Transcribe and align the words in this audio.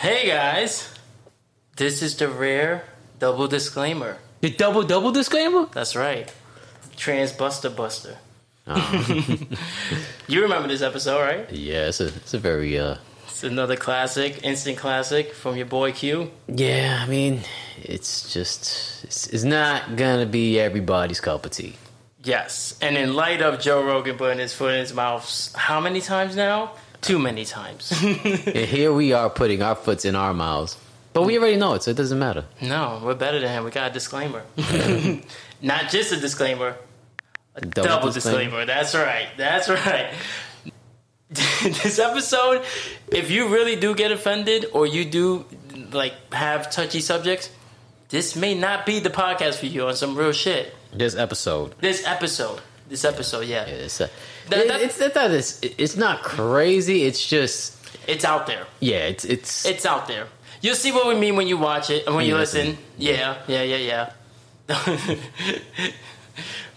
Hey 0.00 0.28
guys, 0.28 0.94
this 1.76 2.02
is 2.02 2.16
the 2.16 2.28
rare 2.28 2.84
double 3.18 3.48
disclaimer. 3.48 4.18
The 4.40 4.50
double 4.50 4.82
double 4.84 5.10
disclaimer? 5.12 5.66
That's 5.72 5.96
right, 5.96 6.32
Trans 6.96 7.32
Buster 7.32 7.70
Buster. 7.70 8.16
you 10.28 10.42
remember 10.42 10.68
this 10.68 10.82
episode, 10.82 11.20
right? 11.20 11.50
Yeah, 11.50 11.88
it's 11.88 12.00
a 12.00 12.06
it's 12.08 12.34
a 12.34 12.38
very 12.38 12.78
uh 12.78 12.96
It's 13.26 13.42
another 13.42 13.76
classic, 13.76 14.44
instant 14.44 14.78
classic 14.78 15.32
from 15.34 15.56
your 15.56 15.66
boy 15.66 15.92
Q. 15.92 16.30
yeah. 16.46 17.00
I 17.02 17.06
mean, 17.08 17.40
it's 17.82 18.32
just 18.32 19.04
it's, 19.04 19.26
it's 19.28 19.44
not 19.44 19.96
gonna 19.96 20.26
be 20.26 20.60
everybody's 20.60 21.20
cup 21.20 21.44
of 21.44 21.52
tea. 21.52 21.74
Yes, 22.22 22.76
and 22.80 22.96
in 22.96 23.14
light 23.14 23.42
of 23.42 23.58
Joe 23.60 23.82
Rogan 23.82 24.16
putting 24.16 24.38
his 24.38 24.52
foot 24.52 24.74
in 24.74 24.80
his 24.80 24.92
mouth, 24.92 25.52
how 25.56 25.80
many 25.80 26.00
times 26.00 26.36
now? 26.36 26.72
Too 27.00 27.18
many 27.18 27.44
times. 27.44 27.92
And 28.02 28.66
here 28.66 28.92
we 28.92 29.12
are 29.12 29.30
putting 29.30 29.62
our 29.62 29.74
foots 29.74 30.04
in 30.04 30.14
our 30.16 30.34
mouths, 30.34 30.76
but 31.12 31.22
we 31.22 31.38
already 31.38 31.56
know 31.56 31.74
it, 31.74 31.82
so 31.84 31.90
it 31.90 31.96
doesn't 31.96 32.18
matter. 32.18 32.44
no, 32.60 33.00
we're 33.04 33.14
better 33.14 33.38
than 33.40 33.48
him. 33.50 33.64
We 33.64 33.70
got 33.70 33.90
a 33.90 33.94
disclaimer. 33.94 34.42
Not 35.62 35.90
just 35.90 36.12
a 36.12 36.16
disclaimer, 36.16 36.76
a 37.54 37.60
Double 37.60 37.88
double, 37.88 38.12
disclaimer. 38.12 38.64
disclaimer. 38.64 38.66
That's 38.66 38.94
right. 38.94 39.28
That's 39.36 39.68
right. 39.68 40.10
this 41.30 41.98
episode, 41.98 42.64
if 43.08 43.30
you 43.30 43.48
really 43.48 43.76
do 43.76 43.94
get 43.94 44.10
offended 44.12 44.66
or 44.72 44.86
you 44.86 45.04
do 45.04 45.44
like 45.92 46.14
have 46.32 46.70
touchy 46.70 47.00
subjects, 47.00 47.50
this 48.08 48.34
may 48.36 48.54
not 48.54 48.86
be 48.86 49.00
the 49.00 49.10
podcast 49.10 49.56
for 49.56 49.66
you 49.66 49.86
on 49.86 49.94
some 49.96 50.16
real 50.16 50.32
shit. 50.32 50.74
This 50.92 51.14
episode, 51.16 51.74
This 51.80 52.06
episode, 52.06 52.60
this 52.88 53.04
episode, 53.04 53.46
yeah, 53.46 53.64
it's 53.64 54.00
uh, 54.00 54.08
That- 54.48 54.58
it- 54.60 54.68
that- 54.68 54.80
it's 54.80 55.00
it's 55.00 55.14
not 55.14 55.28
this. 55.30 55.60
It's 55.62 55.96
not 55.96 56.22
crazy. 56.22 57.04
It's 57.04 57.24
just 57.26 57.74
it's 58.06 58.24
out 58.24 58.46
there. 58.46 58.66
yeah. 58.80 59.06
It's 59.12 59.24
it's 59.24 59.64
It's 59.66 59.84
out 59.86 60.06
there. 60.08 60.26
You'll 60.60 60.74
see 60.74 60.90
what 60.92 61.06
we 61.06 61.14
mean 61.14 61.36
when 61.36 61.46
you 61.46 61.56
watch 61.58 61.88
it 61.90 62.06
and 62.06 62.16
when 62.16 62.24
you 62.26 62.34
Yeah. 62.34 62.40
listen. 62.40 62.78
Yeah, 62.98 63.36
yeah, 63.46 63.62
yeah, 63.62 64.10
yeah. 64.68 64.68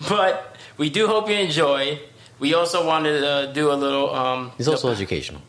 but 0.09 0.56
we 0.78 0.90
do 0.90 1.08
hope 1.08 1.30
you 1.30 1.36
enjoy. 1.36 2.00
We 2.40 2.53
also 2.53 2.86
wanted 2.86 3.20
to 3.22 3.52
do 3.53 3.72
a 3.72 3.75
little. 3.75 4.14
Um, 4.14 4.52
it's 4.58 4.68
also 4.68 4.90
educational. 4.92 5.42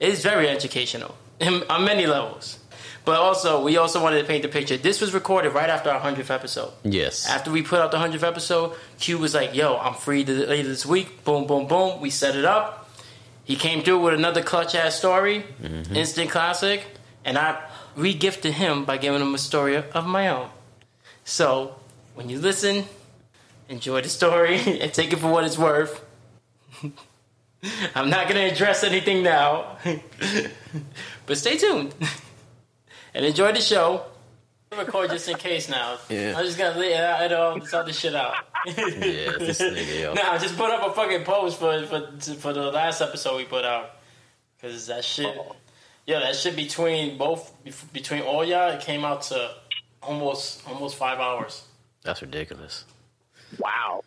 it's 0.00 0.22
very 0.22 0.48
educational 0.48 1.14
on 1.70 1.84
many 1.84 2.06
levels. 2.06 2.58
But 3.04 3.18
also, 3.18 3.62
we 3.62 3.76
also 3.78 4.00
wanted 4.00 4.20
to 4.20 4.28
paint 4.28 4.42
the 4.42 4.48
picture. 4.48 4.76
This 4.76 5.00
was 5.00 5.12
recorded 5.12 5.50
right 5.50 5.68
after 5.68 5.90
our 5.90 5.98
hundredth 5.98 6.30
episode. 6.30 6.72
Yes. 6.84 7.28
After 7.28 7.50
we 7.50 7.62
put 7.62 7.80
out 7.80 7.90
the 7.90 7.98
hundredth 7.98 8.22
episode, 8.22 8.76
Q 9.00 9.18
was 9.18 9.34
like, 9.34 9.54
"Yo, 9.54 9.76
I'm 9.76 9.94
free 9.94 10.24
later 10.24 10.68
this 10.68 10.86
week." 10.86 11.24
Boom, 11.24 11.46
boom, 11.46 11.66
boom. 11.66 12.00
We 12.00 12.10
set 12.10 12.36
it 12.36 12.44
up. 12.44 12.88
He 13.44 13.56
came 13.56 13.82
through 13.82 13.98
with 13.98 14.14
another 14.14 14.42
clutch 14.42 14.76
ass 14.76 14.94
story, 14.94 15.44
mm-hmm. 15.60 15.96
instant 15.96 16.30
classic, 16.30 16.84
and 17.24 17.36
I 17.36 17.60
regifted 17.96 18.52
him 18.52 18.84
by 18.84 18.98
giving 18.98 19.20
him 19.20 19.34
a 19.34 19.38
story 19.38 19.76
of 19.76 20.06
my 20.06 20.28
own. 20.28 20.48
So 21.24 21.74
when 22.14 22.28
you 22.28 22.38
listen, 22.38 22.84
enjoy 23.68 24.02
the 24.02 24.08
story 24.08 24.60
and 24.80 24.94
take 24.94 25.12
it 25.12 25.18
for 25.18 25.26
what 25.28 25.42
it's 25.42 25.58
worth. 25.58 26.04
I'm 27.94 28.10
not 28.10 28.28
going 28.28 28.40
to 28.40 28.52
address 28.52 28.84
anything 28.84 29.22
now, 29.22 29.78
but 31.26 31.38
stay 31.38 31.56
tuned 31.56 31.94
and 33.14 33.24
enjoy 33.24 33.52
the 33.52 33.60
show. 33.60 34.04
Record 34.76 35.10
just 35.10 35.28
in 35.28 35.36
case 35.36 35.68
now. 35.68 35.98
Yeah. 36.08 36.34
I'm 36.36 36.46
just 36.46 36.56
gonna 36.56 36.78
let 36.78 36.92
edit 36.92 37.38
all 37.38 37.60
this 37.60 37.74
other 37.74 37.92
shit 37.92 38.14
out. 38.14 38.34
yeah, 38.66 38.72
this 38.74 39.60
nigga, 39.60 40.00
yo. 40.00 40.14
Nah, 40.14 40.38
just 40.38 40.56
put 40.56 40.70
up 40.70 40.90
a 40.90 40.94
fucking 40.94 41.24
post 41.24 41.58
for 41.58 41.84
for 41.86 42.10
for 42.36 42.52
the 42.54 42.70
last 42.70 43.02
episode 43.02 43.36
we 43.36 43.44
put 43.44 43.64
out. 43.66 43.90
Cause 44.62 44.86
that 44.86 45.04
shit, 45.04 45.36
yeah, 46.06 46.20
that 46.20 46.36
shit 46.36 46.56
between 46.56 47.18
both 47.18 47.52
between 47.92 48.22
all 48.22 48.44
y'all, 48.44 48.70
it 48.70 48.80
came 48.80 49.04
out 49.04 49.22
to 49.22 49.50
almost 50.02 50.66
almost 50.66 50.96
five 50.96 51.18
hours. 51.18 51.64
That's 52.02 52.22
ridiculous. 52.22 52.84
Wow. 53.58 54.02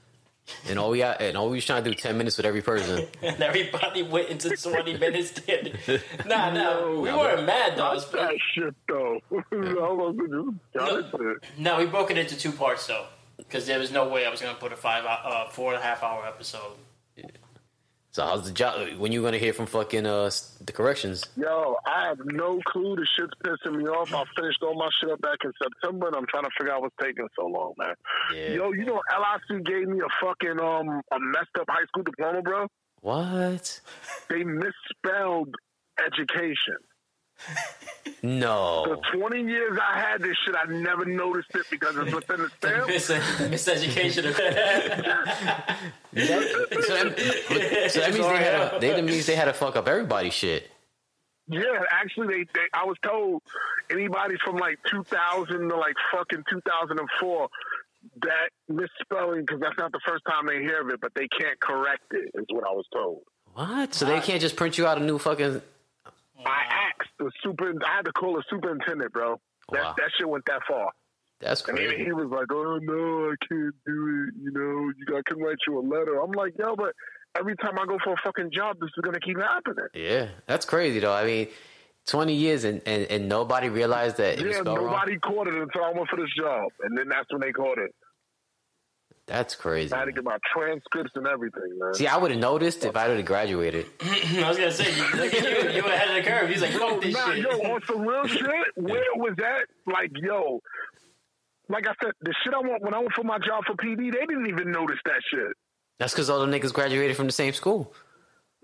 And 0.69 0.77
all 0.77 0.91
we 0.91 0.99
got, 0.99 1.21
and 1.21 1.35
all 1.35 1.49
we 1.49 1.57
was 1.57 1.65
trying 1.65 1.83
to 1.83 1.89
do 1.89 1.95
ten 1.95 2.17
minutes 2.17 2.37
with 2.37 2.45
every 2.45 2.61
person. 2.61 3.07
And 3.23 3.41
everybody 3.41 4.03
went 4.03 4.29
into 4.29 4.49
twenty 4.55 4.95
minutes. 5.05 5.31
Did 5.31 5.77
nah, 6.25 6.51
nah, 6.51 6.91
we 6.99 7.09
Nah, 7.09 7.17
weren't 7.19 7.45
mad 7.45 7.73
though. 7.77 7.91
That's 7.93 8.05
that 8.05 8.33
shit 8.53 8.75
though. 8.87 9.21
How 9.51 9.91
long 9.93 10.17
did 10.17 10.29
you? 10.29 11.39
No, 11.57 11.77
we 11.79 11.85
broke 11.87 12.11
it 12.11 12.17
into 12.17 12.37
two 12.37 12.51
parts 12.51 12.85
though, 12.87 13.07
because 13.37 13.65
there 13.65 13.79
was 13.79 13.91
no 13.91 14.07
way 14.07 14.25
I 14.25 14.29
was 14.29 14.41
gonna 14.41 14.53
put 14.57 14.71
a 14.71 14.75
five 14.75 15.03
uh, 15.07 15.47
four 15.49 15.73
and 15.73 15.81
a 15.81 15.85
half 15.85 16.03
hour 16.03 16.25
episode. 16.27 16.73
So 18.15 18.25
how's 18.25 18.45
the 18.45 18.53
job? 18.53 18.97
When 18.97 19.11
you 19.11 19.21
gonna 19.21 19.37
hear 19.37 19.51
from 19.51 19.65
fucking 19.65 20.05
uh 20.05 20.31
the 20.63 20.71
corrections? 20.71 21.25
Yo, 21.35 21.75
I 21.85 22.07
have 22.07 22.19
no 22.23 22.61
clue. 22.65 22.95
The 22.95 23.05
shit's 23.05 23.33
pissing 23.43 23.75
me 23.75 23.83
off. 23.89 24.13
I 24.13 24.23
finished 24.39 24.59
all 24.63 24.73
my 24.73 24.87
shit 25.01 25.11
up 25.11 25.19
back 25.19 25.39
in 25.43 25.51
September, 25.61 26.07
and 26.07 26.15
I'm 26.15 26.25
trying 26.25 26.45
to 26.45 26.49
figure 26.57 26.71
out 26.71 26.81
what's 26.81 26.95
taking 27.01 27.27
so 27.37 27.47
long, 27.47 27.73
man. 27.77 27.93
Yeah. 28.33 28.53
Yo, 28.53 28.71
you 28.71 28.85
know, 28.85 29.01
LIC 29.49 29.65
gave 29.65 29.89
me 29.89 29.99
a 29.99 30.25
fucking 30.25 30.61
um 30.61 31.01
a 31.11 31.19
messed 31.19 31.57
up 31.59 31.65
high 31.67 31.83
school 31.87 32.03
diploma, 32.03 32.41
bro. 32.41 32.67
What? 33.01 33.81
They 34.29 34.45
misspelled 34.45 35.53
education. 35.99 36.79
No. 38.23 38.85
The 39.13 39.17
20 39.19 39.41
years 39.43 39.77
I 39.81 39.99
had 39.99 40.21
this 40.21 40.35
shit, 40.45 40.55
I 40.55 40.65
never 40.71 41.05
noticed 41.05 41.49
it 41.53 41.65
because 41.69 41.95
it's 41.97 42.13
within 42.13 42.41
the 42.41 42.49
stamp. 42.57 42.87
Mis- 42.87 43.09
miseducation. 43.09 44.23
That- 44.35 45.77
so 46.15 47.03
that, 47.03 47.91
so 47.91 47.99
that 47.99 48.13
means 48.13 48.27
they 48.27 48.37
had 48.37 48.73
a, 48.73 48.79
they, 48.79 48.89
that 48.91 49.03
means 49.03 49.25
they 49.25 49.35
had 49.35 49.45
to 49.45 49.53
fuck 49.53 49.75
up 49.75 49.87
everybody's 49.87 50.33
shit. 50.33 50.69
Yeah, 51.47 51.61
actually, 51.91 52.27
they, 52.27 52.43
they 52.53 52.61
I 52.73 52.85
was 52.85 52.97
told 53.03 53.43
anybody 53.91 54.35
from 54.43 54.55
like 54.57 54.79
2000 54.89 55.69
to 55.69 55.75
like 55.77 55.95
fucking 56.11 56.43
2004 56.49 57.47
that 58.21 58.49
misspelling 58.69 59.41
because 59.41 59.59
that's 59.59 59.77
not 59.77 59.91
the 59.91 59.99
first 60.07 60.23
time 60.25 60.47
they 60.47 60.59
hear 60.61 60.81
of 60.81 60.89
it, 60.89 60.99
but 61.01 61.11
they 61.15 61.27
can't 61.27 61.59
correct 61.59 62.03
it. 62.11 62.31
Is 62.33 62.45
what 62.49 62.63
I 62.67 62.71
was 62.71 62.85
told. 62.91 63.21
What? 63.53 63.93
So 63.93 64.05
they 64.05 64.19
can't 64.21 64.41
just 64.41 64.55
print 64.55 64.77
you 64.77 64.87
out 64.87 64.97
a 64.97 65.03
new 65.03 65.19
fucking? 65.19 65.61
I 66.45 66.89
asked 66.89 67.09
the 67.19 67.31
super. 67.43 67.69
I 67.85 67.95
had 67.97 68.05
to 68.05 68.11
call 68.11 68.33
the 68.35 68.43
superintendent, 68.49 69.11
bro. 69.13 69.39
That 69.71 69.81
Wow. 69.83 69.95
that 69.97 70.11
shit 70.17 70.29
went 70.29 70.45
that 70.45 70.61
far, 70.67 70.91
That's 71.39 71.61
crazy. 71.61 71.95
and 71.95 72.05
he 72.05 72.11
was 72.11 72.27
like, 72.29 72.47
"Oh 72.51 72.77
no, 72.81 73.31
I 73.31 73.35
can't 73.47 73.73
do 73.85 74.27
it." 74.27 74.33
You 74.43 74.51
know, 74.51 74.91
you 74.97 75.17
I 75.17 75.21
can 75.25 75.41
write 75.41 75.57
you 75.67 75.79
a 75.79 75.81
letter. 75.81 76.19
I'm 76.21 76.31
like, 76.31 76.53
yo, 76.59 76.75
but 76.75 76.93
every 77.37 77.55
time 77.57 77.77
I 77.79 77.85
go 77.85 77.97
for 78.03 78.13
a 78.13 78.17
fucking 78.23 78.51
job, 78.51 78.77
this 78.79 78.89
is 78.95 79.01
gonna 79.03 79.19
keep 79.19 79.39
happening. 79.39 79.87
Yeah, 79.93 80.27
that's 80.45 80.65
crazy 80.65 80.99
though. 80.99 81.13
I 81.13 81.25
mean, 81.25 81.47
twenty 82.05 82.35
years 82.35 82.63
and, 82.63 82.81
and, 82.85 83.05
and 83.09 83.27
nobody 83.27 83.69
realized 83.69 84.17
that 84.17 84.37
it 84.39 84.45
was 84.45 84.53
Yeah, 84.55 84.61
spelled 84.61 84.77
wrong. 84.77 84.91
nobody 84.91 85.17
caught 85.19 85.47
it 85.47 85.55
until 85.55 85.83
I 85.83 85.91
went 85.91 86.09
for 86.09 86.17
this 86.17 86.29
job, 86.37 86.71
and 86.83 86.95
then 86.97 87.09
that's 87.09 87.31
when 87.31 87.41
they 87.41 87.51
caught 87.51 87.79
it. 87.79 87.93
That's 89.27 89.55
crazy. 89.55 89.91
I 89.91 89.99
had 89.99 90.05
to 90.05 90.11
get 90.11 90.23
my 90.23 90.37
transcripts 90.53 91.13
and 91.15 91.25
everything, 91.25 91.79
man. 91.79 91.95
See, 91.95 92.05
I 92.05 92.15
would 92.17 92.29
have 92.29 92.39
noticed 92.39 92.85
if 92.85 92.95
I 92.95 93.07
would 93.07 93.17
have 93.17 93.25
graduated. 93.25 93.87
I 94.01 94.47
was 94.47 94.57
gonna 94.57 94.71
say, 94.71 94.95
you, 94.95 95.03
look 95.15 95.33
you, 95.33 95.39
you 95.71 95.83
were 95.83 95.89
ahead 95.89 96.15
of 96.15 96.23
the 96.23 96.29
curve. 96.29 96.49
He's 96.49 96.61
like, 96.61 96.71
fuck 96.71 97.01
this 97.01 97.13
nah, 97.13 97.31
shit. 97.31 97.39
yo, 97.39 97.49
on 97.73 97.81
some 97.87 98.01
real 98.01 98.27
shit, 98.27 98.45
where 98.75 99.01
was 99.15 99.33
that? 99.37 99.65
Like, 99.87 100.11
yo, 100.15 100.61
like 101.69 101.87
I 101.87 101.93
said, 102.03 102.13
the 102.21 102.35
shit 102.43 102.53
I 102.53 102.59
want 102.59 102.83
when 102.83 102.93
I 102.93 102.99
went 102.99 103.13
for 103.13 103.23
my 103.23 103.39
job 103.39 103.63
for 103.65 103.73
PD, 103.73 104.11
they 104.13 104.25
didn't 104.27 104.47
even 104.47 104.71
notice 104.71 104.99
that 105.05 105.21
shit. 105.31 105.53
That's 105.97 106.13
because 106.13 106.29
all 106.29 106.45
the 106.45 106.59
niggas 106.59 106.73
graduated 106.73 107.17
from 107.17 107.25
the 107.25 107.31
same 107.31 107.53
school. 107.53 107.93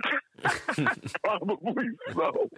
Probably 1.24 1.90
so. 2.14 2.50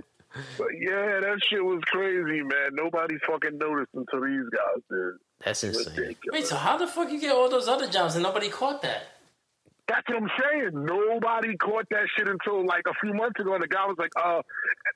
But 0.57 0.67
yeah, 0.79 1.19
that 1.21 1.37
shit 1.47 1.63
was 1.63 1.81
crazy, 1.85 2.41
man. 2.41 2.71
Nobody 2.73 3.15
fucking 3.27 3.57
noticed 3.57 3.91
until 3.93 4.21
these 4.21 4.49
guys 4.51 4.83
did. 4.89 5.13
That's 5.45 5.63
insane. 5.63 6.15
Wait, 6.31 6.45
so 6.45 6.55
how 6.55 6.77
the 6.77 6.87
fuck 6.87 7.11
you 7.11 7.19
get 7.19 7.31
all 7.33 7.49
those 7.49 7.67
other 7.67 7.87
jobs 7.87 8.15
and 8.15 8.23
nobody 8.23 8.49
caught 8.49 8.81
that? 8.83 9.03
That's 9.87 10.07
what 10.07 10.23
I'm 10.23 10.29
saying. 10.39 10.85
Nobody 10.85 11.57
caught 11.57 11.85
that 11.89 12.07
shit 12.15 12.27
until 12.29 12.65
like 12.65 12.83
a 12.87 12.93
few 13.01 13.13
months 13.13 13.37
ago. 13.41 13.53
And 13.53 13.61
the 13.61 13.67
guy 13.67 13.85
was 13.85 13.97
like, 13.99 14.11
uh, 14.15 14.41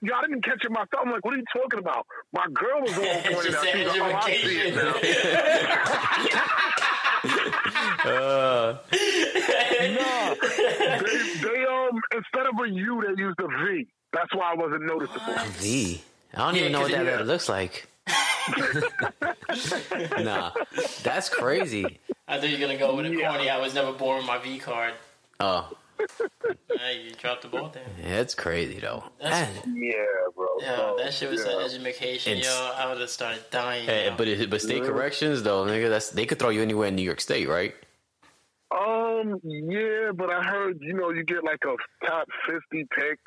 y'all 0.02 0.22
didn't 0.22 0.44
catch 0.46 0.63
it 0.63 0.72
myself. 0.72 1.03
I'm 1.06 1.12
like, 1.12 1.25
what 1.25 1.34
are 1.34 1.38
you 1.38 1.44
talking 1.53 1.80
about? 1.80 2.08
My 2.34 2.46
girl 2.53 2.79
was 2.82 2.94
the 2.96 3.02
one 3.02 3.23
She 3.23 3.34
pointing 3.34 3.55
out. 3.55 3.64
said 3.64 3.73
She 3.73 3.84
was 3.84 3.97
like, 3.97 4.14
oh, 4.14 4.17
I 4.17 4.32
see 4.32 4.58
it 4.59 4.76
now. 4.76 4.94
Uh, 8.05 8.78
No, 9.97 10.35
they, 10.41 11.17
they 11.41 11.66
um 11.66 12.00
instead 12.16 12.46
of 12.47 12.59
a 12.64 12.70
U, 12.70 13.03
they 13.05 13.22
used 13.22 13.40
a 13.40 13.47
V. 13.47 13.88
That's 14.14 14.34
why 14.34 14.52
I 14.52 14.55
wasn't 14.55 14.84
noticeable. 14.85 15.34
V. 15.58 16.02
I 16.34 16.38
don't 16.38 16.55
Yeah, 16.55 16.59
even 16.61 16.72
know 16.72 16.82
what 16.82 16.91
that 16.91 17.02
it- 17.02 17.05
letter 17.11 17.23
looks 17.26 17.50
like. 17.50 17.88
nah, 20.23 20.52
that's 21.03 21.29
crazy. 21.29 21.99
I 22.28 22.40
thought 22.40 22.49
you 22.49 22.55
were 22.58 22.61
gonna 22.61 22.78
go 22.78 22.96
with 22.96 23.05
a 23.05 23.09
Yeah. 23.16 23.29
corny. 23.29 23.49
I 23.49 23.58
was 23.59 23.73
never 23.73 23.94
born 23.94 24.17
with 24.17 24.26
my 24.28 24.38
V 24.38 24.59
card. 24.59 24.94
Oh, 25.40 25.70
Hey, 26.79 27.02
you 27.05 27.11
dropped 27.11 27.41
the 27.41 27.47
ball 27.47 27.70
there. 27.73 27.84
yeah, 27.99 28.20
it's 28.20 28.35
crazy 28.35 28.79
though. 28.79 29.03
That's- 29.22 29.49
Yeah, 29.66 29.94
bro. 30.35 30.46
Yeah, 30.59 30.76
So, 30.76 30.96
that 30.99 31.14
shit 31.14 31.32
was 31.32 31.44
yeah. 31.46 31.59
an 31.59 31.66
education, 31.66 32.38
It's- 32.38 32.46
yo. 32.46 32.72
I 32.76 32.90
would 32.90 33.02
have 33.02 33.09
started 33.09 33.44
dying. 33.52 33.85
Hey, 33.85 34.05
yo. 34.08 34.16
but 34.16 34.28
it, 34.28 34.50
but 34.50 34.61
state 34.61 34.84
corrections 34.84 35.43
though, 35.43 35.66
nigga, 35.66 35.90
that's 35.90 36.09
they 36.11 36.26
could 36.26 36.40
throw 36.40 36.50
you 36.50 36.61
anywhere 36.61 36.88
in 36.90 36.96
New 36.96 37.02
York 37.03 37.22
State, 37.22 37.47
right? 37.47 37.73
Um, 38.70 39.40
yeah, 39.43 40.11
but 40.14 40.29
I 40.29 40.43
heard 40.43 40.79
you 40.82 40.93
know 40.93 41.09
you 41.11 41.23
get 41.23 41.43
like 41.43 41.64
a 41.66 41.76
top 42.05 42.28
fifty 42.46 42.85
pick 42.96 43.17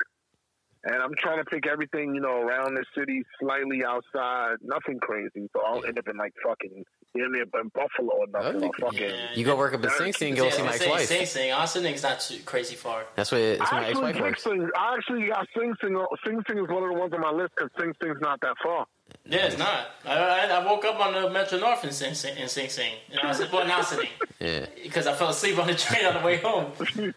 and 0.83 0.95
I'm 0.95 1.13
trying 1.17 1.37
to 1.37 1.45
pick 1.45 1.67
everything, 1.67 2.15
you 2.15 2.21
know, 2.21 2.41
around 2.41 2.75
the 2.75 2.83
city, 2.97 3.23
slightly 3.39 3.83
outside, 3.85 4.55
nothing 4.61 4.99
crazy. 4.99 5.47
So 5.53 5.61
I'll 5.65 5.83
end 5.85 5.99
up 5.99 6.07
in 6.07 6.17
like 6.17 6.33
fucking 6.43 6.83
in 7.13 7.31
there 7.33 7.43
in 7.43 7.71
Buffalo 7.75 8.13
or 8.19 8.27
nothing. 8.27 8.63
Or 8.63 8.71
fucking. 8.79 9.01
Yeah. 9.01 9.15
You 9.35 9.45
go 9.45 9.55
work 9.55 9.73
up 9.73 9.83
in 9.83 9.89
Sing 9.91 10.13
Sing, 10.13 10.35
go 10.35 10.49
see 10.49 10.63
my 10.63 10.71
Sing 10.77 10.87
ex-wife. 10.91 11.07
Sing 11.07 11.25
Sing. 11.25 11.51
Ossining's 11.51 12.03
not 12.03 12.19
too 12.21 12.39
crazy 12.45 12.75
far. 12.75 13.03
That's 13.15 13.31
what 13.31 13.59
that's 13.59 13.71
I 13.71 13.75
where 13.75 13.81
my 13.81 13.87
actually, 13.89 14.09
ex-wife 14.09 14.21
works. 14.21 14.43
Sing, 14.43 14.69
I 14.77 14.95
actually 14.95 15.27
got 15.27 15.47
Sing 15.57 15.73
Sing. 15.81 16.05
Sing 16.25 16.41
Sing 16.47 16.57
is 16.57 16.67
one 16.69 16.83
of 16.83 16.89
the 16.89 16.95
ones 16.99 17.13
on 17.13 17.21
my 17.21 17.31
list 17.31 17.51
because 17.55 17.71
Sing 17.79 17.93
Sing's 18.01 18.21
not 18.21 18.39
that 18.41 18.55
far. 18.63 18.85
Yeah, 19.25 19.45
it's 19.45 19.57
not. 19.57 19.87
I, 20.05 20.15
I, 20.15 20.45
I 20.47 20.65
woke 20.65 20.85
up 20.85 20.99
on 20.99 21.13
the 21.13 21.29
Metro 21.29 21.59
North 21.59 21.83
in 21.83 21.91
Sing 21.91 22.13
Sing. 22.13 22.37
In 22.37 22.47
Sing 22.47 22.69
Sing. 22.69 22.93
And 23.11 23.19
I 23.19 23.27
was, 23.27 23.51
well, 23.51 23.67
not 23.67 23.85
sitting 23.85 24.09
Yeah. 24.39 24.65
because 24.81 25.05
I 25.05 25.13
fell 25.13 25.29
asleep 25.29 25.59
on 25.59 25.67
the 25.67 25.75
train 25.75 26.05
on 26.05 26.13
the 26.13 26.25
way 26.25 26.37
home. 26.37 26.71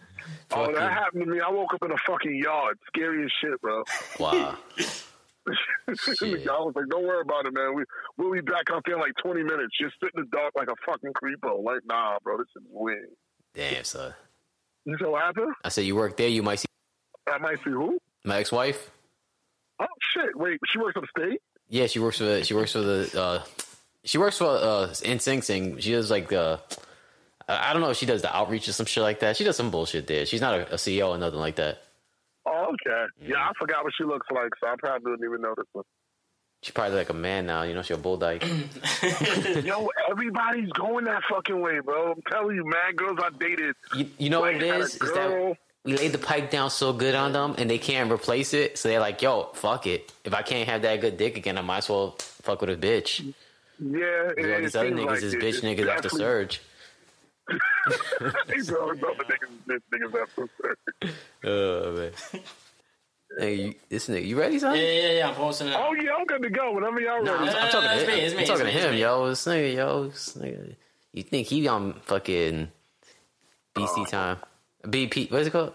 Oh, 0.51 0.71
that 0.71 0.91
happened 0.91 1.25
to 1.25 1.29
me. 1.29 1.39
I 1.39 1.49
woke 1.49 1.73
up 1.73 1.83
in 1.83 1.91
a 1.91 1.97
fucking 2.07 2.35
yard. 2.35 2.77
Scary 2.87 3.23
as 3.23 3.31
shit, 3.41 3.59
bro. 3.61 3.83
Wow. 4.19 4.57
I 5.87 5.91
was 5.91 6.73
like, 6.75 6.87
don't 6.89 7.05
worry 7.05 7.21
about 7.21 7.45
it, 7.45 7.53
man. 7.53 7.75
We, 7.75 7.83
we'll 8.17 8.33
be 8.33 8.41
back 8.41 8.65
out 8.71 8.83
there 8.85 8.95
in 8.95 9.01
like 9.01 9.13
20 9.23 9.43
minutes. 9.43 9.77
Just 9.79 9.95
sit 10.01 10.11
in 10.15 10.23
the 10.23 10.27
dark 10.35 10.53
like 10.55 10.69
a 10.69 10.75
fucking 10.85 11.13
creepo. 11.13 11.63
Like, 11.63 11.81
nah, 11.85 12.17
bro, 12.23 12.37
this 12.37 12.47
is 12.55 12.63
weird. 12.69 13.09
Damn, 13.53 13.83
son. 13.83 14.13
You 14.85 14.97
know 14.99 15.11
what 15.11 15.21
happened? 15.23 15.53
I 15.63 15.69
said 15.69 15.85
you 15.85 15.95
work 15.95 16.17
there, 16.17 16.27
you 16.27 16.43
might 16.43 16.59
see 16.59 16.65
I 17.27 17.37
might 17.39 17.57
see 17.63 17.71
who? 17.71 17.99
my 18.23 18.37
ex-wife. 18.37 18.91
Oh, 19.79 19.85
shit. 20.13 20.35
Wait, 20.35 20.59
she 20.71 20.79
works 20.79 20.95
upstate? 20.97 21.41
Yeah, 21.69 21.87
she 21.87 21.99
works 21.99 22.17
for 22.17 22.23
the, 22.23 22.43
she 22.43 22.53
works 22.53 22.71
for 22.71 22.81
the 22.81 23.19
uh 23.19 23.43
she 24.03 24.17
works 24.17 24.37
for 24.37 24.47
uh 24.47 24.93
in 25.03 25.19
Sing 25.19 25.41
Sing. 25.41 25.79
She 25.79 25.91
does 25.91 26.11
like 26.11 26.31
uh 26.31 26.57
I 27.47 27.69
I 27.69 27.73
don't 27.73 27.81
know 27.81 27.89
if 27.91 27.97
she 27.97 28.05
does 28.05 28.21
the 28.21 28.35
outreach 28.35 28.67
or 28.67 28.73
some 28.73 28.85
shit 28.85 29.03
like 29.03 29.19
that. 29.19 29.37
She 29.37 29.43
does 29.43 29.55
some 29.57 29.71
bullshit 29.71 30.07
there. 30.07 30.25
She's 30.25 30.41
not 30.41 30.53
a, 30.59 30.73
a 30.73 30.75
CEO 30.77 31.09
or 31.09 31.17
nothing 31.17 31.39
like 31.39 31.55
that. 31.55 31.79
Oh, 32.47 32.73
okay. 32.73 33.05
Yeah, 33.21 33.37
I 33.37 33.51
forgot 33.57 33.83
what 33.83 33.93
she 33.97 34.03
looks 34.03 34.27
like, 34.31 34.51
so 34.61 34.67
I 34.67 34.75
probably 34.77 35.13
didn't 35.13 35.25
even 35.25 35.41
notice 35.41 35.65
her. 35.75 35.81
She's 36.61 36.73
probably 36.73 36.97
like 36.97 37.09
a 37.09 37.13
man 37.13 37.45
now, 37.45 37.61
you 37.63 37.73
know, 37.75 37.81
she's 37.83 37.97
a 37.97 37.99
bull 37.99 38.17
dyke. 38.17 38.43
Yo, 39.63 39.89
everybody's 40.09 40.69
going 40.71 41.05
that 41.05 41.21
fucking 41.29 41.59
way, 41.59 41.79
bro. 41.79 42.13
I'm 42.13 42.21
telling 42.31 42.55
you, 42.55 42.63
man, 42.65 42.95
girls 42.95 43.19
I 43.21 43.29
dated. 43.37 43.75
You, 43.95 44.09
you 44.17 44.29
know 44.29 44.41
what 44.41 44.55
it 44.55 44.61
like, 44.61 44.71
had 44.71 44.81
a 44.81 44.83
is? 44.83 44.95
Is 44.95 45.13
that 45.13 45.57
we 45.83 45.95
laid 45.97 46.11
the 46.11 46.17
pipe 46.17 46.49
down 46.49 46.71
so 46.71 46.93
good 46.93 47.13
on 47.13 47.33
them 47.33 47.55
and 47.59 47.69
they 47.69 47.77
can't 47.77 48.11
replace 48.11 48.53
it. 48.55 48.77
So 48.79 48.89
they're 48.89 48.99
like, 48.99 49.21
yo, 49.21 49.49
fuck 49.53 49.85
it. 49.85 50.11
If 50.23 50.33
I 50.33 50.41
can't 50.41 50.67
have 50.67 50.81
that 50.83 51.01
good 51.01 51.17
dick 51.17 51.37
again, 51.37 51.57
I 51.59 51.61
might 51.61 51.79
as 51.79 51.89
well 51.89 52.15
fuck 52.19 52.61
with 52.61 52.71
a 52.71 52.75
bitch. 52.77 53.19
Yeah, 53.79 54.05
All 54.05 54.29
it, 54.37 54.61
these 54.61 54.73
it 54.73 54.79
other 54.79 54.89
niggas 54.91 55.05
like 55.05 55.21
is 55.23 55.33
it. 55.35 55.41
bitch 55.41 55.47
It's 55.49 55.59
niggas 55.61 55.87
after 55.87 56.01
definitely- 56.09 56.19
surge. 57.49 58.33
These 58.47 58.71
are 58.71 58.83
other 58.83 58.95
niggas, 58.95 59.57
bitch 59.67 59.81
niggas 59.93 60.21
after 60.21 60.49
surge. 60.61 61.13
Oh 61.43 61.91
man. 61.93 62.11
Hey, 63.37 63.55
you, 63.55 63.75
this 63.89 64.07
nigga, 64.07 64.25
you 64.25 64.39
ready, 64.39 64.59
son? 64.59 64.75
Yeah, 64.75 64.81
yeah, 64.81 65.11
yeah. 65.11 65.27
I'm 65.27 65.35
posting 65.35 65.67
it. 65.67 65.75
Oh, 65.77 65.93
yeah, 65.93 66.11
I'm 66.17 66.25
good 66.25 66.41
to 66.43 66.49
go 66.49 66.71
whenever 66.71 67.01
y'all 67.01 67.21
No, 67.21 67.35
I'm, 67.35 67.45
ready. 67.45 67.57
I'm 67.57 67.69
talking 67.69 67.89
no, 67.89 67.95
to 67.95 68.01
it's 68.01 68.09
him. 68.09 68.15
me, 68.15 68.21
it's 68.21 68.33
me, 68.33 68.39
I'm 68.41 68.47
talking 68.47 68.65
it's 68.67 68.75
to 68.75 68.81
me, 68.81 68.87
him, 68.87 68.93
it's 68.93 69.01
yo. 69.01 69.29
This 69.29 69.45
nigga, 69.45 69.75
yo. 69.75 70.03
This 70.07 70.33
nigga. 70.37 70.75
You 71.11 71.23
think 71.23 71.47
he 71.47 71.67
on 71.67 71.93
fucking 72.03 72.71
BC 73.75 74.05
uh, 74.05 74.05
time? 74.05 74.37
BP, 74.83 75.31
what 75.31 75.41
is 75.41 75.47
it 75.47 75.51
called? 75.51 75.73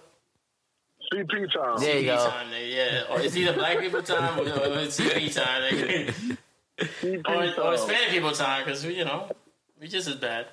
CP 1.13 1.53
time. 1.53 1.79
There 1.81 1.99
you 1.99 2.09
CP 2.11 2.17
go. 2.17 2.31
time, 2.31 2.47
nigga, 2.51 2.75
yeah. 2.75 3.03
Or 3.11 3.21
it's 3.21 3.37
either 3.37 3.53
black 3.53 3.79
people 3.81 4.03
time 4.03 4.39
or, 4.39 4.43
or 4.43 4.79
it's 4.79 4.99
CP 4.99 5.35
time, 5.35 5.63
nigga. 5.63 6.37
CP 6.79 7.29
or, 7.29 7.35
or 7.35 7.45
it's 7.45 7.57
time. 7.57 7.73
Hispanic 7.73 8.09
people 8.11 8.33
time 8.33 8.65
because 8.65 8.85
you 8.85 9.05
know 9.05 9.31
we 9.81 9.89
just 9.89 10.09
as 10.09 10.15
bad. 10.17 10.47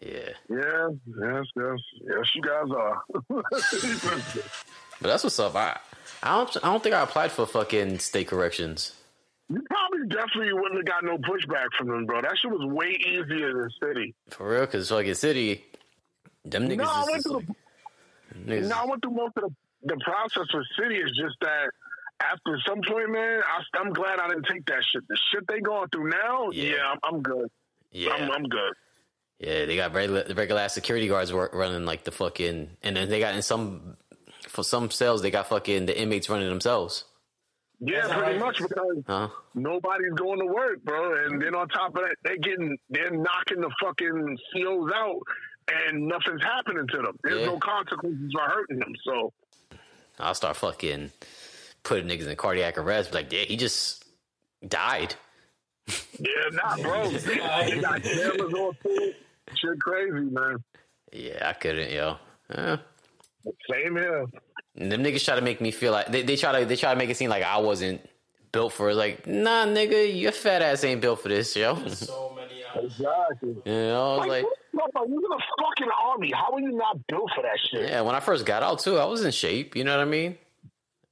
Yeah. 0.00 0.30
Yeah, 0.48 0.88
yes, 1.06 1.44
yes, 1.56 1.78
yes, 2.02 2.34
you 2.34 2.42
guys 2.42 2.70
are. 2.74 3.02
But 5.00 5.08
that's 5.08 5.24
what's 5.24 5.38
up. 5.38 5.54
I, 5.54 5.78
I 6.22 6.36
don't 6.36 6.56
I 6.62 6.70
don't 6.72 6.82
think 6.82 6.94
I 6.94 7.02
applied 7.02 7.32
for 7.32 7.46
fucking 7.46 7.98
state 8.00 8.28
corrections. 8.28 8.94
you 9.48 9.62
probably 9.70 10.06
definitely 10.08 10.52
wouldn't 10.52 10.76
have 10.76 10.84
got 10.84 11.04
no 11.04 11.16
pushback 11.18 11.66
from 11.78 11.88
them, 11.88 12.06
bro. 12.06 12.20
That 12.22 12.36
shit 12.40 12.50
was 12.50 12.66
way 12.72 12.98
easier 13.00 13.52
than 13.54 13.70
city. 13.82 14.14
For 14.28 14.50
real, 14.50 14.66
cause 14.66 14.88
fucking 14.88 15.14
city, 15.14 15.64
them 16.44 16.68
niggas 16.68 16.76
No, 16.78 16.84
I 16.84 17.04
went 17.10 17.22
through 17.22 17.32
like, 17.36 17.46
the 17.46 18.38
niggas, 18.52 18.68
No, 18.68 18.76
I 18.76 18.86
went 18.86 19.02
through 19.02 19.14
most 19.14 19.36
of 19.36 19.44
the, 19.44 19.94
the 19.94 20.00
process 20.04 20.46
with 20.52 20.66
City. 20.78 20.96
Is 20.96 21.10
just 21.16 21.36
that 21.40 21.70
after 22.20 22.58
some 22.66 22.80
point, 22.86 23.10
man, 23.10 23.40
I, 23.46 23.78
I'm 23.78 23.92
glad 23.92 24.18
I 24.20 24.28
didn't 24.28 24.46
take 24.46 24.66
that 24.66 24.82
shit. 24.92 25.02
The 25.08 25.18
shit 25.32 25.46
they 25.48 25.60
going 25.60 25.88
through 25.88 26.10
now, 26.10 26.50
Yeah. 26.52 26.72
yeah, 26.72 26.92
I'm, 26.92 26.98
I'm 27.14 27.22
good. 27.22 27.48
yeah, 27.92 28.12
I'm, 28.12 28.30
I'm 28.30 28.44
good. 28.44 28.72
Yeah. 29.40 29.64
They 29.66 29.74
got 29.76 29.92
regular 29.94 30.22
the 30.22 30.34
regular 30.34 30.60
ass 30.60 30.74
security 30.74 31.08
guards 31.08 31.32
running 31.32 31.84
like 31.84 32.04
the 32.04 32.12
fucking, 32.12 32.70
and 32.82 32.96
then 32.96 33.08
they 33.08 33.18
got 33.20 33.34
in 33.34 33.42
some 33.42 33.96
for 34.48 34.62
some 34.64 34.90
cells 34.90 35.22
they 35.22 35.30
got 35.30 35.48
fucking 35.48 35.86
the 35.86 36.00
inmates 36.00 36.28
running 36.28 36.48
themselves. 36.48 37.04
Yeah, 37.82 38.06
That's 38.06 38.20
pretty 38.20 38.38
much 38.38 38.58
because 38.58 39.02
Huh? 39.06 39.28
nobody's 39.54 40.12
going 40.12 40.38
to 40.40 40.44
work, 40.52 40.82
bro. 40.84 41.24
And 41.24 41.40
then 41.40 41.54
on 41.54 41.66
top 41.68 41.96
of 41.96 42.02
that, 42.02 42.16
they're 42.22 42.36
getting 42.36 42.76
they're 42.90 43.10
knocking 43.10 43.60
the 43.62 43.70
fucking 43.82 44.38
COs 44.52 44.92
out, 44.94 45.20
and 45.88 46.06
nothing's 46.06 46.42
happening 46.42 46.86
to 46.88 46.96
them. 46.98 47.16
There's 47.24 47.40
Yeah. 47.40 47.46
no 47.46 47.58
consequences 47.58 48.30
for 48.34 48.42
hurting 48.42 48.78
them. 48.80 48.92
So 49.04 49.32
I'll 50.18 50.34
start 50.34 50.56
fucking 50.58 51.10
putting 51.82 52.06
niggas 52.08 52.26
in 52.28 52.36
cardiac 52.36 52.76
arrest. 52.76 53.12
Be 53.12 53.16
like, 53.16 53.32
yeah, 53.32 53.44
he 53.44 53.56
just 53.56 54.04
died. 54.68 55.14
yeah, 56.18 56.26
nah, 56.52 56.76
bro. 56.82 57.08
they 57.08 57.80
got 57.80 58.02
cameras 58.02 58.52
on 58.52 58.76
too. 58.82 59.14
Shit, 59.56 59.80
crazy, 59.80 60.12
man. 60.12 60.62
Yeah, 61.12 61.48
I 61.48 61.52
couldn't, 61.54 61.90
yo. 61.90 62.16
Eh. 62.54 62.76
Same 63.70 63.96
here. 63.96 64.26
And 64.76 64.92
them 64.92 65.02
niggas 65.02 65.24
try 65.24 65.34
to 65.36 65.40
make 65.42 65.60
me 65.60 65.70
feel 65.70 65.92
like 65.92 66.06
they, 66.08 66.22
they 66.22 66.36
try 66.36 66.60
to 66.60 66.66
they 66.66 66.76
try 66.76 66.92
to 66.92 66.98
make 66.98 67.10
it 67.10 67.16
seem 67.16 67.30
like 67.30 67.42
I 67.42 67.58
wasn't 67.58 68.00
built 68.52 68.72
for 68.72 68.90
it. 68.90 68.94
Like, 68.94 69.26
nah, 69.26 69.66
nigga, 69.66 70.18
your 70.20 70.32
fat 70.32 70.62
ass 70.62 70.84
ain't 70.84 71.00
built 71.00 71.20
for 71.22 71.28
this, 71.28 71.54
yo. 71.56 71.74
So 71.88 72.32
many 72.36 72.62
hours. 72.74 72.84
Exactly. 72.84 73.56
You 73.64 73.72
know, 73.72 74.14
I 74.14 74.16
was 74.18 74.26
like, 74.28 74.44
what? 74.72 74.90
No, 74.94 75.04
you're 75.06 75.16
in 75.16 75.20
the 75.22 75.42
fucking 75.58 75.92
army. 76.06 76.30
How 76.34 76.52
are 76.52 76.60
you 76.60 76.72
not 76.72 77.06
built 77.08 77.30
for 77.34 77.42
that 77.42 77.58
shit? 77.70 77.88
yeah. 77.90 78.00
When 78.02 78.14
I 78.14 78.20
first 78.20 78.46
got 78.46 78.62
out 78.62 78.78
too, 78.80 78.98
I 78.98 79.04
was 79.04 79.24
in 79.24 79.30
shape. 79.32 79.74
You 79.74 79.84
know 79.84 79.96
what 79.96 80.02
I 80.06 80.08
mean? 80.10 80.38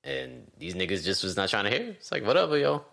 And 0.05 0.47
these 0.59 0.75
niggas 0.75 1.05
just 1.05 1.25
was 1.25 1.37
not 1.37 1.49
trying 1.49 1.65
to 1.65 1.71
hear. 1.71 1.91
It's 1.91 2.13
like, 2.13 2.25
whatever, 2.25 2.57
yo. 2.57 2.85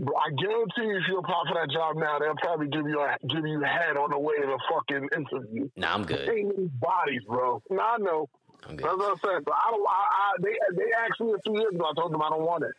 I 0.00 0.30
guarantee 0.40 0.82
you, 0.92 0.96
if 0.98 1.02
you 1.08 1.18
apply 1.18 1.42
for 1.48 1.54
that 1.54 1.70
job 1.72 1.96
now, 1.96 2.18
they'll 2.18 2.36
probably 2.36 2.68
give 2.68 2.86
you 2.86 3.00
a 3.00 3.16
give 3.28 3.44
you 3.46 3.60
head 3.62 3.96
on 3.96 4.10
the 4.10 4.18
way 4.18 4.36
to 4.36 4.46
the 4.46 4.58
fucking 4.70 5.08
interview. 5.16 5.68
Nah, 5.76 5.94
I'm 5.94 6.04
good. 6.04 6.28
Ain't 6.28 6.80
bodies, 6.80 7.22
bro. 7.26 7.62
Nah, 7.70 7.94
I 7.94 7.96
know. 7.98 8.28
I'm 8.68 8.76
good. 8.76 8.86
That's 8.86 8.96
what 8.96 9.10
I'm 9.12 9.18
saying. 9.18 9.40
But 9.44 9.54
I 9.54 9.70
don't. 9.70 9.86
I, 9.88 9.92
I, 9.92 10.32
they 10.42 10.76
they 10.76 10.90
asked 11.04 11.20
me 11.20 11.32
a 11.32 11.42
few 11.42 11.60
years 11.60 11.74
ago. 11.74 11.84
I 11.84 12.00
told 12.00 12.12
them 12.12 12.22
I 12.22 12.28
don't 12.30 12.42
want 12.44 12.64
it. 12.64 12.72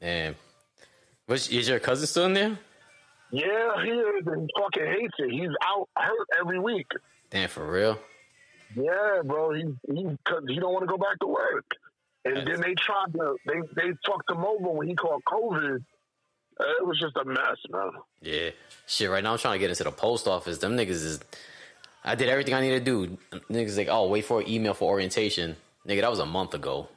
Damn. 0.00 0.36
What's, 1.26 1.48
is 1.48 1.68
your 1.68 1.78
cousin 1.80 2.06
still 2.06 2.26
in 2.26 2.34
there? 2.34 2.58
Yeah, 3.30 3.82
he 3.82 3.90
is 3.90 4.26
and 4.26 4.42
he 4.42 4.48
fucking 4.60 4.86
hates 4.86 5.14
it. 5.18 5.30
He's 5.30 5.48
out 5.64 5.88
hurt 5.96 6.28
every 6.40 6.58
week. 6.58 6.86
Damn, 7.30 7.48
for 7.48 7.66
real. 7.70 7.98
Yeah, 8.76 9.22
bro. 9.24 9.52
He 9.54 9.64
he 9.92 10.04
cause 10.28 10.44
he 10.48 10.56
don't 10.60 10.72
want 10.72 10.82
to 10.82 10.86
go 10.86 10.98
back 10.98 11.18
to 11.20 11.26
work. 11.26 11.64
And 12.24 12.36
That's- 12.36 12.48
then 12.48 12.60
they 12.60 12.74
tried 12.74 13.12
to 13.14 13.36
they 13.46 13.60
they 13.74 13.92
fucked 14.06 14.30
him 14.30 14.44
over 14.44 14.70
when 14.70 14.86
he 14.88 14.94
caught 14.94 15.22
COVID. 15.24 15.82
Uh, 16.60 16.64
it 16.80 16.86
was 16.86 16.98
just 17.00 17.16
a 17.16 17.24
mess, 17.24 17.56
man. 17.70 17.90
Yeah. 18.20 18.50
Shit, 18.86 19.10
right 19.10 19.22
now 19.24 19.32
I'm 19.32 19.38
trying 19.38 19.54
to 19.54 19.58
get 19.58 19.70
into 19.70 19.84
the 19.84 19.90
post 19.92 20.26
office. 20.28 20.58
Them 20.58 20.76
niggas 20.76 20.90
is. 20.90 21.20
I 22.04 22.14
did 22.14 22.28
everything 22.28 22.54
I 22.54 22.60
needed 22.60 22.84
to 22.84 23.06
do. 23.06 23.18
Niggas 23.50 23.76
like, 23.76 23.88
oh, 23.90 24.08
wait 24.08 24.24
for 24.24 24.40
an 24.40 24.48
email 24.48 24.74
for 24.74 24.90
orientation. 24.90 25.56
Nigga, 25.88 26.00
that 26.02 26.10
was 26.10 26.18
a 26.18 26.26
month 26.26 26.54
ago. 26.54 26.88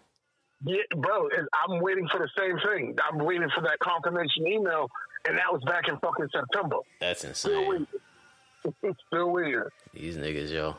Yeah, 0.65 0.77
bro. 0.95 1.29
I'm 1.53 1.79
waiting 1.81 2.07
for 2.11 2.17
the 2.19 2.29
same 2.37 2.57
thing. 2.59 2.95
I'm 3.07 3.19
waiting 3.23 3.49
for 3.53 3.61
that 3.61 3.77
confirmation 3.79 4.47
email, 4.47 4.89
and 5.27 5.37
that 5.37 5.51
was 5.51 5.61
back 5.65 5.87
in 5.87 5.97
fucking 5.99 6.27
September. 6.31 6.77
That's 6.99 7.19
Still 7.37 7.51
insane. 7.51 7.67
waiting. 7.69 8.95
Still 9.07 9.29
waiting. 9.31 9.63
These 9.93 10.17
niggas, 10.17 10.51
yo. 10.51 10.75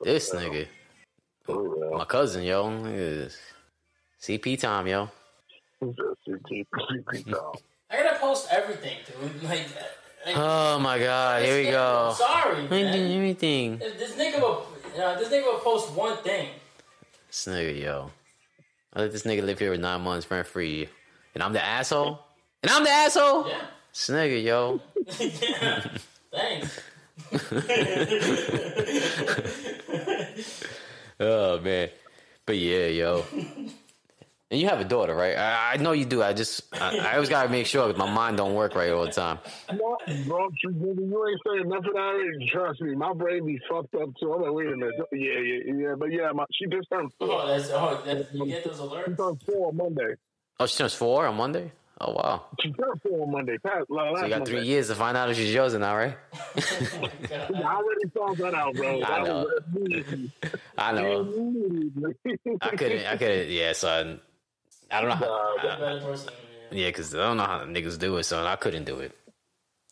This 0.00 0.34
nigga. 0.34 0.66
My 1.92 2.04
cousin, 2.04 2.42
yo. 2.42 2.84
Is- 2.86 3.38
CP 4.20 4.58
time, 4.58 4.86
yo. 4.88 5.08
I 7.92 8.02
gotta 8.02 8.18
post 8.18 8.48
everything, 8.50 8.96
dude. 9.06 9.42
Like, 9.42 9.66
like 10.26 10.36
Oh 10.36 10.78
my 10.78 10.98
god, 10.98 11.42
here 11.44 11.62
we 11.62 11.70
go. 11.70 12.08
I'm 12.10 12.14
sorry, 12.16 12.56
I 12.56 12.60
didn't 12.62 12.70
man. 12.70 12.92
do 13.08 13.14
anything. 13.18 13.78
This 13.78 14.12
nigga 14.12 14.40
will, 14.40 14.66
you 14.94 14.98
know, 15.00 15.18
this 15.18 15.28
nigga 15.28 15.44
will 15.44 15.58
post 15.58 15.90
one 15.92 16.16
thing. 16.18 16.48
This 17.28 17.46
nigga, 17.46 17.80
yo. 17.80 18.10
I 18.94 19.00
let 19.00 19.12
this 19.12 19.22
nigga 19.24 19.42
live 19.42 19.58
here 19.58 19.70
with 19.70 19.80
nine 19.80 20.00
months 20.02 20.30
rent 20.30 20.46
free. 20.46 20.88
And 21.34 21.42
I'm 21.42 21.52
the 21.52 21.62
asshole? 21.64 22.20
And 22.62 22.70
I'm 22.70 22.84
the 22.84 22.90
asshole? 22.90 23.48
Yeah. 23.48 23.62
This 23.92 24.10
nigga, 24.10 24.42
yo. 24.42 24.80
yeah. 25.18 25.84
Thanks. 26.30 26.80
Oh 31.20 31.60
man. 31.60 31.88
But 32.44 32.58
yeah, 32.58 32.86
yo. 32.86 33.24
And 34.52 34.60
you 34.60 34.68
have 34.68 34.80
a 34.80 34.84
daughter, 34.84 35.14
right? 35.14 35.34
I, 35.34 35.72
I 35.72 35.76
know 35.78 35.92
you 35.92 36.04
do. 36.04 36.22
I 36.22 36.34
just 36.34 36.60
I, 36.74 36.94
I 36.94 37.14
always 37.14 37.30
gotta 37.30 37.48
make 37.48 37.64
sure 37.64 37.88
'cause 37.88 37.96
my 37.96 38.04
mind 38.12 38.36
don't 38.36 38.52
work 38.54 38.74
right 38.74 38.92
all 38.92 39.04
the 39.06 39.10
time. 39.10 39.38
No, 39.72 39.96
bro, 40.26 40.50
you 40.62 40.74
you 41.00 41.26
ain't 41.26 41.40
saying 41.48 41.68
nothing 41.70 41.96
already. 41.96 42.50
Trust 42.52 42.82
me, 42.82 42.94
my 42.94 43.14
brain 43.14 43.46
be 43.46 43.58
fucked 43.70 43.94
up 43.94 44.10
too. 44.20 44.30
I'm 44.30 44.42
like, 44.42 44.52
wait 44.52 44.66
a 44.66 44.76
minute. 44.76 44.94
Yeah, 45.10 45.38
yeah, 45.40 45.74
yeah. 45.88 45.94
But 45.98 46.12
yeah, 46.12 46.32
my, 46.34 46.44
she 46.52 46.66
just 46.66 46.86
turned 46.92 47.10
Oh, 47.18 47.26
four. 47.28 47.46
that's 47.46 47.70
oh, 47.70 48.02
that's, 48.04 48.28
you 48.30 48.46
get 48.46 48.62
those 48.62 48.78
alerts. 48.78 49.06
She 49.06 49.14
turned 49.14 49.40
four 49.46 49.68
on 49.68 49.76
Monday. 49.78 50.14
Oh, 50.60 50.66
she 50.66 50.76
turns 50.76 50.92
four 50.92 51.26
on 51.26 51.34
Monday. 51.38 51.72
Oh 51.98 52.12
wow! 52.12 52.44
She 52.60 52.72
turned 52.72 53.00
four 53.02 53.22
on 53.22 53.32
Monday. 53.32 53.56
Past, 53.56 53.86
last 53.88 54.18
So 54.18 54.24
you 54.24 54.28
got 54.28 54.40
Monday. 54.40 54.50
three 54.52 54.62
years 54.64 54.88
to 54.88 54.94
find 54.96 55.16
out 55.16 55.30
if 55.30 55.36
she's 55.38 55.54
yours 55.54 55.74
or 55.74 55.78
not, 55.78 55.94
right? 55.94 56.18
Oh, 56.94 57.08
I 57.64 57.74
already 57.74 58.10
found 58.16 58.38
that 58.38 58.54
out, 58.54 58.74
bro. 58.76 59.02
I 59.02 59.22
know. 59.24 59.46
I 60.78 60.92
know. 60.92 61.32
I 62.60 62.68
couldn't. 62.76 63.06
I 63.06 63.16
couldn't. 63.16 63.48
Yeah, 63.50 63.72
son. 63.72 64.20
I 64.92 65.00
don't 65.00 65.08
know. 65.10 65.14
How, 65.16 65.56
uh, 65.58 66.16
I- 66.16 66.16
yeah. 66.70 66.88
because 66.88 67.14
I 67.14 67.18
don't 67.18 67.36
know 67.38 67.44
how 67.44 67.60
niggas 67.64 67.98
do 67.98 68.16
it, 68.16 68.24
son. 68.24 68.46
I 68.46 68.56
couldn't 68.56 68.84
do 68.84 69.00
it. 69.00 69.12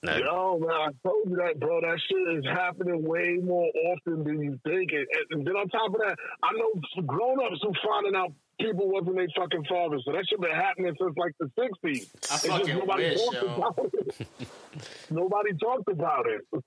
No. 0.02 0.16
Yo, 0.16 0.58
man, 0.60 0.70
I 0.70 0.88
told 1.06 1.28
you 1.28 1.36
that, 1.36 1.60
bro. 1.60 1.80
That 1.82 1.98
shit 2.08 2.38
is 2.38 2.44
happening 2.46 3.02
way 3.04 3.36
more 3.42 3.68
often 3.92 4.24
than 4.24 4.40
you 4.40 4.58
think. 4.64 4.92
And, 4.92 5.06
and 5.30 5.46
then 5.46 5.54
on 5.56 5.68
top 5.68 5.92
of 5.94 6.00
that, 6.00 6.16
I 6.42 6.52
know 6.52 7.02
grown 7.02 7.38
ups 7.44 7.58
who 7.62 7.70
finding 7.86 8.16
out 8.16 8.32
people 8.58 8.88
wasn't 8.90 9.16
their 9.16 9.26
fucking 9.36 9.64
fathers. 9.68 10.02
So 10.06 10.12
that 10.12 10.24
shit 10.26 10.40
been 10.40 10.52
happening 10.52 10.94
since 10.98 11.14
like 11.18 11.32
the 11.38 11.50
60s. 11.58 11.76
I 11.84 11.94
It's 11.94 12.28
just 12.28 12.46
fucking 12.46 12.78
nobody 12.78 13.10
wish, 13.10 13.20
talked 13.26 13.34
yo. 13.42 13.54
about 13.56 13.90
it. 13.92 14.26
nobody 15.10 15.50
talked 15.62 15.88
about 15.90 16.26
it. 16.28 16.64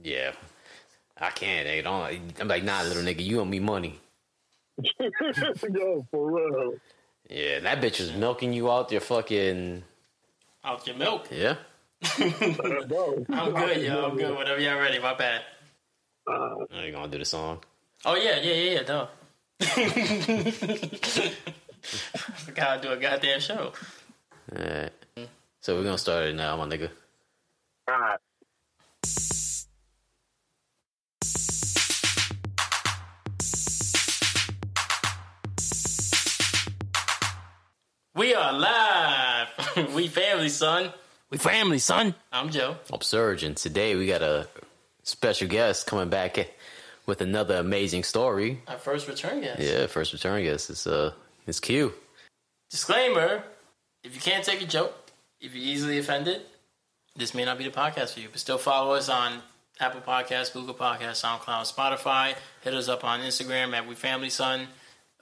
Yeah, 0.00 0.30
I 1.20 1.30
can't. 1.30 1.66
They 1.66 1.82
don't. 1.82 2.40
I'm 2.40 2.46
like, 2.46 2.62
nah, 2.62 2.82
little 2.82 3.02
nigga, 3.02 3.24
you 3.24 3.40
owe 3.40 3.44
me 3.44 3.58
money. 3.58 3.98
Yo, 5.00 6.06
for 6.12 6.30
real. 6.30 6.74
Yeah, 7.30 7.60
that 7.60 7.80
bitch 7.80 8.00
was 8.00 8.12
milking 8.12 8.52
you 8.52 8.70
out 8.70 8.90
your 8.90 9.00
fucking. 9.00 9.84
Out 10.64 10.86
your 10.86 10.96
milk. 10.96 11.28
Yeah. 11.30 11.54
I'm 12.18 12.30
good, 12.30 13.82
yo. 13.82 14.04
I'm 14.06 14.16
good. 14.16 14.34
Whatever 14.34 14.60
y'all 14.60 14.78
ready, 14.80 14.98
my 14.98 15.14
bad. 15.14 15.42
Uh, 16.26 16.64
Are 16.74 16.84
you 16.84 16.92
gonna 16.92 17.08
do 17.08 17.18
the 17.18 17.24
song? 17.24 17.60
Oh 18.04 18.14
yeah, 18.16 18.40
yeah, 18.40 18.54
yeah, 18.54 18.72
yeah. 18.72 18.82
Duh. 18.82 19.06
Forgot 21.80 22.66
how 22.68 22.76
to 22.76 22.82
do 22.82 22.92
a 22.92 22.96
goddamn 22.96 23.40
show. 23.40 23.72
Alright. 24.54 24.92
So 25.60 25.76
we're 25.76 25.84
gonna 25.84 25.98
start 25.98 26.26
it 26.26 26.34
now, 26.34 26.56
my 26.56 26.66
nigga. 26.66 26.90
all 27.88 27.98
right. 28.00 28.18
We 38.16 38.34
are 38.34 38.52
live. 38.52 39.48
we 39.94 40.08
family, 40.08 40.48
son. 40.48 40.92
We 41.30 41.38
family, 41.38 41.78
son. 41.78 42.16
I'm 42.32 42.50
Joe. 42.50 42.76
Upsurge, 42.92 43.44
and 43.44 43.56
today 43.56 43.94
we 43.94 44.08
got 44.08 44.20
a 44.20 44.48
special 45.04 45.46
guest 45.46 45.86
coming 45.86 46.08
back 46.08 46.50
with 47.06 47.20
another 47.20 47.54
amazing 47.58 48.02
story. 48.02 48.62
Our 48.66 48.78
first 48.78 49.06
return 49.06 49.42
guest. 49.42 49.60
Yeah, 49.60 49.86
first 49.86 50.12
return 50.12 50.42
guest. 50.42 50.70
It's 50.70 50.88
uh, 50.88 51.12
it's 51.46 51.60
Q. 51.60 51.92
Disclaimer: 52.68 53.44
If 54.02 54.16
you 54.16 54.20
can't 54.20 54.44
take 54.44 54.60
a 54.60 54.66
joke, 54.66 54.92
if 55.40 55.54
you're 55.54 55.64
easily 55.64 55.98
offended, 55.98 56.42
this 57.14 57.32
may 57.32 57.44
not 57.44 57.58
be 57.58 57.64
the 57.64 57.70
podcast 57.70 58.14
for 58.14 58.20
you. 58.20 58.28
But 58.28 58.40
still 58.40 58.58
follow 58.58 58.94
us 58.94 59.08
on 59.08 59.40
Apple 59.78 60.00
Podcasts, 60.00 60.52
Google 60.52 60.74
Podcasts, 60.74 61.24
SoundCloud, 61.24 61.72
Spotify. 61.72 62.34
Hit 62.62 62.74
us 62.74 62.88
up 62.88 63.04
on 63.04 63.20
Instagram 63.20 63.72
at 63.72 63.86
We 63.86 63.94
Family 63.94 64.30
Son. 64.30 64.66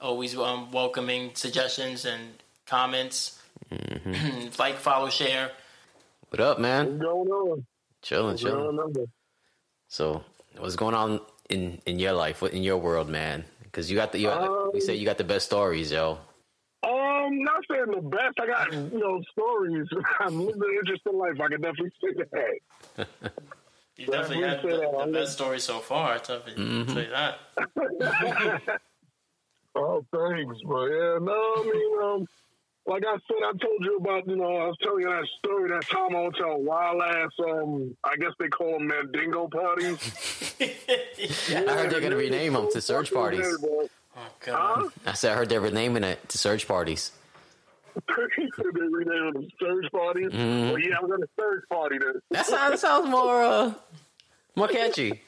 Always 0.01 0.35
um, 0.35 0.71
welcoming 0.71 1.35
suggestions 1.35 2.03
and 2.05 2.41
comments. 2.69 3.41
like, 4.59 4.77
follow, 4.77 5.09
share. 5.09 5.51
What 6.29 6.39
up, 6.39 6.59
man? 6.59 6.85
What's 6.99 7.01
going 7.01 7.27
on? 7.29 7.65
Chilling, 8.01 8.27
What's 8.31 8.41
chilling. 8.43 9.07
So, 9.87 10.23
what's 10.57 10.75
going 10.75 10.95
on 10.95 11.19
in 11.49 11.81
in 11.85 11.99
your 11.99 12.13
life, 12.13 12.41
what 12.41 12.53
in 12.53 12.61
your 12.63 12.77
world, 12.77 13.09
man? 13.09 13.43
Because 13.63 13.89
you 13.89 13.97
got 13.97 14.11
the 14.11 14.19
you, 14.19 14.27
got 14.27 14.41
the- 14.41 14.71
you 14.75 14.81
say 14.81 14.95
you 14.95 15.05
got 15.05 15.17
the 15.17 15.23
best 15.23 15.47
stories, 15.47 15.91
yo. 15.91 16.19
Um, 16.81 17.43
not 17.43 17.61
saying 17.69 17.87
the 17.93 18.01
best. 18.01 18.39
I 18.39 18.45
got 18.47 18.71
you 18.71 18.99
know 18.99 19.21
stories. 19.31 19.87
I'm 20.19 20.39
living 20.45 20.61
an 20.63 20.75
interesting 20.79 21.17
life. 21.17 21.39
I 21.41 21.47
can 21.49 21.61
definitely 21.61 21.91
say 22.01 22.23
that. 22.97 23.07
You 23.97 24.05
definitely 24.07 24.43
had 24.47 24.61
Definitely 24.61 24.85
say 24.85 24.91
the, 24.97 25.05
the 25.07 25.11
best 25.11 25.33
story 25.33 25.59
so 25.59 25.79
far. 25.79 26.13
I'll 26.13 26.19
tell 26.19 26.41
you, 26.47 26.85
tell 26.85 27.01
you 27.03 27.09
that. 27.09 27.39
Oh, 29.75 30.03
thanks, 30.11 30.61
bro. 30.63 30.85
Yeah, 30.87 31.19
no, 31.21 31.31
I 31.31 31.63
mean, 31.63 32.03
um, 32.03 32.27
like 32.89 33.03
I 33.05 33.13
said, 33.27 33.37
I 33.45 33.51
told 33.51 33.81
you 33.81 33.97
about, 33.97 34.27
you 34.27 34.35
know, 34.35 34.55
I 34.55 34.67
was 34.67 34.77
telling 34.81 35.01
you 35.01 35.09
that 35.09 35.25
story 35.37 35.69
that 35.69 35.87
time 35.87 36.15
I 36.15 36.21
went 36.21 36.35
to 36.37 36.43
a 36.43 36.57
wild 36.57 37.01
ass, 37.03 37.29
um, 37.47 37.95
I 38.03 38.15
guess 38.17 38.31
they 38.39 38.47
call 38.47 38.73
them 38.73 38.87
Mandingo 38.87 39.47
parties. 39.47 40.55
I 40.59 40.65
heard 41.53 41.91
they're 41.91 42.01
gonna 42.01 42.15
rename 42.15 42.53
them 42.53 42.67
to 42.71 42.81
search 42.81 43.13
parties. 43.13 43.45
Oh, 43.63 43.89
God. 44.43 44.91
I 45.05 45.13
said 45.13 45.33
I 45.33 45.35
heard 45.35 45.49
they 45.49 45.59
were 45.59 45.69
naming 45.69 46.03
it 46.03 46.27
to 46.29 46.37
search 46.39 46.67
parties. 46.67 47.11
they 48.07 48.63
renamed 48.63 49.35
them 49.35 49.47
surge 49.59 49.91
parties. 49.91 50.29
Well, 50.31 50.79
yeah, 50.79 50.97
I'm 50.99 51.07
going 51.07 51.21
to 51.21 51.29
surge 51.39 51.63
party 51.69 51.97
then. 51.99 52.21
That 52.31 52.45
sounds, 52.45 52.71
that 52.71 52.79
sounds 52.79 53.09
more 53.09 53.43
uh, 53.43 53.73
more 54.55 54.67
catchy. 54.67 55.21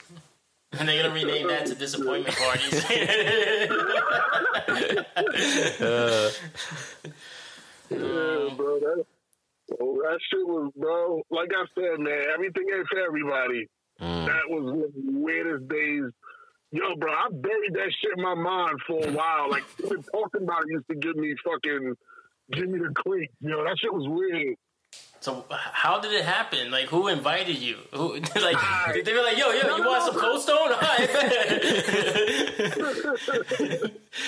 And 0.74 0.88
they're 0.88 1.04
going 1.04 1.14
to 1.14 1.28
rename 1.28 1.48
that 1.50 1.66
to 1.68 1.76
disappointment 1.76 2.36
parties. 2.38 2.86
Yeah, 7.92 8.56
bro. 8.56 8.80
That, 8.80 9.06
oh, 9.80 10.02
that 10.04 10.20
shit 10.30 10.48
was, 10.48 10.72
bro. 10.76 11.22
Like 11.30 11.50
I 11.56 11.66
said, 11.76 12.00
man, 12.00 12.24
everything 12.34 12.66
ain't 12.76 12.88
for 12.88 13.00
everybody. 13.00 13.68
Mm. 14.00 14.26
That 14.26 14.50
was 14.50 14.64
one 14.64 14.84
of 14.84 14.94
the 14.94 15.20
weirdest 15.20 15.68
days. 15.68 16.12
Yo, 16.72 16.96
bro, 16.96 17.12
I 17.12 17.28
buried 17.32 17.74
that 17.74 17.92
shit 18.02 18.18
in 18.18 18.24
my 18.24 18.34
mind 18.34 18.80
for 18.88 19.06
a 19.06 19.12
while. 19.12 19.50
Like, 19.50 19.64
even 19.84 20.04
talking 20.04 20.44
about 20.44 20.64
it 20.64 20.72
used 20.72 20.88
to 20.90 20.96
give 20.96 21.16
me 21.16 21.36
fucking, 21.44 21.96
give 22.54 22.70
me 22.70 22.80
the 22.80 22.94
creep. 22.96 23.32
Yo, 23.42 23.64
that 23.64 23.78
shit 23.80 23.94
was 23.94 24.08
weird. 24.08 24.56
So 25.22 25.46
how 25.52 26.00
did 26.00 26.14
it 26.14 26.26
happen? 26.26 26.72
Like 26.72 26.88
who 26.88 27.08
invited 27.08 27.58
you? 27.60 27.78
Who 27.94 28.16
like 28.42 29.06
they 29.06 29.14
were 29.14 29.22
like, 29.22 29.38
yo, 29.38 29.52
yo, 29.52 29.78
you 29.78 29.86
want 29.86 30.04
some 30.04 30.20
cold 30.20 30.42
stone? 30.42 30.58
All 30.72 30.80
right, 30.80 31.10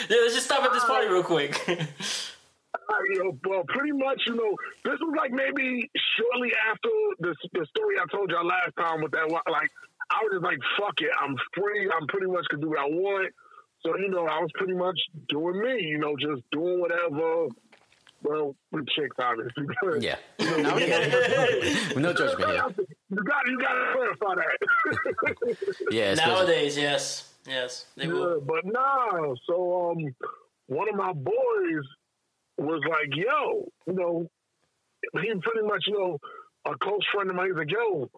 yeah, 0.09 0.17
let's 0.21 0.35
just 0.35 0.45
stop 0.45 0.63
at 0.63 0.71
this 0.71 0.85
party 0.85 1.07
real 1.07 1.23
quick. 1.23 1.59
Uh, 2.73 2.95
you 3.13 3.23
know, 3.23 3.37
well, 3.47 3.63
pretty 3.67 3.91
much, 3.91 4.21
you 4.27 4.35
know, 4.35 4.55
this 4.83 4.99
was 4.99 5.13
like 5.17 5.31
maybe 5.31 5.89
shortly 6.17 6.51
after 6.69 6.89
the 7.19 7.35
the 7.53 7.65
story 7.67 7.95
I 8.01 8.05
told 8.11 8.31
y'all 8.31 8.45
last 8.45 8.75
time 8.77 9.01
with 9.01 9.11
that. 9.11 9.27
one- 9.29 9.41
Like, 9.47 9.69
I 10.09 10.23
was 10.23 10.31
just 10.33 10.43
like, 10.43 10.57
"Fuck 10.77 10.95
it, 11.01 11.11
I'm 11.21 11.35
free. 11.55 11.89
I'm 11.89 12.07
pretty 12.07 12.27
much 12.27 12.45
can 12.49 12.59
do 12.61 12.69
what 12.69 12.79
I 12.79 12.85
want." 12.89 13.33
So, 13.85 13.97
you 13.97 14.09
know, 14.09 14.25
I 14.25 14.39
was 14.39 14.49
pretty 14.55 14.73
much 14.73 14.97
doing 15.29 15.59
me. 15.61 15.81
You 15.83 15.97
know, 15.99 16.15
just 16.17 16.41
doing 16.51 16.79
whatever. 16.79 17.47
Well, 18.23 18.55
with 18.71 18.87
chicks, 18.89 19.15
obviously. 19.19 19.65
Yeah. 19.99 20.15
No, 20.39 20.75
we 20.75 20.85
get 20.85 21.09
it. 21.13 21.97
No 21.97 22.13
judgment 22.13 22.51
here. 22.51 22.63
You 23.09 23.23
got 23.23 23.45
you 23.47 23.59
got 23.59 23.73
to 23.73 23.91
clarify 23.93 24.35
that. 24.35 25.77
Yeah, 25.91 26.13
Nowadays, 26.15 26.77
yes, 26.77 27.33
yes, 27.47 27.85
they 27.97 28.05
Yeah, 28.07 28.13
will. 28.13 28.41
but 28.41 28.65
nah. 28.65 29.33
So 29.45 29.91
um, 29.91 30.15
one 30.67 30.89
of 30.89 30.95
my 30.95 31.11
boys 31.13 31.83
was 32.57 32.81
like, 32.89 33.15
"Yo, 33.15 33.67
you 33.87 33.93
know," 33.93 34.29
he 35.13 35.33
pretty 35.41 35.67
much, 35.67 35.85
you 35.87 35.93
know, 35.93 36.17
a 36.65 36.77
close 36.77 37.05
friend 37.13 37.29
of 37.29 37.35
mine. 37.35 37.47
He's 37.47 37.57
like, 37.57 37.71
"Yo, 37.71 38.09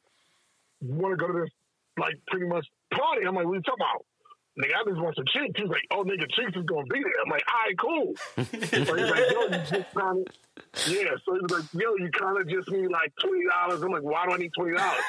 want 0.82 1.14
to 1.14 1.18
go 1.18 1.28
to 1.28 1.40
this 1.42 1.50
like 1.98 2.16
pretty 2.28 2.48
much 2.48 2.68
party?" 2.94 3.26
I'm 3.26 3.36
like, 3.36 3.46
"What 3.46 3.56
you 3.56 3.62
talking 3.62 3.86
about?" 3.86 4.06
Nigga, 4.58 4.72
I 4.72 4.90
just 4.90 5.02
want 5.02 5.16
some 5.18 5.26
chicks. 5.28 5.60
He's 5.60 5.68
like, 5.68 5.84
"Oh, 5.92 6.06
nigga, 6.06 6.32
chicks 6.32 6.56
is 6.56 6.64
gonna 6.64 6.86
be 6.86 7.04
there." 7.04 7.12
I'm 7.24 7.30
like, 7.30 7.44
"All 7.52 7.60
right, 7.66 7.78
cool." 7.78 8.16
so 8.16 8.96
he's 8.96 9.12
like, 9.12 9.32
"Yo, 9.32 9.42
you 9.44 9.64
just 9.68 9.94
kind 9.94 10.26
of." 10.26 10.28
Yeah, 10.88 11.12
so 11.26 11.34
he 11.36 11.40
was 11.42 11.52
like, 11.52 11.74
"Yo, 11.74 11.96
you 11.96 12.10
kind 12.12 12.40
of 12.40 12.48
just 12.48 12.72
need 12.72 12.88
like 12.88 13.12
twenty 13.20 13.44
dollars." 13.50 13.82
I'm 13.82 13.92
like, 13.92 14.04
"Why 14.04 14.26
do 14.26 14.32
I 14.32 14.38
need 14.38 14.52
twenty 14.58 14.78
dollars?" 14.78 15.04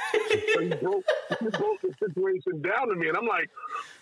so 0.52 0.61
he 0.61 0.68
broke, 0.71 1.04
he 1.38 1.47
broke 1.47 1.80
the 1.80 1.95
situation 1.99 2.61
down 2.61 2.88
to 2.88 2.97
me, 2.97 3.06
and 3.09 3.16
I'm 3.16 3.26
like, 3.26 3.49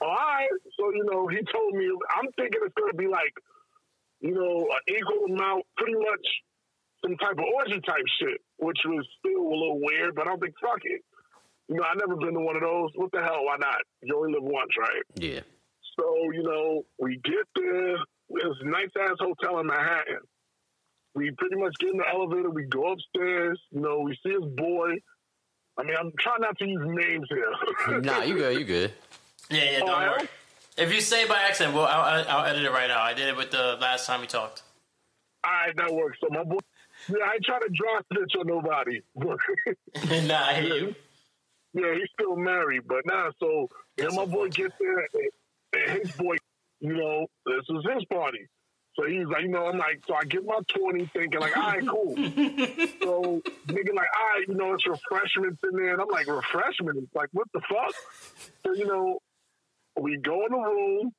"All 0.00 0.08
right." 0.08 0.48
So 0.78 0.90
you 0.94 1.04
know, 1.12 1.26
he 1.26 1.42
told 1.52 1.74
me, 1.74 1.92
I'm 2.08 2.32
thinking 2.32 2.60
it's 2.64 2.74
going 2.74 2.92
to 2.92 2.96
be 2.96 3.06
like, 3.06 3.34
you 4.20 4.32
know, 4.32 4.66
an 4.68 4.94
equal 4.96 5.34
amount, 5.34 5.64
pretty 5.76 5.94
much 5.94 6.26
some 7.02 7.16
type 7.16 7.38
of 7.38 7.44
orgy 7.56 7.80
type 7.80 8.04
shit, 8.18 8.40
which 8.58 8.78
was 8.86 9.06
still 9.18 9.42
a 9.42 9.50
little 9.50 9.80
weird, 9.80 10.14
but 10.14 10.26
I'm 10.26 10.40
like, 10.40 10.54
fuck 10.60 10.80
it. 10.84 11.02
You 11.68 11.76
know, 11.76 11.82
I 11.84 11.94
never 11.94 12.16
been 12.16 12.34
to 12.34 12.40
one 12.40 12.56
of 12.56 12.62
those. 12.62 12.90
What 12.94 13.12
the 13.12 13.20
hell? 13.20 13.44
Why 13.44 13.56
not? 13.58 13.80
You 14.02 14.16
only 14.16 14.32
live 14.32 14.42
once, 14.42 14.70
right? 14.78 15.02
yeah. 15.16 15.40
So, 15.98 16.32
you 16.32 16.42
know, 16.42 16.84
we 16.98 17.20
get 17.24 17.46
there. 17.54 17.94
It's 17.94 18.60
a 18.62 18.68
nice 18.68 18.90
ass 19.00 19.16
hotel 19.20 19.60
in 19.60 19.66
Manhattan. 19.66 20.18
We 21.14 21.30
pretty 21.38 21.56
much 21.56 21.72
get 21.78 21.90
in 21.90 21.98
the 21.98 22.08
elevator. 22.12 22.50
We 22.50 22.64
go 22.64 22.92
upstairs. 22.92 23.60
You 23.70 23.80
know, 23.80 24.00
we 24.00 24.18
see 24.24 24.32
his 24.32 24.44
boy. 24.56 24.94
I 25.78 25.82
mean, 25.84 25.96
I'm 25.98 26.12
trying 26.18 26.40
not 26.40 26.58
to 26.58 26.66
use 26.66 26.82
names 26.84 27.28
here. 27.28 28.00
Nah, 28.00 28.22
you 28.22 28.34
good, 28.34 28.58
you 28.58 28.64
good. 28.64 28.92
Yeah, 29.50 29.58
yeah, 29.58 29.78
don't 29.80 29.88
yeah? 29.88 30.10
worry. 30.10 30.28
If 30.76 30.92
you 30.92 31.00
say 31.00 31.26
by 31.26 31.40
accident, 31.42 31.74
well, 31.74 31.86
I'll, 31.86 32.24
I'll, 32.28 32.44
edit 32.46 32.64
it 32.64 32.70
right 32.70 32.90
out. 32.90 33.00
I 33.00 33.14
did 33.14 33.28
it 33.28 33.36
with 33.36 33.50
the 33.52 33.78
last 33.80 34.06
time 34.06 34.20
we 34.20 34.26
talked. 34.26 34.62
All 35.44 35.52
right, 35.52 35.76
that 35.76 35.92
works. 35.92 36.18
So 36.20 36.28
my 36.30 36.42
boy, 36.42 36.58
yeah, 37.08 37.16
I 37.24 37.34
ain't 37.34 37.44
trying 37.44 37.60
to 37.60 37.68
draw 37.68 38.00
snitch 38.12 38.32
on 38.38 38.46
nobody. 38.46 39.00
nah, 40.26 40.46
I 40.46 40.54
hear 40.60 40.76
you. 40.76 40.94
yeah, 41.74 41.94
he's 41.94 42.08
still 42.18 42.36
married, 42.36 42.82
but 42.88 43.06
nah. 43.06 43.30
So 43.38 43.68
and 43.98 44.14
my 44.16 44.24
boy 44.24 44.48
gets 44.48 44.74
there, 44.80 45.06
and 45.74 46.00
his 46.00 46.12
boy, 46.12 46.36
you 46.80 46.96
know, 46.96 47.26
this 47.46 47.64
is 47.68 47.84
his 47.94 48.04
party. 48.06 48.48
So 48.96 49.06
he's 49.06 49.26
like, 49.26 49.42
you 49.42 49.48
know, 49.48 49.66
I'm 49.66 49.76
like, 49.76 50.02
so 50.06 50.14
I 50.14 50.24
get 50.24 50.44
my 50.44 50.60
20 50.68 51.10
thinking 51.12 51.40
like, 51.40 51.56
all 51.56 51.62
right, 51.64 51.86
cool. 51.86 52.14
so 52.16 53.42
nigga 53.66 53.92
like, 53.92 54.08
all 54.16 54.28
right, 54.34 54.44
you 54.46 54.54
know, 54.54 54.72
it's 54.72 54.86
refreshments 54.86 55.60
in 55.64 55.76
there. 55.76 55.94
And 55.94 56.00
I'm 56.00 56.08
like, 56.08 56.28
refreshments? 56.28 57.10
Like, 57.12 57.28
what 57.32 57.48
the 57.52 57.60
fuck? 57.60 57.92
So, 58.64 58.72
you 58.72 58.86
know, 58.86 59.18
we 60.00 60.16
go 60.18 60.44
in 60.46 60.52
the 60.52 60.58
room 60.58 61.12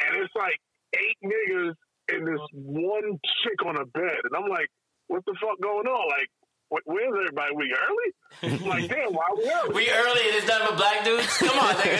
and 0.00 0.16
it's 0.22 0.34
like 0.34 0.58
eight 0.94 1.16
niggas 1.24 1.74
and 2.08 2.26
this 2.26 2.40
one 2.52 3.18
chick 3.42 3.64
on 3.66 3.76
a 3.76 3.84
bed. 3.86 4.18
And 4.24 4.34
I'm 4.36 4.48
like, 4.50 4.68
what 5.08 5.24
the 5.26 5.34
fuck 5.40 5.60
going 5.60 5.86
on? 5.86 6.08
Like, 6.08 6.28
where's 6.84 7.12
everybody? 7.16 7.54
We 7.56 7.72
early? 7.74 8.12
I'm 8.62 8.68
like, 8.68 8.88
damn, 8.94 9.12
why 9.12 9.28
we 9.36 9.50
early? 9.50 9.74
We 9.74 9.90
early 9.90 10.20
and 10.28 10.36
it's 10.36 10.46
nothing 10.48 10.66
but 10.70 10.76
black 10.78 11.04
dudes. 11.04 11.36
Come 11.38 11.58
on, 11.58 11.74
nigga. 11.74 11.98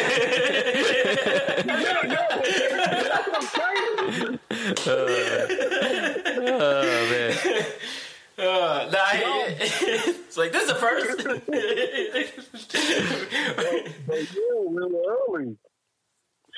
yeah, 1.66 2.04
yeah, 2.06 3.02
that's 3.08 3.26
what 3.28 3.36
I'm 3.36 3.42
saying. 3.42 4.38
Oh 6.42 7.06
man. 7.10 7.32
Uh, 8.38 8.88
nah, 8.90 8.98
I- 8.98 9.56
it's 9.58 10.36
like 10.36 10.52
this 10.52 10.62
is 10.62 10.68
the 10.68 10.74
first. 10.74 11.24
But 14.06 14.18
yeah, 14.18 14.60
we 14.66 14.84
were 14.86 15.16
early. 15.28 15.56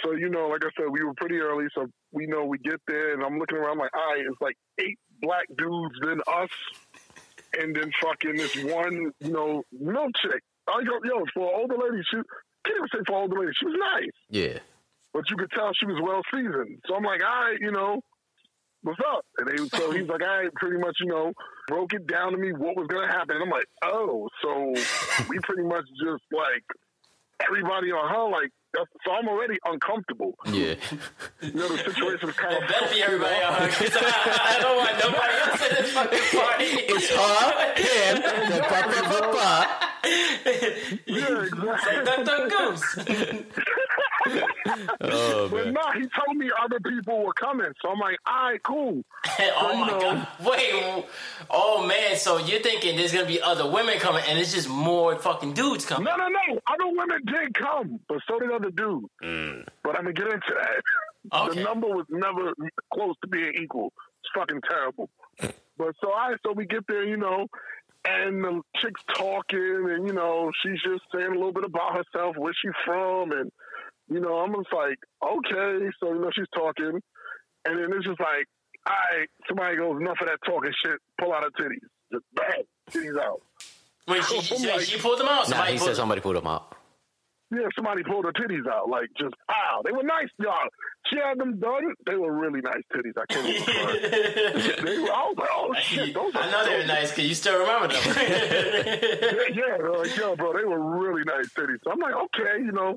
So, 0.03 0.13
you 0.13 0.29
know, 0.29 0.49
like 0.49 0.65
I 0.65 0.69
said, 0.77 0.87
we 0.91 1.03
were 1.05 1.15
pretty 1.15 1.39
early. 1.39 1.67
So 1.75 1.87
we 2.13 2.27
know 2.27 2.45
we 2.45 2.59
get 2.59 2.81
there, 2.89 3.15
and 3.15 3.23
I'm 3.23 3.39
looking 3.39 3.59
around 3.59 3.79
like, 3.79 3.91
all 3.97 4.13
right, 4.15 4.21
it's 4.21 4.41
like 4.41 4.57
eight 4.81 4.99
black 5.21 5.47
dudes, 5.57 5.95
then 6.03 6.21
us, 6.27 6.51
and 7.59 7.75
then 7.77 7.91
fucking 8.03 8.37
this 8.37 8.57
one, 8.65 9.13
you 9.21 9.31
know, 9.31 9.63
no 9.73 10.09
chick. 10.23 10.41
I 10.69 10.83
go, 10.85 10.99
yo, 11.05 11.25
for 11.35 11.49
an 11.55 11.61
older 11.61 11.77
lady, 11.77 12.03
she 12.11 12.17
can't 12.65 12.77
even 12.79 12.89
say 12.93 12.99
for 13.07 13.17
an 13.17 13.23
older 13.23 13.41
lady, 13.41 13.53
she 13.59 13.67
was 13.67 13.77
nice, 13.79 14.11
Yeah. 14.31 14.59
but 15.13 15.23
you 15.31 15.37
could 15.37 15.51
tell 15.51 15.71
she 15.75 15.87
was 15.87 16.01
well 16.03 16.23
seasoned. 16.33 16.81
So 16.87 16.95
I'm 16.97 17.03
like, 17.05 17.21
all 17.23 17.45
right, 17.45 17.59
you 17.61 17.71
know, 17.73 18.01
what's 18.83 19.01
up? 19.07 19.25
And 19.39 19.49
they, 19.49 19.57
so 19.79 19.91
he's 19.93 20.09
like, 20.09 20.23
all 20.23 20.39
right, 20.43 20.55
pretty 20.55 20.79
much, 20.79 20.97
you 21.01 21.07
know, 21.09 21.33
broke 21.69 21.93
it 21.93 22.07
down 22.07 22.33
to 22.33 22.39
me 22.39 22.53
what 22.53 22.77
was 22.77 22.87
gonna 22.89 23.07
happen. 23.11 23.37
And 23.37 23.45
I'm 23.45 23.51
like, 23.51 23.67
oh, 23.85 24.29
so 24.43 24.73
we 25.29 25.39
pretty 25.43 25.65
much 25.65 25.85
just 26.03 26.23
like 26.33 26.65
everybody 27.47 27.91
on 27.93 28.09
her, 28.09 28.31
like, 28.31 28.51
that's, 28.75 28.91
so 29.05 29.12
I'm 29.12 29.29
already 29.29 29.59
uncomfortable. 29.64 30.35
Yeah. 30.47 30.75
You 31.43 31.52
know, 31.52 31.69
the 31.69 31.79
situation 31.79 32.29
is 32.29 32.37
kind 32.37 32.55
It 32.55 32.62
of 32.62 32.69
better 32.69 32.88
be 32.93 33.02
everybody 33.02 33.43
on 33.45 33.55
her 33.55 33.67
because 33.67 33.97
I, 33.97 34.57
I 34.57 34.59
don't 34.61 34.76
want 34.76 34.99
nobody 34.99 35.35
else 35.43 35.62
in 35.69 35.75
this 35.76 35.93
fucking 35.93 36.41
party. 36.41 36.64
It's 36.93 37.11
her, 37.11 37.45
him, 37.76 38.14
the 38.50 38.61
ba 38.69 38.81
ba 38.88 39.00
ba 39.09 39.21
ba. 39.33 39.49
yeah, 41.07 41.43
exactly. 41.43 42.05
Duck, 42.05 42.25
duck, 42.25 42.43
goose. 42.50 42.85
Oh 45.00 45.49
But 45.50 45.64
man. 45.67 45.75
no, 45.75 45.81
he 45.95 46.00
told 46.09 46.37
me 46.37 46.50
other 46.62 46.79
people 46.81 47.25
were 47.25 47.33
coming, 47.35 47.73
so 47.83 47.91
I'm 47.91 47.99
like, 47.99 48.17
all 48.26 48.50
right, 48.50 48.62
cool. 48.62 49.02
oh 49.41 49.76
my 49.76 49.87
know- 49.88 50.00
god! 50.00 50.29
Wait, 50.45 51.05
oh 51.50 51.87
man! 51.87 52.17
So 52.17 52.38
you're 52.38 52.61
thinking 52.61 52.97
there's 52.97 53.12
gonna 53.12 53.26
be 53.26 53.41
other 53.43 53.69
women 53.71 53.99
coming, 53.99 54.23
and 54.29 54.38
it's 54.38 54.52
just 54.52 54.69
more 54.69 55.17
fucking 55.19 55.55
dudes 55.55 55.85
coming? 55.85 56.05
No, 56.05 56.17
no, 56.17 56.29
no. 56.29 56.61
Other 56.67 56.87
women 56.97 57.21
did 57.26 57.55
come, 57.55 58.00
but 58.09 58.19
so 58.29 58.38
did 58.38 58.50
other 58.50 58.71
dudes. 58.71 59.07
Mm. 59.23 59.67
But 59.83 59.97
I'm 59.97 60.02
gonna 60.05 60.12
get 60.12 60.26
into 60.26 60.41
that. 60.55 60.83
Okay. 61.33 61.59
The 61.61 61.62
number 61.62 61.87
was 61.87 62.05
never 62.11 62.52
close 62.93 63.14
to 63.23 63.29
being 63.29 63.52
equal. 63.62 63.93
It's 64.25 64.31
fucking 64.35 64.61
terrible. 64.69 65.09
but 65.79 65.95
so 66.00 66.12
I, 66.12 66.35
so 66.45 66.50
we 66.52 66.67
get 66.67 66.85
there, 66.88 67.05
you 67.05 67.17
know, 67.17 67.47
and 68.05 68.43
the 68.43 68.61
chick's 68.79 69.02
talking, 69.14 69.87
and 69.88 70.05
you 70.09 70.14
know, 70.14 70.50
she's 70.61 70.83
just 70.83 71.02
saying 71.14 71.29
a 71.29 71.35
little 71.35 71.52
bit 71.52 71.62
about 71.62 71.95
herself, 71.95 72.37
where 72.37 72.52
she's 72.61 72.73
from, 72.85 73.31
and 73.31 73.52
you 74.12 74.21
know, 74.21 74.38
I'm 74.38 74.54
just 74.54 74.73
like, 74.73 74.99
okay. 75.23 75.88
So 76.00 76.12
you 76.12 76.21
know, 76.21 76.31
she's 76.35 76.47
talking, 76.54 77.00
and 77.64 77.78
then 77.78 77.92
it's 77.97 78.07
just 78.07 78.21
like, 78.21 78.47
all 78.87 78.95
right, 79.19 79.28
somebody 79.49 79.76
goes, 79.76 80.00
enough 80.00 80.19
of 80.21 80.26
that 80.28 80.38
talking 80.45 80.73
shit. 80.85 80.99
Pull 81.21 81.33
out 81.33 81.45
her 81.45 81.50
titties, 81.50 81.87
just 82.12 82.25
bang, 82.35 82.64
titties 82.90 83.21
out. 83.21 83.40
Wait, 84.09 84.25
she, 84.25 84.40
she, 84.40 84.66
like- 84.69 84.81
she 84.81 84.99
pulled 84.99 85.19
them 85.21 85.28
out. 85.28 85.49
Nah, 85.49 85.57
Somebody 85.57 85.73
he 85.73 85.78
pulled 85.78 85.88
said 85.88 85.97
somebody 85.97 86.21
pulled 86.21 86.37
him 86.37 86.47
out. 86.47 86.76
Yeah, 87.55 87.68
somebody 87.77 88.03
pulled 88.03 88.25
her 88.25 88.33
titties 88.33 88.66
out, 88.66 88.88
like 88.88 89.11
just 89.18 89.35
wow. 89.46 89.83
They 89.85 89.92
were 89.92 90.03
nice, 90.03 90.29
y'all. 90.38 90.55
She 91.11 91.16
had 91.18 91.38
them 91.38 91.61
done. 91.61 91.83
They 92.07 92.14
were 92.14 92.33
really 92.33 92.62
nice 92.62 92.81
titties. 92.96 93.12
I 93.20 93.27
can't 93.31 93.46
even. 93.46 93.62
front. 93.62 94.03
they 94.87 94.98
were, 94.98 95.12
I 95.12 95.29
was 95.29 95.37
like, 95.37 95.48
oh 95.53 95.75
shit, 95.83 96.14
those 96.14 96.35
are. 96.35 96.42
I 96.42 96.51
know 96.51 96.64
they 96.64 96.79
were 96.79 96.87
nice 96.87 97.11
because 97.11 97.27
you 97.29 97.35
still 97.35 97.61
remember 97.61 97.88
them. 97.88 98.03
Yeah, 98.16 99.48
yeah, 99.53 99.77
they're 99.77 99.92
like, 99.92 100.16
yo, 100.16 100.35
bro, 100.35 100.55
they 100.57 100.64
were 100.64 100.98
really 100.98 101.25
nice 101.25 101.48
titties. 101.53 101.77
So 101.85 101.90
I'm 101.92 101.98
like, 102.01 102.14
okay, 102.14 102.59
you 102.64 102.72
know, 102.72 102.96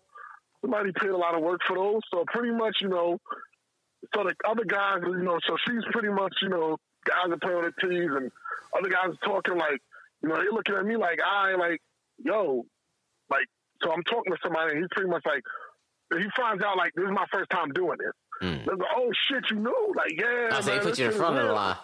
somebody 0.66 0.92
paid 0.92 1.12
a 1.12 1.18
lot 1.18 1.36
of 1.36 1.42
work 1.42 1.62
for 1.68 1.78
those. 1.78 2.02
So 2.12 2.26
pretty 2.28 2.52
much, 2.52 2.78
you 2.82 2.90
know, 2.90 3.20
so 4.14 4.24
the 4.24 4.34
other 4.48 4.66
guys, 4.66 5.00
you 5.04 5.24
know, 5.24 5.40
so 5.48 5.56
she's 5.66 5.84
pretty 5.92 6.10
much, 6.10 6.34
you 6.42 6.50
know, 6.50 6.78
guys 7.06 7.30
are 7.30 7.38
playing 7.38 7.64
with 7.64 7.74
their 7.80 7.90
titties, 7.90 8.18
and 8.18 8.32
other 8.78 8.90
guys 8.90 9.14
are 9.14 9.28
talking 9.28 9.58
like, 9.58 9.80
you 10.22 10.30
know, 10.30 10.36
they're 10.36 10.52
looking 10.52 10.76
at 10.76 10.86
me 10.86 10.98
like, 10.98 11.20
I 11.26 11.56
like, 11.56 11.82
yo, 12.24 12.66
like, 13.30 13.46
so 13.82 13.92
I'm 13.92 14.04
talking 14.04 14.34
to 14.34 14.40
somebody, 14.44 14.72
and 14.74 14.80
he's 14.80 14.90
pretty 14.92 15.10
much 15.10 15.24
like, 15.26 15.44
he 16.18 16.26
finds 16.36 16.64
out 16.64 16.78
like 16.78 16.94
this 16.96 17.06
is 17.06 17.12
my 17.12 17.26
first 17.32 17.50
time 17.50 17.72
doing 17.72 17.98
this. 17.98 18.14
Mm. 18.42 18.68
Like, 18.68 18.78
oh 18.96 19.12
shit, 19.28 19.44
you 19.50 19.58
knew? 19.58 19.94
Like, 19.96 20.20
yeah. 20.20 20.50
I 20.52 20.62
say 20.62 20.76
man, 20.76 20.84
put 20.84 21.00
you 21.00 21.06
in 21.08 21.12
front 21.14 21.38
of 21.38 21.48
the 21.48 21.54
line. 21.54 21.78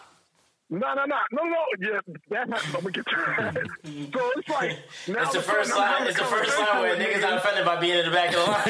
No, 0.72 0.94
no, 0.94 1.04
no, 1.06 1.18
no, 1.34 1.44
no. 1.44 1.58
Yeah, 1.80 2.00
that's 2.30 2.50
not. 2.50 2.66
I'm 2.68 2.82
gonna 2.82 2.92
get 2.92 3.06
to 3.08 3.16
that. 3.16 3.54
so 4.14 4.32
it's 4.38 4.48
like 4.50 4.72
now 5.10 5.24
It's 5.24 5.34
the 5.34 5.36
all 5.36 5.36
of 5.36 5.36
a 5.36 5.42
first 5.42 5.76
line. 5.76 6.08
It's 6.08 6.18
the 6.18 6.24
first 6.24 6.58
line 6.58 6.82
where 6.82 6.96
niggas 6.96 7.22
not 7.22 7.34
offended 7.40 7.66
by 7.66 7.76
being 7.82 7.98
in 8.00 8.06
the 8.06 8.12
back 8.12 8.30
of 8.30 8.36
the 8.36 8.52
line. 8.52 8.68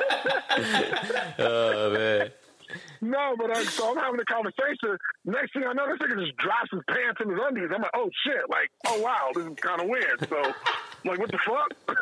Oh 1.38 1.90
man. 1.92 2.30
No, 3.00 3.34
but 3.38 3.50
I, 3.56 3.64
so 3.64 3.90
I'm 3.90 3.96
having 3.96 4.20
a 4.20 4.24
conversation. 4.24 4.98
Next 5.24 5.52
thing 5.54 5.64
I 5.64 5.72
know, 5.72 5.86
this 5.86 5.98
nigga 5.98 6.24
just 6.24 6.36
drops 6.36 6.70
his 6.70 6.80
pants 6.88 7.20
and 7.20 7.30
his 7.30 7.40
undies. 7.42 7.70
I'm 7.74 7.80
like, 7.80 7.90
oh 7.94 8.10
shit, 8.24 8.48
like, 8.50 8.70
oh 8.86 9.00
wow, 9.00 9.30
this 9.34 9.46
is 9.46 9.54
kind 9.56 9.80
of 9.80 9.88
weird. 9.88 10.28
So, 10.28 10.36
I'm 10.36 10.52
like, 11.04 11.18
what 11.18 11.30
the 11.30 11.38
fuck? 11.38 11.72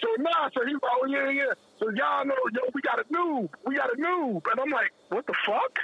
so 0.00 0.08
nah, 0.18 0.48
so 0.54 0.64
he's 0.64 0.74
like, 0.74 0.92
oh 1.02 1.06
yeah, 1.06 1.30
yeah. 1.30 1.52
So 1.78 1.90
y'all 1.90 2.24
know, 2.24 2.34
yo, 2.52 2.62
we 2.72 2.80
got 2.80 2.98
a 2.98 3.04
noob, 3.12 3.50
we 3.66 3.76
got 3.76 3.92
a 3.92 3.96
noob, 3.96 4.42
and 4.50 4.60
I'm 4.60 4.70
like, 4.70 4.92
what 5.10 5.26
the 5.26 5.34
fuck? 5.46 5.78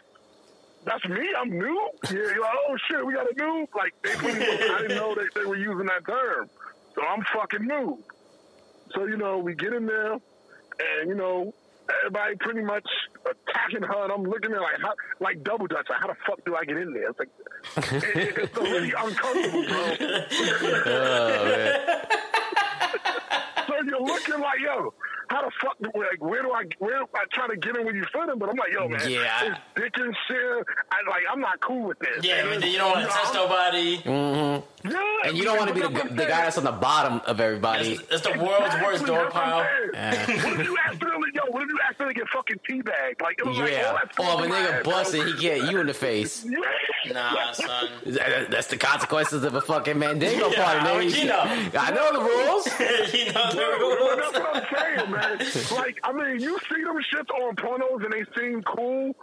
That's 0.89 1.07
me. 1.09 1.29
I'm 1.39 1.51
new. 1.51 1.91
Yeah, 2.05 2.13
you're 2.13 2.41
like, 2.41 2.55
oh 2.67 2.77
shit, 2.89 3.05
we 3.07 3.13
got 3.13 3.31
a 3.31 3.35
noob. 3.35 3.67
Like 3.77 3.93
they 4.03 4.15
pretty 4.15 4.39
much, 4.39 4.71
I 4.71 4.81
didn't 4.83 4.97
know 4.97 5.15
they, 5.15 5.29
they 5.41 5.47
were 5.47 5.57
using 5.57 5.87
that 5.87 6.07
term. 6.07 6.49
So 6.95 7.03
I'm 7.07 7.23
fucking 7.35 7.67
new. 7.67 7.99
So 8.95 9.05
you 9.07 9.17
know, 9.19 9.39
we 9.39 9.55
get 9.55 9.73
in 9.75 9.85
there, 9.87 10.13
and 10.15 11.09
you 11.09 11.15
know, 11.15 11.53
everybody 12.01 12.37
pretty 12.41 12.63
much 12.63 12.89
attacking 13.27 13.83
her, 13.83 14.05
and 14.05 14.13
I'm 14.13 14.23
looking 14.25 14.53
at 14.55 14.61
like, 14.63 14.81
how, 14.81 14.95
like 15.21 15.43
double 15.45 15.67
dutch. 15.67 15.87
Like, 15.91 16.01
how 16.01 16.07
the 16.07 16.17
fuck 16.27 16.43
do 16.47 16.57
I 16.57 16.65
get 16.65 16.79
in 16.79 16.93
there? 16.95 17.11
It's 17.11 17.19
like 17.19 17.29
it, 17.93 18.17
it- 18.17 18.39
it's 18.39 18.57
really 18.57 18.93
uncomfortable, 18.97 19.65
bro. 19.67 19.95
Oh 20.91 21.45
man. 21.45 22.07
so 23.67 23.75
you're 23.85 24.01
looking 24.01 24.41
like, 24.41 24.61
yo, 24.61 24.95
how 25.31 25.43
the 25.43 25.51
fuck, 25.61 25.77
do, 25.83 25.91
like, 25.99 26.21
where 26.21 26.43
do 26.43 26.53
I, 26.53 26.65
where 26.79 26.99
do 26.99 27.07
I 27.15 27.25
try 27.33 27.47
to 27.49 27.57
get 27.57 27.77
in 27.77 27.85
when 27.87 27.95
you 27.97 28.05
fit 28.13 28.29
in? 28.29 28.39
But 28.39 28.49
I'm 28.51 28.57
like, 28.57 28.73
yo, 28.73 28.89
man, 28.89 29.11
Yeah, 29.11 29.29
I- 29.41 29.47
it's 29.47 29.59
dick 29.77 29.93
and 29.97 30.17
shit. 30.27 30.67
I 30.91 31.09
like, 31.11 31.23
I'm 31.31 31.41
not 31.41 31.61
cool 31.61 31.89
with 31.89 31.99
this. 31.99 32.25
Yeah, 32.25 32.45
man. 32.45 32.63
you 32.63 32.79
don't 32.79 32.93
want 32.93 33.07
to 33.07 33.13
touch 33.13 33.35
nobody. 33.35 33.99
Mm-hmm. 33.99 34.89
Yeah, 34.91 34.99
And 35.25 35.37
you 35.37 35.45
don't 35.45 35.59
want 35.59 35.69
to 35.69 35.75
be 35.75 35.81
the, 35.81 35.89
that's 35.89 36.09
the 36.11 36.15
guy 36.17 36.27
that's 36.43 36.57
on 36.59 36.65
the 36.65 36.73
bottom 36.73 37.21
of 37.27 37.41
everybody. 37.41 37.95
It's, 37.95 38.03
that's 38.07 38.23
the 38.23 38.39
world's 38.43 38.75
worst 38.83 39.05
door 39.07 39.25
that's 39.25 39.35
what 39.35 39.45
I'm 39.45 39.51
pile. 39.51 39.67
saying. 39.93 40.39
What 40.43 40.61
if 40.61 40.67
you 40.67 40.77
accidentally, 40.87 41.29
yo, 41.35 41.43
what 41.51 41.63
if 41.63 41.69
you 41.69 41.79
accidentally 41.85 42.15
get 42.15 42.29
fucking 42.29 42.61
teabagged? 42.69 43.21
Like, 43.21 43.39
it 43.39 43.47
was 43.47 43.59
like, 43.59 43.73
Yeah. 43.73 43.91
oh, 43.93 43.99
that's 44.05 44.19
if 44.19 44.25
a 44.25 44.49
my 44.49 44.57
nigga 44.57 44.73
head, 44.73 44.85
bro. 44.85 44.93
busted, 44.93 45.27
he 45.27 45.33
get 45.41 45.71
you 45.71 45.81
in 45.81 45.87
the 45.87 45.95
face. 45.95 46.47
Yeah. 47.05 47.13
Nah, 47.13 47.53
son. 47.53 47.89
That- 48.07 48.51
That's 48.51 48.67
the 48.67 48.77
consequences 48.77 49.45
of 49.45 49.55
a 49.55 49.61
fucking 49.61 49.99
Mandingo 49.99 50.49
Yeah, 50.51 50.65
party, 50.65 50.79
how 50.81 50.95
would 50.97 51.07
nigga. 51.07 51.19
you 51.19 51.25
know? 51.27 51.41
I 51.81 51.91
know 51.93 52.13
the 52.13 52.21
rules. 52.21 52.67
you 53.15 53.33
know 53.33 53.51
the 53.53 53.79
rules. 53.79 54.33
that's 54.33 54.39
what 54.39 54.57
I'm 54.57 54.97
saying, 54.97 55.11
man. 55.13 55.18
Like, 55.77 55.99
I 56.05 56.13
mean, 56.13 56.41
you 56.41 56.59
see 56.73 56.83
them 56.85 56.99
shits 57.13 57.31
on 57.31 57.57
pornos 57.57 58.05
and 58.05 58.13
they 58.13 58.25
seem 58.41 58.63
cool. 58.63 59.15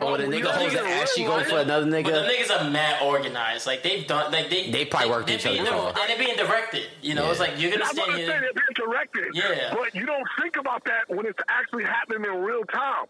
Or 0.00 0.16
the 0.16 0.24
but 0.26 0.32
nigga 0.32 0.44
when 0.44 0.54
holds 0.54 0.72
you're 0.74 0.82
the 0.84 0.88
ass, 0.90 1.12
she 1.14 1.22
real 1.22 1.30
goes 1.32 1.40
life- 1.40 1.48
for 1.50 1.58
another 1.58 1.90
But 1.90 2.04
the 2.04 2.20
niggas 2.32 2.60
are 2.60 2.70
mad 2.70 3.02
organized. 3.02 3.66
Like 3.66 3.82
they've 3.82 4.06
done, 4.06 4.30
like 4.30 4.48
they 4.48 4.70
They 4.70 4.84
probably 4.84 5.10
worked 5.10 5.26
they're 5.26 5.36
each 5.36 5.46
other 5.46 5.56
being- 5.56 5.66
And 5.66 5.96
they're 6.08 6.18
being 6.18 6.36
directed. 6.36 6.82
You 7.02 7.14
know, 7.14 7.24
Yeah. 7.24 7.30
it's 7.32 7.40
like 7.40 7.50
you're 7.58 7.70
gonna 7.72 7.82
That's 7.84 7.96
what 7.96 8.04
stand 8.04 8.10
I'm 8.12 8.16
saying. 8.28 8.30
here. 8.30 8.40
They're 8.40 8.52
being 8.62 8.74
directed. 8.90 9.24
Yeah. 9.34 9.74
But 9.74 9.94
you 9.96 10.06
don't 10.06 10.26
think 10.40 10.56
about 10.56 10.84
that 10.84 11.08
when 11.08 11.26
it's 11.26 11.40
actually 11.48 11.84
happening 11.84 12.24
in 12.32 12.40
real 12.42 12.64
time. 12.64 13.06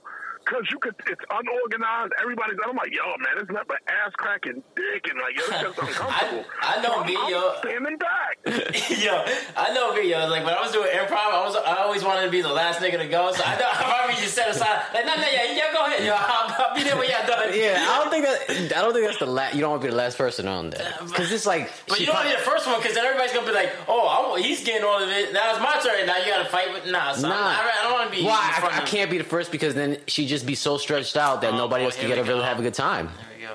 Because 0.48 0.64
you 0.72 0.78
could, 0.78 0.94
it's 1.06 1.20
unorganized. 1.28 2.12
Everybody's, 2.22 2.56
I'm 2.64 2.74
like, 2.74 2.88
yo, 2.94 3.04
man, 3.20 3.37
it's 3.37 3.50
not 3.52 3.68
but 3.68 3.76
ass 3.87 4.12
cracking 4.16 4.62
dick 4.74 5.04
and 5.11 5.20
like, 5.20 5.37
yo, 5.37 5.44
it's 5.44 5.61
just 5.61 5.78
uncomfortable. 5.84 6.44
I 6.62 6.80
know 6.80 6.88
So 6.88 7.00
I'm, 7.00 7.06
me, 7.06 7.16
I'm 7.20 7.30
yo. 7.30 7.52
standing 7.61 7.98
back. 7.98 8.32
yo, 9.04 9.24
I 9.56 9.74
know 9.74 9.92
me, 9.94 10.08
yo. 10.11 10.26
Like 10.28 10.44
when 10.46 10.54
I 10.54 10.61
was 10.62 10.72
doing 10.72 10.88
improv, 10.88 11.12
I 11.37 11.44
was 11.44 11.54
I 11.56 11.82
always 11.84 12.02
wanted 12.02 12.24
to 12.24 12.30
be 12.30 12.40
the 12.40 12.48
last 12.52 12.80
nigga 12.80 12.96
to 12.96 13.06
go. 13.08 13.30
So 13.32 13.44
I 13.44 13.58
know 13.61 13.68
I 13.72 13.82
probably 13.84 14.16
just 14.16 14.32
set 14.34 14.48
aside 14.48 14.88
like, 14.94 15.04
no, 15.04 15.14
no, 15.16 15.28
yeah, 15.30 15.52
yeah, 15.52 15.72
go 15.72 15.84
ahead, 15.84 16.04
yo. 16.06 16.14
I'll, 16.16 16.48
I'll 16.64 16.74
be 16.74 16.82
there 16.82 16.96
when 16.96 17.11
y'all 17.11 17.26
done. 17.26 17.52
Yeah, 17.52 17.84
I 17.87 17.98
don't 18.00 18.11
think 18.11 18.24
that. 18.24 18.76
I 18.78 18.80
don't 18.80 18.94
think 18.94 19.04
that's 19.06 19.18
the 19.18 19.26
last. 19.26 19.54
You 19.54 19.61
don't 19.61 19.70
want 19.72 19.82
to 19.82 19.88
be 19.88 19.90
the 19.90 19.96
last 19.98 20.16
person 20.16 20.48
on 20.48 20.70
that. 20.70 20.98
because 21.06 21.30
it's 21.30 21.44
like. 21.44 21.70
But 21.87 21.98
she 21.98 22.04
you 22.04 22.06
don't 22.06 22.16
probably- 22.16 22.32
want 22.32 22.40
to 22.40 22.44
be 22.44 22.44
the 22.44 22.50
first 22.56 22.66
one 22.66 22.78
because 22.80 22.94
then 22.94 23.04
everybody's 23.04 23.32
gonna 23.34 23.46
be 23.46 23.52
like, 23.52 23.72
"Oh, 23.87 24.06
I 24.08 24.26
want, 24.28 24.42
he's 24.42 24.64
getting 24.64 24.84
all 24.84 25.02
of 25.02 25.08
it. 25.11 25.32
Now 25.34 25.50
it's 25.52 25.61
my 25.61 25.76
turn. 25.84 26.06
Now 26.06 26.16
you 26.16 26.26
got 26.26 26.42
to 26.42 26.48
fight 26.48 26.72
with 26.72 26.87
nah." 26.90 27.12
So 27.12 27.28
Nah. 27.28 27.34
I, 27.37 27.70
I 27.80 27.82
don't 27.84 27.92
want 27.92 28.11
to 28.11 28.16
be. 28.16 28.24
Why? 28.24 28.48
in 28.54 28.61
front 28.61 28.74
I, 28.78 28.82
I 28.82 28.84
can't 28.87 29.11
be 29.11 29.18
the 29.18 29.24
first 29.24 29.52
because 29.52 29.74
then 29.74 29.98
she 30.06 30.26
just 30.26 30.38
be 30.46 30.55
so 30.55 30.77
stretched 30.79 31.16
out 31.16 31.40
that 31.42 31.55
Oh, 31.55 31.57
nobody 31.57 31.83
boy, 31.85 31.87
else 31.87 31.96
can 31.96 32.07
here 32.07 32.16
get 32.16 32.22
we 32.22 32.29
to 32.29 32.35
really 32.35 32.44
have 32.46 32.59
a 32.59 32.62
good 32.62 32.74
time. 32.74 33.07
There 33.07 33.37
we 33.38 33.42
go. 33.46 33.55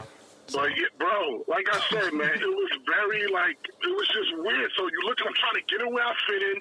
But 0.54 0.70
yeah, 0.78 0.86
bro, 1.00 1.44
like 1.48 1.66
I 1.72 1.80
said, 1.90 2.14
man, 2.14 2.30
it 2.34 2.46
was 2.46 2.72
very 2.86 3.28
like 3.32 3.58
it 3.66 3.88
was 3.96 4.08
just 4.10 4.38
weird. 4.44 4.70
So 4.78 4.84
you 4.88 5.00
look, 5.06 5.18
I'm 5.26 5.34
trying 5.34 5.56
to 5.56 5.64
get 5.68 5.82
in 5.82 5.94
where 5.94 6.04
I 6.04 6.14
fit 6.28 6.44
in. 6.44 6.58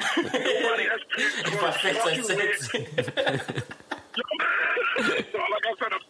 Nobody 0.63 0.85
has 0.89 1.01
If 1.53 1.63
I 1.63 1.69
it's 1.69 1.77
fix 1.81 1.99
fucking 1.99 2.23
that 2.23 2.37
weird. 2.37 2.61
six. 2.61 3.73
so 4.13 5.39
like 5.39 5.67
I 5.67 5.75
said, 5.81 5.93
I'm, 5.93 6.05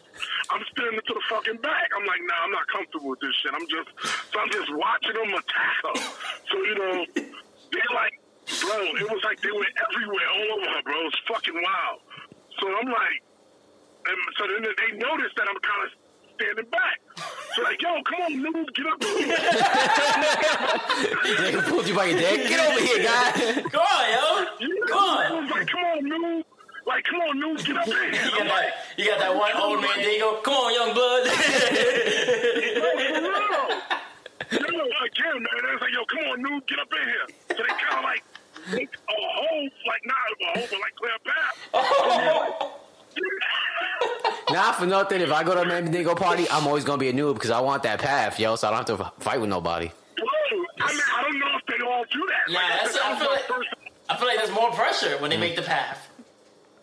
I'm 0.51 0.63
standing 0.73 1.01
to 1.07 1.15
the 1.15 1.23
fucking 1.31 1.57
back. 1.63 1.89
I'm 1.97 2.07
like, 2.07 2.21
nah, 2.27 2.45
I'm 2.45 2.51
not 2.53 2.67
comfortable 2.69 3.11
with 3.11 3.21
this 3.21 3.35
shit. 3.43 3.53
I'm 3.55 3.67
just, 3.69 3.89
so 4.33 4.41
I'm 4.41 4.51
just 4.51 4.71
watching 4.75 5.15
them 5.15 5.31
attack 5.35 5.77
her. 5.87 5.95
So 6.51 6.57
you 6.59 6.75
know, 6.79 6.97
they're 7.73 7.95
like, 7.95 8.15
bro, 8.61 8.79
it 9.01 9.07
was 9.11 9.23
like 9.25 9.41
they 9.41 9.51
were 9.51 9.67
everywhere, 9.91 10.29
all 10.35 10.59
over 10.59 10.67
her, 10.77 10.83
bro. 10.85 11.07
It's 11.07 11.19
fucking 11.27 11.55
wild. 11.57 11.99
So 12.61 12.69
I'm 12.69 12.87
like, 12.91 13.22
and 14.07 14.17
so 14.39 14.47
then 14.49 14.63
they 14.63 14.91
noticed 14.99 15.35
that 15.37 15.47
I'm 15.49 15.61
kind 15.63 15.83
of 15.87 15.91
standing 16.37 16.71
back. 16.71 16.99
So 17.55 17.63
like, 17.63 17.81
yo, 17.83 18.03
come 18.03 18.21
on, 18.21 18.33
noob, 18.43 18.67
get 18.75 18.87
up 18.87 19.03
here. 19.05 19.37
They 21.53 21.53
pulled 21.71 21.87
you 21.87 21.95
by 21.95 22.07
your 22.07 22.19
dick. 22.19 22.49
Get 22.49 22.61
over 22.61 22.81
here, 22.81 23.03
guy. 23.03 23.33
Go 23.71 23.79
on, 23.79 24.05
yo. 24.11 24.47
Go 24.87 24.99
I 24.99 25.29
on. 25.31 25.43
was 25.43 25.51
like, 25.51 25.67
come 25.69 25.85
on, 25.85 26.03
noob. 26.05 26.45
Like, 26.87 27.05
come 27.05 27.21
on, 27.21 27.37
noob, 27.39 27.65
get 27.65 27.77
up 27.77 27.85
here. 27.87 28.05
You 28.13 28.31
got 28.31 28.47
like, 28.47 28.49
that, 28.49 28.75
you 28.97 29.05
got 29.07 29.19
that 29.21 29.35
one 29.37 29.53
old 29.55 29.81
man 29.81 29.99
dingo. 29.99 30.41
Come 30.43 30.55
on, 30.55 30.73
young 30.75 30.95
blood. 30.95 31.27
Yo, 34.53 34.59
again, 34.59 35.37
man, 35.39 35.63
they 35.63 35.73
was 35.73 35.81
like, 35.81 35.93
yo, 35.95 36.05
come 36.11 36.25
on, 36.33 36.43
noob, 36.43 36.67
get 36.67 36.79
up 36.81 36.93
in 36.93 37.07
here. 37.09 37.27
So 37.51 37.63
they 37.63 37.75
kind 37.79 37.99
of 37.99 38.05
like 38.05 38.23
make 38.73 38.91
a 38.95 39.13
hole, 39.13 39.69
like 39.87 40.03
not 40.05 40.17
a 40.17 40.59
hole, 40.59 40.67
but 40.71 40.81
like 40.81 40.95
clear 40.97 41.15
a 41.15 41.21
path. 41.21 41.57
Oh. 41.75 42.79
Not 44.51 44.77
for 44.77 44.87
nothing. 44.87 45.21
If 45.21 45.33
I 45.33 45.45
go 45.45 45.55
to 45.55 45.63
a 45.63 45.67
Mandingo 45.67 46.15
party, 46.15 46.47
I'm 46.51 46.67
always 46.67 46.85
gonna 46.85 46.99
be 46.99 47.09
a 47.09 47.13
noob 47.13 47.35
because 47.35 47.51
I 47.51 47.61
want 47.61 47.83
that 47.85 48.01
path, 48.01 48.39
yo. 48.39 48.57
So 48.57 48.69
I 48.69 48.71
don't 48.71 48.89
have 48.89 48.99
to 48.99 49.25
fight 49.25 49.41
with 49.41 49.49
nobody. 49.49 49.91
Bro, 50.17 50.27
I 50.81 50.93
mean, 50.93 51.01
I 51.17 51.23
don't 51.23 51.39
know 51.39 51.47
if 51.57 51.67
they 51.67 51.85
all 51.87 52.05
do 52.11 52.27
that. 52.29 52.53
Nah, 52.53 52.59
Like, 52.61 52.69
that's- 52.69 52.93
that 52.95 53.05
I 53.07 53.11
was 53.13 53.19
feel 53.23 53.31
like- 53.33 53.43
first- 53.47 53.69
I 54.11 54.17
feel 54.17 54.27
like 54.29 54.37
there's 54.39 54.51
more 54.51 54.71
pressure 54.73 55.17
when 55.19 55.31
they 55.31 55.39
make 55.39 55.57
the 55.57 55.63
path. 55.63 56.09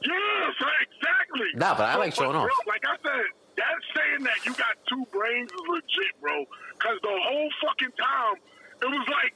Yes, 0.01 0.55
exactly. 0.81 1.47
Nah, 1.55 1.75
but 1.75 1.83
I 1.83 1.95
like 1.95 2.15
showing 2.15 2.35
off. 2.35 2.49
Like 2.65 2.83
I 2.87 2.95
said, 3.03 3.25
that 3.57 3.75
saying 3.95 4.23
that 4.23 4.45
you 4.45 4.53
got 4.55 4.73
two 4.87 5.05
brains 5.11 5.51
is 5.51 5.59
legit, 5.67 6.19
bro. 6.21 6.45
Because 6.77 6.97
the 7.03 7.09
whole 7.11 7.49
fucking 7.61 7.91
time, 8.01 8.35
it 8.81 8.85
was 8.89 9.07
like, 9.09 9.33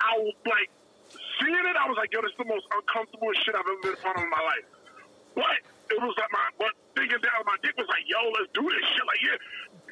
I 0.00 0.18
was 0.18 0.34
like, 0.46 0.70
seeing 1.38 1.54
it, 1.54 1.76
I 1.76 1.86
was 1.88 1.98
like, 1.98 2.10
yo, 2.12 2.22
this 2.22 2.32
is 2.32 2.38
the 2.38 2.46
most 2.46 2.66
uncomfortable 2.72 3.28
shit 3.44 3.54
I've 3.54 3.60
ever 3.60 3.76
been 3.82 3.92
a 3.92 3.96
part 3.96 4.16
of 4.16 4.22
in 4.24 4.30
my 4.30 4.40
life. 4.42 4.64
But 5.36 5.60
it 5.90 6.00
was 6.00 6.14
like 6.18 6.30
my, 6.32 6.46
but 6.58 6.72
thinking 6.96 7.18
down 7.20 7.42
my 7.46 7.56
dick 7.62 7.74
was 7.76 7.86
like, 7.88 8.04
yo, 8.06 8.18
let's 8.38 8.50
do 8.54 8.62
this 8.62 8.84
shit. 8.94 9.04
Like, 9.06 9.22
yeah, 9.22 9.36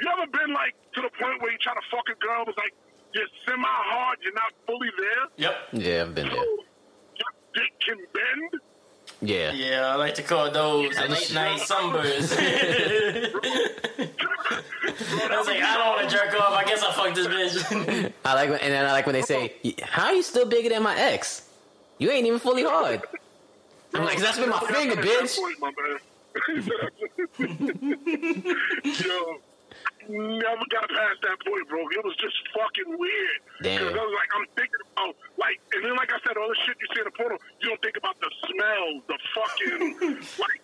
you 0.00 0.06
ever 0.10 0.26
been 0.30 0.52
like 0.54 0.74
to 0.94 1.00
the 1.02 1.10
point 1.20 1.42
where 1.42 1.50
you 1.52 1.58
try 1.58 1.74
to 1.74 1.84
fuck 1.90 2.06
a 2.08 2.14
girl, 2.24 2.42
it 2.42 2.48
was 2.48 2.56
like, 2.58 2.74
you're 3.14 3.26
semi 3.46 3.62
hard, 3.66 4.18
you're 4.22 4.34
not 4.34 4.52
fully 4.66 4.90
there. 4.98 5.24
Yep. 5.36 5.54
Yeah, 5.72 6.02
I've 6.02 6.14
been 6.14 6.28
So 6.28 6.34
there. 6.34 6.44
your 6.44 7.32
dick 7.54 7.72
can 7.84 7.98
bend. 8.12 8.60
Yeah. 9.20 9.52
Yeah, 9.52 9.88
I 9.88 9.94
like 9.96 10.14
to 10.14 10.22
call 10.22 10.50
those 10.50 10.94
late 11.08 11.32
night 11.34 11.60
sunburns. 11.60 12.30
I 15.30 15.36
was 15.36 15.46
like, 15.46 15.62
I 15.62 15.76
don't 15.76 15.88
want 15.96 16.08
to 16.08 16.14
jerk 16.16 16.34
off. 16.40 16.52
I 16.52 16.64
guess 16.64 16.82
I 16.82 16.92
fucked 16.92 17.14
this 17.16 17.26
bitch. 17.26 18.12
I 18.24 18.34
like 18.34 18.50
when, 18.50 18.60
and 18.60 18.72
then 18.72 18.86
I 18.86 18.92
like 18.92 19.06
when 19.06 19.14
they 19.14 19.22
say, 19.22 19.54
"How 19.82 20.06
are 20.06 20.12
you 20.14 20.22
still 20.22 20.46
bigger 20.46 20.68
than 20.68 20.82
my 20.82 20.96
ex? 20.98 21.48
You 21.98 22.10
ain't 22.10 22.26
even 22.26 22.38
fully 22.38 22.64
hard." 22.64 23.02
I'm 23.94 24.04
like, 24.04 24.18
"That's 24.18 24.38
been 24.38 24.50
my 24.50 24.60
finger, 24.60 24.96
bitch." 24.96 25.38
Yo, 27.38 27.46
never 30.08 30.64
got 30.70 30.88
past 30.88 31.18
that 31.22 31.38
point, 31.46 31.68
bro. 31.68 31.80
It 31.80 32.04
was 32.04 32.16
just 32.20 32.34
fucking 32.54 32.98
weird. 32.98 33.40
Damn. 33.62 33.80
'Cause 33.80 33.94
I 33.98 34.04
was 34.04 34.14
like, 34.16 34.28
I'm 34.36 34.46
thinking 34.56 34.80
about, 34.92 35.16
like, 35.36 35.60
and 35.74 35.84
then, 35.84 35.96
like 35.96 36.10
I 36.12 36.18
said, 36.26 36.36
all 36.36 36.48
the 36.48 36.56
shit 36.66 36.76
you 36.80 36.86
see 36.94 37.00
in 37.00 37.04
the 37.04 37.10
portal, 37.10 37.38
you 37.60 37.68
don't 37.68 37.82
think 37.82 37.96
about 37.96 38.16
the 38.20 38.30
smells, 38.46 39.02
the 39.08 39.18
fucking, 39.34 39.98
like, 40.38 40.60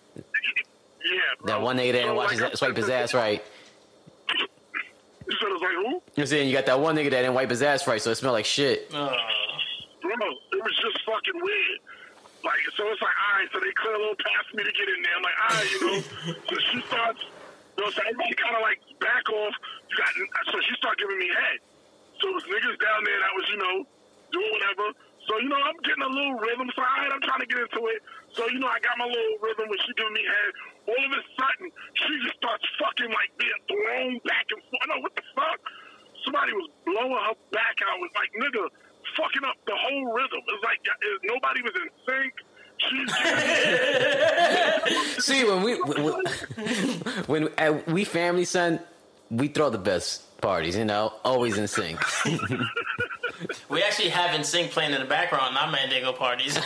yeah, 1.03 1.19
bro. 1.39 1.47
That 1.47 1.61
one 1.61 1.77
nigga 1.77 1.91
that 1.93 2.01
didn't 2.01 2.15
watch 2.15 2.31
his, 2.31 2.41
like, 2.41 2.57
swipe 2.57 2.77
his 2.77 2.89
ass 2.89 3.13
right. 3.13 3.43
You 5.27 5.35
said 5.39 5.47
it 5.47 5.53
was 5.53 5.61
like, 5.63 5.73
who? 5.73 6.03
I'm 6.21 6.27
saying 6.27 6.47
you 6.47 6.53
got 6.53 6.67
that 6.67 6.79
one 6.79 6.95
nigga 6.95 7.05
that 7.09 7.21
didn't 7.23 7.33
wipe 7.33 7.49
his 7.49 7.63
ass 7.63 7.87
right, 7.87 7.99
so 7.99 8.11
it 8.11 8.15
smelled 8.15 8.33
like 8.33 8.45
shit. 8.45 8.91
Oh. 8.93 9.09
Bro, 9.99 10.11
it 10.11 10.63
was 10.63 10.75
just 10.83 11.01
fucking 11.03 11.41
weird. 11.41 11.79
Like, 12.45 12.61
so 12.77 12.85
it's 12.93 13.01
like, 13.01 13.17
all 13.17 13.33
right, 13.41 13.49
so 13.49 13.57
they 13.57 13.73
clear 13.73 13.97
a 13.97 14.01
little 14.05 14.21
path 14.21 14.45
for 14.53 14.61
me 14.61 14.63
to 14.69 14.75
get 14.77 14.85
in 14.85 15.01
there. 15.01 15.15
I'm 15.17 15.25
like, 15.25 15.39
all 15.41 15.53
right, 15.57 15.69
you 15.73 15.79
know. 15.81 15.97
so 16.53 16.55
she 16.69 16.77
starts, 16.85 17.21
you 17.25 17.79
know, 17.81 17.89
so 17.89 17.99
everybody 18.05 18.37
kind 18.37 18.53
of 18.53 18.61
like 18.61 18.77
back 19.01 19.25
off. 19.33 19.55
You 19.89 19.95
got, 19.97 20.13
so 20.53 20.61
she 20.61 20.77
started 20.77 21.01
giving 21.01 21.17
me 21.17 21.25
head. 21.33 21.57
So 22.21 22.29
it 22.29 22.35
was 22.37 22.45
niggas 22.45 22.77
down 22.77 23.01
there 23.01 23.17
that 23.17 23.33
was, 23.33 23.45
you 23.49 23.57
know, 23.57 23.75
doing 24.29 24.51
whatever. 24.53 24.93
So, 25.25 25.41
you 25.41 25.49
know, 25.49 25.57
I'm 25.57 25.73
getting 25.81 26.05
a 26.05 26.11
little 26.13 26.37
rhythm. 26.37 26.69
So, 26.77 26.85
all 26.85 27.01
right, 27.01 27.09
I'm 27.09 27.23
trying 27.25 27.41
to 27.41 27.49
get 27.49 27.65
into 27.65 27.81
it. 27.89 28.05
So, 28.37 28.45
you 28.45 28.61
know, 28.61 28.69
I 28.69 28.77
got 28.85 28.93
my 29.01 29.09
little 29.09 29.37
rhythm 29.41 29.65
when 29.65 29.79
she 29.81 29.89
giving 29.97 30.13
me 30.13 30.21
head. 30.21 30.49
All 30.85 31.01
of 31.01 31.11
a 31.17 31.21
sudden, 31.33 31.67
she 31.97 32.13
just 32.21 32.37
starts 32.37 32.61
fucking 32.77 33.09
like 33.09 33.33
being 33.41 33.61
thrown 33.65 34.21
back 34.21 34.45
and 34.53 34.61
forth. 34.69 34.85
I 34.85 34.93
know, 34.93 35.01
what 35.01 35.17
the 35.17 35.25
fuck? 35.33 35.59
Somebody 36.21 36.53
was 36.53 36.69
blowing 36.85 37.09
her 37.09 37.33
back 37.49 37.81
out. 37.89 37.97
It 37.97 38.05
was 38.05 38.13
like, 38.13 38.31
nigga, 38.37 38.69
fucking 39.17 39.43
up 39.45 39.55
the 39.65 39.75
whole 39.75 40.13
rhythm. 40.13 40.39
It 40.47 40.51
was 40.51 40.61
like 40.63 40.79
it, 40.83 41.21
nobody 41.23 41.61
was 41.61 41.73
in 41.75 41.89
sync. 42.05 42.33
See, 45.19 45.43
when 45.45 45.63
we 45.63 45.75
when, 47.27 47.43
when 47.43 47.49
uh, 47.57 47.79
we 47.87 48.03
family 48.03 48.43
son, 48.45 48.79
we 49.29 49.47
throw 49.47 49.69
the 49.69 49.77
best 49.77 50.41
parties. 50.41 50.75
You 50.75 50.85
know, 50.85 51.13
always 51.23 51.57
in 51.57 51.67
sync. 51.67 51.99
We 53.69 53.83
actually 53.83 54.09
have 54.09 54.33
in 54.33 54.43
sync 54.43 54.71
playing 54.71 54.93
in 54.93 55.01
the 55.01 55.07
background, 55.07 55.53
not 55.55 55.71
Mandingo 55.71 56.13
parties. 56.13 56.57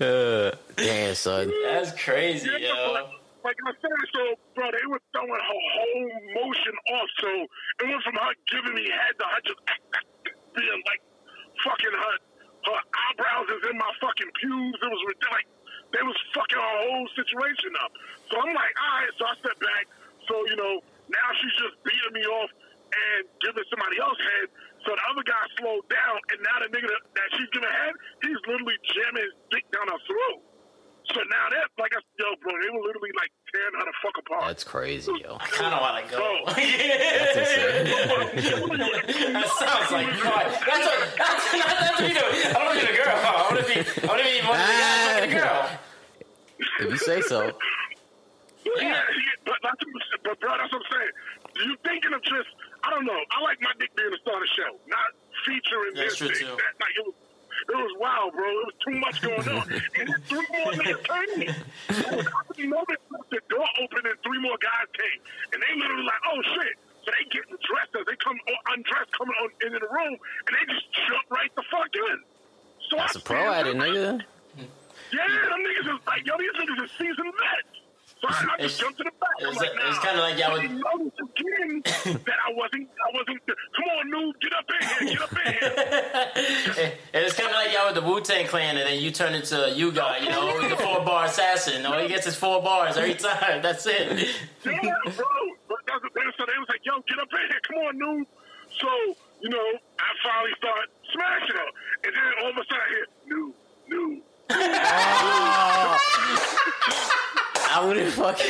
Uh, 0.00 0.52
damn, 0.76 1.14
son. 1.14 1.52
That's 1.64 1.92
crazy, 2.02 2.48
yo. 2.60 3.08
Like 3.48 3.56
I 3.64 3.72
said, 3.80 3.96
so 4.12 4.22
bro, 4.52 4.68
they 4.68 4.84
were 4.84 5.00
throwing 5.16 5.32
her 5.32 5.40
whole 5.40 6.08
motion 6.36 6.76
off. 6.92 7.08
So 7.16 7.30
it 7.80 7.84
went 7.88 8.04
from 8.04 8.16
her 8.20 8.32
giving 8.52 8.76
me 8.76 8.84
head 8.92 9.16
to 9.16 9.24
her 9.24 9.40
just 9.48 9.60
being 10.56 10.82
like 10.84 11.02
fucking 11.64 11.96
her. 11.96 12.14
Her 12.58 12.80
eyebrows 12.84 13.48
is 13.48 13.62
in 13.72 13.76
my 13.80 13.88
fucking 14.04 14.32
pubes. 14.36 14.76
It 14.84 14.90
was. 14.92 15.00
Like 15.32 15.48
they 15.96 16.04
was 16.04 16.18
fucking 16.36 16.60
our 16.60 16.76
whole 16.84 17.08
situation 17.16 17.72
up. 17.80 17.88
So 18.28 18.36
I'm 18.36 18.52
like, 18.52 18.74
all 18.76 18.94
right. 19.00 19.12
So 19.16 19.22
I 19.24 19.32
step 19.40 19.56
back. 19.64 19.84
So 20.28 20.34
you 20.52 20.56
know, 20.60 20.84
now 21.08 21.28
she's 21.40 21.56
just 21.56 21.80
beating 21.88 22.12
me 22.20 22.28
off 22.28 22.52
and 22.52 23.24
giving 23.40 23.64
somebody 23.72 23.96
else 23.96 24.20
head. 24.20 24.52
So 24.84 24.92
the 24.92 25.04
other 25.08 25.24
guy 25.24 25.40
slowed 25.56 25.88
down, 25.88 26.20
and 26.36 26.38
now 26.44 26.56
the 26.60 26.68
nigga 26.68 26.88
that, 26.88 27.28
she's 27.32 27.48
giving 27.56 27.68
head, 27.68 27.96
he's 28.20 28.40
literally 28.44 28.76
jamming 28.92 29.24
his 29.24 29.36
dick 29.48 29.64
down 29.72 29.88
her 29.88 30.00
throat. 30.04 30.40
So 31.16 31.24
now 31.24 31.46
that, 31.48 31.72
like 31.80 31.96
I 31.96 32.00
yo, 32.20 32.36
bro, 32.44 32.52
they 32.52 32.68
were 32.68 32.84
literally 32.84 33.12
like 33.16 33.32
tearing 33.52 33.74
her 33.78 33.84
the 33.84 33.92
fuck 34.02 34.16
apart. 34.18 34.46
That's 34.46 34.64
crazy, 34.64 35.12
yo. 35.22 35.36
I 35.40 35.46
kind 35.46 35.74
of 35.74 35.80
want 35.80 36.04
to 36.04 36.10
go. 36.10 36.18
Bro. 36.18 36.54
That's 36.54 37.36
insane. 37.36 37.86
that 39.32 39.48
sounds 39.58 39.90
like 39.92 40.08
fun. 40.22 40.46
That's 40.66 40.86
what. 40.86 41.00
That's, 41.18 41.44
that's 41.52 42.00
what 42.00 42.08
you 42.08 42.14
do. 42.14 42.20
I 42.20 42.52
don't 42.52 42.66
want 42.66 42.80
to 42.80 42.86
be 42.86 42.92
a 42.92 42.96
girl. 42.96 43.16
I 43.16 43.48
want 43.50 43.58
to 43.58 43.66
be. 43.66 43.76
I 43.78 44.06
want 44.06 44.20
to 44.20 44.26
be 44.26 44.36
one 44.46 44.60
of 44.60 44.66
the 44.66 44.76
guys 44.78 45.18
a 45.18 45.26
ah. 45.26 45.40
girl. 45.40 45.78
If 46.80 46.90
you 46.90 46.98
say 46.98 47.20
so. 47.22 47.52
Yeah, 48.76 48.82
yeah, 48.82 49.02
but, 49.46 49.56
that's, 49.62 49.80
but 50.24 50.38
bro, 50.40 50.50
that's 50.58 50.72
what 50.72 50.82
I'm 50.84 50.92
saying. 50.92 51.14
You 51.64 51.76
thinking 51.84 52.12
of 52.12 52.22
just, 52.22 52.52
I 52.84 52.90
don't 52.90 53.06
know. 53.06 53.16
I 53.16 53.40
like 53.42 53.58
my 53.62 53.72
dick 53.80 53.94
being 53.96 54.10
the 54.10 54.18
star 54.20 54.36
of 54.36 54.42
the 54.44 54.52
show, 54.52 54.76
not 54.86 55.08
featuring 55.46 55.94
That's 55.94 56.18
this 56.18 56.18
true, 56.18 56.28
thing. 56.28 56.46
too. 56.46 56.56
That, 56.58 56.74
like, 56.76 56.94
it 56.98 57.04
was, 57.06 57.16
it 57.68 57.76
was 57.76 57.94
wild, 57.98 58.32
bro. 58.34 58.46
It 58.46 58.66
was 58.70 58.78
too 58.84 58.96
much 58.98 59.16
going 59.22 59.48
on. 59.48 59.66
and 59.98 60.08
three 60.30 60.46
more 60.54 60.72
niggas 60.72 61.02
came. 61.02 61.50
I 61.88 62.16
was 62.16 62.26
out 62.26 62.46
of 62.50 62.56
the 62.56 62.66
moment, 62.66 62.98
the 63.30 63.40
door 63.50 63.66
opened 63.82 64.06
and 64.06 64.18
three 64.22 64.40
more 64.40 64.58
guys 64.62 64.88
came. 64.94 65.20
And 65.52 65.58
they 65.62 65.72
literally 65.80 66.04
like, 66.04 66.22
oh 66.30 66.40
shit. 66.54 66.76
So 67.04 67.12
they 67.14 67.24
getting 67.30 67.56
dressed 67.64 67.94
as 67.98 68.04
they 68.06 68.16
come 68.20 68.36
undressed 68.74 69.12
coming 69.16 69.36
on 69.42 69.48
into 69.64 69.78
the 69.80 69.90
room 69.90 70.14
and 70.18 70.52
they 70.52 70.64
just 70.72 70.86
jump 71.08 71.24
right 71.30 71.50
the 71.56 71.64
fuck 71.70 71.90
in. 71.94 72.18
So 72.90 72.96
That's 72.96 73.16
I 73.16 73.20
a 73.20 73.22
pro 73.22 73.52
at 73.52 73.66
it, 73.66 73.76
nigga. 73.76 74.22
Yeah, 75.12 75.24
them 75.24 75.60
niggas 75.64 75.88
is 75.88 76.00
like, 76.06 76.26
yo, 76.26 76.36
these 76.36 76.52
niggas 76.60 76.84
is 76.84 76.90
seasoned 76.98 77.32
vets. 77.32 77.80
So 78.20 78.26
I, 78.28 78.32
I 78.32 78.34
just 78.34 78.50
It's- 78.58 78.78
jumped 78.78 78.98
to 78.98 79.04
the 79.04 79.10
back. 79.20 79.28
It's- 79.38 79.56
like, 79.56 79.70
it's 79.74 79.96
nah. 79.96 80.02
kinda 80.02 80.20
like 80.22 80.38
y'all 80.38 80.50
But 80.56 80.62
he 80.62 80.68
noticed 80.68 81.20
again 81.22 81.82
that 82.26 82.38
I 82.46 82.50
wasn't. 82.52 82.88
I 82.90 83.10
wasn't. 83.14 83.40
Come 83.46 83.88
on, 83.94 84.04
noob, 84.10 84.32
get 84.42 84.52
up 84.58 84.66
in 84.74 84.80
here. 84.88 85.14
Get 85.14 85.22
up 85.22 85.32
in 85.32 85.52
here. 85.54 86.92
And 87.14 87.24
it's 87.24 87.34
kind 87.34 87.48
of 87.48 87.54
like 87.54 87.72
y'all 87.72 87.86
with 87.86 87.94
the 87.94 88.02
Wu 88.02 88.20
Tang 88.20 88.46
Clan, 88.46 88.76
and 88.76 88.86
then 88.86 88.98
you 89.00 89.10
turn 89.10 89.34
into 89.34 89.72
you 89.74 89.92
guy, 89.92 90.18
you 90.18 90.28
know, 90.28 90.68
the 90.68 90.76
four 90.76 91.00
bar 91.04 91.24
assassin. 91.26 91.86
All 91.86 91.98
he 91.98 92.08
gets 92.08 92.26
is 92.26 92.34
four 92.36 92.60
bars 92.62 92.96
every 92.96 93.14
time. 93.14 93.62
That's 93.62 93.86
it. 93.86 94.28
Yeah, 94.64 94.72
bro. 95.04 95.24
But 95.68 95.78
that's 95.86 96.02
the 96.02 96.10
thing. 96.14 96.30
So 96.36 96.44
they 96.46 96.58
was 96.58 96.68
like, 96.68 96.80
yo, 96.84 97.00
get 97.08 97.18
up 97.20 97.28
in 97.32 97.38
here. 97.48 97.60
Come 97.66 97.78
on, 97.86 97.98
noob. 97.98 98.26
So, 98.80 98.88
you 99.40 99.48
know, 99.50 99.78
I 99.98 100.12
finally 100.24 100.52
start 100.58 100.88
smashing 101.12 101.56
her. 101.56 101.70
And 102.04 102.14
then 102.14 102.32
all 102.42 102.50
of 102.50 102.56
a 102.56 102.64
sudden 102.66 102.82
I 102.82 102.88
hear, 102.90 103.06
noob, 103.30 103.52
noob. 103.90 104.22
I 107.70 107.84
would 107.86 107.96
have 107.96 108.12
fucking. 108.14 108.46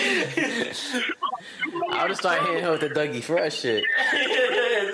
I 1.93 2.03
would 2.03 2.11
have 2.11 2.17
started 2.17 2.47
hitting 2.47 2.65
her 2.65 2.73
with 2.73 2.81
the 2.81 2.89
Dougie 2.91 3.23
Fresh 3.23 3.61
shit. 3.61 3.85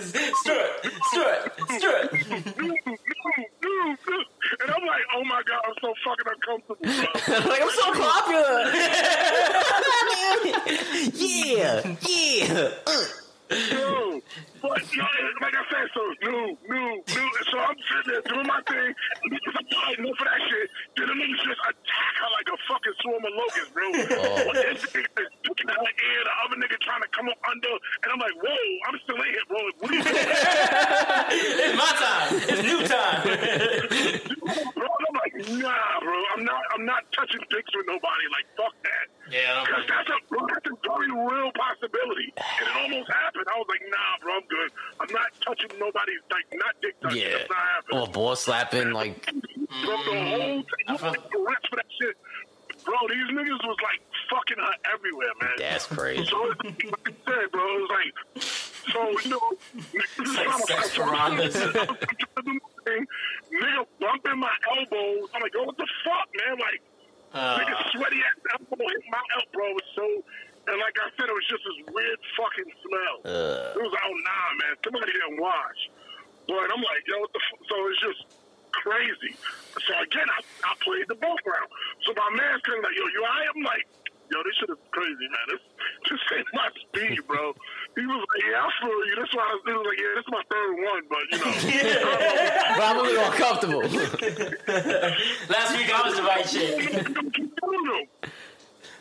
Strut, 0.00 0.87
strut, 1.10 1.60
strut. 1.76 2.10
noob. 2.12 3.96
And 4.60 4.70
I'm 4.70 4.87
like, 4.87 5.02
oh 5.14 5.24
my 5.24 5.42
God, 5.46 5.60
I'm 5.66 5.74
so 5.80 5.94
fucking 6.04 6.28
uncomfortable, 6.32 6.76
like 7.50 7.62
I'm 7.62 7.70
so 7.70 7.87
popular. 7.92 8.60
yeah, 11.14 11.96
yeah. 12.00 12.70
Uh. 12.87 13.04
Yo, 13.70 14.20
but 14.64 14.81
yo, 14.96 15.05
like 15.44 15.53
I 15.53 15.64
said, 15.68 15.87
so 15.92 16.00
noob, 16.24 16.57
noob, 16.64 17.05
noob. 17.05 17.33
So 17.53 17.61
I'm 17.61 17.77
sitting 17.77 18.09
there 18.09 18.24
doing 18.24 18.48
my 18.48 18.61
thing. 18.64 18.96
Because 19.29 19.55
I'm 19.61 19.68
tired 19.68 19.98
enough 20.00 20.16
for 20.16 20.24
that 20.24 20.40
shit, 20.48 20.66
then 20.96 21.07
the 21.12 21.16
niggas 21.20 21.44
just 21.44 21.61
attack 21.68 22.14
her 22.24 22.31
like 22.33 22.48
a 22.48 22.57
fucking 22.64 22.96
swarm 23.05 23.20
of 23.29 23.33
locusts, 23.37 23.72
bro. 23.77 23.85
Oh. 23.85 24.48
But 24.48 24.57
this 24.57 24.88
nigga 24.88 25.20
is 25.20 25.33
looking 25.44 25.68
at 25.68 25.77
her 25.77 25.92
ear, 25.92 26.20
the 26.24 26.35
other 26.48 26.57
nigga 26.57 26.81
trying 26.81 27.05
to 27.05 27.11
come 27.12 27.29
up 27.29 27.40
under, 27.44 27.77
and 27.77 28.09
I'm 28.09 28.20
like, 28.24 28.37
whoa, 28.40 28.64
I'm 28.88 28.96
still 29.05 29.20
in 29.20 29.29
here, 29.29 29.46
bro. 29.53 29.61
What 29.85 29.90
are 29.90 29.94
you 29.94 30.05
doing? 30.05 30.29
It's 31.61 31.77
my 31.77 31.92
time. 32.00 32.29
It's 32.48 32.62
new 32.64 32.81
time. 32.88 33.20
bro, 34.81 34.88
I'm 34.88 35.16
like, 35.20 35.35
nah, 35.61 36.00
bro. 36.00 36.16
I'm 36.33 36.44
not, 36.44 36.62
I'm 36.72 36.85
not 36.88 37.05
touching 37.12 37.44
dicks 37.53 37.68
with 37.77 37.85
nobody. 37.85 38.27
Like, 38.33 38.48
fuck 38.57 38.72
that. 38.81 39.07
Yeah. 39.31 39.64
Because 39.64 39.85
that's 39.88 40.11
a, 40.11 40.18
bro, 40.29 40.40
that's 40.46 40.68
a 40.68 40.77
very 40.85 41.11
real 41.11 41.50
possibility. 41.53 42.29
And 42.37 42.66
it 42.68 42.77
almost 42.77 43.09
happened. 43.11 43.46
I 43.48 43.57
was 43.57 43.68
like, 43.68 43.85
nah, 43.88 44.20
bro, 44.20 44.33
I'm 44.37 44.46
good. 44.46 44.53
I'm 45.00 45.12
not 45.12 45.26
touching 45.44 45.70
nobody's, 45.78 46.20
like, 46.30 46.44
not 46.58 46.74
dick 46.82 47.00
touching. 47.00 47.20
Yeah. 47.22 47.38
That's 47.38 47.50
not 47.50 47.58
happening. 47.58 48.00
Or 48.00 48.06
ball 48.08 48.36
slapping, 48.36 48.90
like 48.92 49.24
Bro, 49.26 49.34
the 49.34 49.90
whole 49.90 50.62
thing, 50.62 50.64
you 50.88 50.98
feel- 50.98 51.12
the 51.12 51.44
rest 51.46 51.66
for 51.70 51.76
that 51.76 51.86
shit. 52.00 52.16
Bro, 52.84 52.96
these 53.08 53.28
niggas 53.36 53.64
was, 53.66 53.76
like, 53.82 54.00
fucking 54.30 54.58
her 54.58 54.74
everywhere, 54.94 55.28
man. 55.40 55.50
that's 55.58 55.86
crazy. 55.86 56.24
So, 56.26 56.50
it's 56.64 56.84
like 56.84 57.08
I 57.08 57.12
said, 57.24 57.50
bro, 57.50 57.62
it 57.76 57.80
was 57.80 57.90
like, 57.90 58.42
so, 58.92 59.00
you 59.20 59.30
know, 59.30 59.52
this 59.92 60.28
is 60.28 60.36
like 60.36 60.46
how 60.46 60.52
I'm- 60.58 60.66
sex. 60.66 60.98
I'm 60.98 61.08
trying 61.08 61.38
to 61.38 62.42
do 62.44 62.52
my. 62.52 62.60
Nigga 63.54 63.86
bumping 64.00 64.38
my 64.38 64.52
elbows. 64.76 65.30
I'm 65.34 65.40
like, 65.42 65.54
yo, 65.54 65.62
what 65.64 65.76
the 65.78 65.86
fuck, 66.04 66.28
man? 66.36 66.58
Like, 66.58 66.82
Nigga 67.34 67.74
Uh, 67.74 67.90
sweaty 67.92 68.16
ass 68.18 68.58
elbow 68.70 68.84
hit 68.88 69.02
my 69.10 69.18
elbow, 69.34 69.48
bro. 69.52 69.66
It 69.70 69.74
was 69.74 69.82
so, 69.96 70.24
and 70.68 70.77
like 70.81 70.96
I 71.00 71.09
said, 71.16 71.29
it 71.29 71.37
was 71.37 71.46
just 71.48 71.62
this 71.64 71.79
weird 71.92 72.18
fucking 72.37 72.70
smell. 72.85 73.16
Uh, 73.24 73.77
It 73.77 73.83
was 73.85 73.92
like, 73.92 74.05
oh 74.09 74.16
nah, 74.16 74.48
man, 74.64 74.72
somebody 74.85 75.12
didn't 75.12 75.40
wash. 75.40 75.81
But 76.48 76.68
I'm 76.72 76.83
like, 76.85 77.03
yo, 77.09 77.20
what 77.20 77.33
the 77.33 77.40
f-? 77.40 77.62
so 77.68 77.74
it's 77.88 78.00
just 78.05 78.20
crazy. 78.72 79.33
So 79.87 79.92
again, 80.00 80.29
I, 80.29 80.40
I 80.68 80.72
played 80.85 81.09
the 81.09 81.16
ball 81.16 81.37
ground. 81.44 81.68
So 82.05 82.12
my 82.16 82.29
man's 82.37 82.61
kind 82.62 82.79
of 82.79 82.85
like, 82.85 82.96
yo, 82.96 83.05
you 83.09 83.20
alright? 83.24 83.48
I'm 83.55 83.62
like, 83.64 83.85
yo, 84.33 84.42
this 84.44 84.55
shit 84.61 84.68
is 84.70 84.81
crazy, 84.92 85.27
man. 85.33 85.44
This 85.53 85.62
this 86.11 86.20
ain't 86.37 86.48
my 86.53 86.68
speed, 86.85 87.20
bro. 87.27 87.55
He 87.96 88.05
was 88.05 88.20
like, 88.20 88.42
yeah, 88.44 88.61
I 88.61 88.68
feel 88.83 89.00
you. 89.09 89.14
That's 89.16 89.33
why 89.33 89.44
I 89.48 89.53
was, 89.57 89.62
he 89.64 89.72
was 89.72 89.87
like, 89.88 90.00
yeah, 90.00 90.12
this 90.16 90.24
is 90.29 90.33
my 90.37 90.44
third 90.53 90.72
one, 90.85 91.03
but 91.09 91.24
you 91.33 91.38
know. 91.40 91.53
but 92.77 92.85
I'm 92.85 92.98
a 92.98 93.03
little 93.03 93.24
uncomfortable. 93.24 93.83
last 95.48 95.70
week 95.77 95.88
I 95.88 96.00
was 96.05 96.16
the 96.16 96.24
right 96.29 96.44
shit. 96.48 96.77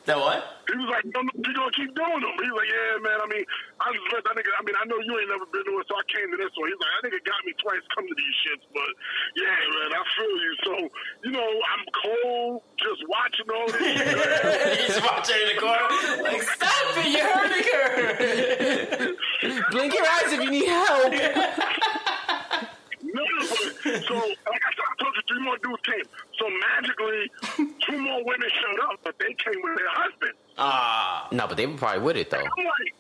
Keep. 0.04 0.12
That 0.12 0.20
what? 0.20 0.44
He 0.68 0.76
was 0.76 0.92
like, 0.92 1.08
no, 1.16 1.24
no, 1.24 1.32
you 1.32 1.54
gonna 1.56 1.72
keep 1.72 1.96
doing 1.96 2.20
them. 2.20 2.36
He 2.36 2.48
was 2.52 2.60
like, 2.60 2.68
yeah, 2.68 3.00
man. 3.00 3.24
I 3.24 3.28
mean, 3.32 3.46
I 3.80 3.88
just 3.96 4.04
let 4.12 4.24
that 4.28 4.36
nigga. 4.36 4.52
I 4.52 4.64
mean, 4.64 4.76
I 4.76 4.84
know 4.84 5.00
you 5.00 5.16
ain't 5.16 5.32
never 5.32 5.48
been 5.48 5.64
to 5.64 5.80
it, 5.80 5.88
so 5.88 5.96
I 5.96 6.04
came 6.12 6.28
to 6.28 6.36
this 6.40 6.52
one. 6.60 6.68
He's 6.68 6.76
like, 6.76 6.92
that 6.92 7.04
nigga 7.08 7.24
got 7.24 7.40
me 7.48 7.56
twice 7.56 7.84
come 7.96 8.04
to 8.08 8.16
these 8.16 8.36
shits, 8.44 8.68
but 8.76 8.92
yeah, 9.40 9.48
man, 9.48 9.96
I 9.96 10.04
feel 10.20 10.36
you. 10.44 10.54
So, 10.64 10.74
you 11.24 11.32
know, 11.32 11.48
I'm 11.48 11.84
cold, 11.96 12.68
just 12.80 13.00
watching 13.08 13.48
all 13.48 13.68
this. 13.72 13.80
shit. 13.96 14.92
He's 14.92 15.00
watching 15.04 15.40
in 15.40 15.56
the 15.56 15.60
corner. 15.64 15.88
Like, 16.20 16.44
stop 16.52 17.00
it, 17.00 17.08
you're 17.12 17.24
hurting 17.24 17.64
her. 17.64 19.16
Blink 19.72 19.96
your 19.96 20.04
eyes 20.04 20.36
if 20.36 20.44
you 20.44 20.52
need 20.52 20.68
help. 20.68 21.16
no, 23.04 23.24
but, 23.24 24.04
so 24.04 24.16
like 24.20 24.64
I 24.64 24.72
said, 24.76 24.84
I 24.84 24.93
told 24.93 24.93
you, 24.93 24.93
three 25.34 25.44
more 25.44 25.58
dudes 25.58 25.82
came. 25.82 26.06
So 26.38 26.46
magically, 26.50 27.24
two 27.90 27.98
more 27.98 28.22
women 28.26 28.50
showed 28.62 28.80
up, 28.92 29.00
but 29.04 29.16
they 29.20 29.34
came 29.34 29.58
with 29.64 29.76
their 29.78 29.90
husbands. 29.90 30.38
Ah. 30.58 31.28
No, 31.32 31.48
but 31.48 31.58
they 31.58 31.66
were 31.66 31.78
probably 31.78 32.02
with 32.06 32.18
it 32.18 32.30
though. 32.30 32.38
I'm 32.46 32.66
like, 32.66 32.94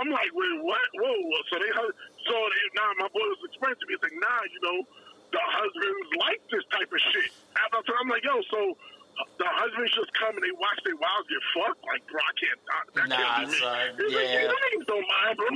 I'm 0.00 0.08
like, 0.10 0.30
wait, 0.32 0.56
what? 0.64 0.80
Whoa, 0.96 1.12
whoa. 1.12 1.40
So 1.52 1.58
they, 1.60 1.70
heard- 1.70 1.96
so 2.26 2.32
they, 2.34 2.64
nah, 2.74 2.88
my 3.04 3.08
boy 3.12 3.20
was 3.28 3.38
explaining 3.44 3.76
to 3.78 3.86
me, 3.86 3.94
he's 3.94 4.02
like, 4.02 4.16
nah, 4.18 4.40
you 4.48 4.60
know, 4.64 4.78
the 5.30 5.42
husbands 5.44 6.08
like 6.18 6.40
this 6.50 6.64
type 6.72 6.88
of 6.90 7.00
shit. 7.12 7.30
After 7.58 7.78
I 7.78 7.82
told 7.84 7.98
I'm 8.02 8.08
like, 8.10 8.24
yo, 8.24 8.40
so 8.50 8.60
uh, 8.74 9.22
the 9.38 9.46
husbands 9.46 9.92
just 9.94 10.10
come 10.18 10.34
and 10.34 10.42
they 10.42 10.54
watch 10.58 10.78
their 10.82 10.96
wives 10.98 11.26
get 11.30 11.42
fucked? 11.54 11.82
Like, 11.86 12.02
bro, 12.10 12.18
I 12.18 12.32
can't, 12.34 12.60
I, 12.66 12.78
that 12.94 13.06
Nah, 13.06 13.14
can't 13.14 13.38
be 13.38 13.54
me. 13.54 13.58
son, 13.60 13.86
He 13.98 14.02
was 14.02 14.14
like, 14.14 14.30
yeah. 14.34 14.46
yeah, 14.46 14.50
them 14.50 14.82
don't 14.88 15.06
mind, 15.06 15.34
bro. 15.38 15.48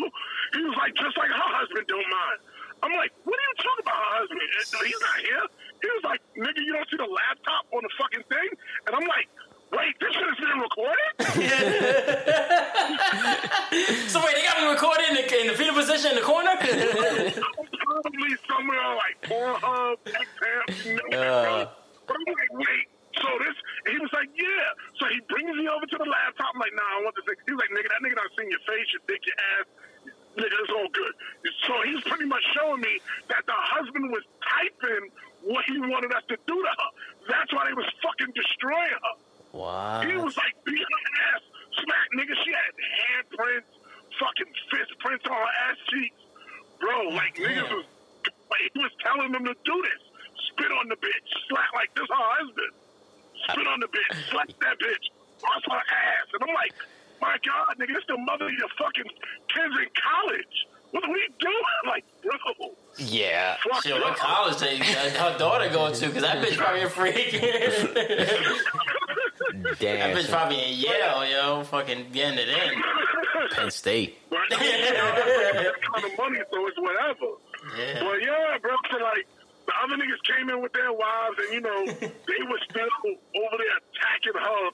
He 0.55 0.61
was 0.71 0.77
like, 0.79 0.93
just 0.95 1.15
like 1.19 1.31
her 1.35 1.51
husband 1.59 1.85
don't 1.91 2.11
mind. 2.11 2.39
I'm 2.83 2.93
like, 2.95 3.13
what 3.25 3.35
are 3.35 3.43
you 3.43 3.55
talking 3.59 3.83
about, 3.85 3.97
her 3.99 4.11
husband? 4.23 4.41
He's 4.43 4.73
not 5.03 5.19
here. 5.21 5.45
He 5.83 5.89
was 5.89 6.03
like, 6.05 6.21
nigga, 6.39 6.61
you 6.63 6.73
don't 6.73 6.89
see 6.91 6.97
the 6.99 7.07
laptop 7.11 7.67
on 7.75 7.83
the 7.83 7.91
fucking 7.99 8.23
thing? 8.31 8.49
And 8.87 8.95
I'm 8.95 9.03
like, 9.07 9.27
wait, 9.75 9.95
this 10.01 10.13
shit 10.15 10.27
is 10.27 10.39
being 10.39 10.63
recorded? 10.63 11.11
So 14.09 14.21
wait, 14.25 14.33
they 14.35 14.43
got 14.43 14.57
me 14.63 14.69
recorded 14.73 15.05
in 15.11 15.15
the, 15.21 15.25
in 15.41 15.47
the 15.49 15.53
fetal 15.53 15.75
position 15.75 16.11
in 16.13 16.17
the 16.17 16.23
corner? 16.25 16.57
probably 17.89 18.33
somewhere 18.49 18.81
on 18.81 18.97
like 18.97 19.21
Pornhub, 19.25 19.97
XM, 20.05 20.65
you 20.85 20.97
Uh. 21.17 21.69
But 22.07 22.17
I'm 22.17 22.25
like, 22.25 22.53
wait. 22.57 22.87
So 23.21 23.29
this, 23.45 23.57
he 23.93 23.99
was 23.99 24.09
like, 24.13 24.31
yeah. 24.33 24.73
So 24.97 25.05
he 25.13 25.21
brings 25.29 25.53
me 25.53 25.69
over 25.69 25.85
to 25.85 25.97
the 25.99 26.09
laptop. 26.09 26.55
I'm 26.55 26.61
like, 26.61 26.73
nah, 26.73 26.87
I 26.87 27.03
want 27.05 27.13
this 27.17 27.25
thing. 27.29 27.37
He 27.45 27.53
was 27.53 27.61
like, 27.61 27.73
nigga, 27.77 27.89
that 27.93 28.01
nigga 28.01 28.17
not 28.17 28.31
seeing 28.39 28.49
your 28.49 28.63
face, 28.65 28.89
your 28.95 29.03
dick, 29.11 29.21
your 29.27 29.37
ass. 29.59 29.67
Nigga, 30.39 30.55
it's 30.63 30.71
all 30.71 30.89
good. 30.95 31.15
So 31.67 31.73
he's 31.83 32.03
pretty 32.07 32.27
much 32.27 32.43
showing 32.55 32.81
me 32.81 33.01
that 33.29 33.43
the 33.47 33.59
husband 33.59 34.11
was 34.15 34.23
typing 34.47 35.11
what 35.43 35.65
he 35.67 35.79
wanted 35.83 36.15
us 36.15 36.23
to 36.31 36.39
do 36.47 36.55
to 36.55 36.73
her. 36.79 36.91
That's 37.27 37.51
why 37.53 37.67
they 37.67 37.75
was 37.75 37.91
fucking 38.03 38.33
destroying 38.39 38.95
her. 39.03 39.17
What? 39.51 40.07
He 40.07 40.15
was 40.15 40.37
like 40.39 40.55
beating 40.65 40.87
her 40.87 41.11
ass, 41.35 41.43
smack 41.83 42.09
nigga. 42.15 42.35
She 42.47 42.53
had 42.55 42.71
handprints, 42.71 43.71
fucking 44.15 44.53
fist 44.71 44.95
prints 45.03 45.27
on 45.27 45.35
her 45.35 45.53
ass 45.67 45.79
cheeks, 45.91 46.23
bro. 46.79 46.95
Oh, 46.95 47.09
like 47.19 47.35
niggas 47.35 47.67
was, 47.75 47.87
like, 48.51 48.63
he 48.73 48.79
was 48.79 48.95
telling 49.03 49.33
them 49.33 49.45
to 49.45 49.55
do 49.65 49.77
this. 49.83 50.03
Spit 50.55 50.71
on 50.71 50.87
the 50.89 50.97
bitch, 50.97 51.29
slap 51.51 51.75
like 51.75 51.91
this 51.99 52.07
her 52.07 52.27
husband. 52.39 52.73
Spit 53.51 53.67
on 53.67 53.81
the 53.81 53.91
bitch, 53.91 54.15
slap 54.31 54.49
that 54.63 54.79
bitch, 54.79 55.05
bust 55.43 55.67
her 55.67 55.83
ass, 55.83 56.27
and 56.35 56.43
I'm 56.47 56.55
like, 56.55 56.75
my 57.21 57.37
God, 57.45 57.77
nigga, 57.79 57.95
this 57.95 58.05
the 58.09 58.17
mother 58.19 58.47
of 58.47 58.53
your 58.53 58.69
fucking 58.79 59.05
kids 59.49 59.75
in 59.79 59.89
college. 60.03 60.67
What 60.91 61.05
are 61.05 61.13
we 61.13 61.29
doing? 61.39 61.55
Like, 61.87 62.05
bro, 62.23 62.33
Yeah. 62.99 63.57
fuck 63.71 63.83
Shit, 63.83 63.95
no. 63.97 64.01
what 64.03 64.17
college 64.17 64.59
did 64.59 64.81
uh, 64.81 64.85
her 65.33 65.39
daughter 65.39 65.69
going 65.71 65.95
to? 65.95 66.07
Because 66.07 66.23
that 66.23 66.43
bitch 66.45 66.57
probably 66.57 66.83
a 66.83 66.91
freak. 66.91 67.31
Damn. 67.33 67.43
that 69.63 69.79
Damn. 69.79 70.17
bitch 70.17 70.29
probably 70.29 70.59
in 70.63 70.79
Yale, 70.79 71.25
yo. 71.31 71.65
Fucking 71.65 72.07
getting 72.13 72.39
it 72.39 72.49
in. 72.49 72.83
Penn 73.53 73.71
State. 73.71 74.19
But 74.31 74.39
that 74.51 74.59
kind 74.61 76.05
of 76.05 76.19
money, 76.19 76.39
so 76.51 76.67
it's 76.67 76.79
whatever. 76.79 77.33
Yeah. 77.79 78.01
But 78.05 78.23
yeah, 78.23 78.59
bro, 78.61 78.75
so 78.91 78.97
like 78.99 79.27
the 79.67 79.73
other 79.85 79.97
niggas 79.97 80.23
came 80.37 80.51
in 80.51 80.61
with 80.63 80.73
their 80.73 80.93
wives, 80.93 81.37
and 81.45 81.53
you 81.53 81.61
know 81.61 81.87
they 81.87 82.43
were 82.49 82.61
still 82.69 82.89
over 83.05 83.57
there 83.57 83.77
attacking 83.79 84.41
her, 84.41 84.67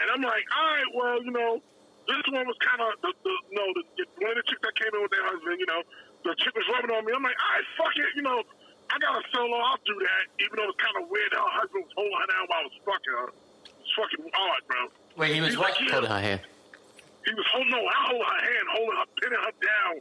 and 0.00 0.10
I'm 0.14 0.22
like, 0.22 0.44
all 0.56 0.66
right, 0.66 0.84
well, 0.94 1.22
you 1.24 1.30
know, 1.30 1.62
this 2.08 2.24
one 2.32 2.48
was 2.48 2.56
kind 2.64 2.80
of 2.80 2.96
the, 3.04 3.12
the 3.20 3.34
no, 3.52 3.64
the, 3.76 3.82
the, 4.00 4.04
one 4.24 4.32
of 4.32 4.40
the 4.40 4.46
chicks 4.48 4.64
that 4.64 4.74
came 4.80 4.92
in 4.96 5.00
with 5.04 5.12
their 5.12 5.24
husband, 5.28 5.60
you 5.60 5.68
know, 5.68 5.84
the 6.24 6.32
chick 6.40 6.56
was 6.56 6.64
rubbing 6.72 6.90
on 6.90 7.04
me. 7.04 7.12
I'm 7.12 7.22
like, 7.22 7.36
all 7.36 7.52
right, 7.52 7.68
fuck 7.76 7.94
it, 7.94 8.10
you 8.16 8.24
know, 8.24 8.40
I 8.88 8.96
got 8.96 9.20
a 9.20 9.22
solo. 9.28 9.56
I'll 9.60 9.80
do 9.84 9.96
that, 10.00 10.24
even 10.40 10.56
though 10.56 10.72
it's 10.72 10.80
kind 10.80 10.96
of 10.96 11.12
weird 11.12 11.28
that 11.36 11.44
her 11.44 11.54
husband 11.60 11.84
was 11.84 11.92
holding 11.92 12.16
her 12.16 12.28
down 12.32 12.44
while 12.48 12.60
I 12.60 12.66
was 12.66 12.76
fucking 12.88 13.14
her. 13.14 13.28
It's 13.84 13.92
fucking 13.92 14.24
odd, 14.32 14.62
bro. 14.64 14.80
Wait, 15.20 15.36
he 15.36 15.40
was 15.44 15.52
He's 15.52 15.60
what? 15.60 15.76
like, 15.76 15.84
yeah. 15.84 15.92
Holding 16.00 16.14
her 16.16 16.24
hand. 16.24 16.40
He 17.28 17.32
was 17.36 17.48
holding, 17.52 17.72
no, 17.76 17.80
I 17.84 17.98
hold 18.08 18.24
her 18.24 18.40
hand, 18.40 18.64
holding 18.72 18.96
her, 18.96 19.08
pinning 19.20 19.42
her 19.44 19.54
down 19.60 19.94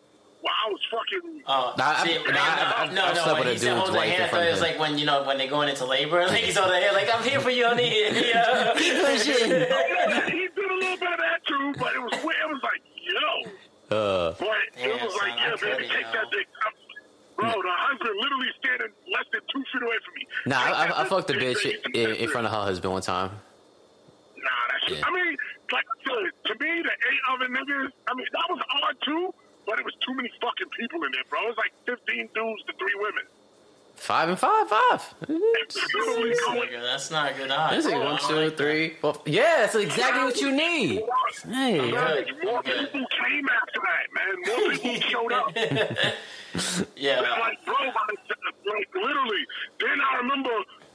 while 0.48 0.56
I 0.66 0.70
was 0.72 0.82
fucking. 0.90 1.44
Oh, 1.46 1.74
Nah, 1.78 1.96
see, 2.04 2.18
I- 2.18 2.32
nah, 2.32 2.40
I- 2.40 2.84
I- 2.88 2.94
no, 2.94 3.04
I've 3.06 3.16
no, 3.16 3.24
slept 3.24 3.28
when 3.28 3.38
with 3.40 3.48
a 3.48 3.52
he 3.52 3.58
said 3.60 3.66
dude's 3.76 3.80
hold 3.82 3.94
the 3.94 3.94
in 4.08 4.10
hand, 4.12 4.24
I 4.24 4.28
thought 4.28 4.32
front 4.38 4.48
it 4.48 4.52
was 4.52 4.62
like 4.62 4.80
when 4.80 4.98
you 4.98 5.06
know 5.06 5.24
when 5.24 5.38
they're 5.38 5.48
going 5.48 5.70
into 5.70 5.86
labor, 5.86 6.26
like 6.28 6.44
he's 6.44 6.58
on 6.58 6.70
the 6.70 6.80
hand, 6.80 6.96
like 6.96 7.10
I'm 7.14 7.24
here 7.24 7.40
for 7.40 7.50
you, 7.50 7.66
honey. 7.68 7.90
Yeah. 8.28 8.74
Keep 8.78 8.96
pushing. 9.06 9.52
he 9.52 10.48
did 10.48 10.72
a 10.72 10.76
little 10.80 10.98
bit 10.98 11.12
of 11.12 11.20
that, 11.20 11.40
too, 11.48 11.74
But 11.78 11.96
it 11.96 12.02
Damn, 14.76 14.90
it 14.90 15.04
was 15.04 15.14
like, 15.16 15.32
uh. 15.32 15.38
son, 15.38 15.38
yeah, 15.38 15.46
I 15.46 15.50
baby, 15.50 15.60
couldn't, 15.60 15.90
take 15.92 16.06
yo. 16.08 16.12
that 16.14 16.32
dick. 16.32 16.48
I'm- 16.64 16.74
Bro, 17.38 17.50
the 17.54 17.70
husband 17.70 18.16
literally 18.20 18.48
standing 18.58 18.94
less 19.14 19.26
than 19.32 19.42
two 19.54 19.64
feet 19.72 19.84
away 19.84 19.96
from 20.04 20.14
me. 20.16 20.28
nah, 20.48 20.58
I, 20.58 20.86
I, 20.88 21.02
I 21.02 21.06
fucked 21.06 21.30
a 21.30 21.34
bitch 21.34 21.64
in, 21.94 22.16
in 22.16 22.30
front 22.30 22.48
of 22.48 22.52
her 22.52 22.62
husband 22.62 22.92
one 22.92 23.04
time. 23.04 23.30
Nah, 23.30 24.50
that's 24.72 24.98
Yeah. 25.00 25.06
I 25.06 25.12
mean, 25.14 25.38
like 25.72 25.86
I 25.86 25.96
said, 26.04 26.32
to 26.48 26.54
me, 26.66 26.82
the 26.82 26.90
eight 26.90 27.22
other 27.32 27.46
niggas, 27.46 27.92
I 28.10 28.14
mean, 28.16 28.26
that 28.34 28.46
was 28.50 28.60
hard 28.70 28.96
too, 29.06 29.34
but 29.68 29.78
it 29.78 29.86
was 29.86 29.94
too 30.06 30.14
many 30.16 30.32
fucking 30.42 30.70
people 30.80 31.04
in 31.04 31.12
there, 31.12 31.24
bro. 31.30 31.44
It 31.44 31.48
was 31.50 31.58
like 31.58 31.74
15 31.86 32.30
dudes 32.34 32.64
to 32.64 32.74
three 32.80 32.96
women. 32.96 33.24
Five 33.98 34.30
and 34.30 34.38
five, 34.40 34.70
five. 34.70 35.14
Literally 35.28 36.34
going 36.46 36.70
Nigga, 36.70 36.82
that's 36.82 37.10
not 37.10 37.36
good 37.36 37.50
odds. 37.50 37.76
This 37.76 37.86
is 37.88 37.94
I 37.94 37.98
one, 37.98 38.06
don't 38.06 38.22
two, 38.22 38.36
like 38.36 38.56
three, 38.58 38.94
four. 39.02 39.20
Yeah, 39.26 39.58
that's 39.62 39.76
exactly 39.76 40.24
what 40.24 40.40
you 40.40 40.52
need. 40.52 41.02
Hey, 41.44 41.92
Guys, 41.92 42.26
Good, 42.26 42.46
more 42.46 42.62
people 42.62 43.06
came 43.10 43.48
after 43.50 43.82
that, 43.82 44.06
man. 44.14 44.36
More 44.46 44.72
people 44.78 45.02
showed 45.10 45.34
up. 45.34 45.56
Yeah. 46.96 47.20
And 47.22 47.30
like, 47.40 47.64
bro, 47.66 47.76
like, 47.76 47.94
like 48.66 48.90
literally. 48.96 49.44
Then 49.80 49.98
I 50.02 50.18
remember, 50.18 50.50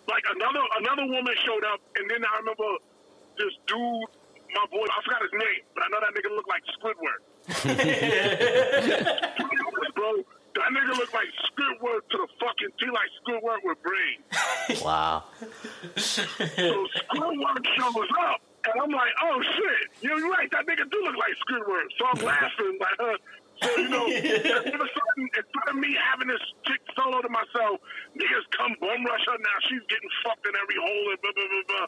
like 0.08 0.24
another 0.34 0.58
another 0.80 1.06
woman 1.06 1.34
showed 1.44 1.62
up, 1.72 1.78
and 1.94 2.10
then 2.10 2.24
I 2.24 2.38
remember 2.38 2.66
this 3.38 3.54
dude, 3.68 3.78
my 4.54 4.66
boy. 4.72 4.82
I 4.90 5.02
forgot 5.04 5.22
his 5.22 5.30
name, 5.32 5.62
but 5.74 5.84
I 5.84 5.88
know 5.90 6.00
that 6.00 6.14
nigga 6.18 6.34
looked 6.34 6.48
like 6.48 6.62
Squidward. 6.80 7.22
bro, 9.94 10.10
that 10.54 10.70
nigga 10.70 10.96
looked 10.96 11.14
like 11.14 11.26
Squidward 11.50 12.00
to 12.10 12.18
the 12.18 12.28
fucking 12.40 12.70
T, 12.78 12.86
like 12.86 13.10
Squidward 13.22 13.58
with 13.64 13.78
brains. 13.82 14.82
wow. 14.84 15.24
So 15.96 16.22
Squidward 16.22 17.66
shows 17.76 18.08
up, 18.28 18.40
and 18.64 18.74
I'm 18.82 18.90
like, 18.90 19.12
oh 19.22 19.42
shit, 19.42 19.90
yo, 20.02 20.16
you're 20.16 20.30
right, 20.30 20.50
that 20.50 20.66
nigga 20.66 20.90
do 20.90 21.02
look 21.02 21.16
like 21.16 21.34
Squidward. 21.48 21.86
So 21.98 22.06
I'm 22.06 22.22
laughing, 22.24 22.78
like, 22.80 23.00
uh, 23.00 23.16
so 23.62 23.70
you 23.78 23.88
know, 23.88 24.02
all 24.02 24.08
of 24.08 24.80
a 24.80 24.88
sudden, 24.90 25.22
instead 25.22 25.66
of 25.68 25.76
me 25.76 25.94
having 25.94 26.26
this 26.28 26.42
chick 26.66 26.80
solo 26.96 27.22
to 27.22 27.28
myself, 27.28 27.78
niggas 28.18 28.46
come 28.56 28.74
bum 28.80 29.04
rush 29.06 29.24
her 29.26 29.38
now. 29.38 29.56
She's 29.68 29.82
getting 29.88 30.10
fucked 30.24 30.46
in 30.46 30.54
every 30.58 30.76
hole 30.82 31.10
and 31.14 31.20
blah 31.22 31.32
blah 31.34 31.46
blah 31.46 31.62
blah. 31.68 31.86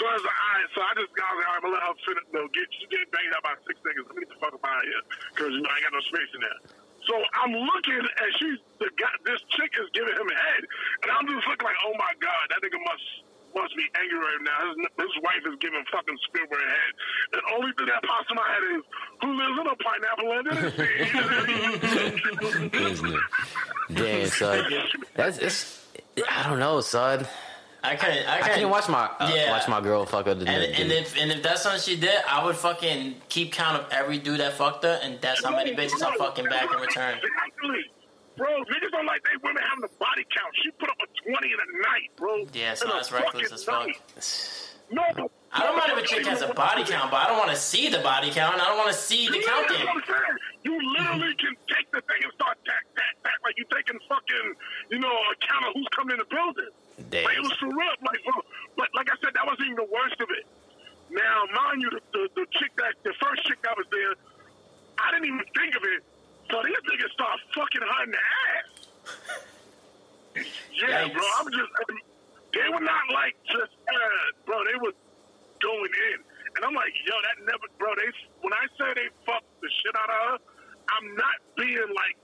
So 0.00 0.08
I 0.08 0.14
was 0.16 0.24
like, 0.24 0.38
all 0.40 0.52
right, 0.56 0.68
so 0.72 0.78
I 0.80 0.92
just 0.96 1.12
got 1.14 1.28
like, 1.36 1.46
all 1.46 1.52
right, 1.52 1.56
I'm 1.56 1.62
gonna 1.62 1.76
let 1.76 1.84
her 1.84 1.96
finish. 2.02 2.26
No, 2.32 2.48
get 2.50 2.66
she 2.72 2.84
getting 2.88 3.10
banged 3.12 3.32
out 3.36 3.44
by 3.44 3.54
six 3.68 3.76
niggas. 3.84 4.08
Let 4.08 4.14
me 4.16 4.24
get 4.24 4.32
the 4.32 4.40
fuck 4.40 4.54
up 4.56 4.64
out 4.64 4.82
of 4.82 4.88
here, 4.88 5.04
cause 5.36 5.50
you 5.52 5.60
know 5.60 5.68
I 5.68 5.76
ain't 5.78 5.86
got 5.86 5.94
no 5.94 6.02
space 6.08 6.32
in 6.32 6.40
there. 6.40 6.60
So 7.06 7.14
I'm 7.34 7.52
looking, 7.52 7.98
and 7.98 8.30
she's 8.38 8.58
the 8.78 8.88
guy. 8.94 9.10
This 9.26 9.42
chick 9.58 9.74
is 9.78 9.90
giving 9.92 10.14
him 10.14 10.28
a 10.28 10.38
head, 10.38 10.62
and 11.02 11.10
I'm 11.12 11.26
just 11.26 11.44
looking 11.46 11.66
like, 11.66 11.76
oh 11.84 11.94
my 11.98 12.14
god, 12.22 12.44
that 12.50 12.62
nigga 12.62 12.78
must 12.82 13.06
must 13.54 13.76
be 13.76 13.84
angry 14.00 14.18
right 14.18 14.40
now. 14.42 14.72
His, 14.72 14.76
his 14.96 15.14
wife 15.22 15.44
is 15.44 15.58
giving 15.60 15.84
fucking 15.92 16.18
Spielberg 16.24 16.58
head. 16.58 16.92
The 17.32 17.40
only 17.54 17.72
thing 17.76 17.86
that 17.86 18.02
pops 18.02 18.30
in 18.30 18.36
my 18.36 18.48
head 18.48 18.64
is, 18.76 18.82
who 19.20 19.28
lives 19.36 19.60
in 19.60 19.66
a 19.68 19.76
pineapple 19.76 20.32
under 20.32 20.54
the 20.56 20.70
sea? 23.12 23.94
Damn, 23.94 24.28
son. 24.28 24.64
That's 25.14 25.38
it's. 25.38 25.84
I 26.28 26.48
don't 26.48 26.58
know, 26.58 26.80
son. 26.80 27.26
I 27.84 27.96
couldn't. 27.96 28.26
I 28.28 28.36
I 28.36 28.40
couldn't 28.42 28.58
can't 28.58 28.70
watch 28.70 28.88
my 28.88 29.10
uh, 29.18 29.32
Yeah. 29.34 29.50
watch 29.50 29.66
my 29.68 29.80
girl 29.80 30.06
fuck 30.06 30.26
other 30.26 30.34
than 30.44 30.48
And, 30.48 30.62
the- 30.62 30.80
and 30.80 30.92
if 30.92 31.16
and 31.18 31.32
if 31.32 31.42
that's 31.42 31.62
something 31.62 31.80
she 31.80 31.98
did, 31.98 32.20
I 32.28 32.44
would 32.44 32.56
fucking 32.56 33.16
keep 33.28 33.52
count 33.52 33.76
of 33.80 33.90
every 33.90 34.18
dude 34.18 34.40
that 34.40 34.52
fucked 34.54 34.84
her, 34.84 35.00
and 35.02 35.20
that's 35.20 35.44
how 35.44 35.50
many 35.50 35.74
bitches 35.74 36.02
I'm 36.04 36.16
fucking 36.18 36.44
back 36.46 36.70
in 36.72 36.78
return. 36.80 37.14
Exactly. 37.18 37.80
Bro, 38.36 38.48
niggas 38.48 38.90
don't 38.92 39.04
like 39.06 39.22
they 39.24 39.36
women 39.42 39.62
having 39.62 39.84
a 39.84 39.92
body 39.98 40.24
count. 40.34 40.54
She 40.62 40.70
put 40.72 40.88
up 40.88 40.96
a 41.02 41.30
20 41.30 41.46
in 41.48 41.52
a 41.52 41.82
night, 41.82 42.10
bro. 42.16 42.46
Yeah, 42.54 42.72
so 42.74 42.86
that's 42.88 43.12
reckless 43.12 43.52
as 43.52 43.64
fuck. 43.64 43.86
night. 43.86 43.98
No. 44.92 45.00
I 45.54 45.60
don't 45.64 45.72
mind 45.78 45.96
if 45.96 46.04
a 46.04 46.06
chick 46.06 46.26
has 46.26 46.42
a 46.42 46.52
body 46.52 46.84
count, 46.84 47.10
but 47.10 47.16
I 47.24 47.28
don't 47.28 47.38
want 47.38 47.48
to 47.48 47.56
see 47.56 47.88
the 47.88 48.00
body 48.04 48.30
count. 48.30 48.60
I 48.60 48.66
don't 48.68 48.76
want 48.76 48.92
to 48.92 48.96
see 48.98 49.26
the 49.26 49.38
You 49.40 49.46
count 49.46 49.70
know 49.70 49.76
there. 49.78 49.86
what 49.86 49.96
I'm 49.96 50.02
saying? 50.04 50.36
You 50.64 50.76
literally 51.00 51.34
can 51.40 51.56
take 51.72 51.88
the 51.96 52.02
thing 52.04 52.20
and 52.20 52.32
start 52.36 52.58
tack, 52.68 52.84
tack, 52.92 53.16
tack, 53.24 53.38
like 53.42 53.56
you 53.56 53.64
taking 53.72 53.96
fucking, 54.06 54.46
you 54.90 54.98
know, 54.98 55.08
a 55.08 55.34
count 55.48 55.64
of 55.64 55.72
who's 55.72 55.88
coming 55.96 56.12
in 56.12 56.18
the 56.20 56.28
building. 56.28 56.68
Damn. 57.10 57.24
Like, 57.24 57.36
it 57.36 57.42
was 57.42 57.56
for 57.60 57.68
real. 57.68 57.94
Like, 58.04 58.20
bro, 58.24 58.34
but 58.76 58.88
like 58.94 59.08
I 59.10 59.16
said, 59.24 59.32
that 59.34 59.44
wasn't 59.46 59.72
even 59.72 59.80
the 59.80 59.90
worst 59.92 60.18
of 60.20 60.28
it. 60.30 60.44
Now, 61.12 61.44
mind 61.52 61.82
you, 61.82 61.90
the, 61.90 62.00
the, 62.12 62.22
the 62.36 62.46
chick 62.56 62.72
that, 62.80 62.96
the 63.04 63.12
first 63.20 63.44
chick 63.44 63.60
that 63.64 63.76
was 63.76 63.86
there, 63.92 64.14
I 64.98 65.12
didn't 65.12 65.26
even 65.28 65.44
think 65.56 65.76
of 65.76 65.84
it. 65.84 66.00
So 66.50 66.60
these 66.64 66.80
niggas 66.88 67.12
start 67.12 67.36
fucking 67.54 67.80
her 67.84 68.00
in 68.04 68.10
the 68.12 68.22
ass. 68.22 68.68
Yeah, 70.72 71.04
Yikes. 71.04 71.12
bro. 71.12 71.24
I'm 71.38 71.48
just, 71.52 71.70
they 72.56 72.68
were 72.72 72.80
not 72.80 73.04
like 73.12 73.36
just, 73.52 73.76
uh, 73.84 74.24
bro. 74.48 74.56
They 74.64 74.76
were 74.80 74.96
going 75.60 75.92
in, 76.12 76.18
and 76.56 76.60
I'm 76.64 76.72
like, 76.72 76.92
yo, 77.04 77.12
that 77.12 77.36
never, 77.44 77.68
bro. 77.76 77.92
They 78.00 78.08
when 78.40 78.52
I 78.56 78.64
say 78.80 78.88
they 78.96 79.08
fucked 79.28 79.48
the 79.60 79.68
shit 79.68 79.92
out 79.92 80.08
of 80.08 80.20
her, 80.32 80.36
I'm 80.88 81.06
not 81.20 81.36
being 81.60 81.84
like 81.92 82.16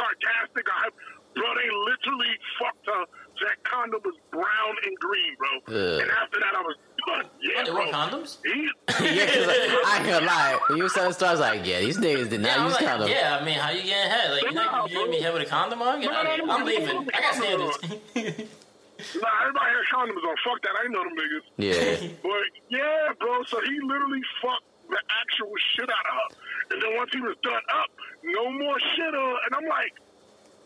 sarcastic 0.00 0.64
hype. 0.64 0.96
bro. 1.36 1.44
They 1.60 1.68
literally 1.68 2.32
fucked 2.56 2.86
her. 2.88 3.04
That 3.40 3.62
condom 3.64 4.00
was 4.04 4.14
brown 4.30 4.74
and 4.84 4.96
green, 4.98 5.36
bro. 5.36 5.48
Ugh. 5.76 6.00
And 6.02 6.10
after 6.10 6.38
that, 6.40 6.54
I 6.56 6.62
was 6.62 6.76
done. 7.06 7.24
Yeah, 7.42 7.56
What, 7.56 7.64
they 7.66 7.70
bro. 7.72 7.84
wore 7.84 7.92
condoms? 7.92 8.38
Yeah, 8.44 9.26
cause 9.26 9.46
I, 9.48 9.82
I 9.86 9.96
ain't 9.98 10.06
gonna 10.08 10.26
lie. 10.26 10.58
When 10.68 10.78
you 10.78 10.84
were 10.84 10.88
telling 10.90 11.12
stories, 11.12 11.40
I 11.40 11.52
was 11.52 11.58
like, 11.58 11.66
yeah, 11.66 11.80
these 11.80 11.98
niggas 11.98 12.30
did 12.30 12.40
not 12.40 12.58
I'm 12.58 12.64
use 12.66 12.74
like, 12.80 12.86
condoms. 12.86 13.08
yeah. 13.10 13.38
I 13.40 13.44
mean, 13.44 13.58
how 13.58 13.70
you 13.70 13.82
getting 13.82 14.10
head? 14.10 14.30
Like, 14.32 14.42
you're 14.42 14.52
not 14.52 14.90
you 14.90 14.96
getting 14.96 15.10
me 15.10 15.20
head 15.20 15.32
with 15.34 15.42
a 15.42 15.46
condom 15.46 15.82
on? 15.82 16.00
Get 16.00 16.12
out 16.12 16.26
of 16.26 16.32
here. 16.32 16.44
I'm 16.48 16.64
leaving. 16.64 17.08
I 17.12 17.20
got 17.20 17.34
standards. 17.34 17.78
nah, 19.20 19.30
everybody 19.42 19.70
had 19.76 19.84
condoms 19.92 20.24
on. 20.24 20.36
Fuck 20.44 20.62
that. 20.62 20.72
I 20.80 20.84
ain't 20.84 20.92
know 20.92 21.04
them 21.04 21.16
niggas. 21.16 21.44
Yeah. 21.58 22.08
But 22.22 22.46
yeah, 22.70 23.12
bro. 23.20 23.44
So 23.44 23.60
he 23.60 23.78
literally 23.82 24.22
fucked 24.40 24.64
the 24.88 24.98
actual 25.20 25.52
shit 25.74 25.90
out 25.90 26.06
of 26.06 26.14
her. 26.14 26.28
And 26.72 26.82
then 26.82 26.96
once 26.96 27.10
he 27.12 27.20
was 27.20 27.36
done 27.42 27.62
up, 27.74 27.90
no 28.24 28.50
more 28.50 28.78
shit. 28.96 29.14
Uh, 29.14 29.44
and 29.46 29.54
I'm 29.54 29.68
like, 29.68 29.92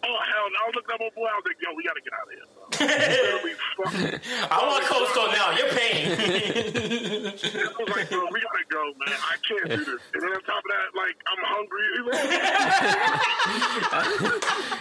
oh 0.04 0.18
hell! 0.26 0.48
I 0.48 0.50
was 0.66 0.74
looking 0.74 0.94
at 0.94 1.00
my 1.00 1.10
boy. 1.14 1.26
I 1.26 1.34
was 1.36 1.44
like, 1.46 1.56
yo, 1.60 1.68
we 1.76 1.82
gotta 1.84 2.00
get 2.00 2.12
out 2.16 2.26
of 2.26 2.32
here. 2.36 2.46
Bro. 3.76 3.86
I 4.50 4.52
want 4.66 4.84
Coastal 4.84 5.28
now. 5.32 5.50
You're 5.56 5.68
paying. 5.74 6.10
I 6.10 6.12
was 7.78 7.88
like, 7.96 8.08
bro, 8.08 8.24
we 8.30 8.40
gotta 8.40 8.64
go, 8.70 8.82
man. 9.04 9.18
I 9.18 9.36
can't 9.46 9.68
do 9.70 9.76
this. 9.84 10.00
And 10.14 10.22
then 10.22 10.30
on 10.30 10.42
top 10.42 10.64
of 10.64 10.70
that, 10.70 10.94
like, 10.94 11.16
I'm 11.26 11.42
hungry. 11.44 11.88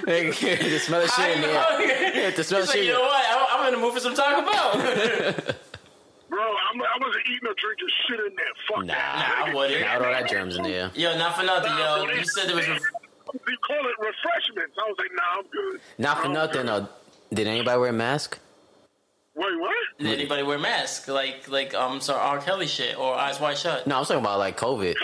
He's 0.05 0.41
like, 0.43 0.59
the 0.59 0.79
smell 0.79 1.01
of 1.03 1.09
shit 1.11 1.35
in 1.35 1.41
there. 1.41 2.31
The 2.31 2.43
smell 2.43 2.61
of 2.61 2.65
He's 2.65 2.69
like, 2.69 2.77
shit. 2.77 2.85
you 2.85 2.93
know 2.93 3.01
what? 3.01 3.25
I- 3.25 3.47
I'm 3.59 3.67
in 3.73 3.79
the 3.79 3.85
mood 3.85 3.93
for 3.93 3.99
some 3.99 4.15
Taco 4.15 4.49
Bell. 4.49 4.71
bro, 6.29 6.41
I'm, 6.41 6.81
I 6.81 6.97
wasn't 7.01 7.25
eating 7.27 7.47
or 7.47 7.53
drinking 7.57 7.89
shit 8.07 8.19
in 8.19 8.35
there. 8.35 8.45
Fuck 8.67 8.85
Nah. 8.85 8.93
that. 8.93 9.39
Nah, 9.39 9.45
I 9.51 9.53
wouldn't. 9.53 9.81
Not 9.81 9.95
all 10.05 10.11
that 10.11 10.29
germs 10.29 10.55
in 10.57 10.63
there. 10.63 10.91
Yo, 10.95 11.17
not 11.17 11.35
for 11.35 11.43
nothing, 11.43 11.71
yo. 11.77 12.05
You 12.15 12.23
said 12.25 12.47
there 12.49 12.55
was. 12.55 12.67
Ref- 12.67 12.81
They 13.33 13.55
call 13.65 13.77
it 13.87 13.95
refreshments. 13.99 14.75
I 14.77 14.87
was 14.89 14.95
like, 14.97 15.11
nah, 15.13 15.23
I'm 15.39 15.45
good. 15.51 15.81
Not 15.97 16.17
for 16.19 16.25
I'm 16.25 16.33
nothing. 16.33 16.61
good. 16.65 16.69
Uh, 16.69 16.87
did 17.33 17.47
anybody 17.47 17.79
wear 17.79 17.89
a 17.89 17.93
mask? 17.93 18.39
Wait, 19.35 19.45
what? 19.59 19.75
did 19.99 20.07
anybody 20.19 20.43
wear 20.43 20.57
a 20.57 20.59
mask? 20.59 21.07
Like, 21.07 21.47
like, 21.47 21.73
um, 21.73 22.01
sorry, 22.01 22.19
R. 22.19 22.39
Kelly 22.41 22.67
shit 22.67 22.97
or 22.97 23.15
Eyes 23.15 23.39
Wide 23.39 23.57
Shut? 23.57 23.85
No, 23.87 23.95
I 23.95 23.99
was 23.99 24.07
talking 24.07 24.21
about 24.23 24.39
like 24.39 24.57
COVID. 24.57 24.95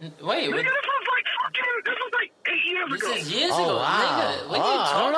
Wait, 0.00 0.10
Nigga, 0.10 0.20
what, 0.20 0.20
this 0.20 0.50
was 0.50 1.06
like 1.08 1.26
fucking, 1.42 1.62
this 1.84 1.94
was 1.94 2.12
like 2.12 2.32
eight 2.48 2.64
years 2.66 2.90
this 2.90 3.02
ago. 3.02 3.12
is 3.14 3.32
years 3.32 3.50
Oh 3.54 3.64
ago, 3.64 3.76
wow! 3.76 4.20
nigga. 4.20 4.48
What 4.50 4.58
oh, 4.58 4.62
are 4.62 4.74
you 4.74 4.80
I 4.80 4.84
talking? 4.84 5.12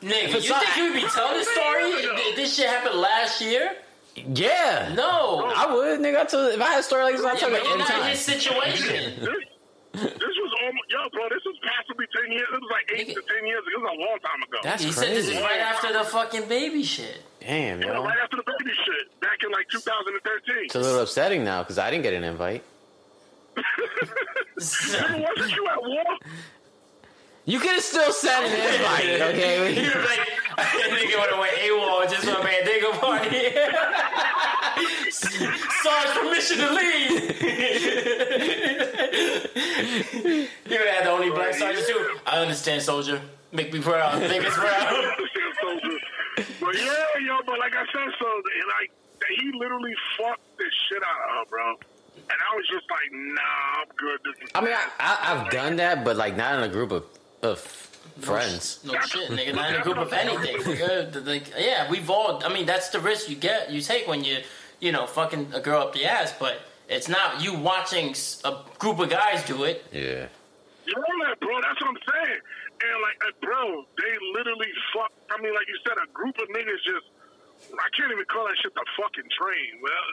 don't 0.00 0.10
know. 0.10 0.14
Nigga, 0.16 0.24
If 0.28 0.34
it's 0.36 0.44
you 0.44 0.50
not- 0.52 0.62
think 0.64 0.76
you 0.76 0.84
would 0.84 0.94
be 0.94 1.08
telling 1.08 1.34
this 1.34 1.48
story? 1.48 1.92
Th- 1.92 2.36
This 2.36 2.54
shit 2.56 2.66
happened 2.66 2.94
last 3.00 3.40
year? 3.42 3.76
Yeah. 4.14 4.92
No. 4.96 5.44
I 5.54 5.66
would, 5.74 6.00
nigga. 6.00 6.20
I 6.20 6.24
told, 6.24 6.52
if 6.54 6.60
I 6.60 6.64
had 6.70 6.80
a 6.80 6.82
story 6.82 7.02
like 7.04 7.16
this, 7.16 7.24
I'd 7.26 7.34
Yeah, 7.34 7.38
tell 7.40 7.50
but 7.50 7.62
you 7.62 7.68
you're 7.68 7.78
not 7.78 7.90
in 7.90 7.94
anytime. 7.96 8.10
his 8.10 8.20
situation. 8.20 9.20
This, 9.20 10.02
this 10.02 10.12
was 10.20 10.35
almost, 10.66 10.88
yo, 10.90 10.98
bro, 11.14 11.28
this 11.30 11.44
was 11.46 11.56
possibly 11.62 12.06
10 12.14 12.32
years. 12.32 12.48
It 12.52 12.60
was 12.60 12.70
like 12.70 12.86
8 12.92 13.08
Nigga. 13.08 13.14
to 13.14 13.22
10 13.22 13.46
years 13.46 13.62
ago. 13.62 13.74
It 13.76 13.80
was 13.82 13.92
a 13.94 14.00
long 14.02 14.18
time 14.20 14.40
ago. 14.42 14.58
That's 14.62 14.82
He 14.82 14.92
said 14.92 15.10
this 15.16 15.26
is 15.26 15.30
crazy. 15.32 15.42
right 15.42 15.60
after 15.60 15.92
the 15.92 16.04
fucking 16.04 16.48
baby 16.48 16.82
shit. 16.82 17.22
Damn, 17.40 17.80
Yeah, 17.80 17.94
yo. 17.94 18.04
right 18.04 18.18
after 18.22 18.36
the 18.36 18.44
baby 18.46 18.72
shit, 18.84 19.20
back 19.20 19.38
in 19.44 19.50
like 19.52 19.68
2013. 19.70 20.64
It's 20.66 20.74
a 20.74 20.80
little 20.80 21.00
upsetting 21.00 21.44
now 21.44 21.62
because 21.62 21.78
I 21.78 21.90
didn't 21.90 22.02
get 22.02 22.14
an 22.14 22.24
invite. 22.24 22.62
Nigga, 23.56 25.24
wasn't 25.36 25.54
you 25.56 25.68
at 25.68 25.82
war? 25.82 26.04
You 27.46 27.58
could 27.60 27.70
have 27.72 27.82
still 27.82 28.12
sent 28.12 28.44
an 28.44 28.74
invite, 28.74 29.04
He 29.04 29.22
okay? 29.22 29.84
was 29.86 29.94
like, 30.04 30.20
nigga 30.58 31.18
went 31.18 31.32
away 31.32 31.48
AWOL 31.68 32.10
just 32.10 32.24
for 32.24 32.40
a 32.40 32.42
Mandingo 32.42 32.92
party. 32.98 33.38
Sarge 35.10 36.08
permission 36.18 36.58
to 36.58 36.72
leave. 36.72 37.10
you 40.26 40.48
would 40.70 40.80
have 40.80 40.88
had 40.96 41.04
the 41.06 41.10
only 41.10 41.30
black 41.30 41.54
sergeant 41.54 41.86
too. 41.86 42.18
I 42.26 42.40
understand, 42.40 42.82
soldier. 42.82 43.20
Make 43.52 43.72
me 43.72 43.80
proud. 43.80 44.20
Make 44.22 44.44
us 44.44 44.54
proud. 44.54 45.14
but 46.60 46.74
yeah, 46.74 47.18
yo, 47.24 47.38
but 47.46 47.58
like 47.60 47.74
I 47.76 47.84
said, 47.92 48.08
so 48.18 48.26
like 48.80 48.90
he 49.38 49.52
literally 49.56 49.94
fucked 50.18 50.40
this 50.58 50.72
shit 50.88 51.00
out 51.02 51.30
of 51.30 51.36
her, 51.36 51.44
bro. 51.48 51.74
And 52.28 52.38
I 52.50 52.56
was 52.56 52.66
just 52.68 52.90
like, 52.90 53.12
nah, 53.12 53.82
I'm 53.82 53.88
good. 53.96 54.18
This 54.24 54.34
is 54.42 54.50
I 54.54 54.60
mean, 54.62 54.74
I, 54.74 54.88
I, 54.98 55.18
I've 55.32 55.48
done 55.52 55.76
that, 55.76 56.04
but 56.04 56.16
like 56.16 56.36
not 56.36 56.56
in 56.58 56.64
a 56.68 56.72
group 56.72 56.90
of, 56.90 57.04
of 57.42 57.58
friends. 58.20 58.80
No 58.84 58.98
shit, 59.00 59.30
nigga. 59.30 59.54
Not 59.54 59.74
in 59.74 59.80
a 59.80 59.82
group 59.84 59.98
of 59.98 60.12
anything. 60.24 60.56
nigga. 60.56 61.26
Like, 61.26 61.52
yeah, 61.58 61.90
we've 61.90 62.08
all. 62.10 62.42
I 62.44 62.52
mean, 62.52 62.66
that's 62.66 62.88
the 62.90 63.00
risk 63.00 63.28
you 63.28 63.36
get. 63.36 63.70
You 63.70 63.80
take 63.80 64.06
when 64.06 64.24
you, 64.24 64.38
you 64.80 64.92
know, 64.92 65.06
fucking 65.06 65.52
a 65.54 65.60
girl 65.60 65.82
up 65.82 65.92
the 65.92 66.04
ass. 66.06 66.32
But 66.38 66.60
It's 66.88 67.08
not 67.08 67.42
you 67.42 67.54
watching 67.58 68.14
a 68.44 68.58
group 68.78 68.98
of 68.98 69.10
guys 69.10 69.44
do 69.44 69.64
it. 69.64 69.84
Yeah. 69.92 70.28
You 70.86 70.94
know 70.94 71.14
that, 71.26 71.40
bro. 71.40 71.60
That's 71.60 71.80
what 71.80 71.90
I'm 71.90 72.02
saying. 72.14 72.40
And 72.76 73.02
like, 73.02 73.18
uh, 73.26 73.32
bro, 73.42 73.84
they 73.98 74.12
literally 74.38 74.70
fuck. 74.94 75.10
I 75.30 75.42
mean, 75.42 75.54
like 75.54 75.66
you 75.66 75.78
said, 75.86 75.96
a 75.98 76.06
group 76.12 76.36
of 76.38 76.48
niggas 76.48 76.82
just. 76.84 77.06
I 77.72 77.88
can't 77.96 78.12
even 78.12 78.24
call 78.30 78.44
that 78.46 78.54
shit 78.62 78.72
the 78.74 78.84
fucking 79.00 79.28
train. 79.32 79.80
Well, 79.82 80.06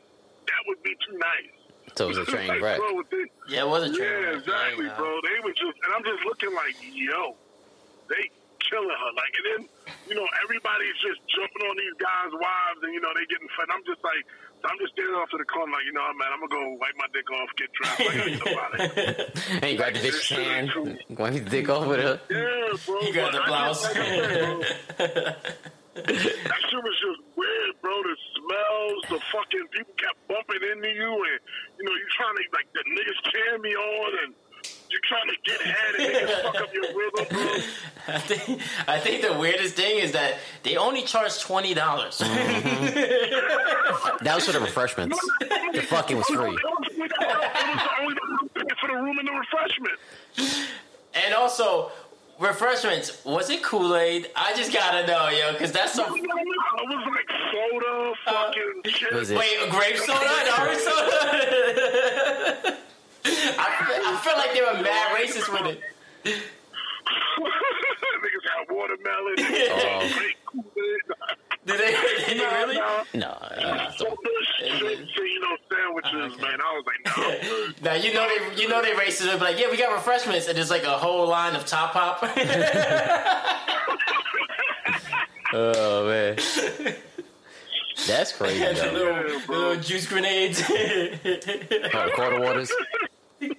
that 0.47 0.61
would 0.67 0.81
be 0.81 0.95
too 1.05 1.19
nice. 1.19 1.53
So 1.95 2.05
it 2.05 2.09
was 2.09 2.17
a 2.17 2.25
train 2.25 2.47
like, 2.47 2.61
wreck. 2.61 2.77
Bro, 2.79 3.03
they, 3.11 3.25
Yeah, 3.49 3.63
it 3.63 3.69
was 3.69 3.83
a 3.83 3.93
train. 3.93 4.09
yeah, 4.09 4.15
wreck. 4.33 4.35
exactly, 4.41 4.85
Yeah, 4.85 4.97
bro. 4.97 5.19
They 5.23 5.37
were 5.43 5.53
just, 5.53 5.77
and 5.85 5.91
I'm 5.95 6.03
just 6.03 6.25
looking 6.25 6.53
like, 6.55 6.75
yo, 6.81 7.35
they 8.09 8.29
killing 8.59 8.89
her. 8.89 9.11
Like, 9.13 9.33
and 9.37 9.45
then, 9.45 9.61
you 10.09 10.15
know, 10.15 10.25
everybody's 10.43 10.97
just 11.03 11.21
jumping 11.29 11.63
on 11.69 11.75
these 11.77 11.93
guys' 12.01 12.33
wives, 12.33 12.79
and 12.81 12.93
you 12.93 13.01
know, 13.01 13.11
they 13.13 13.25
getting 13.29 13.47
fed. 13.53 13.67
I'm 13.69 13.83
just 13.85 14.01
like, 14.03 14.23
so 14.63 14.69
I'm 14.71 14.79
just 14.79 14.93
standing 14.95 15.13
off 15.15 15.29
to 15.31 15.37
the 15.37 15.43
corner, 15.45 15.73
like, 15.75 15.83
you 15.85 15.91
know, 15.93 16.01
man, 16.17 16.31
I'm 16.33 16.39
gonna 16.39 16.55
go 16.55 16.63
wipe 16.79 16.95
my 16.97 17.05
dick 17.13 17.27
off, 17.29 17.49
get 17.59 17.69
dressed. 17.75 17.99
Like, 17.99 18.15
I 18.15 18.25
ain't 18.31 18.41
about 18.41 18.71
it. 18.79 19.39
And 19.61 19.71
you 19.71 19.77
grab 19.77 19.93
the 19.93 19.99
bitch's 19.99 20.29
hand, 20.29 20.71
wipe 21.09 21.33
his 21.33 21.45
dick 21.51 21.67
off 21.69 21.85
with 21.85 21.99
her. 21.99 22.19
Yeah, 22.31 22.77
bro. 22.85 23.01
You 23.01 23.13
got 23.13 23.31
the 23.33 23.41
blouse. 23.45 23.83
just- 23.83 23.95
like 23.95 24.07
I 24.07 24.09
said, 24.97 24.97
bro, 24.97 25.33
that 25.95 26.59
shit 26.69 26.83
was 26.83 26.95
just 27.01 27.21
weird, 27.35 27.75
bro. 27.81 28.01
The 28.03 28.15
smells, 28.35 29.03
the 29.09 29.19
fucking 29.31 29.67
people 29.71 29.93
kept 29.97 30.27
bumping 30.27 30.61
into 30.71 30.89
you, 30.89 31.11
and 31.13 31.39
you 31.77 31.85
know 31.85 31.91
you 31.91 32.05
trying 32.17 32.35
to 32.35 32.43
like 32.53 32.67
the 32.73 32.79
niggas 32.81 33.31
cheering 33.31 33.61
me 33.61 33.75
on, 33.75 34.13
and 34.25 34.33
you 34.89 34.99
trying 35.03 35.27
to 35.29 35.35
get 35.43 35.61
head 35.61 35.95
and 35.99 36.15
niggas 36.15 36.41
fuck 36.41 36.55
up 36.61 36.73
your 36.73 36.83
rhythm, 36.83 37.25
bro. 37.29 37.57
I 38.07 38.17
think 38.19 38.61
I 38.87 38.99
think 38.99 39.21
the 39.21 39.33
weirdest 39.37 39.75
thing 39.75 39.99
is 39.99 40.11
that 40.13 40.37
they 40.63 40.77
only 40.77 41.03
charge 41.03 41.39
twenty 41.39 41.73
dollars. 41.73 42.19
Mm-hmm. 42.19 44.23
That 44.23 44.35
was 44.35 44.45
for 44.45 44.51
the 44.51 44.59
refreshments. 44.59 45.19
The 45.73 45.81
fucking 45.81 46.17
was 46.17 46.25
free. 46.27 46.35
It 46.35 46.39
was, 46.41 46.59
it 46.91 46.99
was 46.99 47.11
only 48.01 48.15
for 48.79 48.87
the 48.89 48.95
room 48.95 49.17
and 49.19 49.27
the 49.27 49.31
refreshment. 49.33 49.99
and 51.13 51.33
also 51.33 51.91
refreshments. 52.39 53.23
Was 53.25 53.49
it 53.49 53.63
Kool 53.63 53.95
Aid? 53.95 54.29
I 54.35 54.53
just 54.55 54.71
gotta 54.73 55.05
know, 55.07 55.29
yo, 55.29 55.51
because 55.53 55.71
that's 55.71 55.93
some. 55.93 56.05
I 56.05 56.11
was 56.11 56.21
like 57.07 57.29
soda, 57.51 58.11
uh, 58.27 58.31
fucking 58.31 58.81
shit. 58.93 59.13
Was 59.13 59.31
it- 59.31 59.37
Wait, 59.37 59.69
grape 59.69 59.97
soda 59.97 60.19
and 60.19 60.49
orange 60.59 60.81
soda? 60.81 61.07
I, 63.25 63.27
feel, 63.85 64.01
I 64.05 64.21
feel 64.23 64.37
like 64.37 64.53
they 64.53 64.61
were 64.61 64.81
mad 64.83 65.15
racist 65.15 65.49
with 65.51 65.65
it. 65.77 65.79
Niggas 68.23 68.45
had 68.49 68.67
watermelon. 68.69 69.35
Oh. 70.55 71.42
Grape 71.65 71.79
Kool-Aid. 71.79 71.79
Did 71.79 71.79
they? 71.79 71.91
Did 72.33 72.39
they 72.39 72.45
really? 72.45 72.75
Nah, 72.77 73.03
No. 73.13 73.37
nah. 73.61 73.89
So 73.91 74.05
much 74.05 74.47
shit, 74.59 74.99
you 75.17 75.39
know, 75.41 75.57
sandwiches, 75.71 76.41
man. 76.41 76.59
I 76.61 76.63
was 76.75 76.85
like, 76.85 77.01
no. 77.17 77.67
Now 77.89 77.95
you 77.95 78.13
know 78.13 78.27
they 78.27 78.61
you 78.61 78.67
know 78.69 78.81
they 78.81 78.91
racist. 78.91 79.25
They're 79.25 79.37
like, 79.37 79.57
yeah, 79.59 79.69
we 79.71 79.77
got 79.77 79.93
refreshments, 79.93 80.47
and 80.47 80.57
there's 80.57 80.69
like 80.71 80.83
a 80.83 80.97
whole 80.97 81.27
line 81.27 81.55
of 81.55 81.65
top 81.65 81.93
pop. 81.93 82.23
Oh 85.55 86.07
man. 86.07 86.35
That's 88.07 88.31
crazy. 88.35 88.63
And 88.65 88.75
the 88.75 88.81
Though. 88.81 88.91
little, 88.91 89.29
Yeah, 89.29 89.45
bro. 89.45 89.55
little 89.57 89.83
juice 89.83 90.07
grenades. 90.07 90.63
Oh, 90.67 92.09
quarter 92.15 92.39
waters. 92.39 92.71
Yeah, 93.39 93.49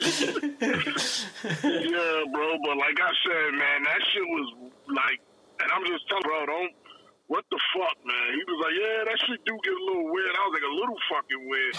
bro, 2.32 2.58
but 2.64 2.76
like 2.76 2.98
I 3.00 3.12
said, 3.24 3.52
man, 3.54 3.82
that 3.84 4.00
shit 4.12 4.22
was 4.26 4.54
like, 4.88 5.20
and 5.60 5.70
I'm 5.72 5.84
just 5.86 6.08
telling, 6.08 6.22
bro, 6.24 6.46
don't. 6.46 6.72
What 7.26 7.44
the 7.50 7.58
fuck, 7.72 7.96
man? 8.04 8.28
He 8.36 8.42
was 8.44 8.58
like, 8.60 8.74
yeah, 8.76 9.04
that 9.08 9.18
shit 9.24 9.40
do 9.44 9.56
get 9.64 9.72
a 9.72 9.84
little 9.84 10.12
weird. 10.12 10.34
I 10.36 10.44
was 10.46 10.52
like, 10.54 10.68
a 10.68 10.74
little 10.74 10.98
fucking 11.08 11.48
weird. 11.48 11.76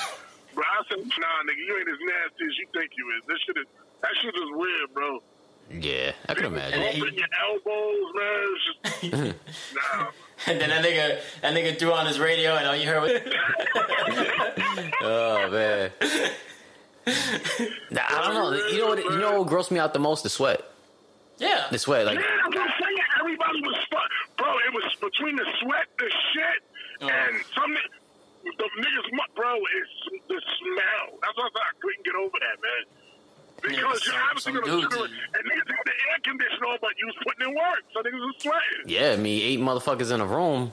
Bro, 0.55 0.63
I 0.63 0.81
said, 0.89 0.99
nah, 0.99 1.37
nigga, 1.45 1.61
you 1.61 1.77
ain't 1.77 1.89
as 1.89 2.01
nasty 2.01 2.43
as 2.45 2.55
you 2.57 2.67
think 2.73 2.91
you 2.97 3.05
is. 3.17 3.21
This 3.27 3.39
shit 3.45 3.57
is, 3.57 3.67
that 4.01 4.11
shit 4.21 4.33
is 4.35 4.49
weird, 4.53 4.93
bro. 4.93 5.21
Yeah, 5.69 6.11
I 6.29 6.33
can 6.35 6.45
imagine. 6.45 6.79
And 6.81 7.01
Open 7.01 7.13
your 7.15 7.27
elbows, 7.41 8.13
man. 8.15 8.45
It's 8.53 9.01
just, 9.01 9.73
nah. 9.75 10.07
and 10.45 10.61
then 10.61 10.69
that 10.69 10.85
nigga 10.85 11.19
that 11.41 11.55
nigga 11.55 11.79
threw 11.79 11.91
on 11.91 12.05
his 12.05 12.19
radio, 12.19 12.55
and 12.55 12.67
all 12.67 12.75
you 12.75 12.87
heard 12.87 13.01
was. 13.01 13.11
Oh 15.01 15.49
man. 15.49 15.91
Nah, 17.91 18.01
I 18.07 18.21
don't 18.21 18.33
know. 18.33 18.67
You 18.67 18.77
know 18.79 18.87
what? 18.89 19.03
You 19.03 19.17
know 19.17 19.41
what 19.41 19.47
grossed 19.49 19.71
me 19.71 19.79
out 19.79 19.93
the 19.93 19.99
most? 19.99 20.23
The 20.23 20.29
sweat. 20.29 20.61
Yeah. 21.37 21.65
The 21.71 21.79
sweat. 21.79 22.05
Like 22.05 22.19
Yeah, 22.19 22.25
I'm 22.45 22.51
just 22.51 22.73
saying, 22.81 22.97
everybody 23.19 23.61
was 23.61 23.75
fuck, 23.91 24.09
bro. 24.37 24.57
It 24.67 24.73
was 24.73 24.94
between 25.09 25.35
the 25.37 25.45
sweat, 25.61 25.87
the 25.99 26.09
shit, 26.33 26.59
Oh. 27.01 27.09
and 27.09 27.33
some 27.53 27.73
the 28.45 28.67
niggas, 28.77 29.07
bro. 29.35 29.57
It's 29.57 29.93
the 30.29 30.39
smell. 30.59 31.17
That's 31.21 31.35
why 31.37 31.49
I 31.49 31.59
I 31.65 31.71
couldn't 31.81 32.05
get 32.05 32.15
over 32.15 32.37
that, 32.39 32.57
man. 32.61 32.83
Because 33.61 33.73
Yeah, 33.73 33.81
you're 33.81 33.95
some- 33.95 34.21
obviously 34.29 34.53
some 34.53 34.61
gonna 34.61 34.81
dudes 34.81 34.95
do 34.95 35.03
it, 35.03 35.11
is- 35.11 35.17
and 35.33 35.43
niggas 35.49 35.69
had 35.75 35.85
the 35.85 35.95
air 36.11 36.17
conditioner 36.23 36.67
on, 36.67 36.77
but 36.81 36.93
you 36.99 37.05
was 37.07 37.15
putting 37.25 37.49
in 37.49 37.55
work, 37.55 37.81
so 37.93 38.03
niggas 38.03 38.21
was 38.21 38.35
sweating. 38.39 38.83
yeah, 38.85 39.11
I 39.11 39.17
mean, 39.17 39.41
eight 39.41 39.59
motherfuckers 39.59 40.11
in 40.13 40.21
a 40.21 40.25
room. 40.27 40.71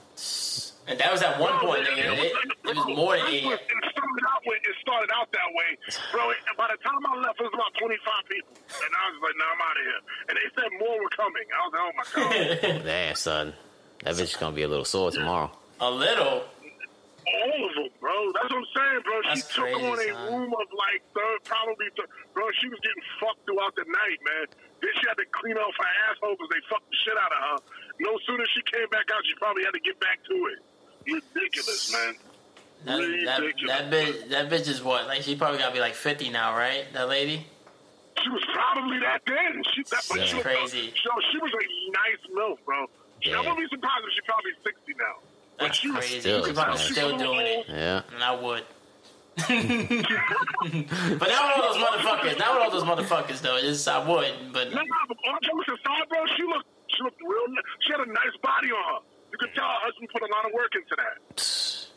And 0.84 0.98
that 0.98 1.12
was 1.12 1.22
at 1.22 1.38
one 1.38 1.58
point, 1.60 1.86
nigga. 1.86 2.12
It, 2.18 2.34
it 2.66 2.76
was 2.76 2.86
more 2.90 3.16
than 3.16 3.26
eight. 3.28 3.46
It 3.46 3.60
started 3.94 4.24
out 4.28 4.42
with, 4.44 4.60
it 4.66 4.76
started 4.82 5.10
out 5.14 5.30
that 5.30 5.50
way, 5.54 5.70
bro. 6.10 6.28
and 6.30 6.56
By 6.58 6.68
the 6.74 6.78
time 6.82 6.98
I 7.06 7.16
left, 7.22 7.38
it 7.40 7.44
was 7.44 7.54
about 7.54 7.72
25 7.78 8.28
people, 8.28 8.52
and 8.68 8.90
I 8.92 9.02
was 9.14 9.18
like, 9.22 9.36
"Nah, 9.38 9.46
I'm 9.54 9.62
out 9.62 9.76
of 9.78 9.84
here." 9.86 10.02
And 10.28 10.34
they 10.36 10.48
said 10.58 10.68
more 10.82 10.98
were 11.00 11.08
coming. 11.14 11.46
I 11.54 11.60
was 11.64 11.72
like, 11.72 11.84
"Oh 11.86 11.92
my 11.96 12.04
god." 12.68 12.84
Damn, 12.90 13.14
son. 13.14 13.54
That 14.02 14.14
bitch 14.14 14.34
is 14.34 14.36
gonna 14.36 14.54
be 14.54 14.62
a 14.62 14.68
little 14.68 14.84
sore 14.84 15.10
tomorrow. 15.10 15.50
A 15.80 15.90
little. 15.90 16.42
All 17.22 17.68
of 17.68 17.74
them, 17.74 17.88
bro. 18.00 18.12
That's 18.34 18.50
what 18.50 18.58
I'm 18.58 18.70
saying, 18.74 19.00
bro. 19.06 19.16
That's 19.24 19.40
she 19.40 19.54
took 19.54 19.70
crazy, 19.72 19.86
on 19.86 19.98
a 19.98 20.08
son. 20.12 20.32
room 20.34 20.52
of 20.52 20.68
like 20.74 21.00
third, 21.14 21.38
probably, 21.44 21.86
th- 21.94 22.10
bro. 22.34 22.44
She 22.60 22.68
was 22.68 22.78
getting 22.82 23.02
fucked 23.22 23.46
throughout 23.46 23.74
the 23.78 23.86
night, 23.86 24.18
man. 24.26 24.46
Then 24.82 24.90
she 25.00 25.06
had 25.06 25.16
to 25.16 25.26
clean 25.30 25.56
off 25.56 25.72
her 25.78 25.90
asshole 26.10 26.34
because 26.34 26.50
they 26.50 26.62
fucked 26.68 26.90
the 26.90 26.98
shit 27.06 27.16
out 27.16 27.30
of 27.30 27.40
her. 27.40 27.58
No 28.02 28.18
sooner 28.26 28.44
she 28.52 28.62
came 28.66 28.90
back 28.90 29.06
out, 29.14 29.22
she 29.24 29.34
probably 29.38 29.62
had 29.62 29.72
to 29.72 29.80
get 29.80 29.98
back 30.02 30.18
to 30.26 30.34
it. 30.50 30.58
Ridiculous, 31.06 31.92
man. 31.94 32.14
That, 32.84 32.98
that, 32.98 33.40
Ridiculous. 33.40 33.78
that 33.78 33.90
bitch 33.90 34.28
that 34.30 34.50
bitch 34.50 34.68
is 34.68 34.82
what? 34.82 35.06
Like 35.06 35.22
she 35.22 35.36
probably 35.36 35.58
gotta 35.58 35.72
be 35.72 35.80
like 35.80 35.94
fifty 35.94 36.28
now, 36.28 36.56
right? 36.58 36.84
That 36.92 37.08
lady? 37.08 37.46
She 38.18 38.28
was 38.28 38.42
probably 38.52 38.98
that 38.98 39.22
then. 39.26 39.62
She, 39.72 39.82
that, 39.84 40.02
but 40.08 40.18
That's 40.18 40.28
she 40.28 40.36
was, 40.36 40.44
crazy. 40.44 40.92
So 41.02 41.10
she 41.30 41.38
was 41.38 41.50
a 41.54 41.64
nice 41.94 42.22
milf, 42.36 42.58
bro. 42.66 42.86
Yeah. 43.22 43.36
I 43.36 43.38
wouldn't 43.40 43.58
be 43.58 43.66
surprised 43.70 44.04
if 44.06 44.12
she's 44.14 44.24
probably 44.26 44.52
60 44.64 44.94
now. 44.98 45.14
But 45.58 45.64
That's 45.66 45.76
she 45.78 45.88
was 45.90 45.98
crazy. 45.98 46.20
Still, 46.20 46.44
She 46.46 46.52
probably 46.52 46.74
man. 46.74 46.92
still 46.92 47.16
doing 47.18 47.46
it. 47.46 47.66
Yeah. 47.68 48.02
And 48.14 48.22
I 48.24 48.34
would. 48.34 48.64
but 49.36 49.48
not 49.48 51.42
with 51.48 51.56
all 51.56 51.72
those 51.72 51.82
motherfuckers. 51.82 52.38
Not 52.38 52.54
with 52.54 52.62
all 52.62 52.70
those 52.70 52.84
motherfuckers 52.84 53.40
though. 53.40 53.58
Just 53.60 53.88
I 53.88 53.98
would, 54.06 54.52
but 54.52 54.68
No, 54.70 54.76
no, 54.80 54.96
but 55.08 55.16
all 55.26 55.38
jokes 55.42 55.68
aside, 55.68 56.08
bro, 56.10 56.20
she 56.36 56.42
looked, 56.42 56.66
she 56.88 57.02
looked 57.02 57.20
real. 57.22 57.48
ni- 57.48 57.62
She 57.80 57.92
had 57.92 58.00
a 58.00 58.06
nice 58.12 58.36
body 58.42 58.68
on 58.72 58.84
her. 58.94 59.00
You 59.32 59.38
could 59.38 59.54
tell 59.54 59.64
her 59.64 59.78
husband 59.88 60.08
put 60.12 60.20
a 60.22 60.26
lot 60.30 60.44
of 60.44 60.52
work 60.52 60.72
into 60.74 60.94
that. 61.00 61.16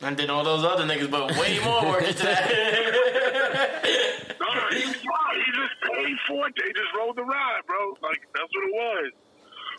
and 0.08 0.16
then 0.16 0.30
all 0.30 0.44
those 0.44 0.64
other 0.64 0.84
niggas, 0.84 1.10
but 1.10 1.36
way 1.36 1.58
more 1.64 1.84
work 1.90 2.02
into 2.08 2.22
that. 2.24 2.46
No, 4.40 4.52
he, 4.70 4.84
was 4.86 4.94
fine. 4.96 5.36
he 5.44 5.50
just 5.52 5.74
paid 5.82 6.16
for 6.28 6.46
it. 6.48 6.54
They 6.56 6.70
just 6.72 6.92
rolled 6.96 7.16
the 7.16 7.24
ride, 7.24 7.60
bro. 7.66 7.96
Like 8.02 8.20
that's 8.34 8.48
what 8.54 8.64
it 8.64 8.72
was. 8.74 9.12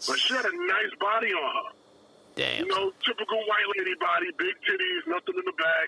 But 0.05 0.19
she 0.19 0.33
had 0.33 0.45
a 0.45 0.53
nice 0.53 0.93
body 0.99 1.33
on 1.33 1.55
her. 1.55 1.71
Damn. 2.35 2.65
You 2.65 2.67
know, 2.69 2.91
typical 3.03 3.37
white 3.49 3.65
lady 3.77 3.95
body, 3.99 4.29
big 4.37 4.53
titties, 4.61 5.01
nothing 5.09 5.35
in 5.41 5.45
the 5.45 5.57
back. 5.57 5.87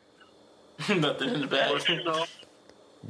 Nothing 0.97 1.29
in 1.35 1.41
the 1.41 1.51
back. 1.51 1.69
But 1.75 1.83
you 1.89 2.01
know, 2.03 2.25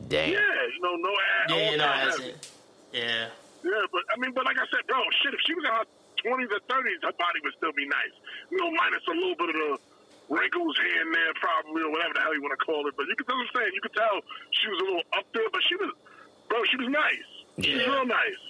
Damn. 0.10 0.34
yeah, 0.34 0.60
you 0.74 0.82
know, 0.82 0.95
no 0.97 1.12
ass. 1.14 1.47
Yeah, 1.47 1.56
all 1.56 1.72
you 1.72 1.78
know, 1.78 1.86
that 1.86 2.04
that's 2.04 2.18
heavy. 2.20 2.32
it. 2.34 2.52
Yeah. 2.91 3.28
Yeah, 3.64 3.86
but 3.93 4.04
I 4.12 4.20
mean, 4.20 4.34
but 4.34 4.43
like 4.43 4.58
I 4.58 4.66
said, 4.74 4.84
bro, 4.89 4.97
shit, 5.22 5.32
if 5.38 5.39
she 5.45 5.54
was 5.54 5.64
in 5.64 5.72
her 5.72 5.86
twenties 6.20 6.50
or 6.52 6.60
thirties, 6.68 7.00
her 7.06 7.14
body 7.16 7.39
would 7.45 7.54
still 7.56 7.72
be 7.78 7.86
nice. 7.88 8.16
You 8.52 8.58
know, 8.58 8.72
minus 8.74 9.06
a 9.08 9.16
little 9.16 9.38
bit 9.38 9.50
of 9.54 9.56
the 9.56 9.72
wrinkles 10.34 10.76
here 10.82 11.00
and 11.06 11.14
there, 11.14 11.32
probably, 11.39 11.84
or 11.86 11.91
whatever 11.93 12.14
the 12.18 12.24
hell 12.26 12.34
you 12.34 12.41
want 12.41 12.58
to 12.58 12.64
call 12.66 12.84
it. 12.89 12.97
But 12.97 13.06
you 13.08 13.16
can 13.16 13.24
tell 13.30 13.38
what 13.38 13.47
I'm 13.47 13.56
saying. 13.56 13.72
You 13.78 13.82
could 13.86 13.95
tell 13.95 14.16
she 14.52 14.68
was 14.68 14.80
a 14.82 14.86
little 14.89 15.06
up 15.16 15.28
there, 15.32 15.47
but 15.54 15.62
she 15.64 15.76
was, 15.78 15.89
bro, 16.50 16.58
she 16.68 16.78
was 16.82 16.89
nice. 16.89 17.30
She 17.62 17.72
was 17.78 17.86
real 17.88 18.08
nice. 18.10 18.41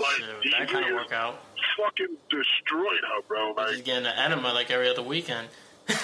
Like 0.00 0.10
Shit, 0.16 0.42
these 0.42 0.52
that 0.52 0.68
kind 0.68 0.84
of 0.84 0.90
niggas 0.90 0.94
work 0.96 1.12
out. 1.12 1.40
fucking 1.76 2.16
destroyed 2.30 3.00
her, 3.02 3.22
bro. 3.28 3.54
Just 3.56 3.74
Like, 3.76 3.84
getting 3.84 4.06
an 4.06 4.16
enema 4.18 4.52
like 4.52 4.70
every 4.70 4.88
other 4.88 5.02
weekend. 5.02 5.48
yeah, 5.88 5.96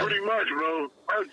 pretty 0.00 0.20
much, 0.20 0.46
bro. 0.48 0.88
I, 1.08 1.24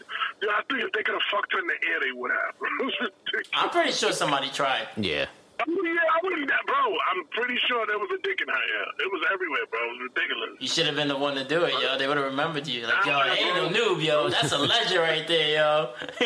yeah, 0.41 0.49
I 0.57 0.61
think 0.69 0.83
if 0.83 0.91
they 0.91 1.03
could 1.03 1.13
have 1.13 1.21
fucked 1.31 1.53
her 1.53 1.59
in 1.59 1.67
the 1.67 1.73
air, 1.89 1.99
they 2.01 2.11
would 2.11 2.31
have. 2.31 2.55
It 2.79 2.85
was 2.85 2.93
ridiculous. 2.99 3.49
I'm 3.53 3.69
pretty 3.69 3.91
sure 3.91 4.11
somebody 4.11 4.49
tried. 4.49 4.87
Yeah. 4.97 5.25
Yeah, 5.67 5.73
I 5.73 6.19
wouldn't, 6.23 6.47
bro. 6.47 6.97
I'm 7.11 7.25
pretty 7.31 7.57
sure 7.67 7.85
there 7.87 7.97
was 7.97 8.09
a 8.13 8.21
dick 8.21 8.39
in 8.41 8.47
her 8.47 8.53
ear. 8.53 8.85
It 8.99 9.11
was 9.11 9.25
everywhere, 9.31 9.65
bro. 9.69 9.79
It 9.79 9.91
was 9.91 10.09
ridiculous. 10.13 10.49
You 10.59 10.67
should 10.67 10.85
have 10.87 10.95
been 10.95 11.07
the 11.07 11.17
one 11.17 11.35
to 11.35 11.43
do 11.43 11.63
it, 11.63 11.73
yo. 11.81 11.97
They 11.97 12.07
would 12.07 12.17
have 12.17 12.25
remembered 12.25 12.67
you. 12.67 12.85
Like, 12.85 13.05
yo, 13.05 13.21
ain't 13.23 13.55
no 13.55 13.69
noob, 13.69 14.03
yo. 14.03 14.29
That's 14.29 14.51
a 14.51 14.57
legend 14.57 14.99
right 14.99 15.27
there, 15.27 15.55
yo. 15.57 15.93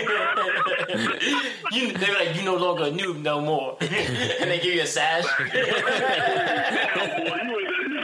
you, 1.72 1.94
they 1.94 2.10
were 2.10 2.18
like, 2.18 2.36
you 2.36 2.44
no 2.44 2.56
longer 2.56 2.86
a 2.86 2.92
noob 2.92 3.22
no 3.22 3.42
more. 3.42 3.78
and 3.82 4.50
they 4.50 4.60
give 4.60 4.74
you 4.74 4.82
a 4.82 4.88
sash. 4.88 5.26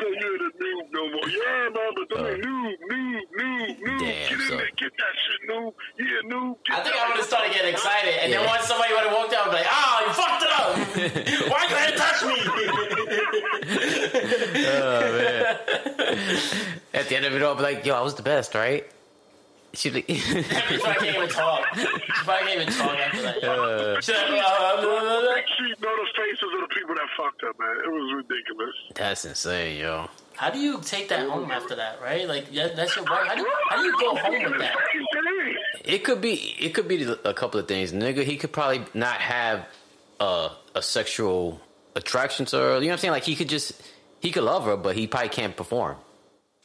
no 1.03 1.11
more. 1.11 1.27
Yeah, 1.29 1.69
man, 1.69 1.91
but 1.95 2.07
them 2.09 2.25
uh, 2.25 2.29
ain't 2.29 2.39
new, 2.43 2.77
new, 2.89 3.19
new, 3.35 3.75
noob. 3.83 3.99
Damn, 3.99 3.99
get 3.99 4.31
in 4.31 4.39
son. 4.47 4.57
there, 4.57 4.71
get 4.77 4.83
get 4.83 4.91
that 4.97 5.13
shit, 5.23 5.41
new. 5.49 5.73
Yeah, 5.99 6.21
new. 6.25 6.57
Get 6.65 6.75
I 6.75 6.83
think 6.83 6.95
that 6.95 7.03
I 7.03 7.07
would 7.09 7.17
have 7.17 7.25
started 7.25 7.53
getting 7.53 7.73
excited, 7.73 8.13
and 8.21 8.31
then 8.33 8.45
once 8.45 8.65
somebody 8.65 8.93
would 8.93 9.03
have 9.03 9.13
walked 9.13 9.33
out, 9.33 9.47
I'd 9.47 9.51
be 9.51 9.57
like, 9.57 9.67
"Oh, 9.69 9.95
you 10.05 10.13
fucked 10.13 10.43
it 10.43 10.51
up! 10.53 10.71
Why 11.51 11.59
you 11.67 11.75
had 11.75 11.89
to 11.91 11.97
touch 11.97 12.19
me?" 12.27 12.37
Oh, 14.55 15.57
At 16.93 17.09
the 17.09 17.15
end 17.15 17.25
of 17.25 17.33
it 17.33 17.41
all, 17.41 17.49
I'll 17.51 17.55
be 17.55 17.63
like, 17.63 17.85
yo, 17.85 17.95
I 17.95 18.01
was 18.01 18.15
the 18.15 18.23
best, 18.23 18.53
right? 18.55 18.85
She 19.75 19.89
like, 19.89 20.05
She 20.07 20.21
probably 20.21 20.77
can't 20.79 21.15
even 21.17 21.29
talk. 21.29 21.65
She 21.75 21.85
probably 22.23 22.47
can't 22.47 22.61
even 22.61 22.73
talk 22.73 22.95
after 22.97 23.21
that. 23.23 23.43
uh, 23.43 24.01
She's 24.01 24.15
like, 24.15 24.27
"Uh, 24.29 24.81
blah, 24.81 24.99
blah, 24.99 25.21
blah." 25.21 25.33
Make 25.33 25.45
know 25.81 25.95
the 25.95 26.07
faces 26.15 26.49
of 26.53 26.61
the 26.69 26.75
people 26.75 26.95
that 26.95 27.07
fucked 27.17 27.43
up, 27.43 27.59
man. 27.59 27.75
It 27.83 27.89
was 27.91 28.13
ridiculous. 28.23 28.75
that's 28.95 29.25
insane, 29.25 29.79
yo. 29.79 30.09
How 30.35 30.49
do 30.51 30.59
you 30.59 30.79
take 30.81 31.09
that 31.09 31.27
home 31.27 31.49
after 31.51 31.75
that, 31.75 31.99
right? 32.01 32.27
Like 32.27 32.51
that, 32.53 32.75
that's 32.75 32.95
your 32.95 33.05
wife. 33.05 33.27
How 33.27 33.35
do, 33.35 33.47
how 33.69 33.77
do 33.77 33.83
you 33.83 33.99
go 33.99 34.15
home 34.15 34.43
with 34.51 34.59
that? 34.59 34.75
It 35.83 36.03
could 36.03 36.21
be, 36.21 36.33
it 36.59 36.73
could 36.73 36.87
be 36.87 37.03
a 37.25 37.33
couple 37.33 37.59
of 37.59 37.67
things, 37.67 37.91
nigga. 37.91 38.23
He 38.23 38.37
could 38.37 38.51
probably 38.51 38.83
not 38.93 39.15
have 39.17 39.65
a 40.19 40.51
a 40.75 40.81
sexual 40.81 41.59
attraction 41.95 42.45
to 42.47 42.57
her. 42.57 42.63
You 42.75 42.81
know 42.81 42.87
what 42.87 42.91
I'm 42.93 42.97
saying? 42.99 43.11
Like 43.11 43.23
he 43.23 43.35
could 43.35 43.49
just, 43.49 43.73
he 44.19 44.31
could 44.31 44.43
love 44.43 44.65
her, 44.65 44.77
but 44.77 44.95
he 44.95 45.07
probably 45.07 45.29
can't 45.29 45.55
perform. 45.55 45.97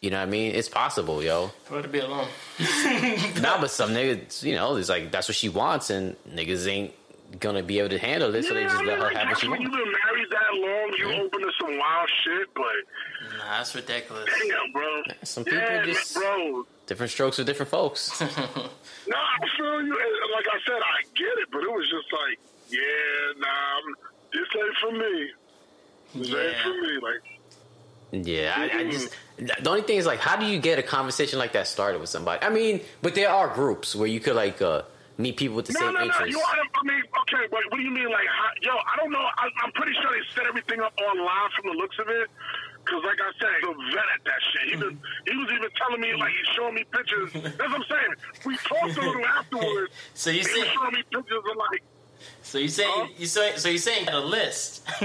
You 0.01 0.11
know 0.11 0.18
what 0.18 0.28
I 0.28 0.30
mean? 0.30 0.55
It's 0.55 0.68
possible, 0.68 1.22
yo. 1.24 1.49
For 1.64 1.74
her 1.76 1.82
to 1.82 1.88
be 1.88 1.99
alone. 1.99 2.28
Nah, 3.40 3.61
but 3.61 3.70
some 3.70 3.90
niggas, 3.90 4.42
you 4.44 4.55
know, 4.55 4.76
it's 4.76 4.88
like 4.88 5.11
that's 5.11 5.28
what 5.28 5.34
she 5.36 5.49
wants, 5.49 5.90
and 5.90 6.16
niggas 6.28 6.66
ain't 6.68 6.92
gonna 7.40 7.62
be 7.62 7.78
able 7.78 7.88
to 7.90 7.99
handle 7.99 8.34
it, 8.34 8.44
so 8.44 8.55
they 8.55 8.62
just 8.64 8.76
I 8.76 8.78
let 8.78 8.86
mean, 8.86 8.96
her 8.99 9.03
like, 9.05 9.16
have 9.16 9.28
what 9.28 9.38
she 9.38 9.49
when 9.49 9.61
wants. 9.61 9.76
you've 9.76 9.84
been 9.84 9.92
married 10.07 10.28
that 10.30 10.55
long, 10.55 10.94
you 10.99 11.22
open 11.24 11.40
to 11.40 11.51
some 11.61 11.78
wild 11.78 12.09
shit, 12.24 12.49
but 12.55 13.38
Nah, 13.38 13.59
that's 13.59 13.74
ridiculous. 13.74 14.24
damn, 14.49 14.72
bro. 14.72 15.03
Some 15.24 15.44
people 15.44 15.59
yeah, 15.61 15.84
just- 15.84 16.14
bro. 16.14 16.64
Different 16.86 17.12
strokes 17.12 17.36
for 17.36 17.44
different 17.44 17.70
folks. 17.70 18.20
No, 18.20 19.16
I 19.16 19.46
feel 19.57 19.82
you. 19.82 19.92
And 19.99 20.32
Like 20.32 20.46
I 20.53 20.59
said, 20.66 20.76
I 20.76 21.03
get 21.16 21.26
it, 21.38 21.49
but 21.51 21.62
it 21.62 21.70
was 21.72 21.88
just 21.90 22.12
like, 22.12 22.38
yeah, 22.70 23.32
nah, 23.38 23.49
I'm- 23.49 23.94
this 24.32 24.49
ain't 24.55 24.76
for 24.80 24.92
me. 24.92 25.30
This 26.14 26.34
ain't 26.34 26.57
for 26.62 26.74
me. 26.82 26.99
Like, 27.01 27.38
Yeah, 28.11 28.54
I, 28.56 28.78
I 28.80 28.90
just 28.90 29.14
the 29.36 29.68
only 29.68 29.82
thing 29.82 29.98
is 29.98 30.06
like, 30.06 30.18
how 30.18 30.36
do 30.36 30.46
you 30.46 30.59
get 30.59 30.78
a 30.78 30.82
conversation 30.82 31.38
like 31.38 31.52
that 31.52 31.66
started 31.66 32.00
with 32.00 32.09
somebody? 32.11 32.44
I 32.44 32.48
mean, 32.48 32.80
but 33.02 33.14
there 33.14 33.30
are 33.30 33.48
groups 33.48 33.94
where 33.94 34.09
you 34.09 34.18
could 34.20 34.34
like 34.34 34.62
uh, 34.62 34.82
meet 35.18 35.36
people 35.36 35.56
with 35.56 35.66
the 35.66 35.74
no, 35.74 35.80
same 35.80 35.92
no, 35.94 36.00
no. 36.00 36.04
interests. 36.06 36.30
You, 36.32 36.40
I, 36.40 36.62
I 36.62 36.82
mean, 36.84 37.02
okay, 37.22 37.46
but 37.50 37.61
what 37.68 37.76
do 37.76 37.82
you 37.82 37.90
mean? 37.90 38.09
Like, 38.11 38.26
how, 38.26 38.48
yo, 38.62 38.72
I 38.72 38.96
don't 38.96 39.12
know. 39.12 39.20
I, 39.20 39.48
I'm 39.62 39.72
pretty 39.72 39.92
sure 40.00 40.11
they 40.11 40.24
set 40.34 40.46
everything 40.46 40.80
up 40.80 40.94
online 40.98 41.50
from 41.56 41.70
the 41.72 41.76
looks 41.76 41.98
of 41.98 42.09
it. 42.09 42.30
Because, 42.84 43.04
like 43.04 43.18
I 43.20 43.30
said, 43.38 43.50
he's 43.61 43.68
a 43.68 43.74
vet 43.92 44.09
at 44.16 44.24
that 44.24 44.40
shit. 44.48 44.64
He, 44.72 44.76
was, 44.80 44.94
he 45.28 45.36
was 45.36 45.48
even 45.52 45.68
telling 45.76 46.00
me, 46.00 46.14
like, 46.16 46.32
he's 46.32 46.54
showing 46.56 46.74
me 46.74 46.84
pictures. 46.90 47.28
That's 47.34 47.59
what 47.59 47.84
I'm 47.84 47.84
saying. 47.84 48.12
We 48.46 48.56
talked 48.56 48.96
a 48.96 49.00
little 49.04 49.26
afterwards. 49.36 49.92
So 50.14 50.30
you 50.30 50.38
He 50.38 50.44
see, 50.44 50.61
was 50.61 50.68
showing 50.68 50.94
me 50.94 51.02
pictures 51.12 51.42
of, 51.50 51.56
like, 51.59 51.82
so 52.42 52.58
you 52.58 52.68
saying 52.68 53.10
you 53.16 53.26
say, 53.26 53.56
so 53.56 53.68
you 53.68 53.78
saying 53.78 54.00
you 54.00 54.04
had 54.06 54.14
a 54.14 54.20
list? 54.20 54.82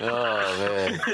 oh 0.00 0.56
man, 0.58 1.00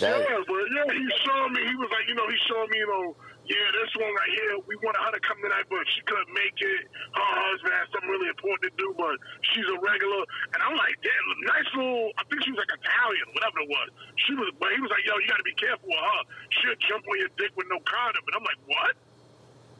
yeah, 0.00 0.40
but 0.46 0.64
yeah, 0.74 0.92
he 0.92 1.10
showed 1.24 1.50
me. 1.50 1.60
He 1.66 1.74
was 1.76 1.90
like, 1.90 2.06
you 2.08 2.14
know, 2.14 2.28
he 2.28 2.36
showed 2.48 2.68
me, 2.70 2.78
you 2.78 2.86
know, 2.86 3.16
yeah, 3.48 3.66
this 3.80 3.90
one 3.96 4.12
right 4.12 4.32
here, 4.36 4.60
we 4.68 4.76
wanted 4.84 5.00
her 5.08 5.12
to 5.16 5.22
come 5.24 5.40
tonight, 5.40 5.64
but 5.72 5.80
she 5.96 6.04
couldn't 6.04 6.28
make 6.36 6.52
it. 6.60 6.82
Her 7.16 7.32
husband 7.48 7.72
had 7.72 7.88
something 7.88 8.12
really 8.12 8.28
important 8.28 8.68
to 8.68 8.72
do, 8.76 8.92
but 8.92 9.16
she's 9.40 9.64
a 9.72 9.78
regular. 9.80 10.20
And 10.52 10.60
I'm 10.60 10.76
like, 10.76 11.00
damn, 11.00 11.26
nice 11.48 11.68
little. 11.72 12.12
I 12.20 12.28
think 12.28 12.44
she 12.44 12.52
was 12.52 12.60
like 12.60 12.76
Italian, 12.76 13.26
whatever 13.32 13.64
it 13.64 13.70
was. 13.72 13.88
She 14.28 14.36
was, 14.36 14.52
but 14.60 14.68
he 14.76 14.80
was 14.84 14.92
like, 14.92 15.00
yo, 15.08 15.16
you 15.16 15.28
got 15.32 15.40
to 15.40 15.48
be 15.48 15.56
careful 15.56 15.88
with 15.88 15.96
her. 15.96 16.20
She'll 16.60 16.80
jump 16.92 17.08
on 17.08 17.16
your 17.16 17.32
dick 17.40 17.56
with 17.56 17.72
no 17.72 17.80
condom. 17.88 18.20
And 18.28 18.34
I'm 18.36 18.44
like, 18.44 18.60
what? 18.68 18.92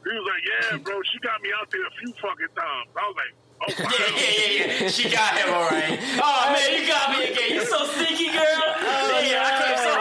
He 0.08 0.16
was 0.16 0.24
like, 0.24 0.44
yeah, 0.48 0.80
bro, 0.80 1.04
she 1.04 1.20
got 1.20 1.44
me 1.44 1.52
out 1.52 1.68
there 1.68 1.84
a 1.84 1.94
few 2.00 2.16
fucking 2.24 2.52
times. 2.56 2.88
I 2.96 3.04
was 3.04 3.18
like, 3.20 3.34
oh 3.60 3.72
wow. 3.78 3.90
Yeah, 3.90 3.96
yeah, 4.16 4.66
yeah, 4.66 4.82
yeah. 4.82 4.88
She 4.88 5.10
got 5.10 5.36
him 5.38 5.52
all 5.54 5.64
right. 5.68 5.98
Oh 6.22 6.52
man, 6.52 6.80
you 6.82 6.88
got 6.88 7.10
me 7.10 7.24
again. 7.32 7.54
You're 7.54 7.66
so 7.66 7.84
sneaky, 7.86 8.26
girl. 8.32 8.42
Oh, 8.44 9.20
yeah, 9.24 9.44
I 9.44 9.50
came 9.62 9.78
so 9.78 9.94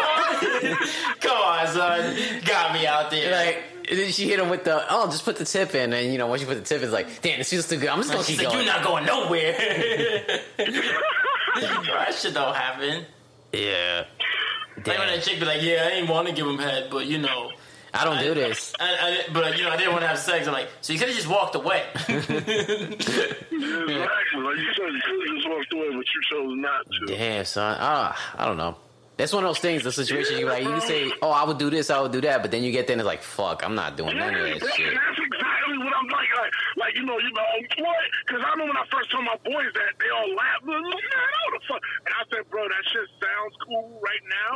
hard. 0.80 1.20
Come 1.22 1.38
on, 1.38 1.68
son. 1.68 2.42
Got 2.46 2.74
me 2.74 2.86
out 2.88 3.10
there. 3.12 3.32
like 3.32 3.64
and 3.90 3.98
then 3.98 4.12
she 4.12 4.28
hit 4.28 4.38
him 4.40 4.50
with 4.50 4.64
the 4.66 4.84
oh, 4.90 5.06
just 5.10 5.24
put 5.24 5.38
the 5.38 5.46
tip 5.46 5.74
in, 5.74 5.94
and 5.94 6.12
you 6.12 6.18
know 6.18 6.28
once 6.28 6.42
you 6.42 6.48
put 6.48 6.56
the 6.58 6.64
tip, 6.64 6.82
it's 6.82 6.92
like 6.92 7.22
damn, 7.22 7.38
this 7.40 7.50
feels 7.50 7.68
too 7.68 7.78
good. 7.78 7.90
I'm 7.90 8.00
just 8.00 8.12
gonna 8.12 8.24
She's 8.24 8.38
keep 8.38 8.46
like, 8.46 8.54
going. 8.54 8.66
you're 8.66 8.74
not 8.76 8.84
going 8.84 9.06
nowhere. 9.06 9.54
that 10.58 12.14
shit 12.14 12.34
don't 12.34 12.56
happen. 12.56 13.06
yeah, 13.54 14.06
Like 14.78 14.86
when 14.88 14.98
damn. 14.98 15.08
that 15.08 15.24
chick 15.24 15.40
be 15.40 15.46
like, 15.46 15.62
yeah, 15.62 15.86
I 15.88 15.96
ain't 15.96 16.10
want 16.10 16.28
to 16.28 16.34
give 16.34 16.46
him 16.48 16.58
head, 16.58 16.90
but 16.92 17.06
you 17.06 17.18
know. 17.18 17.52
I 17.94 18.06
don't 18.06 18.20
do 18.22 18.34
this. 18.34 18.74
I, 18.80 18.86
I, 19.30 19.32
but 19.34 19.58
you 19.58 19.64
know, 19.64 19.72
I 19.72 19.78
didn't 19.78 19.92
want 19.94 20.04
to 20.04 20.08
have 20.08 20.20
sex. 20.20 20.48
I'm 20.48 20.54
like, 20.54 20.70
so 20.82 20.94
you 20.94 21.00
could 21.00 21.08
have 21.10 21.18
just 21.18 21.30
walked 21.30 21.56
away. 21.56 21.84
Exactly. 23.58 24.42
Like 24.42 24.58
you 24.58 24.74
said, 24.76 24.92
you 24.94 25.02
could 25.04 25.28
have 25.28 25.36
just 25.38 25.50
walked 25.50 25.74
away, 25.74 25.88
but 25.90 26.06
you 26.06 26.22
chose 26.30 26.54
not 26.58 26.86
to. 26.86 27.06
Damn, 27.16 27.46
son. 27.46 27.78
Uh, 27.80 28.14
I 28.38 28.46
don't 28.46 28.58
know. 28.58 28.76
That's 29.18 29.34
one 29.34 29.44
of 29.44 29.50
those 29.50 29.58
things, 29.60 29.84
the 29.84 29.92
situation 29.92 30.38
you 30.38 30.46
like 30.46 30.62
you 30.62 30.70
can 30.70 30.82
say, 30.82 31.12
Oh, 31.24 31.32
I 31.32 31.44
would 31.44 31.58
do 31.58 31.72
this, 31.72 31.90
I 31.90 32.00
would 32.02 32.12
do 32.12 32.22
that, 32.22 32.44
but 32.44 32.52
then 32.52 32.62
you 32.64 32.72
get 32.72 32.86
there 32.86 32.94
and 32.94 33.02
it's 33.02 33.08
like, 33.08 33.24
fuck, 33.24 33.66
I'm 33.66 33.74
not 33.74 33.98
doing 33.98 34.16
none 34.16 34.30
of 34.30 34.40
Yeah, 34.48 34.54
that 34.54 34.60
bro, 34.60 34.70
shit. 34.70 34.88
and 34.90 34.96
that's 34.98 35.18
exactly 35.18 35.78
what 35.80 35.94
I'm 35.98 36.06
like. 36.08 36.30
Like, 36.38 36.52
like 36.78 36.96
you 36.96 37.04
know, 37.04 37.18
you 37.18 37.32
know, 37.34 37.42
what? 37.82 37.98
Because 38.28 38.44
I 38.46 38.50
remember 38.52 38.74
when 38.74 38.78
I 38.78 38.86
first 38.94 39.10
told 39.12 39.26
my 39.26 39.36
boys 39.44 39.74
that, 39.74 39.90
they 39.98 40.10
all 40.14 40.36
laughed. 40.38 40.66
Man, 40.66 40.84
what 40.86 41.02
the 41.02 41.62
fuck? 41.68 41.82
And 42.06 42.14
I 42.14 42.24
said, 42.30 42.46
bro, 42.52 42.62
that 42.62 42.84
shit 42.94 43.10
sounds 43.18 43.56
cool 43.66 44.00
right 44.06 44.22
now. 44.30 44.54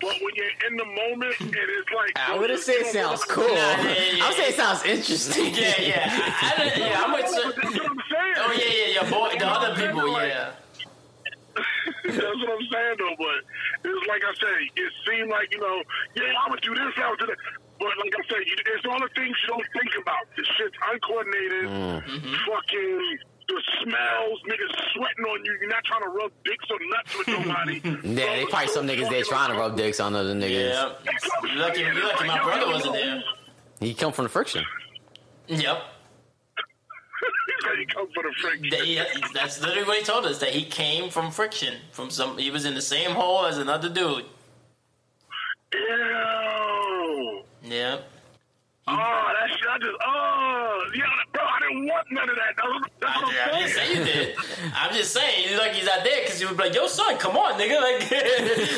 But 0.00 0.14
when 0.22 0.34
you're 0.34 0.70
in 0.70 0.76
the 0.76 0.84
moment, 0.84 1.34
and 1.40 1.50
it's 1.50 1.90
like 1.90 2.12
I 2.16 2.38
wouldn't 2.38 2.58
you 2.58 2.62
say 2.62 2.72
it 2.74 2.92
sounds 2.92 3.26
know- 3.28 3.34
cool. 3.34 3.48
yeah, 3.50 3.82
yeah. 3.82 4.24
I 4.24 4.28
would 4.28 4.36
say 4.36 4.48
it 4.48 4.54
sounds 4.54 4.84
interesting. 4.84 5.54
yeah, 5.54 5.80
yeah. 5.80 6.34
I, 6.42 6.54
I 6.54 6.64
didn't, 6.64 6.78
yeah, 6.78 7.02
I'm 7.02 7.12
with. 7.12 7.22
That's 7.22 7.34
what 7.34 7.90
I'm 7.90 8.02
saying. 8.06 8.34
Oh 8.38 8.52
yeah, 8.56 8.64
yeah, 8.70 9.02
yeah. 9.02 9.10
Boy, 9.10 9.34
the 9.38 9.46
other 9.46 9.74
people, 9.74 10.12
yeah. 10.22 10.52
That's 12.04 12.16
what 12.16 12.50
I'm 12.50 12.66
saying, 12.70 12.96
though. 12.98 13.16
But 13.18 13.90
it's 13.90 14.06
like 14.06 14.22
I 14.22 14.32
say, 14.38 14.70
it 14.76 14.92
seemed 15.08 15.30
like 15.30 15.52
you 15.52 15.60
know, 15.60 15.82
yeah, 16.14 16.32
I 16.46 16.50
would 16.50 16.60
do 16.62 16.74
this, 16.74 16.94
I 16.96 17.10
would 17.10 17.18
do 17.18 17.26
that. 17.26 17.38
But 17.78 17.90
like 18.02 18.14
I 18.14 18.22
said, 18.28 18.42
you, 18.46 18.54
it's 18.54 18.86
all 18.86 18.98
the 18.98 19.10
things 19.14 19.34
you 19.42 19.48
don't 19.48 19.66
think 19.74 19.92
about. 20.02 20.26
The 20.36 20.44
shit's 20.58 20.78
uncoordinated, 20.92 21.66
mm-hmm. 21.70 22.34
fucking 22.46 23.18
the 23.48 23.62
smells, 23.82 24.40
niggas 24.46 24.92
sweating 24.94 25.24
on 25.24 25.44
you. 25.44 25.56
You're 25.60 25.68
not 25.70 25.84
trying 25.84 26.02
to 26.02 26.08
rub 26.08 26.30
dicks 26.44 26.64
or 26.70 26.78
nuts 26.90 27.18
with 27.18 27.28
nobody. 27.28 27.80
Yeah, 28.18 28.36
they 28.36 28.46
probably 28.46 28.68
some 28.68 28.86
niggas 28.86 29.08
there 29.10 29.22
trying 29.24 29.52
to 29.52 29.58
rub 29.58 29.76
dicks 29.76 30.00
on 30.00 30.14
other 30.14 30.34
niggas. 30.34 30.70
Yeah. 30.70 30.92
you're 31.44 31.56
lucky, 31.56 31.80
you're 31.80 31.94
lucky 31.94 32.26
my 32.26 32.42
brother 32.42 32.66
wasn't 32.66 32.92
there. 32.94 33.22
He 33.80 33.94
come 33.94 34.12
from 34.12 34.24
the 34.24 34.28
friction. 34.28 34.64
Yep. 35.46 35.82
he 37.78 37.86
come 37.86 38.06
from 38.14 38.24
the 38.24 38.32
friction. 38.40 38.68
That- 38.70 38.80
he- 38.80 39.00
that's 39.34 39.60
literally 39.60 39.86
what 39.86 39.98
he 39.98 40.04
told 40.04 40.26
us. 40.26 40.38
That 40.38 40.50
he 40.50 40.64
came 40.64 41.10
from 41.10 41.30
friction. 41.30 41.74
From 41.92 42.10
some, 42.10 42.36
he 42.38 42.50
was 42.50 42.64
in 42.64 42.74
the 42.74 42.82
same 42.82 43.10
hole 43.12 43.46
as 43.46 43.58
another 43.58 43.88
dude. 43.88 44.24
Ew. 45.74 47.42
Yep. 47.64 48.10
Oh, 48.90 48.94
that 48.96 49.50
shit, 49.50 49.68
I 49.68 49.78
just, 49.78 49.90
oh, 50.06 50.80
yeah, 50.94 51.02
bro, 51.04 51.12
I 51.12 51.24
didn't 51.78 51.88
want 51.88 52.06
none 52.10 52.28
of 52.28 52.36
that. 52.36 52.54
That's, 52.56 52.68
that's 53.00 53.22
what 53.22 53.34
I, 53.34 53.38
I 53.38 53.40
I'm 53.52 53.58
didn't 53.58 53.72
say 53.74 53.88
you 53.94 54.04
did. 54.04 54.36
I'm 54.74 54.92
just 54.94 55.12
saying, 55.12 55.48
he's 55.48 55.58
like 55.58 55.72
he's 55.72 55.88
out 55.88 56.04
there 56.04 56.20
because 56.22 56.38
he 56.40 56.46
would 56.46 56.56
be 56.56 56.62
like, 56.64 56.74
"Yo, 56.74 56.86
son, 56.86 57.16
come 57.18 57.36
on, 57.36 57.58
nigga, 57.58 57.80
like 57.80 58.08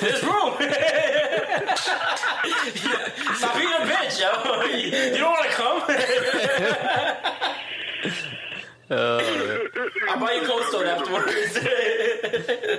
there's 0.00 0.22
room. 0.22 0.54
Stop 3.36 3.54
being 3.56 3.68
a 3.68 3.86
bitch, 3.86 4.20
yo. 4.20 4.30
You 5.10 5.18
don't 5.18 5.32
want 5.32 5.50
to 5.50 5.56
come. 5.56 5.82
Oh, 8.92 9.68
I'll 10.08 10.18
buy 10.18 10.32
you 10.32 10.42
Cold 10.46 10.64
Stone 10.64 10.86
afterwards. 10.86 11.58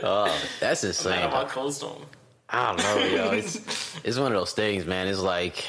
Oh, 0.04 0.26
that's 0.60 0.84
I'll 0.84 0.90
insane. 0.90 1.30
buy 1.32 1.46
Cold 1.46 1.74
Stone. 1.74 2.06
I 2.50 2.68
don't 2.68 2.78
know, 2.80 2.98
yo. 3.06 3.32
It's 3.32 3.56
it's 4.04 4.18
one 4.18 4.34
of 4.34 4.38
those 4.38 4.52
things, 4.52 4.86
man. 4.86 5.08
It's 5.08 5.20
like 5.20 5.64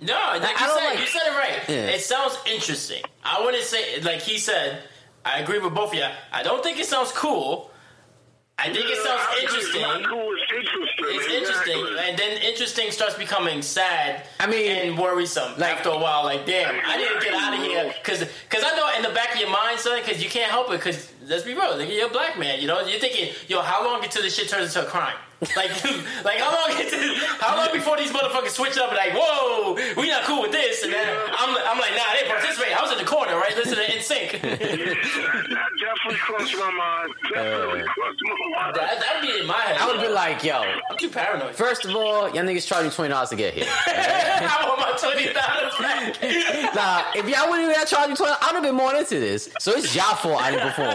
No, 0.00 0.14
like 0.14 0.42
you 0.42 0.48
I 0.66 0.76
said, 0.78 0.84
like- 0.90 1.00
you 1.00 1.06
said 1.06 1.22
it 1.26 1.36
right. 1.36 1.68
Yeah. 1.68 1.94
It 1.96 2.00
sounds 2.00 2.38
interesting. 2.46 3.02
I 3.24 3.42
wouldn't 3.44 3.62
say 3.64 4.00
like 4.02 4.20
he 4.20 4.38
said. 4.38 4.82
I 5.24 5.40
agree 5.40 5.58
with 5.58 5.74
both 5.74 5.88
of 5.90 5.94
you. 5.98 6.04
I 6.32 6.44
don't 6.44 6.62
think 6.62 6.78
it 6.78 6.86
sounds 6.86 7.10
cool. 7.10 7.72
I 8.58 8.72
think 8.72 8.86
it 8.88 8.96
sounds 9.04 9.20
I 9.20 9.34
agree. 9.34 9.42
interesting. 9.44 9.82
It's 9.82 10.06
cool, 10.06 10.30
it's 10.32 10.52
interesting. 10.52 11.04
It's 11.08 11.26
exactly. 11.26 11.72
interesting, 11.74 12.08
and 12.08 12.18
then 12.18 12.42
interesting 12.42 12.90
starts 12.90 13.14
becoming 13.18 13.60
sad. 13.60 14.26
I 14.40 14.46
mean, 14.46 14.70
and 14.70 14.96
worrisome. 14.98 15.58
like- 15.58 15.72
after 15.76 15.88
a 15.90 15.98
while, 15.98 16.24
like 16.24 16.46
damn, 16.46 16.74
I 16.86 16.96
didn't 16.96 17.22
get 17.22 17.34
out 17.34 17.54
of 17.54 17.60
here 17.60 17.92
because 18.02 18.20
because 18.48 18.64
I 18.64 18.76
know 18.76 18.88
in 18.96 19.02
the 19.02 19.10
back 19.14 19.34
of 19.34 19.40
your 19.40 19.50
mind, 19.50 19.78
son, 19.80 20.00
because 20.00 20.22
you 20.22 20.30
can't 20.30 20.50
help 20.50 20.68
it. 20.68 20.76
Because 20.78 21.10
let's 21.26 21.44
be 21.44 21.54
real, 21.54 21.76
like, 21.76 21.90
you're 21.90 22.06
a 22.06 22.10
black 22.10 22.38
man. 22.38 22.60
You 22.60 22.66
know, 22.66 22.80
you're 22.80 23.00
thinking, 23.00 23.32
yo, 23.48 23.60
how 23.60 23.84
long 23.84 24.02
until 24.02 24.22
this 24.22 24.34
shit 24.34 24.48
turns 24.48 24.74
into 24.74 24.86
a 24.86 24.90
crime? 24.90 25.16
Like, 25.54 25.68
like 26.24 26.38
how 26.38 26.48
long? 26.48 26.80
Until, 26.80 27.14
how 27.40 27.56
long 27.56 27.68
before 27.72 27.98
these 27.98 28.10
motherfuckers 28.10 28.56
switch 28.56 28.78
up? 28.78 28.88
And 28.88 28.96
like, 28.96 29.12
whoa, 29.12 29.74
we 30.00 30.08
not 30.08 30.24
cool 30.24 30.42
with 30.42 30.52
this. 30.52 30.82
And 30.82 30.92
then 30.92 31.06
I'm, 31.06 31.50
I'm 31.50 31.78
like, 31.78 31.92
nah, 31.92 32.16
they 32.18 32.26
participate. 32.26 32.72
I 32.76 32.80
was 32.80 32.92
in 32.92 32.98
the 32.98 33.04
corner, 33.04 33.36
right, 33.36 33.54
listening 33.54 33.84
to 33.84 34.02
sync. 34.02 34.32
Yeah, 34.32 34.40
that, 34.40 34.58
that 34.58 35.68
definitely 35.76 36.18
crossed 36.18 36.54
my 36.56 36.70
mind. 36.70 37.12
Definitely 37.34 37.82
uh, 37.82 37.84
crossed 37.84 38.18
my 38.22 38.60
mind. 38.62 38.76
That 38.76 39.00
that'd 39.00 39.22
be 39.22 39.40
in 39.40 39.46
my 39.46 39.60
head. 39.60 39.76
I 39.78 39.92
would 39.92 40.00
be 40.00 40.08
like, 40.08 40.42
yo, 40.42 40.62
I'm 40.90 40.96
too 40.96 41.10
paranoid. 41.10 41.54
first 41.54 41.84
of 41.84 41.94
all, 41.94 42.30
y'all 42.30 42.44
niggas 42.44 42.66
charging 42.66 42.90
twenty 42.90 43.10
dollars 43.10 43.28
to 43.30 43.36
get 43.36 43.52
here. 43.52 43.66
I 43.86 44.64
want 44.66 44.80
my 44.80 44.96
twenty 44.96 45.32
dollars 45.34 45.74
back. 45.78 46.74
nah, 46.74 47.04
if 47.14 47.28
y'all 47.28 47.50
wouldn't 47.50 47.70
even 47.70 47.86
charge 47.86 48.08
me 48.08 48.16
twenty, 48.16 48.32
I'd 48.40 48.54
have 48.54 48.62
been 48.62 48.74
more 48.74 48.94
into 48.94 49.20
this. 49.20 49.50
So 49.60 49.72
it's 49.72 49.94
y'all 49.94 50.16
fault 50.16 50.40
I 50.40 50.50
didn't 50.50 50.72
perform. 50.72 50.88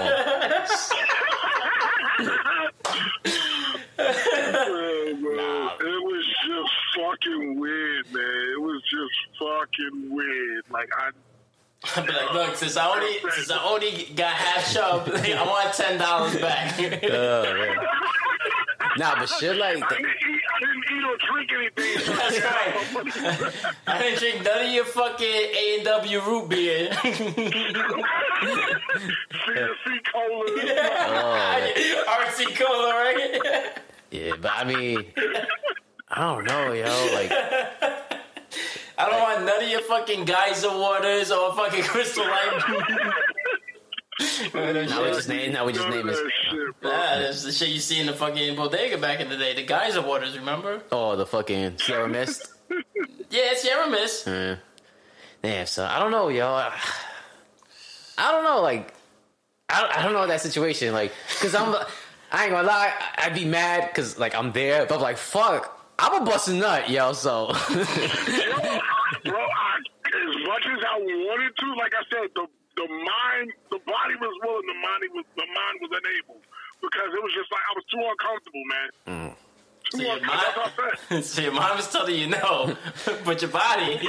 Bro. 5.22 5.70
It 5.80 6.02
was 6.04 6.26
just 6.48 6.74
fucking 6.96 7.60
weird, 7.60 8.06
man. 8.14 8.54
It 8.54 8.62
was 8.62 8.82
just 8.84 9.40
fucking 9.40 10.14
weird. 10.14 10.64
Like 10.72 10.90
I, 10.98 11.12
I'd 11.96 12.06
be 12.06 12.12
like, 12.14 12.34
look, 12.34 12.56
since 12.56 12.78
I 12.78 12.88
only 12.94 13.20
since 13.32 13.50
I 13.52 13.64
only 13.64 14.06
got 14.16 14.34
half 14.34 14.68
shoved, 14.68 15.10
I 15.14 15.44
want 15.46 15.74
ten 15.74 15.98
dollars 15.98 16.36
back. 16.40 16.80
Nah, 18.98 19.16
but 19.16 19.30
shit 19.30 19.56
like 19.56 19.78
I 19.78 19.80
that. 19.80 19.90
didn't 19.90 20.06
eat. 20.06 20.42
I 20.54 20.60
didn't 20.60 20.84
eat 20.92 21.04
or 21.06 21.16
drink 21.32 21.50
anything. 21.54 21.98
So 22.04 22.12
That's 22.14 22.40
right. 22.44 22.76
I 23.88 23.90
didn't 24.00 24.20
drink 24.20 24.44
none 24.44 24.66
of 24.66 24.72
your 24.74 24.84
fucking 24.84 25.26
A 25.28 25.76
and 25.78 25.86
W 25.86 26.20
root 26.20 26.50
beer. 26.50 26.90
CSC 26.92 27.24
cola. 30.12 30.46
Oh. 31.08 32.04
RC 32.08 32.38
cola, 32.60 32.90
right? 32.96 33.32
Yeah, 34.12 34.34
but 34.42 34.52
I 34.54 34.64
mean, 34.66 35.06
I 36.10 36.20
don't 36.22 36.44
know, 36.46 36.74
yo. 36.74 37.08
Like, 37.14 37.32
I 39.02 39.10
don't 39.10 39.20
want 39.22 39.45
none 39.45 39.64
of 39.64 39.70
your 39.70 39.82
fucking 39.82 40.26
geyser 40.26 40.70
waters 40.70 41.32
or 41.32 41.54
fucking 41.54 41.84
crystal 41.84 42.24
light. 42.26 42.64
now 44.54 45.04
we 45.04 45.10
just 45.12 45.30
name, 45.30 45.52
now 45.54 45.66
we 45.66 45.74
just 45.74 45.88
name 45.89 46.06
None 46.06 46.10
it. 46.10 46.18
of 46.20 46.24
that 46.24 46.32
shit, 46.49 46.82
bro. 46.82 46.91
Nah, 46.91 47.20
that's 47.20 47.43
the 47.43 47.52
shit 47.52 47.70
you 47.70 47.80
see 47.80 47.99
in 47.99 48.06
the 48.08 48.14
fucking 48.14 48.56
bodega 48.56 48.97
back 48.97 49.20
in 49.20 49.30
the 49.30 49.38
day. 49.38 49.56
The 49.56 49.64
geyser 49.64 50.02
waters, 50.02 50.38
remember? 50.38 50.82
Oh, 50.91 51.16
the 51.16 51.26
fucking 51.26 51.78
Sierra 51.80 52.08
Mist. 52.08 52.47
Yeah, 53.30 53.54
Sierra 53.56 53.89
Mist. 53.89 54.28
Yeah. 54.28 54.56
Damn, 55.41 55.66
so 55.66 55.86
I 55.86 55.99
don't 55.99 56.12
know, 56.12 56.28
yo. 56.28 56.47
I, 56.49 56.78
I 58.18 58.32
don't 58.34 58.43
know, 58.43 58.62
like, 58.62 58.93
I, 59.70 59.89
I 59.97 60.04
don't 60.04 60.12
know 60.12 60.28
that 60.28 60.41
situation, 60.41 60.93
like, 60.93 61.14
cause 61.39 61.56
I'm, 61.56 61.74
I 62.30 62.43
ain't 62.43 62.52
gonna 62.52 62.68
lie, 62.68 62.91
I- 63.18 63.28
I'd 63.28 63.34
be 63.34 63.45
mad 63.45 63.93
cause 63.93 64.20
like 64.20 64.36
I'm 64.36 64.52
there, 64.52 64.86
but 64.86 64.95
I'm 64.95 65.02
like, 65.02 65.18
fuck, 65.18 65.81
I'm 66.02 66.22
a 66.22 66.26
bust 66.26 66.47
a 66.47 66.54
nut, 66.54 66.89
yo. 66.89 67.14
So 67.14 67.47
Bro, 69.24 69.38
I, 69.38 69.78
as 70.10 70.36
much 70.47 70.66
as 70.66 70.80
I 70.84 70.97
wanted 70.97 71.56
to, 71.58 71.68
like 71.76 71.93
I 71.93 72.04
said, 72.10 72.30
the 72.36 72.47
the 72.78 72.88
mind, 72.88 73.52
the 73.70 73.80
body 73.86 74.16
was 74.20 74.34
willing, 74.43 74.66
the 74.66 74.74
mind 74.82 75.04
was 75.14 75.26
the 75.36 75.45
mind 75.45 75.78
was 75.82 75.91
unable 75.91 76.41
because 76.82 77.10
it 77.14 77.22
was 77.22 77.34
just 77.38 77.52
like 77.52 77.62
I 77.70 77.74
was 77.76 77.86
too 77.91 78.02
uncomfortable, 78.12 78.64
man. 78.66 78.89
Mm. 79.08 79.36
Too 79.91 79.97
So 79.97 80.04
your, 80.04 80.14
uncomfortable. 80.18 80.32
That's 80.38 80.56
what 80.56 80.66
I 80.66 80.72
said. 80.72 81.12
mind, 81.12 81.26
so 81.32 81.41
your 81.41 81.52
mind 81.54 81.76
was 81.76 81.88
telling 81.91 82.16
you 82.16 82.28
no, 82.28 82.76
but 83.26 83.41
your 83.41 83.52
body. 83.52 83.99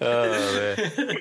oh 0.00 0.54
man. 0.96 1.16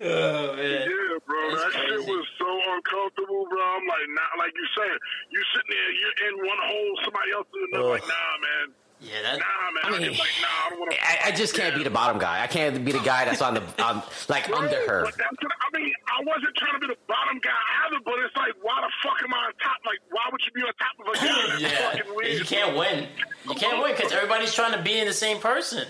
Oh, 0.00 0.54
yeah, 0.54 0.86
bro, 1.26 1.50
That's 1.50 1.62
that 1.64 1.72
crazy. 1.74 1.90
shit 1.90 2.06
was 2.06 2.26
so 2.38 2.46
uncomfortable, 2.70 3.46
bro. 3.50 3.58
I'm 3.58 3.82
like, 3.82 4.06
nah, 4.14 4.30
like 4.38 4.54
you 4.54 4.66
said, 4.78 4.94
you 5.30 5.42
sitting 5.50 5.70
there, 5.74 5.90
you're 5.90 6.18
in 6.30 6.34
one 6.46 6.60
hole, 6.62 6.92
somebody 7.02 7.30
else 7.34 7.46
in 7.50 7.60
another. 7.74 7.98
Like, 7.98 8.06
nah, 8.06 8.34
man, 8.38 8.66
Yeah, 9.02 9.22
that. 9.26 9.38
nah, 9.42 9.66
man. 9.74 9.82
I 9.82 9.90
mean, 9.98 10.14
like, 10.14 10.36
nah, 10.38 10.70
I 10.70 10.90
to. 10.94 11.02
I, 11.02 11.18
I 11.28 11.30
just 11.34 11.54
can't 11.56 11.74
be 11.74 11.82
the 11.82 11.90
bottom 11.90 12.18
guy. 12.18 12.42
I 12.42 12.46
can't 12.46 12.84
be 12.84 12.92
the 12.92 13.02
guy 13.02 13.24
that's 13.24 13.42
on 13.42 13.54
the 13.54 13.62
on, 13.82 14.02
like 14.28 14.46
under 14.54 14.78
her. 14.86 15.02
But 15.02 15.18
that's 15.18 15.34
what, 15.42 15.50
I 15.66 15.76
mean, 15.76 15.90
I 16.06 16.22
wasn't 16.22 16.54
trying 16.54 16.74
to 16.78 16.80
be 16.86 16.94
the 16.94 17.00
bottom 17.10 17.40
guy 17.42 17.58
either, 17.90 17.98
but 18.04 18.14
it's 18.22 18.36
like, 18.36 18.54
why 18.62 18.78
the 18.78 18.92
fuck 19.02 19.18
am 19.26 19.34
I 19.34 19.50
on 19.50 19.52
top? 19.58 19.82
Like, 19.82 19.98
why 20.14 20.22
would 20.30 20.40
you 20.46 20.52
be 20.54 20.62
on 20.62 20.74
top 20.78 20.94
of 21.02 21.10
a 21.10 21.14
guy? 21.18 21.58
Yeah, 21.58 21.90
fucking 21.90 22.38
you 22.38 22.44
can't 22.46 22.76
win. 22.76 23.08
You 23.50 23.54
can't 23.56 23.82
win 23.82 23.96
because 23.96 24.12
everybody's 24.12 24.54
trying 24.54 24.78
to 24.78 24.82
be 24.82 25.00
in 25.00 25.06
the 25.08 25.12
same 25.12 25.40
person. 25.40 25.88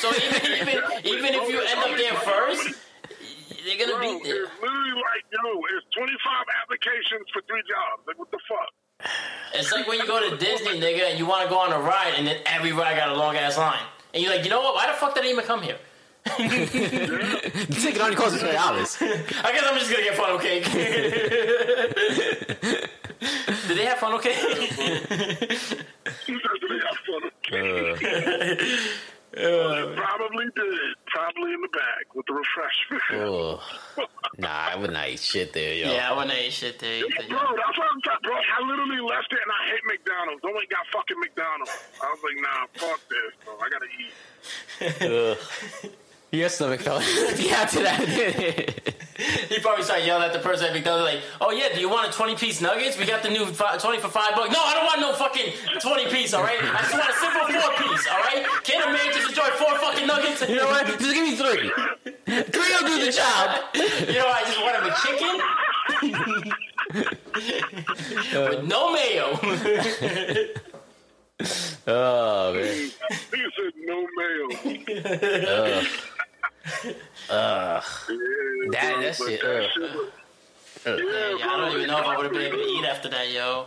So 0.00 0.10
even 0.10 0.42
even 0.62 0.68
even 1.04 1.34
if 1.34 1.48
you 1.50 1.60
end 1.62 1.78
up 1.80 1.96
there 1.96 2.14
first, 3.98 4.02
they're 4.02 4.10
gonna 4.10 4.22
be 4.22 4.28
there. 4.30 4.44
it's 4.44 4.52
literally 4.62 4.94
like, 4.94 5.24
yo, 5.30 5.62
it's 5.76 5.86
25 5.94 6.46
applications 6.62 7.26
for 7.32 7.42
three 7.46 7.62
jobs. 7.68 8.02
Like, 8.06 8.18
what 8.18 8.30
the 8.30 8.38
fuck? 8.48 8.70
It's 9.54 9.70
like 9.72 9.86
when 9.86 9.98
you 9.98 10.06
go 10.06 10.18
to 10.28 10.36
Disney, 10.36 10.80
nigga, 10.80 11.08
and 11.10 11.18
you 11.18 11.26
want 11.26 11.44
to 11.44 11.48
go 11.48 11.58
on 11.58 11.72
a 11.72 11.78
ride, 11.78 12.14
and 12.16 12.26
then 12.26 12.38
every 12.46 12.72
ride 12.72 12.96
got 12.96 13.10
a 13.10 13.14
long 13.14 13.36
ass 13.36 13.56
line, 13.56 13.78
and 14.12 14.22
you're 14.22 14.32
like, 14.34 14.44
you 14.44 14.50
know 14.50 14.60
what? 14.60 14.74
Why 14.74 14.86
the 14.88 14.92
fuck 14.94 15.14
did 15.14 15.24
I 15.24 15.28
even 15.28 15.44
come 15.44 15.62
here? 15.62 15.78
The 16.36 17.76
ticket 17.80 18.00
only 18.02 18.16
costs 18.16 18.38
twenty 18.40 18.54
dollars. 18.54 18.96
I 19.00 19.52
guess 19.52 19.64
I'm 19.66 19.78
just 19.78 19.90
gonna 19.90 20.02
get 20.02 20.14
funnel 20.16 20.38
cake. 20.38 20.64
Did 23.68 23.76
they 23.76 23.84
have 23.86 23.98
funnel 23.98 24.18
cake? 24.18 24.36
Oh, 29.40 29.70
uh, 29.70 29.94
probably 29.96 30.46
did. 30.56 30.96
Probably 31.06 31.52
in 31.54 31.60
the 31.60 31.68
bag 31.68 32.06
with 32.14 32.26
the 32.26 32.34
refreshment. 32.34 33.02
Oh, 33.28 33.60
nah, 34.38 34.48
I 34.48 34.74
would 34.76 34.92
not 34.92 35.08
eat 35.08 35.20
shit 35.20 35.52
there, 35.52 35.74
yo. 35.74 35.92
yeah, 35.92 36.10
I 36.10 36.12
want 36.16 36.30
to 36.30 36.46
eat 36.46 36.52
shit 36.52 36.78
there. 36.78 37.00
Bro, 37.02 37.08
that's 37.18 37.78
what 37.78 37.88
I'm 37.92 38.00
talking, 38.02 38.22
bro. 38.24 38.36
I 38.36 38.60
literally 38.66 39.00
left 39.00 39.32
it 39.32 39.38
and 39.42 39.52
I 39.52 39.66
hate 39.70 39.84
McDonald's. 39.86 40.42
I 40.44 40.46
went 40.48 40.60
and 40.60 40.70
got 40.70 40.86
fucking 40.92 41.18
McDonald's. 41.20 41.72
I 42.02 42.04
was 42.10 42.22
like, 42.22 42.36
nah, 42.42 42.66
fuck 42.74 43.00
this, 43.08 43.34
bro. 43.44 43.58
I 43.58 43.68
gotta 43.68 43.88
eat. 43.98 44.12
Your 46.30 46.48
stomach 46.50 46.80
fell. 46.80 47.00
yeah, 47.38 47.64
to 47.64 47.78
that. 47.80 48.04
He 49.48 49.58
probably 49.60 49.82
started 49.82 50.06
yelling 50.06 50.24
at 50.24 50.32
the 50.32 50.38
person 50.38 50.66
at 50.66 50.72
McDonald's 50.74 51.12
like, 51.12 51.22
"Oh 51.40 51.50
yeah, 51.50 51.74
do 51.74 51.80
you 51.80 51.88
want 51.88 52.08
a 52.08 52.12
twenty 52.12 52.36
piece 52.36 52.60
nuggets? 52.60 52.96
We 52.98 53.04
got 53.06 53.22
the 53.22 53.30
new 53.30 53.46
fi- 53.46 53.76
twenty 53.78 53.98
for 53.98 54.06
five 54.08 54.36
bucks. 54.36 54.52
No, 54.52 54.60
I 54.62 54.74
don't 54.74 54.84
want 54.84 55.00
no 55.00 55.12
fucking 55.14 55.52
twenty 55.80 56.06
piece. 56.06 56.34
All 56.34 56.42
right, 56.44 56.58
I 56.62 56.82
just 56.82 56.92
want 56.92 57.08
a 57.08 57.12
simple 57.14 57.40
four 57.48 57.72
piece. 57.82 58.06
All 58.06 58.18
right, 58.20 58.46
can 58.62 58.82
a 58.88 58.92
man 58.92 59.06
just 59.12 59.28
enjoy 59.30 59.48
four 59.58 59.76
fucking 59.78 60.06
nuggets? 60.06 60.48
you 60.48 60.56
know 60.56 60.66
what? 60.68 60.86
Just 60.86 61.00
give 61.00 61.24
me 61.24 61.34
three. 61.34 61.72
Three 62.42 62.74
will 62.74 62.86
do 62.86 63.04
the 63.06 63.10
job. 63.10 63.58
You 63.74 64.14
know, 64.20 64.28
I 64.28 64.42
just 64.44 64.60
want 64.62 64.76
him 64.76 64.86
a 64.86 64.94
chicken 65.02 65.40
uh. 68.36 68.48
with 68.50 68.64
no 68.68 68.92
mayo. 68.92 69.38
Oh 71.86 72.52
man. 72.52 72.74
He 72.74 72.90
said 73.56 73.72
no 73.78 74.06
mail. 74.18 75.82
Ugh. 76.84 76.94
Yeah, 77.30 77.82
That- 78.70 79.00
that 79.00 79.16
shit, 79.16 79.40
that 79.42 79.64
ugh. 79.64 79.70
shit 79.74 79.82
was- 79.82 80.12
Yeah, 80.86 80.92
Yeah, 80.96 81.50
I 81.50 81.56
don't 81.58 81.72
even 81.76 81.86
know 81.88 81.98
if 81.98 82.06
I 82.06 82.16
would 82.16 82.24
have 82.24 82.32
been 82.32 82.42
able 82.42 82.58
to 82.58 82.64
eat 82.64 82.84
after 82.84 83.08
that, 83.08 83.30
yo. 83.30 83.66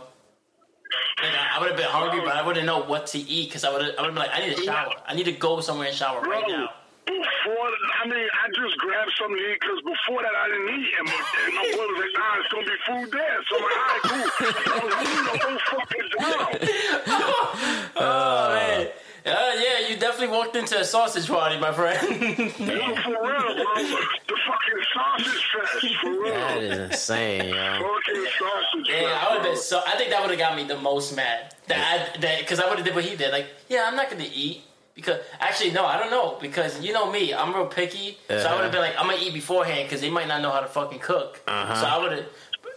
Like, 1.22 1.32
I 1.34 1.58
would 1.60 1.68
have 1.68 1.76
been 1.76 1.86
hungry, 1.88 2.20
but 2.20 2.36
I 2.36 2.42
wouldn't 2.42 2.66
know 2.66 2.78
what 2.82 3.06
to 3.08 3.18
eat 3.18 3.48
because 3.48 3.64
I 3.64 3.70
would 3.72 3.82
have. 3.82 3.94
I 3.98 4.02
would 4.02 4.08
have 4.12 4.14
been 4.14 4.22
like, 4.24 4.34
I 4.34 4.40
need 4.46 4.58
a 4.58 4.62
shower. 4.62 4.92
I 5.06 5.14
need 5.14 5.24
to 5.24 5.32
go 5.32 5.60
somewhere 5.60 5.88
and 5.88 5.96
shower 5.96 6.20
right 6.20 6.44
now. 6.48 6.68
Before, 7.06 7.68
I 8.02 8.06
mean, 8.06 8.28
I 8.32 8.48
just 8.54 8.76
grabbed 8.78 9.10
something 9.18 9.36
to 9.36 9.42
eat 9.52 9.58
because 9.60 9.80
before 9.82 10.22
that 10.22 10.34
I 10.34 10.48
didn't 10.48 10.68
eat, 10.80 10.90
and 10.98 11.06
my, 11.08 11.14
and 11.46 11.54
my 11.54 11.62
boy 11.76 11.86
was 11.86 11.98
like, 11.98 12.14
"Nah, 12.14 12.38
it's 12.40 12.48
gonna 12.52 12.66
be 12.66 12.76
food 12.86 13.10
there." 13.12 13.38
So 13.48 13.56
I'm 13.56 13.62
like, 13.62 13.76
"All 13.76 13.86
right, 13.88 14.02
cool." 14.02 14.26
So 14.38 14.72
I 14.72 14.84
was 14.84 14.94
eating 15.02 15.24
the 15.24 15.36
whole 15.42 15.58
fucking 15.68 16.08
job. 16.12 17.92
Oh 17.96 18.48
man. 18.54 18.88
Uh, 19.24 19.52
yeah, 19.56 19.88
you 19.88 19.96
definitely 19.96 20.34
walked 20.36 20.56
into 20.56 20.78
a 20.78 20.84
sausage 20.84 21.28
party, 21.28 21.58
my 21.58 21.70
friend. 21.72 22.00
No, 22.08 22.96
for 22.96 23.10
real, 23.10 23.54
bro. 23.54 23.74
The 23.74 24.36
fucking 24.46 24.82
sausage 24.94 25.46
fest, 25.52 25.94
for 26.02 26.10
real. 26.10 26.24
That 26.34 26.62
is 26.62 26.78
insane, 26.90 27.48
yo. 27.50 27.54
Fucking 27.54 28.26
sausage 28.38 28.88
yeah, 28.88 29.00
fest. 29.00 29.24
I 29.24 29.28
would 29.28 29.34
have 29.34 29.42
been 29.44 29.56
so. 29.56 29.80
I 29.86 29.96
think 29.96 30.10
that 30.10 30.20
would 30.22 30.30
have 30.30 30.38
got 30.38 30.56
me 30.56 30.64
the 30.64 30.78
most 30.78 31.14
mad. 31.14 31.54
That 31.68 32.12
I, 32.16 32.18
that 32.20 32.40
because 32.40 32.58
I 32.58 32.68
would 32.68 32.78
have 32.78 32.84
did 32.86 32.94
what 32.94 33.04
he 33.04 33.16
did. 33.16 33.30
Like, 33.30 33.46
yeah, 33.68 33.84
I'm 33.86 33.94
not 33.94 34.10
gonna 34.10 34.24
eat 34.32 34.62
because 34.94 35.20
actually 35.38 35.70
no, 35.70 35.86
I 35.86 35.98
don't 35.98 36.10
know 36.10 36.36
because 36.40 36.80
you 36.80 36.92
know 36.92 37.10
me, 37.10 37.32
I'm 37.32 37.54
real 37.54 37.66
picky. 37.66 38.18
So 38.28 38.34
I 38.34 38.38
Uh-huh. 38.38 38.54
would 38.56 38.62
have 38.64 38.72
been 38.72 38.80
like, 38.80 38.94
I'm 38.98 39.06
gonna 39.08 39.22
eat 39.22 39.32
beforehand 39.34 39.84
because 39.88 40.00
they 40.00 40.10
might 40.10 40.26
not 40.28 40.42
know 40.42 40.50
how 40.50 40.60
to 40.60 40.66
fucking 40.66 40.98
cook. 40.98 41.40
Uh-huh. 41.46 41.74
So 41.80 41.86
I 41.86 41.98
would 41.98 42.12
have, 42.12 42.26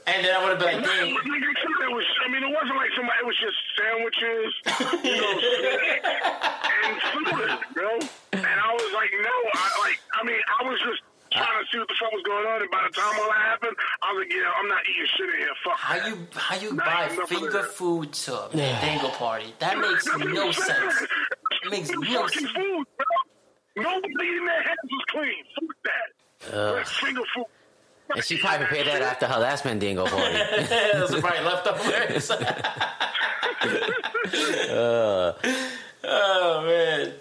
and 0.08 0.26
then 0.26 0.36
I 0.36 0.40
would 0.44 0.52
have 0.54 0.60
been 0.60 0.82
like, 0.82 0.86
dang. 0.86 1.10
it 1.10 1.92
was, 1.92 2.06
I 2.22 2.30
mean, 2.30 2.44
it 2.44 2.54
wasn't 2.54 2.78
like 2.78 2.92
somebody, 2.96 3.18
it 3.22 3.26
was 3.26 3.40
just 3.42 3.58
sandwiches, 3.74 4.50
you 5.02 5.18
know, 5.18 5.34
and 6.86 6.96
food, 7.10 7.60
bro. 7.74 7.92
And 8.34 8.58
I 8.62 8.70
was 8.74 8.92
like, 8.94 9.12
no, 9.18 9.36
I 9.54 9.66
like, 9.82 10.00
I 10.14 10.24
mean, 10.26 10.42
I 10.60 10.70
was 10.70 10.80
just 10.86 11.02
trying 11.32 11.58
to 11.58 11.66
see 11.72 11.80
what 11.80 11.88
the 11.88 11.96
fuck 12.00 12.12
was 12.12 12.24
going 12.24 12.46
on. 12.46 12.62
And 12.62 12.72
by 12.72 12.86
the 12.88 12.94
time 12.94 13.14
all 13.20 13.30
that 13.30 13.44
happened, 13.50 13.76
I 14.02 14.14
was 14.14 14.26
like, 14.26 14.34
yeah, 14.34 14.52
I'm 14.58 14.68
not 14.70 14.82
eating 14.86 15.10
shit 15.18 15.30
in 15.30 15.38
here. 15.42 15.56
Fuck. 15.64 15.78
How 15.78 16.08
you 16.08 16.16
how 16.36 16.56
you 16.56 16.74
buy 16.78 17.10
finger 17.28 17.64
food 17.64 18.14
to 18.14 18.34
a 18.34 18.56
Mandingo 18.56 19.10
party? 19.10 19.54
That 19.60 19.78
makes 19.80 20.06
no 20.06 20.52
sense. 20.52 21.02
It 21.64 21.72
makes 21.72 21.90
no 21.90 22.28
sense. 22.28 22.52
food, 22.52 22.86
bro. 22.98 23.84
Nobody 23.84 24.30
in 24.38 24.46
their 24.46 24.64
hands 24.64 24.86
was 24.86 25.06
clean. 25.10 25.44
Fuck 25.58 25.76
that. 25.84 26.88
Finger 26.88 27.22
food. 27.34 27.46
And 28.14 28.24
she 28.24 28.38
probably 28.38 28.66
prepared 28.68 28.88
that 28.88 29.02
after 29.02 29.26
her 29.28 29.40
last 29.40 29.66
Mandingo 29.66 30.06
party. 30.06 30.34
Those 30.94 31.14
are 31.14 31.22
probably 31.22 31.44
leftovers. 31.44 32.32
Uh. 34.70 35.34
oh 36.04 36.64
man. 36.66 37.14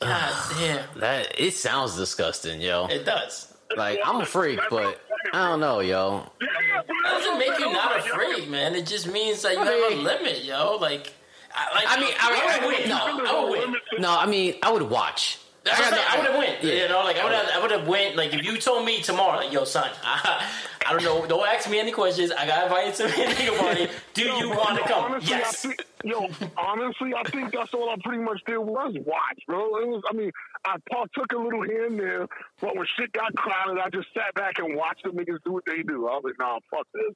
God 0.00 0.32
damn. 0.58 1.00
That 1.00 1.40
it 1.40 1.54
sounds 1.54 1.96
disgusting, 1.96 2.60
yo. 2.60 2.86
It 2.86 3.04
does. 3.04 3.52
Like 3.76 4.00
I'm 4.04 4.20
a 4.20 4.26
freak, 4.26 4.60
but 4.70 5.00
I 5.32 5.48
don't 5.48 5.60
know, 5.60 5.80
yo. 5.80 6.24
That 6.40 6.86
doesn't 7.04 7.38
make 7.38 7.58
you 7.58 7.72
not 7.72 7.98
a 7.98 8.02
freak, 8.02 8.48
man. 8.48 8.74
It 8.74 8.86
just 8.86 9.10
means 9.10 9.42
that 9.42 9.52
you 9.52 9.58
have 9.60 9.92
a 9.92 9.96
limit, 9.96 10.44
yo. 10.44 10.76
Like, 10.80 11.12
I, 11.54 11.74
like, 11.74 11.84
I 11.88 12.00
mean, 12.00 12.14
I- 12.20 12.60
I 12.60 12.66
would 12.66 12.74
I- 12.74 12.80
win. 12.80 12.88
No, 12.88 12.96
I 13.26 13.44
would 13.44 13.50
win. 13.70 13.76
No, 14.00 14.18
I 14.18 14.26
mean 14.26 14.54
I 14.62 14.72
would 14.72 14.82
watch. 14.82 15.38
That's 15.64 15.78
what 15.78 15.88
I'm 15.88 15.94
saying. 15.94 16.06
I 16.10 16.16
would 16.18 16.26
have 16.26 16.38
win. 16.38 16.54
Yeah. 16.62 16.82
You 16.82 16.88
know, 16.88 17.00
like 17.00 17.18
I 17.18 17.24
would 17.24 17.32
have. 17.32 17.48
I 17.54 17.60
would 17.60 17.70
have 17.70 17.88
went. 17.88 18.16
Like 18.16 18.34
if 18.34 18.44
you 18.44 18.58
told 18.58 18.84
me 18.84 19.00
tomorrow, 19.00 19.38
like, 19.38 19.52
yo, 19.52 19.64
son, 19.64 19.88
I, 20.04 20.46
I 20.86 20.92
don't 20.92 21.02
know. 21.02 21.26
Don't 21.26 21.46
ask 21.46 21.68
me 21.70 21.80
any 21.80 21.92
questions. 21.92 22.30
I 22.32 22.46
got 22.46 22.64
invited 22.64 22.94
to 22.96 23.04
a 23.04 23.08
nigga 23.34 23.58
party. 23.58 23.88
Do 24.12 24.22
you 24.22 24.50
want 24.50 24.78
to 24.78 24.84
come? 24.86 25.12
Honestly, 25.12 25.30
yes. 25.30 25.64
I 25.64 25.68
think, 25.68 25.86
yo, 26.04 26.28
honestly, 26.58 27.12
I 27.16 27.22
think 27.30 27.52
that's 27.52 27.72
all 27.72 27.88
I 27.88 27.96
pretty 28.04 28.22
much 28.22 28.42
did 28.46 28.58
was 28.58 28.94
watch, 29.06 29.40
bro. 29.46 29.78
It 29.78 29.88
was, 29.88 30.02
I 30.10 30.12
mean, 30.14 30.30
I 30.66 30.76
partook 30.90 31.32
a 31.32 31.38
little 31.38 31.62
here 31.62 31.86
and 31.86 31.98
there, 31.98 32.26
but 32.60 32.76
when 32.76 32.86
shit 32.98 33.12
got 33.12 33.34
crowded, 33.34 33.80
I 33.80 33.88
just 33.88 34.08
sat 34.12 34.34
back 34.34 34.58
and 34.58 34.76
watched 34.76 35.04
the 35.04 35.10
niggas 35.10 35.38
do 35.44 35.52
what 35.52 35.64
they 35.66 35.82
do. 35.82 36.06
I 36.08 36.16
was 36.16 36.22
like, 36.24 36.38
nah, 36.38 36.58
fuck 36.70 36.86
this. 36.92 37.14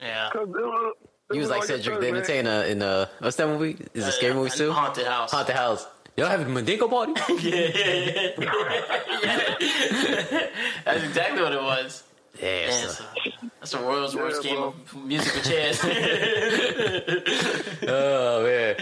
Yeah. 0.00 0.30
Cause 0.32 0.48
it 0.48 0.52
was, 0.52 0.94
it 1.30 1.34
He 1.34 1.40
was 1.40 1.50
like 1.50 1.62
I 1.62 1.66
Cedric 1.66 1.84
said, 1.84 1.96
the 1.96 2.00
man, 2.00 2.14
Entertainer 2.16 2.62
in 2.62 2.82
uh 2.82 3.06
what's 3.18 3.36
that 3.36 3.48
movie? 3.48 3.76
Is 3.94 4.06
it 4.06 4.12
scary 4.12 4.34
movies 4.34 4.54
too? 4.54 4.72
Haunted 4.72 5.06
house. 5.06 5.30
Haunted 5.32 5.56
House. 5.56 5.86
Y'all 6.16 6.28
having 6.28 6.46
a 6.46 6.50
Mandingo 6.50 6.88
party? 6.88 7.12
yeah, 7.48 7.70
yeah, 7.74 8.30
yeah. 8.38 9.00
yeah. 9.22 10.46
That's 10.84 11.04
exactly 11.04 11.42
what 11.42 11.52
it 11.52 11.62
was. 11.62 12.02
Yeah, 12.40 12.66
Man, 12.68 12.72
so- 12.72 12.88
so- 12.88 13.04
that's 13.60 13.72
the 13.72 13.78
world's 13.78 14.14
worst 14.16 14.42
Yeah, 14.44 14.50
game 14.50 14.60
bro. 14.60 14.68
of 14.68 15.04
musical 15.04 15.42
chairs. 15.42 15.80
Oh 17.88 18.42
man. 18.44 18.76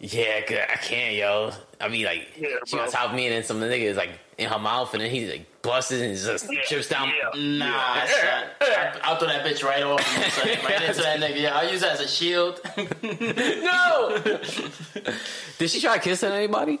yeah, 0.00 0.40
I 0.72 0.76
can't, 0.76 1.14
yo. 1.16 1.50
I 1.80 1.88
mean, 1.88 2.04
like, 2.04 2.28
Yeah, 2.38 2.48
she 2.66 2.76
bro. 2.76 2.84
on 2.84 2.90
top 2.90 3.10
of 3.10 3.16
me, 3.16 3.26
and 3.26 3.34
then 3.34 3.44
some 3.44 3.62
of 3.62 3.68
the 3.68 3.74
nigga 3.74 3.82
is 3.90 3.96
like 3.96 4.10
in 4.38 4.48
her 4.48 4.58
mouth, 4.58 4.92
and 4.94 5.02
then 5.02 5.10
he's 5.10 5.30
like 5.30 5.46
busts 5.64 5.90
it 5.90 6.02
and 6.02 6.16
just 6.16 6.52
Yeah, 6.52 6.60
chips 6.66 6.88
down. 6.88 7.08
yeah. 7.08 7.30
nah, 7.58 8.04
son. 8.06 8.44
I, 8.60 9.00
I'll 9.02 9.16
throw 9.16 9.26
that 9.28 9.44
bitch 9.44 9.64
right 9.64 9.82
off. 9.82 10.00
you, 10.16 10.30
son. 10.30 10.64
Right 10.64 10.82
into 10.82 11.00
that 11.02 11.18
nigga. 11.18 11.40
Yeah, 11.40 11.56
I'll 11.58 11.68
use 11.70 11.80
that 11.80 11.92
as 11.92 12.00
a 12.00 12.08
shield. 12.08 12.60
No. 13.02 14.18
Did 15.58 15.70
she 15.70 15.80
try 15.80 15.98
kissing 15.98 16.32
anybody? 16.32 16.78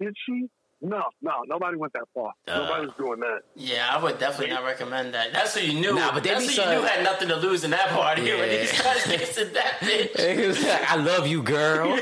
Did 0.00 0.14
she? 0.26 0.48
No, 0.82 1.02
no, 1.20 1.32
nobody 1.46 1.76
went 1.76 1.92
that 1.92 2.04
far. 2.14 2.32
Uh. 2.48 2.58
nobody 2.60 2.86
was 2.86 2.94
doing 2.96 3.20
that. 3.20 3.40
yeah, 3.54 3.88
I 3.94 4.02
would 4.02 4.18
definitely 4.18 4.54
not 4.54 4.64
recommend 4.64 5.12
that. 5.12 5.30
That's 5.32 5.54
who 5.54 5.60
you 5.66 5.78
knew. 5.78 5.94
Nah, 5.94 6.12
but 6.14 6.22
they 6.22 6.30
That's 6.30 6.46
be 6.46 6.54
who 6.54 6.62
you 6.62 6.76
knew 6.78 6.82
had 6.86 7.04
nothing 7.04 7.28
to 7.28 7.36
lose 7.36 7.64
in 7.64 7.70
that 7.72 7.88
party. 7.90 8.22
Yeah. 8.22 8.38
When 8.40 8.48
these 8.48 8.72
guys 8.80 9.02
kissing 9.04 9.52
that 9.52 9.78
bitch. 9.80 10.18
And 10.18 10.40
he 10.40 10.46
was 10.46 10.62
like, 10.64 10.90
"I 10.90 10.96
love 10.96 11.26
you, 11.26 11.42
girl." 11.42 11.94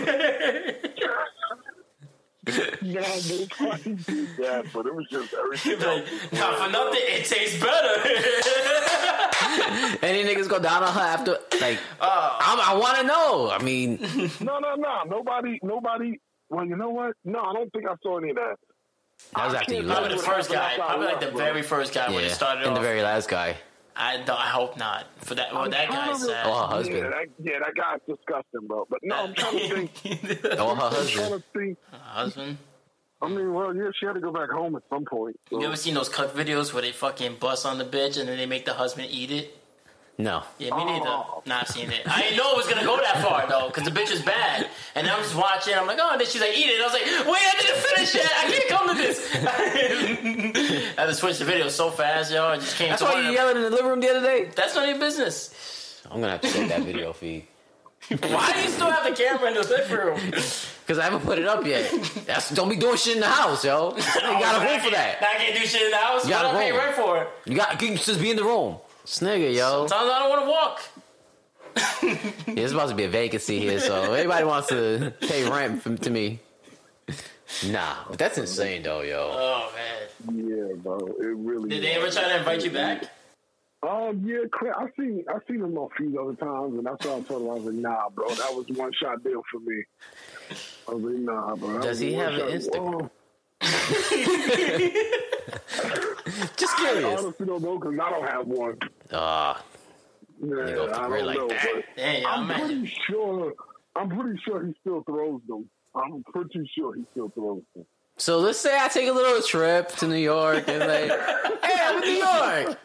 Yeah, 2.83 3.01
nobody 3.01 3.95
did 3.95 4.29
that, 4.39 4.67
but 4.73 4.87
it 4.87 4.95
was 4.95 5.07
just 5.11 5.35
everything. 5.35 5.79
like, 5.81 6.07
not 6.33 6.59
for 6.59 6.71
nothing, 6.71 7.01
it 7.07 7.25
tastes 7.27 7.61
better. 7.61 8.03
Any 10.03 10.25
niggas 10.25 10.49
go 10.49 10.59
down 10.59 10.83
on 10.83 10.93
her 10.93 11.01
after? 11.01 11.39
Like, 11.61 11.79
Oh. 12.01 12.37
I'm, 12.41 12.61
I 12.61 12.75
want 12.81 12.99
to 12.99 13.05
know. 13.07 13.51
I 13.51 13.63
mean, 13.63 13.99
No, 14.41 14.59
no, 14.59 14.75
no. 14.77 15.03
Nobody, 15.07 15.59
nobody. 15.63 16.19
Well, 16.51 16.65
you 16.65 16.77
know 16.77 16.91
what? 16.91 17.15
No, 17.25 17.41
I 17.41 17.53
don't 17.53 17.71
think 17.73 17.87
I 17.87 17.95
saw 18.03 18.19
any 18.19 18.31
of 18.31 18.37
that. 18.37 18.57
that 19.37 19.45
was 19.47 19.55
after 19.55 19.75
you 19.75 19.83
Probably 19.85 20.17
the 20.17 20.23
first 20.23 20.51
guy. 20.51 20.75
Probably 20.77 21.07
like 21.07 21.21
the 21.21 21.31
very 21.33 21.63
first 21.63 21.93
guy 21.95 22.09
when 22.11 22.25
it 22.25 22.31
started 22.31 22.63
and 22.63 22.71
off. 22.73 22.77
the 22.77 22.83
very 22.83 23.03
last 23.03 23.29
guy. 23.29 23.57
I, 23.99 24.17
don't, 24.19 24.31
I 24.31 24.47
hope 24.47 24.77
not. 24.77 25.07
For 25.19 25.35
that, 25.35 25.53
well, 25.53 25.63
I'm 25.65 25.71
that 25.73 25.87
trying 25.89 26.11
guy's 26.13 26.21
to- 26.21 26.27
sad. 26.27 26.47
Oh, 26.47 26.55
her 26.55 26.67
husband. 26.67 26.97
Yeah, 26.99 27.11
that, 27.11 27.27
yeah, 27.43 27.59
that 27.59 27.75
guy's 27.75 28.01
disgusting, 28.17 28.67
bro. 28.69 28.87
But 28.89 29.01
no, 29.03 29.17
I'm 29.17 29.35
trying 29.35 29.59
to 29.59 29.87
think. 29.89 30.41
Oh, 30.59 30.75
her 30.75 30.83
I'm 30.83 30.93
husband. 30.93 31.43
to. 31.55 31.77
Husband. 31.93 32.59
I 33.21 33.29
mean, 33.29 33.53
well, 33.53 33.75
yeah, 33.75 33.91
she 33.99 34.07
had 34.07 34.13
to 34.13 34.21
go 34.21 34.31
back 34.33 34.49
home 34.51 34.77
at 34.77 34.83
some 34.89 35.05
point. 35.05 35.41
So. 35.51 35.59
You 35.61 35.67
ever 35.67 35.75
seen 35.75 35.95
those 35.95 36.09
cut 36.09 36.37
videos 36.37 36.73
where 36.73 36.83
they 36.83 36.93
fucking 36.93 37.37
bust 37.41 37.67
on 37.67 37.79
the 37.79 37.85
bitch 37.85 38.17
and 38.19 38.29
then 38.29 38.37
they 38.39 38.47
make 38.47 38.65
the 38.65 38.75
husband 38.75 39.09
eat 39.11 39.33
it? 39.33 39.58
No. 40.21 40.43
Yeah, 40.59 40.77
me 40.77 40.85
neither. 40.85 41.07
Oh. 41.07 41.43
Not 41.47 41.69
seen 41.69 41.91
it. 41.93 42.03
I 42.05 42.23
didn't 42.23 42.39
know 42.39 42.51
it 42.53 42.57
was 42.57 42.67
gonna 42.67 42.85
go 42.85 42.97
that 42.97 43.23
far 43.23 43.47
though, 43.49 43.69
because 43.69 43.85
the 43.85 43.93
bitch 43.93 44.11
is 44.11 44.21
bad. 44.21 44.67
And 44.97 45.07
I'm 45.07 45.23
just 45.23 45.37
watching. 45.37 45.75
I'm 45.75 45.87
like, 45.87 45.99
oh, 46.01 46.11
and 46.11 46.21
then 46.21 46.27
she's 46.27 46.41
like, 46.41 46.59
eat 46.59 46.67
it. 46.67 46.81
I 46.81 46.85
was 46.85 46.93
like, 46.93 47.03
wait, 47.05 47.41
I 47.41 47.63
didn't 47.63 47.83
finish 47.85 48.15
it. 48.17 48.27
I 48.27 48.51
can't 48.51 48.69
come 48.69 48.89
to 48.89 48.95
this. 48.95 49.35
I 50.99 51.01
had 51.01 51.07
to 51.07 51.15
switch 51.15 51.39
the 51.39 51.45
video 51.45 51.69
so 51.69 51.91
fast, 51.91 52.33
y'all. 52.33 52.49
I 52.51 52.57
just 52.57 52.77
came. 52.77 52.89
That's 52.89 53.01
to 53.03 53.07
why 53.07 53.21
you 53.23 53.29
of- 53.29 53.35
yelling 53.35 53.57
in 53.59 53.63
the 53.63 53.71
living 53.71 53.87
room 53.87 54.01
the 54.01 54.11
other 54.11 54.23
day. 54.23 54.51
That's 54.57 54.75
not 54.75 54.89
your 54.89 54.99
business. 54.99 56.03
I'm 56.11 56.21
gonna 56.21 56.33
have 56.33 56.41
to 56.41 56.51
take 56.53 56.69
that 56.71 56.83
video 56.83 57.13
feed 57.13 57.47
Why 58.09 58.53
do 58.55 58.61
you 58.63 58.69
still 58.71 58.91
have 58.91 59.05
the 59.05 59.15
camera 59.23 59.49
in 59.49 59.55
the 59.55 59.63
living 59.63 59.97
room? 59.97 60.17
because 60.31 60.99
I 60.99 61.03
haven't 61.05 61.21
put 61.21 61.39
it 61.39 61.47
up 61.47 61.65
yet. 61.67 61.93
That's 62.27 62.51
don't 62.51 62.69
be 62.71 62.77
doing 62.77 62.97
shit 62.97 63.15
in 63.17 63.21
the 63.21 63.27
house, 63.29 63.65
yo. 63.65 63.95
You 63.95 64.03
got 64.03 64.63
a 64.63 64.69
room 64.69 64.81
for 64.81 64.91
that. 64.91 65.21
Now 65.21 65.29
I 65.31 65.35
can't 65.35 65.55
do 65.55 65.67
shit 65.67 65.83
in 65.83 65.91
the 65.93 65.97
house. 65.97 66.25
You 66.25 66.31
got 66.31 66.47
What 66.47 66.55
a 66.55 66.59
I 66.59 66.63
pay 66.63 66.71
room. 66.73 66.81
rent 66.81 66.97
for 66.97 67.23
it. 67.23 67.29
You 67.45 67.55
got 67.57 67.81
you 67.81 67.89
can 67.89 67.97
just 67.99 68.21
be 68.21 68.31
in 68.31 68.37
the 68.37 68.45
room. 68.45 68.79
This 69.09 69.21
nigga, 69.21 69.55
yo. 69.55 69.87
Sometimes 69.87 70.11
I 70.11 70.19
don't 70.19 70.29
want 70.29 70.45
to 70.45 70.51
walk. 70.51 70.83
Yeah, 72.49 72.55
There's 72.55 72.73
supposed 72.73 72.91
to 72.91 72.97
be 72.97 73.05
a 73.05 73.09
vacancy 73.09 73.59
here, 73.59 73.81
so 73.81 74.13
if 74.13 74.19
anybody 74.19 74.45
wants 74.45 74.69
to 74.69 75.15
pay 75.21 75.49
rent 75.49 75.83
from, 75.83 75.97
to 75.99 76.11
me. 76.11 76.41
Nah, 77.67 77.95
but 78.09 78.19
that's 78.19 78.37
insane 78.37 78.83
though, 78.83 79.01
yo. 79.01 79.31
Oh 79.33 79.73
man. 79.75 80.49
Yeah, 80.49 80.75
bro. 80.77 80.99
It 80.99 81.25
really. 81.25 81.71
Did 81.71 81.85
they 81.85 81.93
ever 81.93 82.11
try 82.11 82.25
to 82.25 82.39
invite 82.39 82.65
you 82.65 82.71
back? 82.71 83.05
Um, 83.83 84.23
yeah, 84.25 84.45
I 84.77 84.89
seen 84.99 85.25
I 85.29 85.39
seen 85.47 85.63
him 85.63 85.77
a 85.79 85.89
few 85.97 86.21
other 86.21 86.35
times, 86.35 86.75
and 86.75 86.85
that's 86.85 87.07
why 87.07 87.17
I 87.17 87.21
told 87.21 87.43
him 87.43 87.51
I 87.51 87.55
was 87.55 87.65
like, 87.65 87.75
nah, 87.75 88.09
bro, 88.11 88.29
that 88.29 88.55
was 88.55 88.67
one 88.77 88.93
shot 88.93 89.23
deal 89.25 89.43
for 89.51 89.61
me. 89.61 89.85
I 90.89 90.95
was 90.95 91.03
like, 91.05 91.21
nah, 91.21 91.57
bro. 91.57 91.81
Does 91.81 92.01
he 92.01 92.13
have 92.15 92.35
an 92.35 92.41
one-shot- 92.41 92.73
Instagram? 92.73 93.11
Just 96.57 96.75
Oh, 96.81 96.87
I 96.87 97.03
honestly 97.19 97.47
don't 97.47 97.63
know 97.63 97.79
because 97.79 97.95
I 98.01 98.11
don't 98.11 98.29
have 98.29 98.47
one. 98.47 98.79
Ah, 99.13 99.63
Yeah, 100.41 100.49
go 100.49 100.91
I 100.93 101.07
for 101.07 101.17
it 101.17 101.19
don't 101.19 101.27
like 101.27 101.37
know, 101.39 101.49
that. 101.49 101.67
but 101.75 101.85
Damn, 101.97 102.23
yeah, 102.23 102.29
I'm 102.31 102.45
imagine. 102.45 102.67
pretty 102.83 102.95
sure. 103.07 103.53
I'm 103.97 104.09
pretty 104.11 104.39
sure 104.45 104.65
he 104.65 104.75
still 104.81 105.03
throws 105.03 105.41
them. 105.49 105.69
I'm 105.95 106.23
pretty 106.33 106.71
sure 106.77 106.95
he 106.95 107.05
still 107.13 107.31
throws 107.31 107.63
them. 107.75 107.85
so 108.17 108.39
let's 108.39 108.59
say 108.59 108.77
I 108.79 108.89
take 108.89 109.09
a 109.09 109.13
little 109.13 109.43
trip 109.43 109.89
to 109.97 110.07
New 110.07 110.17
York 110.17 110.65
and 110.69 110.79
like, 110.81 111.11
hey, 111.65 111.79
I'm 111.81 112.03
in 112.03 112.09
New 112.09 112.17
York. 112.25 112.79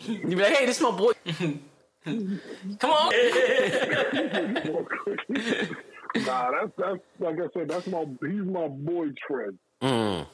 You 0.00 0.36
be 0.36 0.42
like, 0.42 0.54
hey, 0.56 0.66
this 0.66 0.78
is 0.78 0.82
my 0.82 0.90
boy. 0.90 1.12
Come 2.04 2.90
on. 2.90 3.12
nah, 6.26 6.50
that's 6.50 6.72
that's 6.76 6.98
like 7.20 7.36
I 7.38 7.46
said. 7.54 7.68
That's 7.68 7.86
my 7.86 8.04
he's 8.20 8.42
my 8.44 8.66
boy 8.66 9.06
Fred. 9.28 9.56
Mm. 9.82 10.26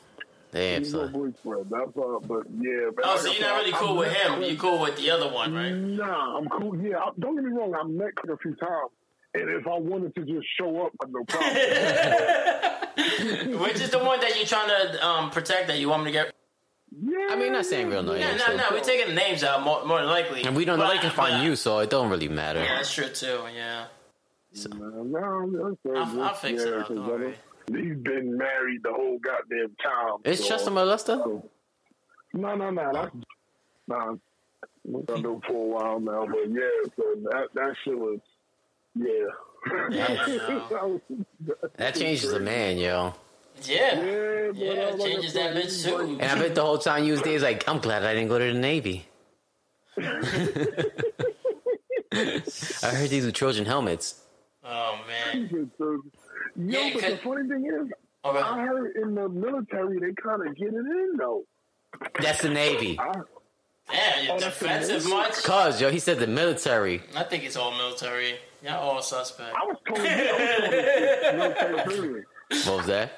Damn, 0.51 0.83
He's 0.83 0.93
son. 0.93 1.13
boy 1.13 1.33
Fred. 1.43 1.67
That's 1.71 1.97
uh, 1.97 2.19
but 2.27 2.45
yeah. 2.59 2.71
Man, 2.71 2.93
Oh, 3.05 3.11
like 3.11 3.19
so 3.21 3.29
I 3.29 3.33
you're 3.33 3.35
said, 3.35 3.41
not 3.49 3.57
really 3.59 3.73
I- 3.73 3.77
cool 3.79 3.89
I 3.89 3.93
with 3.99 4.09
met 4.13 4.17
him. 4.27 4.35
Craig- 4.39 4.51
You 4.51 4.57
cool 4.59 4.79
with 4.81 4.97
the 4.97 5.11
other 5.11 5.29
one, 5.31 5.55
right? 5.55 5.73
Nah, 5.75 6.39
I'm 6.39 6.49
cool. 6.49 6.77
Yeah, 6.81 6.97
I, 6.99 7.11
don't 7.19 7.35
get 7.37 7.45
me 7.45 7.53
wrong. 7.53 7.75
I 7.75 7.83
met 7.85 8.15
Craig 8.17 8.35
a 8.35 8.39
few 8.39 8.55
times, 8.57 8.91
and 9.35 9.51
if 9.51 9.67
I 9.67 9.79
wanted 9.79 10.15
to 10.15 10.23
just 10.25 10.47
show 10.59 10.87
up, 10.87 10.93
no 11.09 11.25
problem. 11.25 11.55
Which 13.63 13.81
is 13.81 13.91
the 13.91 13.99
one 13.99 14.21
that 14.21 14.37
you're 14.37 14.47
trying 14.47 14.69
to 14.69 15.07
um, 15.07 15.31
protect 15.31 15.69
that 15.69 15.79
you 15.79 15.89
want 15.89 16.05
me 16.05 16.13
to 16.13 16.19
get? 16.19 16.35
yeah, 17.03 17.29
I 17.31 17.37
mean, 17.37 17.53
not 17.53 17.67
saying 17.67 17.89
real 17.91 18.03
No, 18.03 18.15
names. 18.15 18.39
no, 18.41 18.47
so- 18.47 18.57
no. 18.57 18.65
We're 18.73 18.81
taking 18.81 19.09
the 19.09 19.15
names 19.15 19.45
out 19.45 19.63
more, 19.63 19.85
more 19.85 19.99
than 20.01 20.09
likely. 20.09 20.45
And 20.45 20.57
we 20.57 20.65
don't 20.65 20.79
know 20.79 20.87
But 20.87 20.95
they 20.95 20.99
can 21.01 21.11
find 21.11 21.35
but- 21.35 21.45
you, 21.45 21.55
so 21.57 21.79
it 21.81 21.91
don't 21.91 22.09
really 22.11 22.29
matter. 22.29 22.61
Yeah, 22.61 22.77
that's 22.77 22.93
true 22.95 23.09
too. 23.09 23.41
Yeah, 23.55 23.85
No, 24.75 25.45
no, 25.45 25.77
that's 25.85 25.97
I'll, 26.15 26.23
I'll 26.23 26.35
fix 26.35 26.63
it 26.63 26.69
yeah, 26.71 26.81
up. 26.81 26.91
'Cause 27.69 27.75
Don't 27.75 27.77
I 27.77 27.81
worry. 27.81 27.89
don't- 27.89 27.97
He's 27.97 28.03
been 28.05 28.37
married 28.39 28.83
the 28.83 28.93
whole 28.93 29.19
goddamn 29.19 29.75
time. 29.83 30.19
It's 30.25 30.41
so- 30.43 30.49
Chester 30.49 30.71
Molester? 30.71 31.43
No, 32.35 32.55
no, 32.55 32.71
no. 32.71 32.91
That's 32.93 33.14
nah. 33.87 34.14
We've 34.85 35.07
done 35.07 35.25
it 35.25 35.45
for 35.47 35.53
a 35.53 35.55
while 35.55 36.01
now, 36.01 36.27
but 36.27 36.51
yeah, 36.51 36.69
so 36.97 37.03
that 37.31 37.49
that 37.55 37.75
shit 37.85 37.99
was 37.99 38.21
yeah. 38.95 39.29
That 39.91 41.01
That 41.77 41.95
changes 41.95 42.33
a 42.33 42.41
man, 42.41 42.79
yo. 42.79 43.14
Yeah, 43.64 44.01
Yeah, 44.01 44.53
yeah, 44.55 44.95
it 44.95 45.01
changes 45.01 45.33
that 45.35 45.55
bitch 45.57 45.85
too. 45.85 45.97
And 46.21 46.23
I 46.23 46.35
bet 46.39 46.55
the 46.55 46.62
whole 46.62 46.79
time 46.79 47.05
you 47.05 47.12
was 47.12 47.23
there, 47.23 47.33
he's 47.33 47.43
like, 47.43 47.69
I'm 47.69 47.81
glad 47.81 48.05
I 48.05 48.14
didn't 48.14 48.29
go 48.29 48.39
to 48.39 48.53
the 48.53 48.59
Navy. 48.59 49.05
I 49.99 50.03
heard 52.95 53.11
these 53.11 53.25
were 53.27 53.33
Trojan 53.33 53.66
helmets. 53.66 54.23
Oh 54.64 54.99
man. 55.07 55.71
Yo, 56.59 56.81
Yeah, 56.81 56.91
but 56.95 57.03
the 57.03 57.17
funny 57.19 57.49
thing 57.49 57.67
is, 57.67 57.93
oh, 58.25 58.31
I 58.37 58.61
heard 58.63 58.97
in 58.97 59.15
the 59.15 59.29
military 59.29 59.99
they 60.01 60.13
kind 60.21 60.47
of 60.47 60.57
get 60.57 60.69
it 60.69 60.75
in 60.75 61.13
though. 61.17 61.45
That's 62.21 62.43
the 62.43 62.51
Navy. 62.51 62.99
I, 62.99 63.13
Damn, 63.91 64.25
you're 64.27 64.35
Oh, 64.35 64.39
defensive 64.39 65.09
much? 65.09 65.43
Cause, 65.45 65.81
yo, 65.81 65.91
he 65.91 65.99
said 65.99 66.19
the 66.19 66.27
military. 66.27 67.01
I 67.17 67.23
think 67.23 67.45
it's 67.45 67.57
all 67.57 67.71
military. 67.73 68.35
Y'all 68.63 68.75
all 68.91 69.01
suspect. 69.03 69.55
I 69.57 69.65
was 69.65 69.77
told, 69.87 69.99
yeah, 70.05 70.31
I 71.33 71.47
was 71.49 71.55
told 71.57 71.79
it's 71.79 71.89
military 71.89 71.97
period. 71.97 72.25
What 72.67 72.77
was 72.79 72.87
that? 72.87 73.13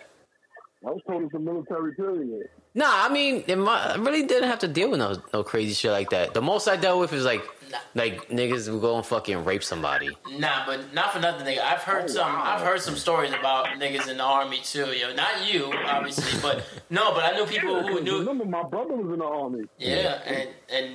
I 0.87 0.91
was 0.91 1.01
told 1.09 1.23
it's 1.25 1.35
a 1.35 1.39
military 1.39 1.95
period. 1.95 2.49
Nah, 2.75 2.87
I 2.89 3.09
mean, 3.09 3.43
it 3.49 3.57
might, 3.57 3.85
I 3.87 3.97
really 3.97 4.23
didn't 4.27 4.49
have 4.49 4.61
to 4.61 4.69
deal 4.69 4.91
with 4.91 5.01
no, 5.01 5.17
no 5.33 5.43
crazy 5.43 5.73
shit 5.75 5.91
like 5.91 6.11
that. 6.11 6.35
The 6.35 6.43
most 6.43 6.69
I 6.69 6.77
dealt 6.77 7.01
with 7.01 7.13
is 7.13 7.25
like, 7.25 7.43
Nah. 7.71 7.79
like 7.95 8.29
niggas 8.31 8.69
will 8.69 8.81
go 8.81 8.97
and 8.97 9.07
fucking 9.07 9.45
rape 9.45 9.63
somebody. 9.63 10.17
Nah, 10.39 10.67
but 10.67 10.93
not 10.93 11.13
for 11.13 11.21
nothing, 11.21 11.47
nigga. 11.47 11.61
I've 11.61 11.83
heard 11.83 12.05
Oh, 12.05 12.09
some. 12.09 12.33
wow. 12.33 12.43
I've 12.57 12.63
heard 12.63 12.81
some 12.81 12.97
stories 12.97 13.33
about 13.33 13.67
niggas 13.79 14.09
in 14.09 14.17
the 14.19 14.25
army 14.25 14.61
too, 14.63 14.87
yo. 14.87 15.15
Not 15.15 15.53
you, 15.53 15.73
obviously, 15.87 16.41
but 16.43 16.65
no. 16.91 17.13
But 17.15 17.25
I 17.25 17.37
knew 17.37 17.47
people 17.47 17.83
who 17.87 18.01
knew. 18.01 18.19
Remember, 18.19 18.45
my 18.45 18.63
brother 18.65 18.95
was 18.95 19.13
in 19.13 19.19
the 19.21 19.25
army. 19.25 19.65
Yeah, 19.79 20.21
and 20.27 20.49
and 20.69 20.95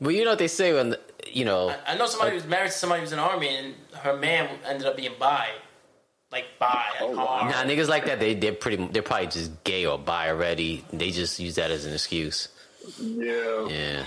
But 0.00 0.10
you 0.14 0.24
know 0.24 0.30
what 0.30 0.38
they 0.38 0.48
say 0.48 0.72
when, 0.72 0.96
you 1.30 1.44
know, 1.44 1.70
I, 1.86 1.92
I 1.92 1.96
know 1.96 2.06
somebody 2.06 2.30
who 2.32 2.36
was 2.36 2.46
married 2.46 2.70
to 2.72 2.76
somebody 2.78 3.00
who 3.00 3.04
was 3.04 3.12
in 3.12 3.18
the 3.18 3.24
army, 3.24 3.48
and 3.48 3.74
her 4.00 4.16
man 4.16 4.48
ended 4.66 4.86
up 4.86 4.96
being 4.96 5.12
bi, 5.18 5.48
like 6.32 6.46
bi, 6.58 6.84
Oh, 7.00 7.10
wow. 7.16 7.48
nah, 7.48 7.62
niggas 7.64 7.88
like 7.88 8.06
that, 8.06 8.18
they, 8.20 8.34
they're 8.34 8.52
pretty, 8.52 8.86
they're 8.92 9.02
probably 9.02 9.26
just 9.28 9.62
gay 9.64 9.84
or 9.86 9.98
bi 9.98 10.28
already. 10.30 10.84
They 10.92 11.10
just 11.10 11.38
use 11.38 11.54
that 11.56 11.70
as 11.70 11.84
an 11.86 11.92
excuse. 11.92 12.48
Yeah. 13.00 13.68
Yeah. 13.68 14.04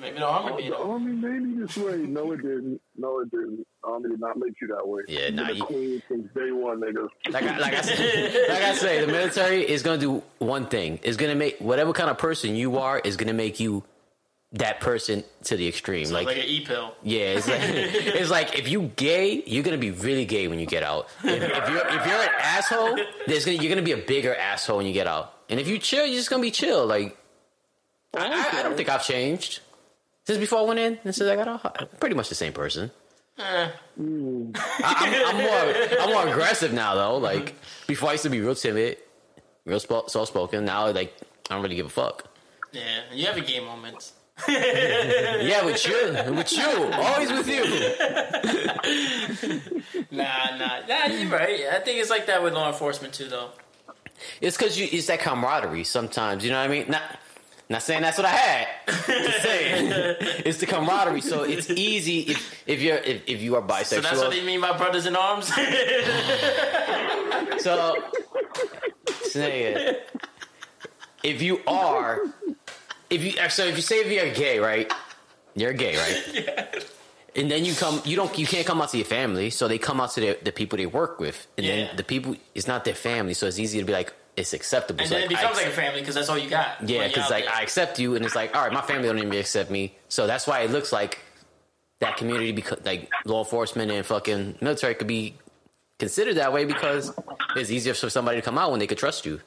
Maybe 0.00 0.18
the 0.18 0.24
army 0.26 0.50
Oh, 0.52 0.56
being. 0.56 0.70
the 0.70 0.78
army 0.78 1.12
made 1.12 1.42
me 1.42 1.64
this 1.66 1.76
way. 1.76 1.96
No, 1.98 2.32
it 2.32 2.38
didn't. 2.42 2.80
No, 2.96 3.20
it 3.20 3.30
didn't. 3.30 3.66
Army 3.84 4.10
did 4.10 4.20
not 4.20 4.36
make 4.38 4.54
you 4.60 4.68
that 4.68 4.86
way. 4.86 5.02
Yeah, 5.08 5.26
You've 5.26 5.34
nah, 5.34 5.46
been 5.48 5.56
you- 5.56 5.64
queen 5.64 6.02
since 6.08 6.28
day 6.34 6.50
one, 6.52 6.80
nigga. 6.80 7.08
Like 7.30 7.44
I, 7.44 7.58
like 7.58 7.74
I 7.74 7.80
said, 7.82 8.48
like 8.48 8.62
I 8.62 8.74
say, 8.74 9.00
the 9.04 9.06
military 9.12 9.68
is 9.68 9.82
gonna 9.82 9.98
do 9.98 10.22
one 10.38 10.66
thing. 10.66 10.98
It's 11.02 11.16
gonna 11.16 11.34
make 11.34 11.58
whatever 11.58 11.92
kind 11.92 12.10
of 12.10 12.18
person 12.18 12.56
you 12.56 12.78
are 12.78 12.98
is 12.98 13.16
gonna 13.16 13.32
make 13.34 13.60
you 13.60 13.82
that 14.52 14.80
person 14.80 15.22
to 15.44 15.56
the 15.56 15.68
extreme. 15.68 16.10
Like, 16.10 16.26
like 16.26 16.36
like 16.36 16.44
an 16.44 16.50
e 16.50 16.64
pill. 16.64 16.94
Yeah, 17.02 17.20
it's 17.36 17.46
like 17.48 17.60
it's 17.62 18.30
like 18.30 18.58
if 18.58 18.68
you 18.68 18.90
gay, 18.96 19.42
you're 19.46 19.62
gonna 19.62 19.78
be 19.78 19.92
really 19.92 20.24
gay 20.24 20.48
when 20.48 20.58
you 20.58 20.66
get 20.66 20.82
out. 20.82 21.08
If, 21.22 21.42
if 21.42 21.68
you're 21.70 21.86
if 21.86 22.06
you're 22.06 22.22
an 22.22 22.30
asshole, 22.40 22.98
there's 23.28 23.44
gonna 23.44 23.58
you're 23.58 23.68
gonna 23.70 23.82
be 23.82 23.92
a 23.92 23.96
bigger 23.96 24.34
asshole 24.34 24.78
when 24.78 24.86
you 24.86 24.92
get 24.92 25.06
out. 25.06 25.32
And 25.48 25.58
if 25.60 25.68
you 25.68 25.78
chill, 25.78 26.04
you're 26.04 26.16
just 26.16 26.30
gonna 26.30 26.42
be 26.42 26.50
chill. 26.50 26.84
Like 26.86 27.16
I, 28.16 28.26
I, 28.54 28.58
I 28.58 28.62
don't 28.64 28.76
think 28.76 28.88
I've 28.88 29.04
changed 29.04 29.60
since 30.24 30.38
before 30.38 30.58
I 30.60 30.62
went 30.62 30.78
in 30.80 30.98
and 31.04 31.14
since 31.14 31.28
I 31.28 31.36
got 31.36 31.48
out. 31.48 31.76
I'm 31.80 31.88
pretty 31.98 32.14
much 32.14 32.28
the 32.28 32.34
same 32.34 32.52
person. 32.52 32.90
Eh, 33.38 33.42
I, 33.42 33.70
I'm, 33.98 35.14
I'm 35.26 35.36
more 35.42 35.74
I'm 36.00 36.10
more 36.12 36.26
aggressive 36.28 36.72
now 36.72 36.94
though. 36.94 37.16
Like 37.18 37.54
before, 37.86 38.10
I 38.10 38.12
used 38.12 38.24
to 38.24 38.30
be 38.30 38.40
real 38.40 38.54
timid, 38.54 38.98
real 39.64 39.80
soft 39.80 40.28
spoken. 40.28 40.64
Now, 40.66 40.90
like 40.90 41.14
I 41.48 41.54
don't 41.54 41.62
really 41.62 41.76
give 41.76 41.86
a 41.86 41.90
fuck. 41.90 42.26
yeah, 42.72 42.82
you 43.12 43.26
have 43.26 43.36
a 43.36 43.40
gay 43.40 43.60
moment. 43.60 44.12
Yeah, 44.48 45.64
with 45.66 45.86
you, 45.86 46.32
with 46.34 46.52
you, 46.52 46.92
always 46.94 47.30
with 47.30 47.48
you. 47.48 47.64
Nah, 50.10 50.56
nah, 50.56 50.80
nah. 50.88 51.06
You're 51.06 51.28
right. 51.30 51.60
I 51.72 51.78
think 51.80 51.98
it's 52.00 52.10
like 52.10 52.26
that 52.26 52.42
with 52.42 52.52
law 52.54 52.68
enforcement 52.68 53.14
too, 53.14 53.28
though. 53.28 53.50
It's 54.40 54.56
because 54.56 54.78
you 54.78 54.88
it's 54.90 55.06
that 55.06 55.20
camaraderie 55.20 55.84
sometimes. 55.84 56.44
You 56.44 56.50
know 56.50 56.58
what 56.60 56.70
I 56.70 56.72
mean? 56.72 56.86
Not 56.90 57.02
not 57.70 57.82
saying 57.82 58.02
that's 58.02 58.18
what 58.18 58.26
I 58.26 58.30
had. 58.30 58.68
Just 59.06 59.42
saying 59.42 59.92
it's 60.44 60.58
the 60.58 60.66
camaraderie. 60.66 61.20
So 61.22 61.44
it's 61.44 61.70
easy 61.70 62.20
if 62.22 62.62
if 62.66 62.82
you're 62.82 62.96
if, 62.98 63.22
if 63.26 63.40
you 63.40 63.54
are 63.56 63.62
bisexual. 63.62 63.84
So 63.86 64.00
that's 64.02 64.18
what 64.18 64.30
they 64.30 64.44
mean 64.44 64.60
by 64.60 64.76
brothers 64.76 65.06
in 65.06 65.16
arms. 65.16 65.50
So, 67.60 67.94
say 69.22 69.62
it. 69.74 70.08
If 71.22 71.42
you 71.42 71.60
are, 71.66 72.20
if 73.10 73.22
you 73.22 73.32
so 73.50 73.64
if 73.66 73.76
you 73.76 73.82
say 73.82 74.00
if 74.00 74.10
you're 74.10 74.32
gay, 74.32 74.58
right? 74.58 74.90
You're 75.54 75.72
gay, 75.72 75.96
right? 75.96 76.84
And 77.36 77.48
then 77.48 77.64
you 77.64 77.74
come, 77.74 78.02
you 78.04 78.16
don't, 78.16 78.36
you 78.36 78.44
can't 78.44 78.66
come 78.66 78.82
out 78.82 78.88
to 78.88 78.96
your 78.96 79.06
family, 79.06 79.50
so 79.50 79.68
they 79.68 79.78
come 79.78 80.00
out 80.00 80.10
to 80.14 80.20
the, 80.20 80.38
the 80.42 80.50
people 80.50 80.76
they 80.78 80.86
work 80.86 81.20
with, 81.20 81.46
and 81.56 81.64
Yeah. 81.64 81.76
then 81.86 81.96
the 81.96 82.02
people, 82.02 82.34
it's 82.56 82.66
not 82.66 82.84
their 82.84 82.96
family, 82.96 83.34
so 83.34 83.46
it's 83.46 83.60
easy 83.60 83.78
to 83.78 83.84
be 83.84 83.92
like, 83.92 84.12
it's 84.40 84.52
acceptable. 84.52 85.00
and 85.00 85.08
So 85.08 85.14
then 85.14 85.24
it 85.24 85.30
like, 85.32 85.38
I 85.38 85.40
becomes 85.42 85.56
like 85.58 85.66
a 85.66 85.70
family 85.76 86.00
because 86.00 86.14
that's 86.16 86.28
all 86.28 86.38
you 86.38 86.50
got. 86.50 86.88
yeah, 86.88 87.06
because 87.06 87.30
like 87.30 87.44
there. 87.44 87.54
I 87.54 87.62
accept 87.62 87.98
you, 87.98 88.16
and 88.16 88.24
it's 88.24 88.34
like, 88.34 88.56
all 88.56 88.62
right, 88.62 88.72
my 88.72 88.80
family 88.82 89.06
don't 89.08 89.18
even 89.18 89.32
accept 89.34 89.70
me, 89.70 89.94
so 90.08 90.26
that's 90.26 90.46
why 90.46 90.60
it 90.60 90.70
looks 90.70 90.92
like 90.92 91.18
that 92.00 92.16
community, 92.16 92.52
because 92.52 92.78
like 92.84 93.10
law 93.24 93.40
enforcement 93.44 93.90
and 93.92 94.04
fucking 94.04 94.56
military 94.60 94.94
could 94.94 95.06
be 95.06 95.34
considered 95.98 96.34
that 96.36 96.52
way 96.52 96.64
because 96.64 97.12
it's 97.56 97.70
easier 97.70 97.92
for 97.94 98.08
somebody 98.10 98.38
to 98.38 98.42
come 98.42 98.56
out 98.58 98.70
when 98.70 98.80
they 98.80 98.86
could 98.86 98.98
trust 98.98 99.26
you. 99.26 99.40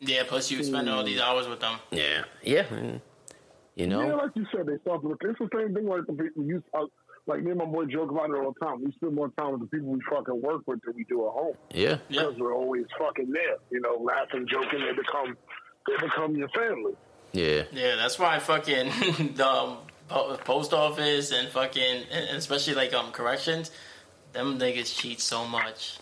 yeah. 0.00 0.22
Plus, 0.26 0.50
you 0.50 0.62
spend 0.62 0.88
all 0.88 1.02
these 1.04 1.20
hours 1.20 1.48
with 1.48 1.60
them. 1.60 1.78
Yeah, 1.90 2.24
yeah, 2.42 2.66
you 3.74 3.86
know, 3.86 4.02
Yeah, 4.06 4.14
like 4.14 4.30
you 4.34 4.46
said, 4.54 4.66
they 4.66 4.78
start 4.78 5.02
to 5.02 5.08
look. 5.08 5.20
It's 5.24 5.38
the 5.38 5.48
same 5.54 5.74
thing 5.74 5.86
like 5.86 6.06
the 6.06 6.12
people. 6.12 6.62
Uh, 6.72 6.86
like 7.26 7.42
me 7.42 7.50
and 7.50 7.58
my 7.58 7.64
boy 7.64 7.86
joke 7.86 8.10
about 8.10 8.30
it 8.30 8.36
all 8.36 8.52
the 8.58 8.64
time. 8.64 8.82
We 8.84 8.92
spend 8.92 9.14
more 9.14 9.30
time 9.38 9.52
with 9.52 9.60
the 9.62 9.66
people 9.66 9.88
we 9.88 10.00
fucking 10.10 10.40
work 10.42 10.62
with 10.66 10.80
than 10.82 10.94
we 10.96 11.04
do 11.04 11.26
at 11.26 11.32
home 11.32 11.54
yeah, 11.72 11.98
Yeah. 12.08 12.22
because 12.22 12.38
we're 12.38 12.54
always 12.54 12.84
fucking 12.98 13.30
there. 13.30 13.56
You 13.70 13.80
know, 13.80 13.96
laughing, 14.02 14.46
joking. 14.48 14.80
They 14.80 14.92
become 14.92 15.36
they 15.88 15.96
become 16.06 16.36
your 16.36 16.48
family. 16.50 16.94
yeah. 17.32 17.62
Yeah, 17.72 17.96
that's 17.96 18.18
why 18.18 18.38
fucking 18.38 18.88
the 19.34 19.46
um, 19.46 19.78
post 20.44 20.72
office 20.72 21.32
and 21.32 21.48
fucking, 21.48 22.04
and 22.12 22.36
especially 22.36 22.74
like 22.74 22.94
um 22.94 23.10
corrections, 23.12 23.70
them 24.32 24.58
niggas 24.58 24.96
cheat 24.96 25.20
so 25.20 25.44
much. 25.46 25.98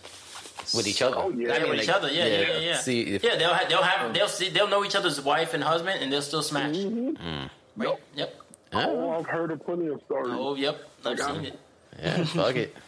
With 0.73 0.87
each 0.87 1.01
other. 1.01 1.17
Oh, 1.17 1.29
yeah. 1.29 1.47
Yeah, 1.47 1.59
with 1.63 1.69
like, 1.69 1.83
each 1.83 1.89
other. 1.89 2.11
Yeah, 2.11 2.25
yeah, 2.25 2.39
yeah. 2.41 2.59
yeah. 2.59 2.77
See, 2.77 3.01
if, 3.01 3.23
yeah, 3.23 3.35
they'll 3.35 3.53
ha- 3.53 3.65
they'll 3.69 3.83
have 3.83 4.13
they'll 4.13 4.27
see 4.27 4.49
they'll 4.49 4.67
know 4.69 4.83
each 4.83 4.95
other's 4.95 5.21
wife 5.21 5.53
and 5.53 5.63
husband, 5.63 6.01
and 6.01 6.11
they'll 6.11 6.21
still 6.23 6.41
smash. 6.41 6.75
Mm-hmm. 6.75 7.47
Right? 7.75 7.97
Yep. 8.15 8.35
Oh, 8.75 9.09
I've 9.11 9.25
heard 9.27 9.51
of 9.51 9.65
plenty 9.65 9.87
of 9.87 10.01
stories. 10.05 10.33
Oh, 10.37 10.55
yep. 10.55 10.81
I've 11.05 11.17
Like, 11.19 11.35
seen 11.35 11.45
it. 11.45 11.59
yeah, 12.01 12.23
fuck 12.25 12.55
it. 12.55 12.75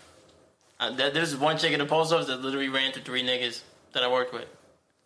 Uh, 0.80 0.92
there- 0.92 1.10
there's 1.10 1.36
one 1.36 1.58
chick 1.58 1.72
in 1.74 1.80
the 1.80 1.88
post 1.88 2.14
office 2.14 2.28
that 2.28 2.40
literally 2.44 2.70
ran 2.70 2.92
through 2.92 3.02
three 3.02 3.24
niggas 3.24 3.62
that 3.94 4.04
I 4.04 4.12
worked 4.12 4.32
with. 4.32 4.46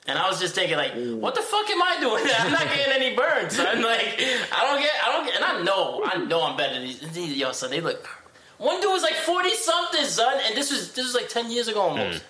And 0.06 0.20
I 0.20 0.28
was 0.28 0.38
just 0.38 0.54
thinking, 0.54 0.76
like, 0.76 0.92
what 0.96 1.34
the 1.34 1.42
fuck 1.42 1.70
am 1.70 1.82
I 1.82 1.98
doing? 2.02 2.26
I'm 2.40 2.52
not 2.52 2.64
getting 2.66 2.92
any 2.92 3.16
burns, 3.16 3.58
I'm 3.60 3.82
Like, 3.82 4.20
I 4.52 4.66
don't 4.68 4.82
get, 4.82 4.92
I 5.02 5.12
don't 5.14 5.26
get, 5.26 5.36
and 5.38 5.46
I 5.46 5.62
know, 5.64 6.02
I 6.04 6.18
know 6.18 6.44
I'm 6.44 6.58
better 6.58 6.74
than 6.74 6.84
these. 6.84 7.00
these 7.14 7.38
yo, 7.38 7.54
son, 7.54 7.70
they 7.70 7.80
look. 7.80 8.06
One 8.58 8.82
dude 8.82 8.92
was 8.92 9.02
like 9.02 9.14
forty 9.14 9.52
something, 9.52 10.04
son, 10.04 10.42
and 10.46 10.58
this 10.58 10.72
was 10.72 10.92
this 10.92 11.06
was 11.06 11.16
like 11.16 11.30
ten 11.30 11.50
years 11.50 11.70
ago 11.70 11.80
almost. 11.80 12.22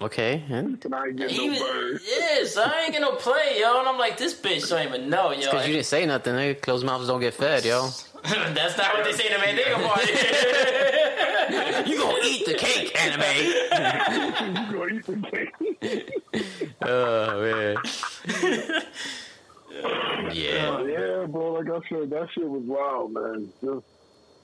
Okay, 0.00 0.44
and 0.48 0.84
And 0.84 0.94
I 0.94 1.06
ain't 1.08 1.16
get 1.16 1.30
He 1.30 1.46
no 1.48 1.52
was, 1.54 1.60
bird. 1.60 2.00
yeah, 2.06 2.44
so 2.44 2.62
I 2.62 2.82
ain't 2.84 2.92
get 2.92 3.00
no 3.00 3.12
play, 3.16 3.56
yo. 3.58 3.80
And 3.80 3.88
I'm 3.88 3.98
like, 3.98 4.16
this 4.16 4.32
bitch 4.40 4.68
don't 4.68 4.86
even 4.86 5.10
know, 5.10 5.32
yo. 5.32 5.40
because 5.50 5.66
you 5.66 5.72
didn't 5.74 5.86
say 5.86 6.06
nothing, 6.06 6.34
nigga. 6.34 6.60
Closed 6.60 6.86
mouths 6.86 7.08
don't 7.08 7.20
get 7.20 7.34
fed, 7.34 7.64
yo. 7.64 7.88
That's 8.22 8.76
not 8.78 8.94
what 8.94 9.04
they 9.04 9.12
say 9.12 9.26
in 9.26 9.32
the 9.32 9.38
Mandingo 9.38 9.86
party. 9.88 10.12
You 11.90 11.96
gonna 11.98 12.18
eat 12.24 12.44
the 12.44 12.54
cake, 12.54 12.94
anime? 13.00 13.22
You 14.70 14.78
gonna 14.78 14.94
eat 14.94 15.06
the 15.06 15.16
cake? 15.30 16.12
oh 16.82 17.40
man. 17.40 17.76
yeah, 20.32 20.76
oh, 20.78 20.84
yeah, 20.86 21.26
bro. 21.26 21.52
Like 21.54 21.70
I 21.70 21.88
said, 21.88 22.10
that 22.10 22.28
shit 22.34 22.48
was 22.48 22.62
wild, 22.64 23.12
man. 23.14 23.52
Just, 23.64 23.86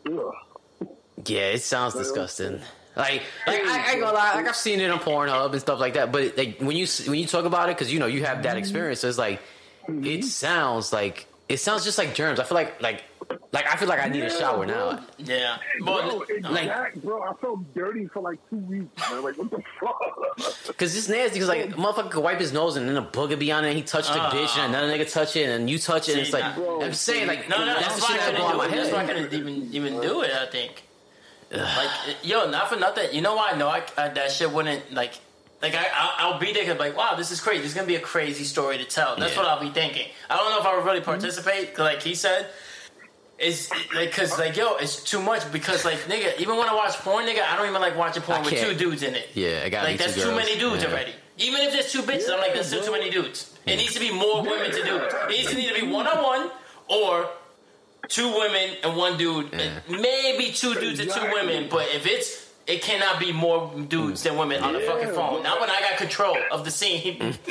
ugh. 0.08 0.88
yeah. 1.26 1.40
It 1.50 1.62
sounds 1.62 1.94
disgusting. 1.94 2.60
Like, 2.96 3.22
like 3.46 3.60
I, 3.64 3.84
I 3.88 3.90
ain't 3.92 4.00
gonna 4.00 4.16
lie. 4.16 4.34
Like 4.34 4.46
I've 4.48 4.56
seen 4.56 4.80
it 4.80 4.90
on 4.90 5.00
Pornhub 5.00 5.52
and 5.52 5.60
stuff 5.60 5.80
like 5.80 5.94
that. 5.94 6.12
But 6.12 6.36
like 6.36 6.58
when 6.60 6.76
you 6.76 6.86
when 7.08 7.18
you 7.18 7.26
talk 7.26 7.44
about 7.44 7.68
it, 7.68 7.76
because 7.76 7.92
you 7.92 7.98
know 7.98 8.06
you 8.06 8.24
have 8.24 8.42
that 8.44 8.56
experience, 8.56 9.00
so 9.00 9.08
it's 9.08 9.18
like 9.18 9.40
it 9.88 10.24
sounds 10.24 10.92
like 10.92 11.26
it 11.48 11.58
sounds 11.58 11.84
just 11.84 11.98
like 11.98 12.14
germs. 12.14 12.38
I 12.40 12.44
feel 12.44 12.54
like 12.56 12.80
like 12.80 13.02
like 13.52 13.66
I 13.66 13.76
feel 13.76 13.88
like 13.88 14.00
I 14.00 14.08
need 14.08 14.22
a 14.22 14.30
shower 14.30 14.66
bro. 14.66 14.92
now. 14.92 15.00
yeah, 15.18 15.56
Bro, 15.80 16.18
but 16.20 16.30
exact, 16.30 17.02
bro. 17.02 17.22
I 17.22 17.32
felt 17.34 17.74
dirty 17.74 18.06
for 18.06 18.20
like 18.20 18.38
two 18.50 18.56
weeks, 18.58 19.10
man. 19.10 19.22
Like, 19.22 19.38
what 19.38 19.50
the 19.50 19.62
fuck? 19.80 20.76
Cause 20.76 20.94
it's 20.96 21.08
nasty. 21.08 21.38
Cause 21.40 21.48
like 21.48 21.64
a 21.64 21.68
motherfucker 21.68 22.10
could 22.10 22.22
wipe 22.22 22.38
his 22.40 22.52
nose 22.52 22.76
and 22.76 22.88
then 22.88 22.96
a 22.96 23.02
booger 23.02 23.38
be 23.38 23.50
on 23.50 23.64
it. 23.64 23.68
and 23.68 23.76
He 23.76 23.82
touched 23.82 24.12
the 24.12 24.20
Ah. 24.20 24.30
bitch 24.30 24.56
and 24.58 24.74
another 24.74 24.92
nigga 24.92 25.10
touch 25.10 25.36
it 25.36 25.48
and 25.48 25.68
you 25.70 25.78
touch 25.78 26.08
it. 26.08 26.12
and 26.12 26.20
it's 26.22 26.32
like 26.32 26.54
bro, 26.54 26.82
I'm 26.82 26.92
saying 26.94 27.26
like 27.26 27.48
No, 27.48 27.58
no, 27.58 27.66
that's, 27.66 27.80
that's, 27.86 27.96
the 27.96 28.02
why 28.02 28.08
shit 28.12 28.22
I 28.22 28.30
that 28.32 28.36
go 28.38 28.44
on 28.44 28.50
couldn't 28.52 28.58
my 28.58 28.66
do 28.66 28.72
it. 28.72 28.76
That's 28.76 28.92
why 28.92 28.98
I 28.98 29.04
head. 29.04 29.30
couldn't 29.30 29.40
even 29.40 29.74
even 29.74 30.00
do 30.00 30.22
it. 30.22 30.30
I 30.32 30.46
think. 30.46 30.82
Like, 31.56 32.16
yo, 32.22 32.50
not 32.50 32.68
for 32.68 32.76
nothing. 32.76 33.08
You 33.12 33.20
know 33.22 33.34
why? 33.36 33.50
I 33.52 33.56
know 33.56 33.68
I, 33.68 33.82
I, 33.96 34.08
that 34.08 34.32
shit 34.32 34.50
wouldn't 34.50 34.92
like. 34.92 35.14
Like 35.62 35.74
I, 35.74 35.86
I'll, 35.94 36.32
I'll 36.34 36.38
be 36.38 36.52
there, 36.52 36.64
'cause 36.66 36.78
like, 36.78 36.94
wow, 36.96 37.14
this 37.14 37.30
is 37.30 37.40
crazy. 37.40 37.62
This 37.62 37.68
is 37.70 37.74
gonna 37.74 37.86
be 37.86 37.94
a 37.96 38.00
crazy 38.00 38.44
story 38.44 38.76
to 38.78 38.84
tell. 38.84 39.16
That's 39.16 39.32
Yeah. 39.34 39.40
what 39.42 39.48
I'll 39.48 39.60
be 39.60 39.70
thinking. 39.70 40.06
I 40.28 40.36
don't 40.36 40.50
know 40.50 40.58
if 40.60 40.66
I 40.66 40.76
would 40.76 40.84
really 40.84 41.00
participate, 41.00 41.74
'cause 41.74 41.84
like 41.84 42.02
he 42.02 42.14
said. 42.14 42.48
It's 43.36 43.68
like, 43.92 44.12
cause 44.12 44.38
like, 44.38 44.56
yo, 44.56 44.76
it's 44.76 45.02
too 45.02 45.20
much. 45.20 45.50
Because 45.50 45.84
like, 45.84 45.98
nigga, 46.04 46.38
even 46.38 46.56
when 46.56 46.68
I 46.68 46.74
watch 46.74 46.92
porn, 46.98 47.26
nigga, 47.26 47.42
I 47.42 47.56
don't 47.56 47.68
even 47.68 47.80
like 47.80 47.96
watching 47.96 48.22
porn 48.22 48.38
I 48.38 48.42
with 48.42 48.50
two 48.50 48.56
can't. 48.66 48.78
dudes 48.78 49.02
in 49.02 49.14
it. 49.16 49.28
Yeah, 49.34 49.62
I 49.64 49.70
got 49.70 49.84
Like 49.84 49.98
that's 49.98 50.14
too 50.14 50.30
many 50.36 50.56
dudes 50.58 50.82
yeah. 50.84 50.90
already. 50.90 51.12
Even 51.38 51.60
if 51.62 51.72
there's 51.72 51.90
two 51.90 52.02
bitches, 52.02 52.30
I'm 52.32 52.38
like, 52.38 52.54
there's 52.54 52.68
still 52.68 52.84
too 52.84 52.92
many 52.92 53.10
dudes. 53.10 53.52
It 53.66 53.76
needs 53.76 53.92
to 53.94 54.00
be 54.00 54.12
more 54.12 54.42
women 54.42 54.70
to 54.70 54.84
do 54.84 54.96
It 54.98 55.12
It 55.12 55.28
needs 55.30 55.50
to 55.50 55.58
either 55.60 55.80
be 55.80 55.90
one 55.90 56.06
on 56.06 56.22
one 56.22 56.50
or 56.86 57.28
two 58.08 58.28
women 58.32 58.70
and 58.82 58.96
one 58.96 59.16
dude. 59.18 59.52
And 59.54 59.82
maybe 59.88 60.50
two 60.52 60.74
dudes 60.74 61.00
and 61.00 61.10
two 61.10 61.30
women. 61.32 61.68
But 61.70 61.88
if 61.94 62.06
it's 62.06 62.42
it 62.66 62.80
cannot 62.80 63.20
be 63.20 63.30
more 63.30 63.70
dudes 63.88 64.22
than 64.22 64.38
women 64.38 64.62
on 64.62 64.72
the 64.72 64.80
Yeah, 64.80 64.86
fucking 64.86 65.08
phone. 65.08 65.34
bro. 65.34 65.42
Not 65.42 65.60
when 65.60 65.68
I 65.68 65.80
got 65.80 65.98
control 65.98 66.36
of 66.50 66.64
the 66.64 66.70
scene. 66.70 67.34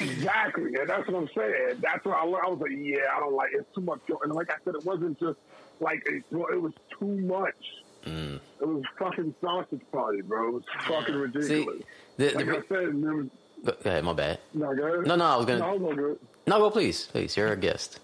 Exactly, 0.00 0.74
and 0.78 0.88
that's 0.88 1.06
what 1.08 1.16
I'm 1.16 1.28
saying. 1.36 1.80
That's 1.80 2.04
what 2.04 2.14
I, 2.16 2.24
I 2.24 2.48
was 2.48 2.58
like. 2.60 2.72
Yeah, 2.76 2.98
I 3.14 3.20
don't 3.20 3.34
like. 3.34 3.50
It's 3.54 3.74
too 3.74 3.80
much. 3.80 4.00
And 4.22 4.32
like 4.34 4.50
I 4.50 4.56
said, 4.64 4.74
it 4.74 4.84
wasn't 4.84 5.18
just 5.18 5.38
like 5.80 6.02
it, 6.06 6.22
it 6.30 6.60
was 6.60 6.72
too 6.98 7.06
much. 7.06 7.54
Mm. 8.06 8.40
It 8.60 8.66
was 8.68 8.82
fucking 8.98 9.34
sausage 9.40 9.80
party, 9.92 10.22
bro. 10.22 10.48
It 10.48 10.52
was 10.54 10.62
fucking 10.86 11.14
ridiculous. 11.14 11.82
the- 12.16 12.32
like 12.34 12.46
the- 12.46 12.52
I 12.52 12.60
said, 12.60 13.02
there 13.02 13.14
was 13.14 13.26
Go, 13.64 13.72
go 13.82 13.90
ahead, 13.90 14.04
my 14.04 14.12
bad. 14.14 14.38
No, 14.54 14.74
go 14.74 14.82
ahead. 14.86 15.06
No, 15.06 15.16
no, 15.16 15.24
I 15.26 15.36
was 15.36 15.44
gonna- 15.46 15.58
No, 15.58 15.66
I 15.66 15.72
was 15.72 15.80
gonna 15.96 16.16
No, 16.46 16.58
go 16.58 16.70
please, 16.70 17.06
please. 17.06 17.36
You're 17.36 17.52
a 17.52 17.56
guest. 17.56 18.00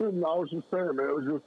No, 0.00 0.26
I 0.26 0.38
was 0.38 0.50
just 0.50 0.70
saying, 0.70 0.94
man. 0.96 1.08
It 1.08 1.14
was 1.14 1.24
just 1.24 1.44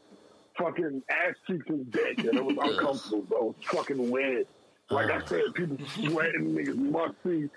fucking 0.58 1.02
ass 1.10 1.36
cheeks 1.48 1.66
and 1.70 1.92
dick, 1.92 2.18
and 2.20 2.36
it 2.36 2.44
was 2.46 2.58
uncomfortable. 2.62 3.22
Bro. 3.24 3.38
It 3.40 3.44
was 3.46 3.56
fucking 3.72 4.10
wet. 4.10 4.46
Like 4.90 5.12
I 5.12 5.24
said, 5.26 5.42
people 5.54 5.78
sweating, 5.96 6.56
niggas 6.56 6.76
musty, 6.76 7.50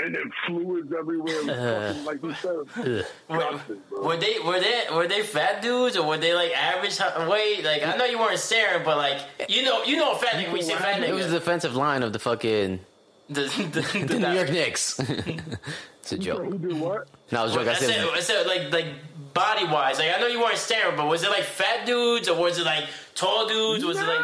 and 0.00 0.14
then 0.14 0.30
fluids 0.46 0.92
everywhere. 0.98 1.34
It 1.40 1.46
was 1.46 1.96
fucking, 1.96 2.04
like 2.04 2.22
you 2.22 2.34
said, 2.34 2.84
disgusting, 3.28 3.82
bro. 3.88 4.02
Were 4.06 4.16
they 4.16 4.38
were 4.44 4.58
they 4.60 4.84
were 4.92 5.06
they 5.06 5.22
fat 5.22 5.62
dudes 5.62 5.96
or 5.96 6.06
were 6.06 6.18
they 6.18 6.34
like 6.34 6.50
average 6.56 6.96
hu- 6.96 7.30
weight? 7.30 7.64
Like 7.64 7.82
I 7.84 7.96
know 7.96 8.04
you 8.04 8.18
weren't 8.18 8.38
staring, 8.40 8.84
but 8.84 8.96
like 8.96 9.20
you 9.48 9.62
know 9.62 9.84
you 9.84 9.96
know 9.96 10.12
a 10.12 10.16
fat 10.16 10.34
nigga. 10.34 10.52
We 10.52 10.62
say 10.62 10.74
fat 10.74 11.00
It 11.02 11.14
was 11.14 11.28
the 11.30 11.38
defensive 11.38 11.76
line 11.76 12.02
of 12.02 12.12
the 12.12 12.18
fucking 12.18 12.80
The, 13.28 13.42
the, 13.72 14.04
the 14.06 14.18
New 14.18 14.32
York 14.32 14.50
Knicks. 14.50 14.98
it's 14.98 16.12
a 16.12 16.16
Who 16.16 16.20
joke. 16.22 16.50
did 16.60 16.78
what? 16.80 17.08
No, 17.30 17.40
I 17.40 17.44
was 17.44 17.54
joking. 17.54 17.68
I 17.68 17.72
I 17.72 17.74
said, 17.76 17.90
said 17.94 18.08
I 18.12 18.20
said 18.20 18.46
like 18.46 18.72
like 18.72 18.86
body 19.34 19.64
wise. 19.64 19.98
Like 19.98 20.16
I 20.16 20.20
know 20.20 20.26
you 20.26 20.40
weren't 20.40 20.58
staring, 20.58 20.96
but 20.96 21.06
was 21.08 21.22
it 21.22 21.30
like 21.30 21.44
fat 21.44 21.86
dudes 21.86 22.28
or 22.28 22.36
was 22.38 22.58
it 22.58 22.64
like 22.64 22.84
tall 23.14 23.46
dudes? 23.48 23.84
Was 23.84 23.98
it 23.98 24.06
like 24.06 24.20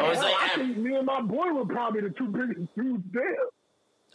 or 0.00 0.08
was 0.08 0.18
it 0.18 0.22
like 0.22 0.34
I 0.40 0.48
think 0.56 0.76
me 0.76 0.96
and 0.96 1.06
my 1.06 1.20
boy 1.20 1.52
were 1.52 1.66
probably 1.66 2.02
the 2.02 2.10
two 2.10 2.26
biggest 2.28 2.74
dudes 2.74 3.04
there. 3.12 3.36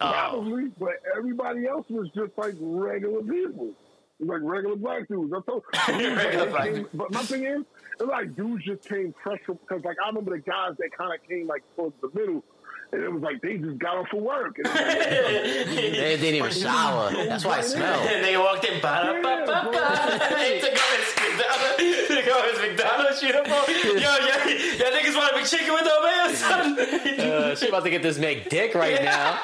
oh, 0.02 0.12
Probably, 0.12 0.66
but 0.80 0.94
everybody 1.18 1.68
else 1.68 1.86
was 1.90 2.10
just 2.16 2.32
like 2.38 2.56
regular 2.60 3.22
people. 3.22 3.72
Like 4.20 4.40
regular 4.44 4.78
black 4.78 5.08
dudes. 5.10 5.34
I 5.34 5.40
told 5.46 5.64
Regular 5.90 6.50
black 6.50 6.74
came-. 6.74 6.88
But 6.94 7.12
my 7.12 7.22
thing 7.24 7.46
is, 7.46 7.64
it's 8.00 8.04
like 8.10 8.34
dudes 8.36 8.64
just 8.64 8.88
came 8.88 9.14
fresh 9.22 9.42
because 9.46 9.84
like 9.84 9.98
I 10.04 10.08
remember 10.08 10.32
the 10.32 10.40
guys 10.40 10.76
that 10.80 10.90
kind 10.98 11.14
of 11.14 11.28
came 11.28 11.48
like 11.48 11.64
towards 11.76 11.96
the 12.02 12.10
middle, 12.18 12.42
and 12.92 13.04
it 13.04 13.12
was 13.12 13.22
like 13.22 13.42
they 13.42 13.58
just 13.58 13.78
got 13.80 13.98
off 13.98 14.08
for 14.10 14.22
work. 14.22 14.58
And 14.58 14.68
like, 14.68 14.76
they 14.86 16.18
didn't 16.20 16.36
even 16.36 16.52
shower. 16.52 17.12
That's 17.12 17.46
why 17.46 17.58
I 17.58 17.62
smell. 17.62 18.00
And 18.08 18.24
they 18.26 18.38
walked 18.38 18.66
in, 18.66 18.82
ba 18.82 19.20
ba 19.22 19.44
ba 19.46 19.70
ba. 19.72 20.36
They 20.36 20.60
took 20.60 20.74
off 20.74 20.96
his 20.96 21.16
McDonald's, 21.20 22.08
took 22.08 22.36
off 22.36 22.46
his 22.52 22.60
McDonald's 22.62 23.22
uniform. 23.22 23.64
Yo, 23.68 24.00
yeah, 24.00 24.48
yeah, 24.48 24.98
niggas 24.98 25.16
want 25.16 25.34
a 25.34 25.40
McChicken 25.40 25.74
with 25.74 25.86
no 25.86 26.02
mayo, 26.04 26.34
son. 26.34 26.80
Uh, 27.20 27.56
she 27.56 27.68
about 27.68 27.84
to 27.84 27.90
get 27.90 28.02
this 28.02 28.18
Meg 28.18 28.50
dick 28.50 28.76
right 28.76 29.04
now. 29.04 29.40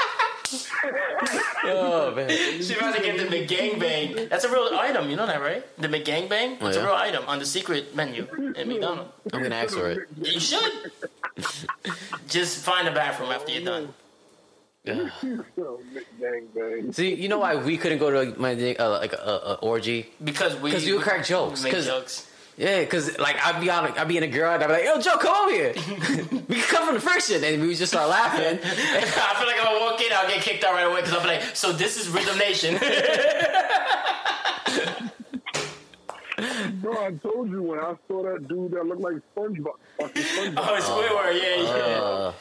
Oh 1.65 2.13
man. 2.15 2.29
She 2.61 2.75
about 2.75 2.95
to 2.95 3.01
get 3.01 3.17
the 3.17 3.25
McGangbang. 3.25 4.29
That's 4.29 4.43
a 4.43 4.51
real 4.51 4.69
item, 4.73 5.09
you 5.09 5.15
know 5.15 5.27
that, 5.27 5.41
right? 5.41 5.63
The 5.77 5.87
McGangbang? 5.87 6.61
It's 6.61 6.77
yeah. 6.77 6.83
a 6.83 6.85
real 6.85 6.95
item 6.95 7.23
on 7.27 7.39
the 7.39 7.45
secret 7.45 7.95
menu 7.95 8.27
at 8.57 8.67
McDonald's. 8.67 9.11
I'm 9.33 9.43
gonna 9.43 9.55
ask 9.55 9.77
for 9.77 9.89
it. 9.89 10.07
You 10.21 10.39
should. 10.39 10.91
Just 12.27 12.63
find 12.63 12.87
a 12.87 12.91
bathroom 12.91 13.31
after 13.31 13.51
you're 13.51 13.63
done. 13.63 13.93
so, 15.55 15.79
gang. 16.19 16.91
See, 16.91 17.13
you 17.13 17.29
know 17.29 17.37
why 17.37 17.55
we 17.55 17.77
couldn't 17.77 17.99
go 17.99 18.09
to 18.09 18.39
my 18.39 18.53
uh, 18.53 18.89
like 18.89 19.13
a, 19.13 19.15
a 19.15 19.53
orgy? 19.61 20.09
Because 20.23 20.55
we 20.55 20.71
because 20.71 20.87
you 20.87 20.95
would 20.95 21.03
crack 21.03 21.23
jokes, 21.23 21.63
because 21.63 21.85
jokes. 21.85 22.27
Yeah, 22.61 22.81
because 22.81 23.17
like 23.17 23.43
I'd 23.43 23.59
be 23.59 23.71
on, 23.71 23.97
I'd 23.97 24.07
be 24.07 24.17
in 24.17 24.23
a 24.23 24.27
girl, 24.27 24.53
and 24.53 24.63
I'd 24.63 24.67
be 24.67 24.73
like, 24.73 24.83
"Yo, 24.83 25.01
Joe, 25.01 25.17
come 25.17 25.33
over 25.33 25.51
here. 25.51 25.73
we 26.47 26.55
can 26.57 26.69
come 26.69 26.85
from 26.85 26.93
the 26.93 27.01
friction," 27.01 27.43
and 27.43 27.59
we 27.59 27.69
would 27.69 27.77
just 27.77 27.91
start 27.91 28.07
laughing. 28.07 28.59
I 28.63 29.33
feel 29.35 29.47
like 29.47 29.57
if 29.57 29.65
I 29.65 29.79
walk 29.79 29.99
in, 29.99 30.11
I'll 30.13 30.27
get 30.27 30.43
kicked 30.43 30.63
out 30.63 30.73
right 30.73 30.85
away 30.85 31.01
because 31.01 31.15
I'll 31.15 31.23
be 31.23 31.29
like, 31.29 31.41
so 31.55 31.71
this 31.71 31.97
is 31.97 32.07
Rhythm 32.09 32.37
Nation. 32.37 32.75
Bro, 36.81 37.03
I 37.03 37.11
told 37.13 37.49
you 37.49 37.63
when 37.63 37.79
I 37.79 37.95
saw 38.07 38.21
that 38.31 38.47
dude 38.47 38.73
that 38.73 38.85
looked 38.85 39.01
like 39.01 39.15
SpongeBob. 39.35 39.73
Fucking 39.99 40.21
SpongeBob. 40.21 40.53
oh, 40.57 41.33
Squidward, 41.33 41.41
yeah, 41.41 41.55
yeah. 41.63 41.99
Uh, 41.99 42.33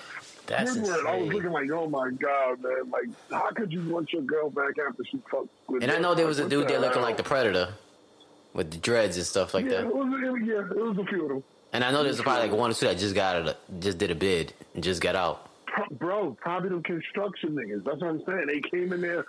that's 0.47 0.77
Squidward. 0.77 1.07
I 1.07 1.17
was 1.17 1.33
looking 1.33 1.51
like, 1.51 1.71
oh 1.71 1.89
my 1.89 2.11
god, 2.11 2.63
man! 2.63 2.91
Like, 2.91 3.09
how 3.31 3.51
could 3.53 3.73
you 3.73 3.89
want 3.89 4.13
your 4.13 4.21
girl 4.21 4.51
back 4.51 4.75
after 4.87 5.03
she 5.11 5.19
fucked 5.31 5.49
Squidward? 5.67 5.83
And 5.83 5.91
I 5.91 5.99
know 5.99 6.15
there 6.15 6.27
was 6.27 6.41
a 6.41 6.47
dude 6.47 6.65
the 6.65 6.73
there 6.73 6.81
looking 6.81 7.01
like 7.01 7.17
the 7.17 7.23
Predator 7.23 7.73
with 8.55 8.71
the 8.71 8.79
dreads 8.79 9.17
and 9.17 9.27
stuff 9.27 9.55
like 9.55 9.65
Yeah, 9.65 9.71
that. 9.73 9.81
it 9.87 9.95
was, 9.95 10.09
it, 10.13 10.47
yeah, 10.47 10.61
it 10.61 10.77
was 10.77 10.99
a 10.99 11.05
few 11.05 11.23
of 11.23 11.29
them. 11.29 11.45
And 11.73 11.85
I 11.85 11.91
know 11.93 12.03
there's 12.03 12.21
probably 12.21 12.49
like 12.49 12.59
one 12.59 12.71
or 12.71 12.75
two 12.75 12.87
that 12.87 12.99
just 12.99 13.15
got 13.15 13.47
it, 13.47 13.57
just 13.79 13.99
did 13.99 14.11
a 14.11 14.15
bid 14.15 14.53
and 14.75 14.83
just 14.83 15.01
got 15.01 15.15
out. 15.15 15.49
Pro- 15.67 15.87
Bro, 15.97 16.37
probably 16.41 16.69
them 16.71 16.83
construction 16.83 17.51
niggas. 17.51 17.85
That's 17.85 18.01
what 18.01 18.11
I'm 18.11 18.23
saying. 18.27 18.47
They 18.49 18.61
came 18.61 18.93
in 18.93 19.01
there 19.01 19.25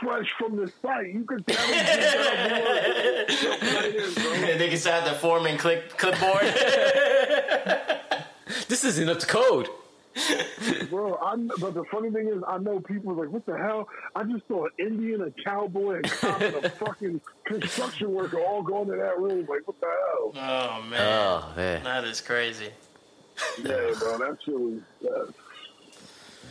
fresh 0.00 0.28
from 0.38 0.54
the 0.56 0.70
site. 0.80 1.12
You 1.12 1.24
could 1.24 1.44
tell 1.46 1.66
them 1.66 1.74
just 1.86 2.12
got 2.14 2.36
off 2.36 3.62
work. 3.62 3.62
Right 3.74 3.94
in, 3.96 4.14
bro. 4.14 4.32
And 4.32 4.60
they 4.60 4.68
can 4.68 4.78
have 4.92 5.04
the 5.06 5.14
foreman 5.18 5.58
clip, 5.58 5.96
clipboard. 5.98 6.42
This 8.68 8.84
isn't 8.84 9.08
up 9.08 9.18
to 9.18 9.26
code. 9.26 9.68
Bro, 10.90 11.18
I, 11.22 11.34
kn- 11.36 11.50
but 11.58 11.74
the 11.74 11.84
funny 11.90 12.10
thing 12.10 12.28
is, 12.28 12.42
I 12.46 12.58
know 12.58 12.80
people 12.80 13.14
like, 13.14 13.30
what 13.30 13.46
the 13.46 13.56
hell? 13.56 13.88
I 14.14 14.24
just 14.24 14.46
saw 14.46 14.66
an 14.66 14.70
Indian, 14.78 15.22
a 15.22 15.30
cowboy, 15.42 16.00
a 16.00 16.02
cop, 16.02 16.40
and 16.40 16.54
a 16.64 16.70
fucking 16.84 17.20
construction 17.44 18.12
worker 18.12 18.38
all 18.40 18.62
going 18.62 18.88
to 18.88 18.96
that 18.96 19.18
room. 19.18 19.46
Like, 19.48 19.66
what 19.66 19.80
the 19.80 19.86
hell? 19.86 20.32
oh, 20.34 20.82
man. 20.82 21.00
Oh 21.00 21.52
man, 21.56 21.84
that 21.84 22.04
is 22.04 22.20
crazy. 22.20 22.68
Yeah, 23.58 23.92
bro, 23.98 24.18
that 24.18 24.38
shit 24.44 24.58
was. 24.58 24.80
Uh, 25.04 25.32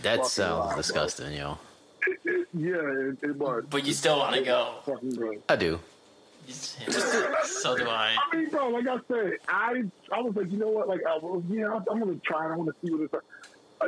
that 0.02 0.26
sounds 0.26 0.58
wild, 0.60 0.70
bro. 0.70 0.78
disgusting, 0.78 1.34
yo. 1.34 1.58
it, 2.08 2.20
it, 2.26 2.48
yeah, 2.54 2.76
it, 2.76 3.18
it 3.22 3.36
was. 3.36 3.64
But 3.70 3.86
you 3.86 3.94
still 3.94 4.18
want 4.18 4.36
to 4.36 4.42
go. 4.42 4.76
Fucking 4.86 5.12
good. 5.12 5.44
I 5.48 5.56
do. 5.56 5.80
So 6.52 7.78
do 7.78 7.88
I. 7.88 8.16
I 8.32 8.36
mean, 8.36 8.50
bro, 8.50 8.70
like 8.70 8.88
I 8.88 8.98
said, 9.08 9.34
I 9.48 9.84
I 10.12 10.22
was 10.22 10.36
like, 10.36 10.52
you 10.52 10.58
know 10.58 10.70
what? 10.70 10.88
Like, 10.88 11.02
I 11.08 11.18
was, 11.18 11.44
yeah, 11.50 11.80
I'm 11.92 12.00
gonna 12.00 12.16
try. 12.26 12.46
it. 12.46 12.54
I 12.54 12.56
want 12.56 12.70
to 12.70 12.76
see 12.86 12.92
what 12.94 13.02
it's. 13.04 13.14
Like. 13.14 13.24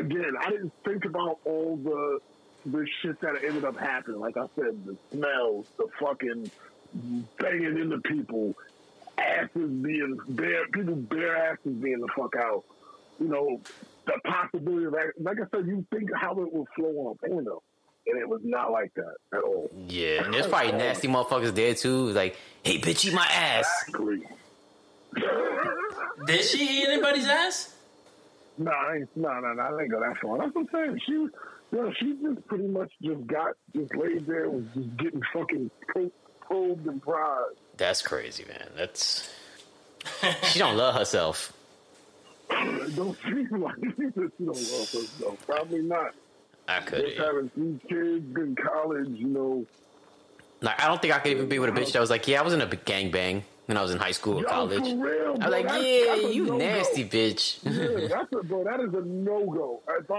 Again, 0.06 0.34
I 0.40 0.50
didn't 0.50 0.74
think 0.84 1.06
about 1.06 1.40
all 1.46 1.78
the 1.78 2.20
the 2.66 2.88
shit 3.02 3.20
that 3.22 3.44
ended 3.44 3.66
up 3.66 3.78
happening. 3.78 4.20
Like 4.20 4.38
I 4.38 4.46
said, 4.56 4.86
the 4.86 4.98
smells, 5.12 5.68
the 5.78 5.88
fucking 6.00 6.50
banging 7.38 7.78
into 7.78 8.00
people, 8.00 8.56
asses 9.18 9.70
being 9.70 10.18
bare, 10.30 10.68
people 10.68 10.96
bare 10.96 11.52
asses 11.52 11.74
being 11.74 12.00
the 12.00 12.10
fuck 12.18 12.36
out. 12.36 12.64
You 13.20 13.28
know, 13.28 13.62
the 14.06 14.20
possibility 14.26 14.86
of. 14.86 14.96
Like 15.20 15.38
I 15.40 15.46
said, 15.56 15.68
you 15.68 15.86
think 15.94 16.10
how 16.16 16.32
it 16.40 16.52
would 16.52 16.68
flow 16.76 16.90
on 16.90 17.18
porno, 17.30 17.62
and 18.08 18.20
it 18.20 18.28
was 18.28 18.42
not 18.44 18.72
like 18.72 18.94
that 18.96 19.16
at 19.34 19.44
all. 19.44 19.70
Yeah, 19.88 20.26
and 20.26 20.34
there's 20.34 20.48
probably 20.48 20.74
nasty 20.74 21.08
motherfuckers 21.08 21.54
there 21.56 21.74
too. 21.74 22.10
Like, 22.12 22.38
hey, 22.64 22.80
bitch, 22.80 23.06
eat 23.06 23.14
my 23.14 23.26
ass. 23.26 23.68
Exactly. 23.88 24.24
Did 26.26 26.44
she 26.44 26.82
eat 26.82 26.88
anybody's 26.88 27.28
ass? 27.28 27.76
No, 28.58 28.72
I 28.72 28.98
ain't, 28.98 29.18
no, 29.18 29.40
no, 29.40 29.54
no, 29.54 29.62
I 29.62 29.70
didn't 29.72 29.90
go 29.90 30.00
that 30.00 30.18
far. 30.22 30.38
That's 30.38 30.54
what 30.54 30.62
I'm 30.62 30.70
saying. 30.72 31.02
She, 31.06 31.12
you 31.14 31.32
know, 31.72 31.92
she 32.00 32.18
just 32.22 32.48
pretty 32.48 32.68
much 32.68 32.92
just 33.02 33.26
got, 33.28 33.56
just 33.76 33.96
laid 33.96 34.28
there, 34.28 34.50
was 34.50 34.66
just 34.76 34.98
getting 34.98 35.22
fucking 35.34 35.72
pro- 35.88 36.12
probed 36.42 36.86
and 36.88 37.02
pried. 37.02 37.54
That's 37.78 38.02
crazy, 38.02 38.46
man. 38.46 38.70
That's 38.78 39.30
she 40.44 40.60
don't 40.60 40.78
love 40.78 40.96
herself. 40.96 41.54
Don't 42.96 43.18
seem 43.24 43.48
like 43.62 43.76
she 43.98 44.04
don't 44.14 44.38
love 44.40 44.92
herself. 44.92 45.44
Probably 45.48 45.82
not. 45.82 46.14
I 46.68 46.80
could. 46.82 47.06
Just 47.06 47.18
having 47.18 47.50
three 47.50 47.80
kids 47.90 48.36
in 48.38 48.56
college, 48.56 49.10
you 49.10 49.28
know. 49.28 49.66
Like, 50.62 50.82
I 50.82 50.88
don't 50.88 51.02
think 51.02 51.14
I 51.14 51.20
could 51.20 51.32
even 51.34 51.50
be 51.50 51.60
with 51.60 51.70
a 51.70 51.74
bitch 51.74 51.92
that 51.92 52.00
was 52.00 52.10
like, 52.10 52.28
yeah, 52.28 52.40
I 52.40 52.44
was 52.44 52.54
in 52.54 52.62
a 52.62 52.68
gangbang 52.68 53.44
when 53.66 53.78
I 53.78 53.82
was 53.82 53.92
in 53.92 53.98
high 54.00 54.12
school 54.12 54.40
or 54.40 54.42
Yo, 54.42 54.48
college. 54.50 54.84
real, 54.94 55.38
I 55.42 55.48
was 55.48 55.52
like, 55.52 55.68
that's- 55.68 55.84
yeah, 55.86 56.16
that's 56.22 56.34
you 56.36 56.44
no-go. 56.46 56.58
nasty 56.58 57.06
bitch. 57.06 57.58
Yeah, 57.64 58.08
that's 58.08 58.34
a, 58.34 58.44
bro, 58.44 58.64
that 58.66 58.80
is 58.82 58.94
a 58.94 59.02
no 59.06 59.46
go. 59.46 59.82
That's 59.88 60.10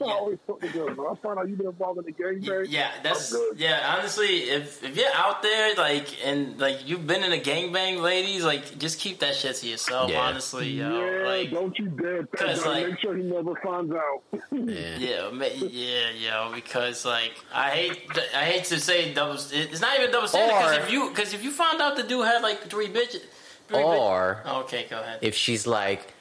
what 0.00 0.08
I 0.08 0.12
always 0.12 0.38
put 0.46 0.60
the 0.60 0.68
girls. 0.68 0.96
When 0.96 1.06
I 1.06 1.14
find 1.22 1.38
out 1.38 1.48
you've 1.48 1.58
been 1.58 1.68
involved 1.68 1.98
in 2.00 2.04
the 2.06 2.12
gangbang, 2.12 2.66
Yeah, 2.68 2.90
that's 3.02 3.32
good. 3.32 3.58
yeah. 3.58 3.94
Honestly, 3.96 4.26
if 4.50 4.82
if 4.82 4.96
you're 4.96 5.14
out 5.14 5.42
there 5.42 5.74
like 5.76 6.08
and 6.26 6.58
like 6.60 6.86
you've 6.88 7.06
been 7.06 7.22
in 7.22 7.32
a 7.32 7.38
gang 7.38 7.72
bang, 7.72 8.00
ladies, 8.02 8.44
like 8.44 8.78
just 8.78 8.98
keep 8.98 9.20
that 9.20 9.34
shit 9.34 9.56
to 9.56 9.66
yourself. 9.68 10.10
Yeah. 10.10 10.20
Honestly, 10.20 10.68
yo, 10.70 10.90
yeah, 11.20 11.26
like 11.28 11.50
don't 11.50 11.78
you 11.78 11.86
dare. 11.88 12.24
'Cause, 12.26 12.64
like- 12.66 12.88
make 12.88 12.98
sure 13.00 13.16
he 13.16 13.22
never 13.22 13.54
finds 13.62 13.92
out. 13.94 14.22
Yeah. 14.50 14.96
yeah, 14.98 15.30
yeah, 15.70 16.10
yo, 16.10 16.52
because 16.54 17.04
like 17.04 17.32
I 17.54 17.70
hate 17.70 18.08
I 18.34 18.44
hate 18.44 18.64
to 18.64 18.80
say 18.80 19.12
double. 19.14 19.34
It's 19.34 19.80
not 19.80 19.98
even 19.98 20.10
double 20.10 20.28
standard 20.28 20.52
because 20.56 20.76
if 20.86 20.92
you 20.92 21.08
because 21.10 21.32
if 21.34 21.44
you 21.44 21.50
found 21.50 21.80
out 21.80 21.96
the 21.96 22.02
dude 22.02 22.24
had 22.26 22.42
like 22.42 22.68
three 22.72 22.88
bitches, 22.88 23.22
three 23.68 23.76
bitches- 23.78 23.84
Or 24.00 24.42
okay, 24.62 24.86
go 24.90 24.98
ahead. 25.00 25.18
if 25.22 25.34
she's 25.36 25.66
like, 25.66 26.12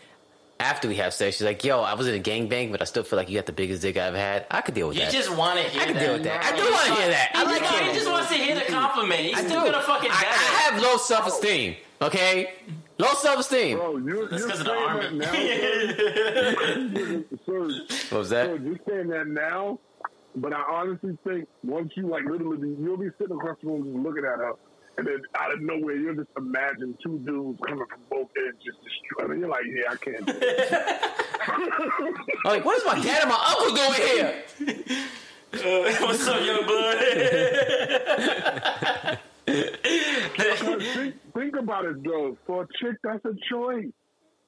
after 0.59 0.87
we 0.87 0.95
have 0.97 1.11
sex, 1.13 1.37
she's 1.37 1.45
like, 1.45 1.63
yo, 1.63 1.81
I 1.81 1.95
was 1.95 2.07
in 2.07 2.13
a 2.13 2.19
gangbang, 2.23 2.71
but 2.71 2.81
I 2.83 2.85
still 2.85 3.01
feel 3.03 3.17
like 3.17 3.29
you 3.29 3.35
got 3.39 3.47
the 3.47 3.51
biggest 3.51 3.81
dick 3.81 3.97
I've 3.97 4.13
had. 4.13 4.45
I 4.51 4.61
could 4.61 4.75
deal 4.75 4.89
with 4.89 4.97
You 4.97 5.05
that. 5.05 5.11
You 5.13 5.19
just 5.19 5.35
want 5.35 5.57
to 5.59 5.63
hear 5.69 5.81
I 5.81 5.85
can 5.85 5.93
that. 5.95 5.99
deal 6.03 6.13
with 6.13 6.23
that. 6.25 6.43
I 6.43 6.55
do 6.55 6.63
want 6.71 6.85
to 6.85 6.93
hear 6.93 7.07
that. 7.09 7.31
I 7.33 7.43
like 7.43 7.63
he 7.87 7.93
just 7.97 8.11
wants 8.11 8.29
to 8.29 8.35
hear 8.35 8.53
the 8.55 8.61
compliment. 8.71 9.21
He's 9.21 9.37
I 9.37 9.43
still 9.45 9.61
do. 9.65 9.71
gonna 9.71 9.81
fucking 9.81 10.11
I, 10.11 10.15
I 10.15 10.69
have 10.69 10.81
low 10.83 10.97
self 10.97 11.25
esteem. 11.25 11.77
Okay, 12.01 12.53
low 12.99 13.13
self 13.15 13.39
esteem. 13.39 13.77
Bro, 13.79 13.97
you're, 13.97 14.27
That's 14.27 14.41
you're 14.41 14.49
'cause 14.51 14.59
of 14.59 14.65
the 14.67 14.71
saying 14.71 14.87
army. 14.87 15.01
that 15.03 15.13
now, 15.15 15.31
sir. 15.33 17.23
sir, 17.45 17.85
What 18.09 18.19
was 18.19 18.29
sir, 18.29 18.57
that? 18.57 18.61
you're 18.63 18.79
saying 18.87 19.07
that 19.09 19.27
now, 19.27 19.79
but 20.35 20.53
I 20.53 20.61
honestly 20.71 21.17
think 21.27 21.47
once 21.63 21.91
you 21.95 22.07
like 22.07 22.23
literally, 22.25 22.75
you'll 22.79 22.97
be 22.97 23.09
sitting 23.19 23.35
across 23.35 23.57
the 23.63 23.67
room 23.67 23.83
just 23.83 23.95
looking 23.95 24.25
at 24.25 24.37
her, 24.37 24.53
and 24.97 25.07
then 25.07 25.21
out 25.35 25.53
of 25.53 25.61
nowhere, 25.61 25.95
you'll 25.95 26.15
just 26.15 26.27
imagine 26.37 26.97
two 27.03 27.19
dudes 27.19 27.59
coming 27.65 27.85
from 27.89 27.99
both 28.09 28.27
ends, 28.37 28.61
just 28.63 28.77
destroying. 28.83 29.39
You're 29.39 29.49
like, 29.49 29.63
yeah, 29.65 29.91
I 29.91 29.95
can't 29.95 30.25
do 30.25 30.33
it. 30.35 30.73
I'm 31.47 32.13
like, 32.45 32.65
what 32.65 32.77
is 32.77 32.85
my 32.85 32.99
dad 33.01 33.21
and 33.21 33.29
my 33.29 33.45
uncle 33.49 33.73
doing 33.75 33.93
here? 33.93 34.43
Uh, 35.53 35.57
what's 36.05 36.27
up, 36.27 36.45
young 36.45 36.65
blood? 36.65 36.97
think, 40.81 41.15
think 41.33 41.55
about 41.57 41.85
it 41.85 42.03
though. 42.03 42.37
For 42.45 42.63
a 42.63 42.67
chick, 42.79 42.97
that's 43.03 43.23
a 43.25 43.33
choice. 43.49 43.87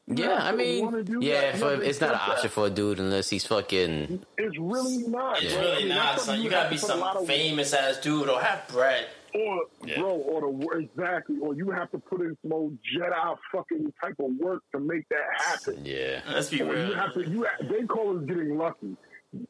Yeah, 0.05 0.37
I 0.41 0.51
mean, 0.51 1.21
yeah, 1.21 1.55
for, 1.55 1.81
it's 1.81 2.01
not 2.01 2.09
an 2.09 2.17
option 2.17 2.43
that. 2.43 2.49
for 2.49 2.67
a 2.67 2.69
dude 2.69 2.99
unless 2.99 3.29
he's 3.29 3.47
fucking. 3.47 4.21
It's 4.37 4.57
really 4.59 4.97
not. 5.07 5.41
It's 5.41 5.55
really 5.55 5.87
not, 5.87 6.17
that's 6.17 6.27
You 6.39 6.49
gotta 6.49 6.69
be 6.69 6.75
to 6.75 6.81
put 6.85 6.95
a 6.95 6.97
lot 6.97 7.15
some 7.15 7.25
famous 7.25 7.73
ass 7.73 7.99
dude 7.99 8.27
or 8.27 8.41
have 8.41 8.67
bread. 8.67 9.07
Or, 9.35 9.61
Yeah. 9.85 9.99
bro, 9.99 10.09
or 10.11 10.41
the 10.41 10.47
wor- 10.47 10.77
exactly, 10.77 11.37
or 11.41 11.55
you 11.55 11.71
have 11.71 11.89
to 11.91 11.97
put 11.99 12.21
in 12.21 12.37
some 12.43 12.53
old 12.53 12.77
Jedi 12.83 13.37
fucking 13.51 13.91
type 14.01 14.15
of 14.19 14.31
work 14.39 14.61
to 14.73 14.79
make 14.79 15.07
that 15.09 15.25
happen. 15.37 15.83
Yeah. 15.83 16.21
Let's 16.31 16.49
be 16.49 16.61
Or 16.61 16.75
you 16.75 16.93
have 16.93 17.13
to, 17.15 17.27
you 17.27 17.43
ha- 17.43 17.65
they 17.69 17.85
call 17.87 18.17
it 18.17 18.27
getting 18.27 18.57
lucky. 18.57 18.95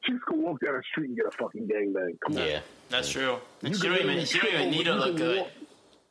Chicks 0.06 0.20
can 0.30 0.42
walk 0.42 0.62
down 0.64 0.76
the 0.78 0.84
street 0.92 1.08
and 1.10 1.18
get 1.18 1.26
a 1.26 1.32
fucking 1.32 1.68
gangbang. 1.68 2.18
Come 2.26 2.38
on. 2.38 2.48
Yeah. 2.48 2.60
That's 2.90 3.10
true. 3.10 3.38
You 3.62 3.74
she 3.74 3.82
don't 3.90 4.00
even 4.00 4.26
she 4.26 4.40
don't 4.40 4.54
even 4.54 4.72
need 4.72 4.86
to 4.86 4.94
look 4.96 5.18
good. 5.18 5.40
walk- 5.40 5.50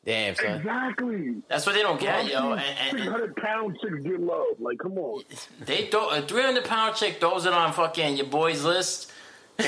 Damn, 0.04 0.34
son. 0.34 0.56
Exactly. 0.58 1.36
That's 1.48 1.64
what 1.64 1.74
they 1.76 1.82
don't 1.82 1.98
get, 2.00 2.26
yo. 2.26 2.52
And, 2.52 2.60
and, 2.60 2.90
Six 2.90 3.02
and 3.02 3.10
hundred 3.10 3.36
pound 3.36 3.78
chicks 3.80 4.02
get 4.02 4.20
love. 4.20 4.46
Like, 4.58 4.78
come 4.80 4.98
on. 4.98 5.22
they 5.60 5.86
throw 5.86 6.08
a 6.10 6.20
three 6.20 6.42
hundred 6.42 6.64
pound 6.64 6.96
chick 6.96 7.20
throws 7.20 7.46
it 7.46 7.52
on 7.52 7.72
fucking 7.72 8.16
your 8.16 8.26
boys 8.26 8.64
list. 8.64 9.10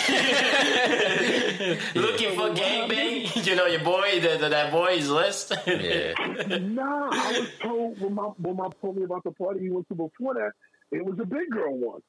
Looking 1.95 2.35
for 2.35 2.49
gangbang, 2.51 3.47
you 3.47 3.55
know 3.55 3.66
your 3.66 3.85
boy, 3.85 4.20
the, 4.20 4.39
the, 4.41 4.49
that 4.49 4.72
boy's 4.72 5.09
list. 5.09 5.53
Yeah. 5.66 6.14
Nah, 6.59 7.11
I 7.12 7.39
was 7.39 7.49
told 7.61 8.01
when 8.01 8.14
my 8.14 8.22
when 8.39 8.57
my 8.57 8.68
told 8.80 8.97
me 8.97 9.05
about 9.05 9.24
the 9.24 9.32
party 9.32 9.61
he 9.61 9.70
went 9.70 9.87
to 9.89 9.95
before 9.95 10.35
that, 10.35 10.53
it 10.91 11.05
was 11.05 11.18
a 11.20 11.24
big 11.24 11.51
girl 11.51 11.76
one. 11.76 12.01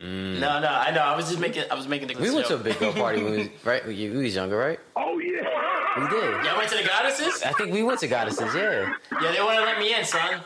Mm. 0.00 0.38
No, 0.38 0.60
no, 0.60 0.68
I 0.68 0.92
know. 0.92 1.00
I 1.00 1.16
was 1.16 1.28
just 1.28 1.40
making. 1.40 1.64
I 1.70 1.74
was 1.74 1.88
making 1.88 2.08
the. 2.08 2.14
We 2.14 2.30
went 2.30 2.46
to 2.46 2.54
a 2.54 2.58
big 2.58 2.78
girl 2.78 2.92
party 2.92 3.22
when 3.22 3.32
we 3.32 3.38
was, 3.38 3.48
right? 3.64 3.84
We, 3.86 4.10
we 4.10 4.22
was 4.24 4.34
younger, 4.34 4.56
right? 4.56 4.78
Oh 4.96 5.18
yeah. 5.18 5.48
We 6.00 6.08
did. 6.08 6.44
Y'all 6.44 6.56
went 6.56 6.70
to 6.70 6.76
the 6.76 6.84
goddesses? 6.84 7.42
I 7.42 7.52
think 7.52 7.72
we 7.72 7.82
went 7.82 7.98
to 8.00 8.06
Goddesses, 8.06 8.54
yeah. 8.54 8.94
Yeah, 9.20 9.32
they 9.32 9.40
want 9.40 9.58
to 9.58 9.64
let 9.64 9.78
me 9.80 9.92
in, 9.94 10.04
son. 10.04 10.40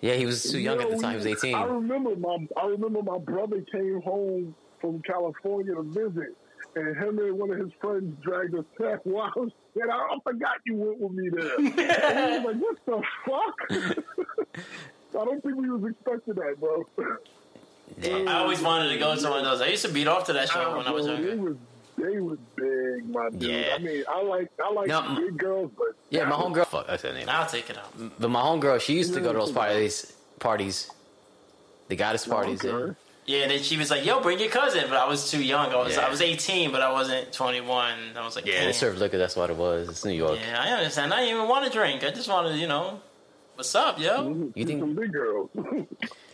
Yeah, 0.00 0.14
he 0.14 0.24
was 0.24 0.42
too 0.42 0.58
young 0.58 0.80
at 0.80 0.90
the 0.90 0.96
time. 0.96 1.10
He 1.10 1.16
was 1.16 1.26
18. 1.26 1.54
I 1.54 1.64
remember 1.64 2.16
my 2.16 2.46
I 2.56 2.66
remember 2.66 3.02
my 3.02 3.18
brother 3.18 3.62
came 3.70 4.00
home 4.02 4.54
from 4.84 5.00
California 5.00 5.74
to 5.74 5.82
visit, 5.82 6.36
and 6.76 6.94
him 6.96 7.18
and 7.18 7.38
one 7.38 7.50
of 7.50 7.58
his 7.58 7.70
friends 7.80 8.14
dragged 8.22 8.54
us 8.54 8.64
back. 8.78 9.00
Wow, 9.06 9.32
and 9.34 9.52
I, 9.90 9.96
I 9.96 10.16
forgot 10.22 10.56
you 10.66 10.74
went 10.76 10.98
with 11.00 11.12
me 11.12 11.28
there. 11.30 11.56
and 11.56 12.18
I 12.18 12.38
was 12.38 12.54
like, 12.54 12.62
what 12.62 12.76
the 12.86 13.02
fuck? 13.24 14.58
I 15.18 15.24
don't 15.24 15.42
think 15.42 15.56
we 15.56 15.70
was 15.70 15.90
expecting 15.90 16.34
that, 16.34 16.56
bro. 16.60 16.84
I 18.28 18.40
always 18.40 18.60
wanted 18.60 18.88
to 18.90 18.98
go 18.98 19.14
to 19.16 19.30
one 19.30 19.38
of 19.38 19.44
those. 19.44 19.60
I 19.62 19.68
used 19.68 19.84
to 19.86 19.92
beat 19.92 20.06
off 20.08 20.26
to 20.26 20.32
that 20.34 20.48
show 20.50 20.76
when 20.76 20.86
I 20.86 20.90
was 20.90 21.06
Bro, 21.06 21.16
They 21.16 21.28
younger. 21.28 21.42
was 21.50 21.56
they 21.96 22.18
was 22.20 22.38
big, 22.56 23.08
my 23.08 23.30
dude. 23.30 23.42
Yeah. 23.42 23.74
I 23.76 23.78
mean, 23.78 24.02
I 24.08 24.20
like 24.22 24.50
I 24.62 24.70
like 24.72 24.88
No, 24.88 25.14
big 25.16 25.38
girls, 25.38 25.70
but 25.78 25.88
Yeah, 26.10 26.24
my 26.24 26.30
that 26.30 26.38
was- 26.38 26.58
homegirl. 26.58 26.66
Fuck, 26.66 26.86
that's 26.88 27.02
her 27.04 27.12
name. 27.12 27.28
I'll 27.28 27.46
take 27.46 27.70
it 27.70 27.78
out. 27.78 27.92
But 28.18 28.28
my 28.30 28.40
homegirl, 28.42 28.80
she 28.80 28.96
used 28.96 29.14
to 29.14 29.20
go 29.20 29.32
to 29.32 29.38
those 29.38 29.52
parties. 29.52 30.12
Parties. 30.40 30.90
The 31.88 31.94
goddess 31.96 32.26
parties. 32.26 32.62
Yeah. 32.64 32.70
Okay. 32.72 32.98
Yeah, 33.26 33.38
and 33.42 33.50
then 33.50 33.62
she 33.62 33.76
was 33.78 33.90
like, 33.90 34.04
"Yo, 34.04 34.20
bring 34.20 34.38
your 34.38 34.50
cousin," 34.50 34.84
but 34.88 34.98
I 34.98 35.08
was 35.08 35.30
too 35.30 35.42
young. 35.42 35.72
I 35.72 35.76
was 35.76 35.96
Yeah. 35.96 36.06
I 36.06 36.10
was 36.10 36.20
18, 36.20 36.70
but 36.72 36.82
I 36.82 36.92
wasn't 36.92 37.32
21. 37.32 37.94
I 38.16 38.24
was 38.24 38.36
like, 38.36 38.44
Yeah, 38.46 38.54
Damn. 38.58 38.66
they 38.66 38.72
serve 38.72 38.98
liquor. 38.98 39.16
That's 39.16 39.34
what 39.34 39.48
it 39.50 39.56
was. 39.56 39.88
It's 39.88 40.04
New 40.04 40.12
York. 40.12 40.38
Yeah, 40.46 40.60
I 40.62 40.68
understand. 40.72 41.12
I 41.14 41.20
didn't 41.20 41.36
even 41.36 41.48
want 41.48 41.64
to 41.64 41.70
drink. 41.72 42.04
I 42.04 42.10
just 42.10 42.28
wanted, 42.28 42.56
you 42.58 42.66
know, 42.68 43.00
what's 43.54 43.74
up, 43.74 43.98
yo? 43.98 44.50
You 44.54 44.64
think- 44.64 44.80
some 44.80 44.94
big 44.94 45.12
girls? 45.12 45.50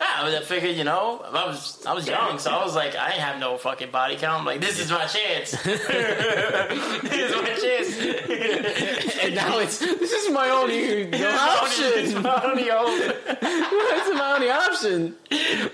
I 0.03 0.41
figured, 0.43 0.77
you 0.77 0.85
know, 0.85 1.21
I 1.33 1.47
was 1.47 1.85
I 1.87 1.93
was 1.93 2.07
young, 2.07 2.39
so 2.39 2.51
I 2.51 2.65
was 2.65 2.75
like, 2.75 2.95
I 2.97 3.11
ain't 3.13 3.21
have 3.21 3.39
no 3.39 3.57
fucking 3.59 3.91
body 3.91 4.17
count. 4.17 4.41
I'm 4.41 4.47
like, 4.47 4.61
this 4.61 4.79
is 4.81 4.91
my 4.91 5.05
chance. 5.07 5.51
this 5.63 5.81
is 5.89 7.37
my 7.37 7.55
chance. 7.55 9.19
And 9.23 9.35
now 9.35 9.59
it's 9.59 9.79
this 9.79 10.13
is 10.13 10.31
my 10.33 10.49
only 10.51 10.79
It's 10.79 11.23
option. 11.23 12.23
my 12.23 12.43
only 12.45 12.69
hope. 12.69 13.17
It's 13.43 14.19
my 14.19 14.33
only 14.35 14.51
option. 14.51 15.15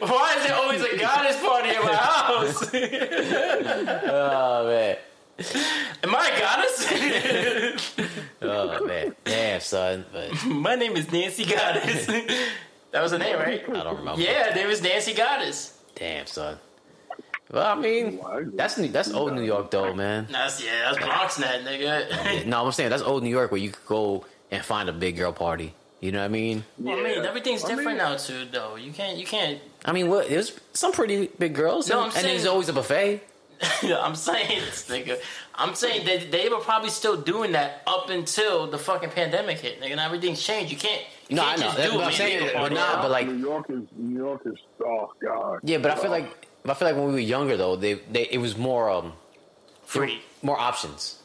Why 0.00 0.34
is 0.38 0.46
there 0.46 0.56
always 0.56 0.82
a 0.82 0.96
goddess 0.98 1.40
party 1.40 1.70
in 1.70 1.82
my 1.82 1.94
house? 1.94 2.70
Oh 4.08 4.66
man. 4.68 4.96
Am 5.38 6.14
I 6.14 6.30
a 6.34 6.40
goddess? 6.40 8.12
Oh 8.42 8.84
man. 8.86 9.14
Damn, 9.24 9.60
son. 9.60 10.04
But 10.12 10.44
my 10.46 10.76
name 10.76 10.94
is 10.96 11.10
Nancy 11.10 11.44
Goddess. 11.44 12.06
that 12.92 13.02
was 13.02 13.10
the 13.12 13.18
name, 13.18 13.36
right? 13.36 13.62
I 13.68 13.82
don't 13.82 13.96
remember. 13.98 14.20
Yeah, 14.20 14.52
there 14.54 14.68
was 14.68 14.82
Nancy 14.82 15.14
Goddess. 15.14 15.76
Damn, 15.94 16.26
son. 16.26 16.58
Well, 17.50 17.66
I 17.66 17.74
mean, 17.80 18.20
that's 18.54 18.76
New- 18.78 18.88
that's 18.88 19.10
old 19.10 19.32
New 19.32 19.42
York 19.42 19.70
though, 19.70 19.94
man. 19.94 20.26
That's 20.30 20.62
yeah, 20.64 20.90
that's 20.92 21.04
Bronx 21.04 21.38
net, 21.38 21.64
nigga. 21.64 22.44
No, 22.46 22.64
I'm 22.64 22.72
saying 22.72 22.90
that's 22.90 23.02
old 23.02 23.22
New 23.22 23.30
York 23.30 23.50
where 23.50 23.60
you 23.60 23.70
could 23.70 23.86
go 23.86 24.24
and 24.50 24.64
find 24.64 24.88
a 24.88 24.92
big 24.92 25.16
girl 25.16 25.32
party. 25.32 25.74
You 26.00 26.12
know 26.12 26.18
what 26.18 26.26
I 26.26 26.28
mean? 26.28 26.64
Well, 26.78 26.98
I 26.98 27.02
mean, 27.02 27.22
Yeah. 27.22 27.28
everything's 27.28 27.64
I 27.64 27.68
different 27.68 27.88
mean- 27.88 27.98
now 27.98 28.16
too, 28.16 28.44
though. 28.52 28.76
You 28.76 28.92
can't, 28.92 29.16
you 29.18 29.26
can't. 29.26 29.60
I 29.84 29.92
mean, 29.92 30.08
what? 30.08 30.28
There's 30.28 30.52
some 30.74 30.92
pretty 30.92 31.28
big 31.38 31.54
girls. 31.54 31.88
No, 31.88 32.02
and, 32.04 32.12
I'm 32.12 32.16
and 32.18 32.26
there's 32.26 32.46
always 32.46 32.68
a 32.68 32.72
buffet. 32.74 33.22
I'm 33.82 34.14
saying 34.14 34.60
this, 34.60 34.88
nigga. 34.88 35.18
I'm 35.54 35.74
saying 35.74 36.04
that 36.06 36.30
they 36.30 36.48
were 36.48 36.58
probably 36.58 36.90
still 36.90 37.16
doing 37.16 37.52
that 37.52 37.82
up 37.86 38.10
until 38.10 38.66
the 38.66 38.78
fucking 38.78 39.10
pandemic 39.10 39.58
hit, 39.58 39.80
nigga. 39.80 39.92
And 39.92 40.00
everything's 40.00 40.42
changed. 40.42 40.70
You 40.72 40.78
can't. 40.78 41.02
You 41.28 41.36
No, 41.36 41.42
can't 41.42 41.52
I 41.52 41.56
know. 41.56 41.62
just 41.66 41.76
That's 41.78 41.90
do 41.90 41.96
what 41.96 42.02
a 42.04 42.06
I'm 42.06 42.12
saying, 42.12 42.38
video 42.38 42.52
but 42.52 42.58
party 42.60 42.74
nah, 42.74 42.94
now. 42.96 43.02
but 43.02 43.10
like- 43.10 43.26
New 43.28 43.34
York 43.36 43.66
is 43.70 43.82
New 43.96 44.16
York 44.18 44.42
is 44.46 44.58
oh 44.84 45.12
god. 45.22 45.60
Yeah, 45.62 45.78
but 45.78 45.90
I 45.90 45.94
feel 45.96 46.06
Oh. 46.06 46.10
like 46.10 46.46
I 46.68 46.74
feel 46.74 46.88
like 46.88 46.96
when 46.96 47.06
we 47.06 47.12
were 47.12 47.18
younger 47.20 47.56
though, 47.56 47.76
they, 47.76 47.94
they 47.94 48.24
it 48.30 48.38
was 48.38 48.56
more 48.56 48.90
um 48.90 49.12
free. 49.84 50.20
more 50.42 50.58
options. 50.58 51.18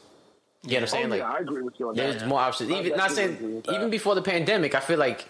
You 0.64 0.70
know 0.70 0.74
what 0.74 0.78
I'm 0.78 0.82
Oh, 0.84 0.86
saying? 0.86 1.04
yeah, 1.04 1.26
like 1.28 1.36
I 1.36 1.38
agree 1.40 1.62
with 1.62 1.78
you 1.80 1.88
on 1.88 1.96
there's 1.96 2.20
that. 2.20 2.28
more 2.28 2.40
options. 2.40 2.70
Even 2.70 2.96
not 2.96 3.10
saying 3.10 3.62
even 3.68 3.90
before 3.90 4.14
the 4.14 4.22
pandemic, 4.22 4.74
I 4.74 4.80
feel 4.80 4.98
like 4.98 5.26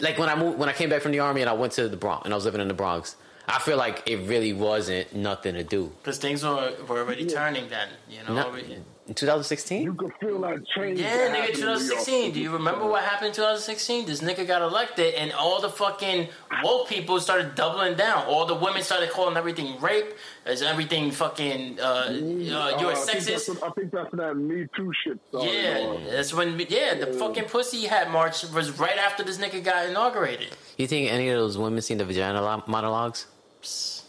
like 0.00 0.18
when 0.18 0.28
I 0.28 0.34
moved 0.34 0.58
when 0.58 0.68
I 0.68 0.72
came 0.72 0.88
back 0.90 1.02
from 1.02 1.12
the 1.12 1.20
army 1.20 1.42
and 1.42 1.48
I 1.50 1.52
went 1.52 1.74
to 1.74 1.88
the 1.88 1.96
Bronx 1.96 2.24
and 2.24 2.32
I 2.32 2.36
was 2.36 2.44
living 2.46 2.60
in 2.62 2.68
the 2.68 2.74
Bronx, 2.74 3.14
I 3.46 3.58
feel 3.58 3.76
like 3.76 4.02
it 4.08 4.16
really 4.28 4.52
wasn't 4.52 5.14
nothing 5.14 5.54
to 5.54 5.62
do. 5.64 5.92
Because 6.02 6.18
things 6.18 6.42
were, 6.44 6.72
were 6.88 6.98
already 7.00 7.26
turning 7.26 7.68
then, 7.68 7.88
you 8.08 8.22
know. 8.26 8.34
Not, 8.34 8.58
in 9.06 9.12
2016? 9.12 9.82
You 9.82 9.92
could 9.92 10.12
feel 10.18 10.40
that 10.40 10.66
change. 10.74 10.98
Yeah, 10.98 11.28
that 11.28 11.36
nigga, 11.36 11.48
in 11.50 11.54
2016. 11.56 12.32
Do 12.32 12.40
you 12.40 12.50
remember 12.50 12.86
what 12.86 13.04
happened 13.04 13.28
in 13.28 13.34
2016? 13.34 14.06
This 14.06 14.22
nigga 14.22 14.46
got 14.46 14.62
elected, 14.62 15.12
and 15.12 15.30
all 15.34 15.60
the 15.60 15.68
fucking 15.68 16.28
woke 16.62 16.88
people 16.88 17.20
started 17.20 17.54
doubling 17.54 17.96
down. 17.98 18.24
All 18.26 18.46
the 18.46 18.54
women 18.54 18.80
started 18.82 19.10
calling 19.10 19.36
everything 19.36 19.78
rape, 19.78 20.14
as 20.46 20.62
everything 20.62 21.10
fucking, 21.10 21.80
uh, 21.80 21.82
uh, 21.82 22.10
you're 22.12 22.56
Uh, 22.56 22.70
a 22.70 22.76
I 22.92 22.94
think, 22.94 23.18
sexist. 23.24 23.48
what- 23.60 23.62
I 23.62 23.70
think 23.74 23.92
that's 23.92 24.10
that 24.14 24.34
Me 24.36 24.66
Too 24.74 24.90
shit 25.04 25.18
started. 25.28 25.52
Yeah, 25.52 25.78
on. 25.86 26.04
that's 26.06 26.32
when, 26.32 26.58
yeah, 26.70 26.94
the 26.94 27.12
fucking 27.12 27.44
pussy 27.44 27.84
hat 27.84 28.10
march 28.10 28.42
was 28.54 28.70
right 28.78 28.96
after 28.96 29.22
this 29.22 29.36
nigga 29.36 29.62
got 29.62 29.84
inaugurated. 29.84 30.48
You 30.78 30.86
think 30.86 31.12
any 31.12 31.28
of 31.28 31.38
those 31.38 31.58
women 31.58 31.82
seen 31.82 31.98
the 31.98 32.06
vagina 32.06 32.40
lo- 32.40 32.62
monologues? 33.64 34.00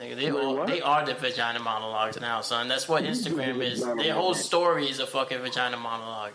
Nigga, 0.00 0.16
they, 0.16 0.30
Wait, 0.30 0.66
they 0.68 0.80
are 0.80 1.04
the 1.04 1.14
vagina 1.14 1.58
monologues 1.58 2.20
now, 2.20 2.40
son. 2.40 2.68
That's 2.68 2.88
what 2.88 3.02
Instagram 3.02 3.60
is. 3.62 3.84
Their 3.84 4.14
whole 4.14 4.34
story 4.34 4.88
is 4.88 5.00
a 5.00 5.06
fucking 5.06 5.38
vagina 5.38 5.76
monologue. 5.76 6.32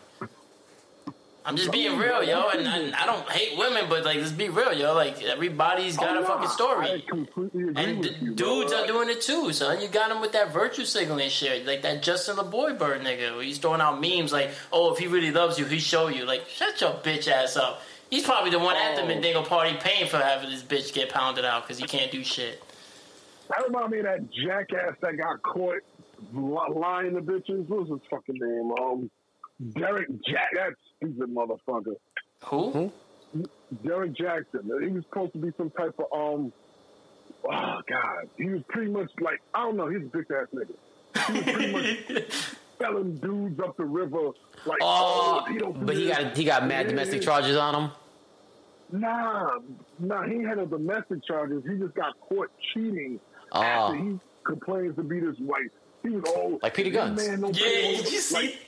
I'm 1.46 1.58
just 1.58 1.74
being 1.74 1.98
real, 1.98 2.24
yo, 2.24 2.48
and 2.50 2.66
I, 2.66 3.04
I 3.04 3.06
don't 3.06 3.30
hate 3.30 3.58
women, 3.58 3.86
but 3.90 4.06
like, 4.06 4.18
let's 4.18 4.32
be 4.32 4.48
real, 4.48 4.72
yo. 4.74 4.94
Like, 4.94 5.22
everybody's 5.24 5.98
got 5.98 6.16
Oh, 6.16 6.20
a 6.20 6.22
no, 6.22 6.28
fucking 6.28 6.50
story. 6.50 7.06
And 7.76 8.04
d- 8.04 8.16
you, 8.22 8.34
dudes 8.34 8.72
bro. 8.72 8.82
are 8.84 8.88
doing 8.88 9.10
it 9.10 9.20
too, 9.22 9.52
son. 9.52 9.82
You 9.82 9.90
got 9.90 10.10
him 10.10 10.22
with 10.22 10.32
that 10.34 10.54
virtue 10.54 10.86
signaling 10.86 11.30
shit, 11.30 11.66
like 11.66 11.82
that 11.82 12.02
Justin 12.02 12.38
LaBoy 12.38 12.78
bird 12.80 13.02
nigga. 13.02 13.42
He's 13.44 13.58
throwing 13.58 13.82
out 13.82 14.00
memes 14.00 14.32
like, 14.32 14.52
"Oh, 14.72 14.94
if 14.94 15.00
he 15.00 15.08
really 15.08 15.32
loves 15.32 15.60
you, 15.60 15.66
he 15.66 15.80
show 15.80 16.08
you." 16.08 16.24
Like, 16.26 16.48
shut 16.48 16.80
your 16.80 16.92
bitch 16.92 17.28
ass 17.30 17.58
up. 17.58 17.82
He's 18.14 18.24
probably 18.24 18.52
the 18.52 18.60
one 18.60 18.76
at 18.76 18.96
the 18.96 19.02
Oh. 19.02 19.08
Mandingo 19.08 19.42
party 19.44 19.76
paying 19.80 20.08
for 20.08 20.18
having 20.18 20.52
this 20.52 20.62
bitch 20.62 20.94
get 20.94 21.10
pounded 21.10 21.46
out 21.46 21.64
because 21.64 21.80
he 21.80 21.86
can't 21.88 22.12
do 22.12 22.24
shit. 22.24 22.62
That 23.50 23.66
remind 23.68 23.90
me 23.92 23.98
of 24.00 24.04
that 24.06 24.30
jackass 24.32 24.96
that 25.02 25.18
got 25.18 25.42
caught 25.42 25.80
lying 26.32 27.16
to 27.16 27.22
bitches. 27.22 27.68
What 27.68 27.82
was 27.82 27.90
his 27.90 28.08
fucking 28.12 28.36
name? 28.40 28.72
Um, 28.80 29.10
Derek 29.74 30.10
Jack. 30.24 30.50
That 30.54 30.74
stupid 30.98 31.34
motherfucker. 31.34 31.96
Who? 32.46 32.92
Derrick 33.84 34.14
Jaxn. 34.14 34.84
He 34.84 34.90
was 34.90 35.04
supposed 35.06 35.34
to 35.34 35.40
be 35.40 35.50
some 35.58 35.72
type 35.72 35.96
of 35.98 36.06
um. 36.14 36.54
Oh 37.46 37.80
God, 37.90 38.30
he 38.38 38.46
was 38.46 38.62
pretty 38.70 38.92
much 38.92 39.10
like 39.22 39.42
I 39.56 39.64
don't 39.64 39.76
know. 39.76 39.88
He's 39.88 40.04
a 40.04 40.06
big 40.06 40.26
ass 40.30 40.48
nigga. 40.54 40.76
He 41.28 41.34
was 41.34 41.44
pretty 41.44 41.72
much 42.14 42.24
selling 42.80 43.16
dudes 43.18 43.60
up 43.60 43.76
the 43.76 43.86
river. 43.86 44.30
Like 44.68 44.78
Oh, 44.82 45.46
he 45.50 45.58
don't 45.58 45.84
but 45.84 45.96
he 45.96 46.08
got 46.10 46.38
he 46.38 46.44
got 46.44 46.68
mad 46.68 46.86
Yeah, 46.86 46.90
domestic 46.92 47.22
yeah. 47.22 47.26
charges 47.26 47.58
on 47.58 47.74
him. 47.76 47.92
Nah, 48.94 49.58
nah. 50.00 50.24
He 50.28 50.44
had 50.44 50.58
no 50.58 50.66
domestic 50.68 51.26
charges. 51.26 51.64
He 51.68 51.76
just 51.78 51.96
got 51.96 52.14
caught 52.22 52.52
cheating 52.74 53.20
ah. 53.52 53.62
after 53.88 53.98
Oh, 53.98 54.02
he 54.04 54.20
complains 54.46 54.96
to 54.98 55.04
beat 55.04 55.24
his 55.24 55.40
wife. 55.40 55.72
He 56.04 56.10
was 56.10 56.24
old. 56.36 56.62
Like 56.62 56.76
Peter 56.76 56.92
Gunz. 56.92 57.16
Man 57.16 57.42
don't 57.42 57.58
Yeah, 57.58 57.64
pay 57.66 57.96
did 57.98 58.12
you 58.12 58.20
see? 58.20 58.36
like, 58.36 58.60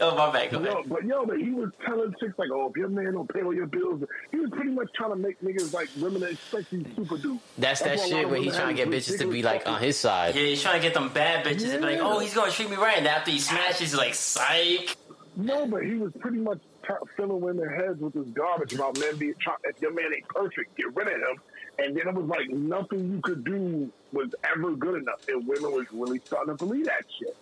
Oh 0.00 0.16
my 0.16 0.32
bad. 0.32 0.50
Go 0.50 0.60
Yo, 0.62 0.72
ahead. 0.72 0.88
but 0.88 1.04
yo, 1.04 1.26
but 1.26 1.38
he 1.38 1.50
was 1.50 1.70
telling 1.84 2.14
chicks 2.18 2.32
like, 2.38 2.48
"Oh, 2.50 2.70
if 2.70 2.76
your 2.76 2.88
man 2.88 3.12
don't 3.12 3.28
pay 3.30 3.42
all 3.42 3.54
your 3.54 3.66
bills," 3.66 4.02
he 4.30 4.38
was 4.38 4.48
pretty 4.50 4.70
much 4.70 4.88
trying 4.94 5.10
to 5.10 5.16
make 5.16 5.38
niggas 5.42 5.74
like 5.74 5.90
women 6.00 6.22
that 6.22 6.30
expect 6.30 6.68
he's 6.70 6.86
super 6.96 7.18
dude. 7.18 7.38
That's 7.58 7.80
that 7.82 7.88
why 7.88 7.94
a 7.94 7.98
lot 7.98 8.08
shit 8.08 8.28
where 8.30 8.40
he's 8.40 8.56
trying 8.56 8.74
to 8.74 8.84
get 8.84 8.88
bitches 8.88 9.18
to 9.18 9.24
be 9.24 9.42
ridiculous 9.42 9.66
like 9.66 9.68
on 9.68 9.82
his 9.82 9.98
side. 9.98 10.34
Yeah, 10.34 10.42
he's 10.42 10.62
trying 10.62 10.80
to 10.80 10.86
get 10.86 10.94
them 10.94 11.10
bad 11.10 11.44
bitches 11.44 11.72
and 11.72 11.82
be 11.82 11.88
like, 11.94 11.98
oh, 12.00 12.18
he's 12.20 12.32
gonna 12.34 12.50
treat 12.52 12.70
me 12.70 12.76
right. 12.76 12.96
And 12.96 13.06
after 13.06 13.30
he 13.30 13.38
smashes, 13.38 13.78
he's 13.78 13.94
like, 13.94 14.14
psych. 14.14 14.96
No, 15.36 15.66
but 15.66 15.84
he 15.84 15.96
was 15.96 16.10
pretty 16.20 16.38
much 16.38 16.60
t- 16.86 16.94
filling 17.16 17.40
women's 17.40 17.70
heads 17.72 18.00
with 18.00 18.14
this 18.14 18.26
garbage 18.28 18.74
about 18.74 18.98
men 18.98 19.16
being 19.16 19.34
try- 19.40 19.54
if 19.64 19.80
your 19.82 19.92
man 19.92 20.12
ain't 20.14 20.28
perfect, 20.28 20.76
get 20.76 20.94
rid 20.94 21.08
of 21.08 21.14
him. 21.14 21.40
And 21.78 21.96
then 21.96 22.08
it 22.08 22.14
was 22.14 22.26
like 22.26 22.48
nothing 22.50 23.12
you 23.12 23.20
could 23.20 23.44
do 23.44 23.90
was 24.12 24.34
ever 24.44 24.72
good 24.72 25.02
enough, 25.02 25.20
and 25.28 25.46
women 25.46 25.72
was 25.72 25.86
really 25.92 26.20
starting 26.24 26.56
to 26.56 26.64
believe 26.64 26.86
that 26.86 27.04
shit. 27.18 27.36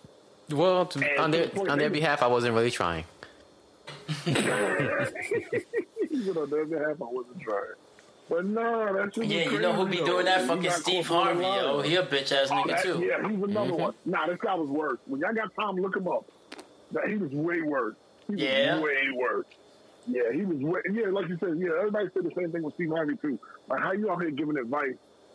Well, 0.49 0.85
to, 0.87 1.21
on 1.21 1.31
their 1.31 1.47
point 1.47 1.69
on 1.69 1.77
their 1.79 1.89
they- 1.89 1.99
behalf, 1.99 2.21
I 2.21 2.27
wasn't 2.27 2.53
really 2.53 2.71
trying. 2.71 3.05
Even 4.27 4.43
on 6.37 6.49
the 6.49 6.61
other 6.61 6.79
half, 6.89 7.01
I 7.01 7.05
wasn't 7.05 7.39
trying. 7.41 7.61
But 8.29 8.45
no, 8.45 8.93
that's 8.95 9.15
just 9.15 9.27
Yeah, 9.27 9.49
you 9.51 9.59
know 9.59 9.73
who 9.73 9.85
be 9.85 9.97
doing 9.97 10.25
that? 10.25 10.47
Fucking 10.47 10.71
Steve 10.71 11.07
Harvey, 11.07 11.43
yo. 11.43 11.81
He 11.81 11.95
a 11.95 12.03
bitch 12.03 12.31
ass 12.31 12.49
Oh, 12.49 12.55
nigga 12.55 12.67
that, 12.69 12.83
too. 12.83 13.03
yeah, 13.03 13.27
he's 13.29 13.41
another 13.43 13.71
Mm-hmm. 13.71 13.81
one. 13.81 13.93
Nah, 14.05 14.25
this 14.27 14.39
guy 14.41 14.55
was 14.55 14.69
worse. 14.69 14.97
When 15.05 15.21
y'all 15.21 15.33
got 15.33 15.53
time, 15.55 15.75
look 15.75 15.95
him 15.95 16.07
up. 16.07 16.25
Nah, 16.91 17.05
he 17.07 17.17
was 17.17 17.31
way 17.31 17.61
worse. 17.61 17.95
He 18.27 18.33
was 18.33 18.41
Yeah? 18.41 18.79
way 18.79 18.97
worse. 19.15 19.45
Yeah, 20.07 20.31
he 20.33 20.41
was 20.45 20.57
way. 20.57 20.81
Yeah, 20.91 21.07
like 21.09 21.27
you 21.29 21.37
said. 21.39 21.57
Yeah, 21.57 21.69
everybody 21.79 22.09
said 22.13 22.23
the 22.23 22.31
same 22.35 22.51
thing 22.51 22.61
with 22.63 22.73
Steve 22.75 22.89
Harvey 22.91 23.15
too. 23.17 23.39
Like, 23.67 23.79
how 23.81 23.91
you 23.93 24.11
out 24.11 24.21
here 24.21 24.31
giving 24.31 24.57
advice 24.57 24.93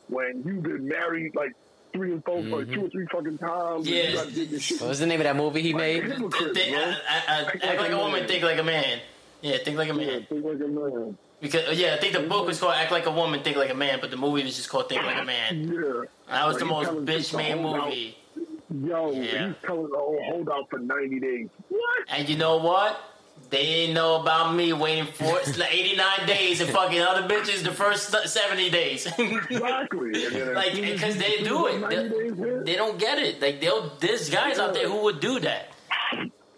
when 0.08 0.42
you've 0.46 0.62
been 0.62 0.86
married 0.86 1.34
like 1.34 1.52
three 1.92 2.12
and 2.12 2.24
4 2.24 2.36
or 2.36 2.40
Mm-hmm. 2.40 2.72
two 2.74 2.86
or 2.86 2.88
three 2.90 3.06
fucking 3.10 3.38
times? 3.38 3.86
and 3.86 3.96
Yeah. 3.96 4.08
you 4.10 4.14
gotta 4.14 4.30
get 4.30 4.50
this 4.50 4.62
shit. 4.62 4.80
What 4.80 4.88
was 4.90 5.00
the 5.00 5.06
name 5.06 5.20
of 5.20 5.24
that 5.24 5.34
movie 5.36 5.60
he 5.62 5.74
made? 5.74 6.04
Hypocrite. 6.04 6.56
I- 6.56 6.94
I- 7.08 7.40
I- 7.40 7.66
act 7.66 7.80
like 7.80 7.90
a 7.90 7.96
woman, 7.98 8.26
think 8.28 8.44
like 8.44 8.58
a 8.58 8.62
man. 8.62 9.00
Yeah, 9.42 9.56
think 9.58 9.76
like 9.76 9.88
a 9.90 9.94
Yeah, 9.94 10.06
man. 10.06 10.26
think 10.28 10.44
like 10.44 10.54
a 10.60 10.68
man. 10.68 11.18
Because 11.40 11.80
yeah, 11.80 11.94
I 11.94 11.96
think 11.96 12.12
the 12.12 12.20
book 12.20 12.46
was 12.46 12.60
called 12.60 12.74
"Act 12.74 12.92
Like 12.92 13.06
a 13.06 13.10
Woman, 13.10 13.42
Think 13.42 13.56
Like 13.56 13.70
a 13.70 13.74
Man," 13.74 13.98
but 14.00 14.10
the 14.10 14.16
movie 14.18 14.44
was 14.44 14.54
just 14.56 14.68
called 14.68 14.90
"Think 14.90 15.02
Like 15.02 15.16
a 15.20 15.24
Man." 15.24 15.64
Yeah. 15.72 16.02
That 16.28 16.46
was 16.46 16.56
Like, 16.56 16.58
the 16.60 16.64
most 16.66 16.90
bitch 17.06 17.34
man 17.36 17.62
movie. 17.62 18.16
Yo, 18.72 19.10
Yeah. 19.10 19.48
he's 19.48 19.56
telling 19.64 19.90
the 19.90 19.98
whole 19.98 20.18
hold 20.30 20.48
out 20.48 20.70
for 20.70 20.78
ninety 20.78 21.18
days. 21.20 21.48
What? 21.68 22.05
And 22.09 22.28
you 22.28 22.36
know 22.36 22.59
what? 22.59 22.98
They 23.48 23.64
didn't 23.64 23.94
know 23.94 24.20
about 24.20 24.55
me 24.55 24.72
waiting 24.72 25.06
for 25.06 25.24
like 25.59 25.74
89 25.74 26.26
days 26.26 26.60
and 26.60 26.70
fucking 26.70 27.01
other 27.01 27.26
bitches 27.26 27.64
the 27.64 27.72
first 27.72 28.10
70 28.28 28.70
days. 28.70 29.06
Exactly. 29.18 30.12
Like, 30.55 30.68
as 30.68 30.74
soon 30.74 30.84
as 30.84 30.92
because 30.92 31.16
they 31.16 31.38
do 31.42 31.66
it. 31.66 31.88
They, 31.88 32.72
they 32.72 32.76
don't 32.76 32.98
get 32.98 33.18
it. 33.18 33.40
Like, 33.40 33.60
they'll, 33.60 33.90
there's 33.98 34.28
guys 34.30 34.59
out 34.59 34.74
there 34.74 34.88
who 34.88 35.02
would 35.05 35.20
do 35.20 35.40
that. 35.40 35.68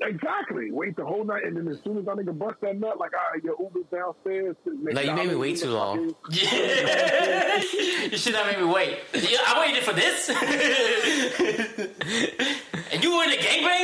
Exactly. 0.04 0.70
Wait 0.70 0.96
the 0.96 1.04
whole 1.04 1.24
night, 1.24 1.44
and 1.44 1.56
then 1.56 1.66
as 1.68 1.78
soon 1.84 1.98
as 1.98 2.08
I 2.08 2.14
nigga 2.14 2.36
bust 2.36 2.56
that 2.60 2.78
nut, 2.78 2.98
like, 2.98 3.12
all 3.14 3.20
right, 3.32 3.42
your 3.42 3.56
Uber's 3.60 3.84
downstairs. 3.90 4.56
No, 4.66 5.00
you 5.00 5.14
made 5.14 5.28
me 5.28 5.34
wait 5.34 5.58
too 5.58 5.70
long. 5.70 6.14
Yeah. 6.30 7.62
you 8.10 8.16
should 8.16 8.34
have 8.34 8.46
made 8.46 8.58
me 8.58 8.64
wait. 8.72 8.98
Yeah, 9.14 9.38
I 9.46 9.60
waited 9.60 9.84
for 9.84 9.92
this. 9.92 10.28
and 12.92 13.04
you 13.04 13.16
were 13.16 13.24
in 13.24 13.32
a 13.32 13.36
gangbang? 13.36 13.82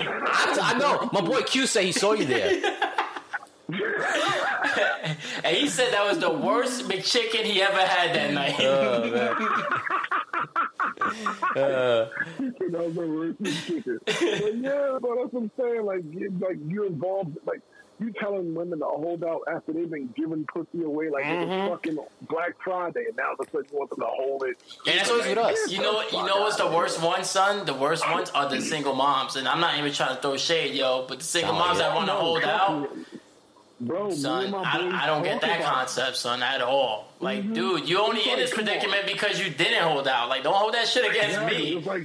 I, 0.26 0.58
I 0.62 0.78
know. 0.78 1.08
My 1.12 1.20
boy 1.20 1.42
Q 1.42 1.66
said 1.66 1.84
he 1.84 1.92
saw 1.92 2.12
you 2.12 2.24
there. 2.26 2.50
and 5.44 5.56
he 5.56 5.68
said 5.68 5.92
that 5.92 6.04
was 6.06 6.18
the 6.18 6.30
worst 6.30 6.88
McChicken 6.88 7.44
he 7.44 7.62
ever 7.62 7.80
had 7.80 8.14
that 8.14 8.30
oh, 8.30 8.34
night. 8.34 8.56
That 11.54 12.10
was 12.72 12.94
the 12.94 13.36
worst 13.40 13.66
chicken. 13.66 13.98
But 14.04 14.56
yeah, 14.58 14.98
but 15.00 15.16
that's 15.16 15.32
what 15.32 15.42
I'm 15.42 15.50
saying. 15.58 15.84
Like, 15.84 16.02
you, 16.10 16.30
like 16.40 16.58
you 16.66 16.86
involved, 16.86 17.38
like 17.46 17.60
you 18.00 18.12
telling 18.18 18.54
women 18.54 18.78
to 18.78 18.86
hold 18.86 19.22
out 19.24 19.42
after 19.52 19.72
they've 19.72 19.90
been 19.90 20.08
giving 20.16 20.46
pussy 20.46 20.82
away, 20.82 21.10
like 21.10 21.26
it 21.26 21.40
was 21.40 21.48
mm-hmm. 21.48 21.68
fucking 21.68 21.98
Black 22.28 22.54
Friday, 22.64 23.04
and 23.08 23.16
now 23.16 23.34
the 23.38 23.44
sudden 23.52 23.66
you 23.70 23.78
want 23.78 23.90
them 23.90 24.00
to 24.00 24.06
hold 24.06 24.44
it. 24.44 24.56
And 24.86 24.98
that's 24.98 25.10
always 25.10 25.26
with 25.26 25.38
us. 25.38 25.70
You 25.70 25.82
know, 25.82 26.02
you 26.10 26.24
know 26.24 26.40
what's 26.40 26.56
the 26.56 26.66
worst 26.66 27.02
one, 27.02 27.24
son? 27.24 27.66
The 27.66 27.74
worst 27.74 28.08
ones 28.10 28.30
are 28.30 28.48
the 28.48 28.60
single 28.62 28.94
moms, 28.94 29.36
and 29.36 29.46
I'm 29.46 29.60
not 29.60 29.78
even 29.78 29.92
trying 29.92 30.16
to 30.16 30.22
throw 30.22 30.36
shade, 30.38 30.74
yo. 30.74 31.04
But 31.06 31.18
the 31.18 31.24
single 31.24 31.50
Oh, 31.50 31.58
moms 31.58 31.78
yeah. 31.78 31.88
that 31.88 31.96
want 31.96 32.06
to 32.06 32.14
hold 32.14 32.44
out. 32.44 32.88
Bro, 33.80 34.10
son, 34.10 34.54
I, 34.54 35.04
I 35.04 35.06
don't 35.06 35.22
get 35.22 35.40
that 35.40 35.58
about 35.58 35.60
it. 35.60 35.64
concept, 35.64 36.16
son, 36.18 36.42
at 36.42 36.60
all. 36.60 37.08
Like, 37.18 37.42
Mhm. 37.44 37.54
dude, 37.54 37.88
you 37.88 37.98
only 37.98 38.28
in 38.30 38.38
this 38.38 38.50
Come 38.52 38.60
on. 38.60 38.66
predicament 38.66 39.06
because 39.06 39.40
you 39.40 39.50
didn't 39.50 39.82
hold 39.82 40.06
out. 40.06 40.28
Like, 40.28 40.42
don't 40.42 40.54
hold 40.54 40.74
that 40.74 40.86
shit 40.86 41.04
against 41.10 41.36
Exactly. 41.38 41.56
me. 41.58 41.76
It's 41.78 41.86
like 41.86 42.02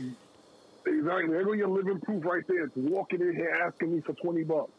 exactly. 0.86 1.28
There 1.34 1.44
go 1.44 1.52
your 1.52 1.68
living 1.68 2.00
proof 2.00 2.24
right 2.24 2.44
there. 2.48 2.64
It's 2.66 2.76
walking 2.78 3.20
in 3.22 3.36
here 3.36 3.62
asking 3.66 3.94
me 3.94 4.02
for 4.02 4.14
twenty 4.14 4.44
bucks. 4.44 4.72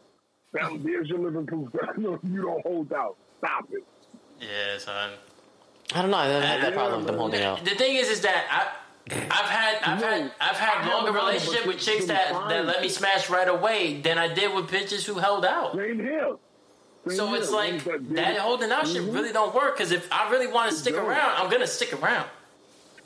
Now, 0.53 0.71
there's 0.83 1.07
your 1.07 1.19
living 1.19 1.45
proof. 1.45 1.69
you 1.97 2.41
don't 2.41 2.61
hold 2.65 2.91
out. 2.93 3.15
Stop 3.37 3.65
it. 3.71 3.83
Yeah, 4.39 4.77
son. 4.79 5.11
I 5.93 6.01
don't 6.01 6.09
know. 6.11 6.17
I 6.17 6.27
never 6.29 6.45
had 6.45 6.61
that 6.63 6.73
problem 6.73 7.01
with 7.01 7.07
them 7.07 7.17
holding 7.17 7.43
out. 7.43 7.63
The 7.63 7.75
thing 7.75 7.95
is, 7.95 8.09
is 8.09 8.21
that 8.21 8.45
I. 8.49 8.67
I've 9.09 9.49
had 9.49 9.77
I've 9.83 10.01
No, 10.01 10.07
had 10.07 10.31
I've 10.41 10.57
had 10.57 10.87
longer 10.91 11.13
had 11.13 11.17
relationship 11.25 11.65
with 11.65 11.79
chicks 11.79 12.05
that, 12.07 12.33
that 12.49 12.65
let 12.65 12.81
me 12.81 12.89
smash 12.89 13.29
right 13.29 13.47
away 13.47 14.01
than 14.01 14.17
I 14.17 14.27
did 14.33 14.53
with 14.53 14.67
bitches 14.69 15.05
who 15.05 15.13
held 15.13 15.45
out. 15.45 15.75
Same 15.77 15.99
here. 15.99 16.35
Same 17.09 17.17
So 17.17 17.27
here. 17.27 17.37
it's 17.37 17.51
like 17.51 17.83
that 17.83 18.07
did 18.07 18.17
that 18.17 18.37
holding 18.39 18.71
out 18.71 18.87
shit 18.87 19.01
Mhm. 19.03 19.13
really 19.13 19.31
don't 19.31 19.53
work 19.53 19.75
because 19.77 19.91
if 19.91 20.11
I 20.11 20.29
really 20.31 20.47
want 20.47 20.71
to 20.71 20.75
stick 20.77 20.95
No. 20.95 21.05
around, 21.05 21.35
I'm 21.37 21.49
gonna 21.49 21.67
stick 21.67 21.93
around. 22.01 22.27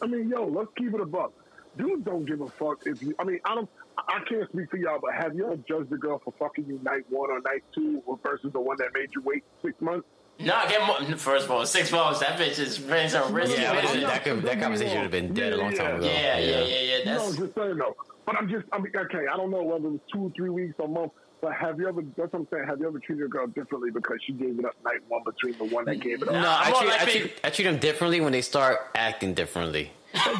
I 0.01 0.07
mean, 0.07 0.29
yo, 0.29 0.45
let's 0.45 0.69
keep 0.77 0.93
it 0.93 1.01
a 1.01 1.05
buck. 1.05 1.31
Dudes 1.77 2.03
don't 2.03 2.25
give 2.25 2.41
a 2.41 2.47
fuck 2.47 2.79
if 2.85 3.01
you. 3.01 3.15
I 3.19 3.23
mean, 3.23 3.39
I 3.45 3.55
don't. 3.55 3.69
I 3.97 4.01
I 4.17 4.19
can't 4.27 4.49
speak 4.51 4.69
for 4.71 4.77
y'all, 4.77 4.99
but 5.01 5.13
have 5.13 5.35
y'all 5.35 5.57
judged 5.67 5.89
the 5.89 5.97
girl 5.97 6.19
for 6.23 6.33
fucking 6.39 6.65
you 6.65 6.79
night 6.83 7.03
one 7.09 7.29
or 7.29 7.39
night 7.41 7.63
two 7.73 8.01
versus 8.23 8.51
the 8.51 8.59
one 8.59 8.77
that 8.77 8.93
made 8.93 9.09
you 9.15 9.21
wait 9.21 9.43
six 9.61 9.79
months? 9.81 10.07
No, 10.39 10.55
I 10.55 10.67
get 10.67 10.85
more. 10.87 11.17
First 11.17 11.45
of 11.45 11.51
all, 11.51 11.65
six 11.65 11.91
months. 11.91 12.19
That 12.19 12.39
bitch 12.39 12.57
is 12.57 12.77
very 12.77 13.07
some 13.09 13.31
risky. 13.33 13.61
Yeah, 13.61 13.73
business. 13.79 14.03
but 14.03 14.07
that, 14.09 14.23
could, 14.23 14.41
that 14.43 14.59
conversation 14.59 14.95
would 14.95 15.03
have 15.03 15.11
been 15.11 15.33
dead 15.33 15.53
a 15.53 15.57
long 15.57 15.73
time 15.73 15.97
ago. 15.97 16.05
yeah, 16.05 16.37
yeah, 16.39 16.61
yeah, 16.63 16.81
yeah. 17.03 17.13
No, 17.13 17.19
That's 17.25 17.37
just 17.37 17.53
saying 17.55 17.77
though. 17.77 17.95
But 18.25 18.35
I'm 18.37 18.49
just, 18.49 18.65
I 18.71 18.79
mean, 18.79 18.91
okay, 18.95 19.27
I 19.31 19.37
don't 19.37 19.51
know 19.51 19.61
whether 19.63 19.85
it 19.87 19.91
was 19.91 19.99
two 20.11 20.23
or 20.25 20.29
three 20.35 20.49
weeks 20.49 20.73
or 20.79 20.85
a 20.85 20.89
month, 20.89 21.11
but 21.41 21.53
have 21.53 21.80
you 21.80 21.88
ever, 21.88 22.01
that's 22.15 22.31
what 22.31 22.39
I'm 22.39 22.47
saying, 22.51 22.68
have 22.68 22.80
you 22.80 22.88
ever 22.88 22.99
treated 22.99 23.26
a 23.26 23.27
girl 23.27 23.47
differently 23.47 23.89
because 23.91 24.18
she 24.26 24.34
gave 24.34 24.59
it 24.59 24.65
up 24.65 24.76
night 24.85 24.99
one 25.07 25.23
between 25.23 25.57
the 25.57 25.65
one 25.73 25.85
that 25.85 25.95
gave 25.95 26.22
it 26.22 26.27
up? 26.27 26.34
No, 26.35 26.39
I 26.39 26.65
I'm 26.65 26.73
treat, 26.73 26.91
I, 26.91 27.05
treat, 27.05 27.39
I 27.43 27.49
treat 27.49 27.65
them 27.65 27.77
differently 27.80 28.22
when 28.22 28.31
they 28.31 28.41
start 28.41 28.80
acting 28.95 29.34
differently. 29.34 29.91
Cause 30.13 30.34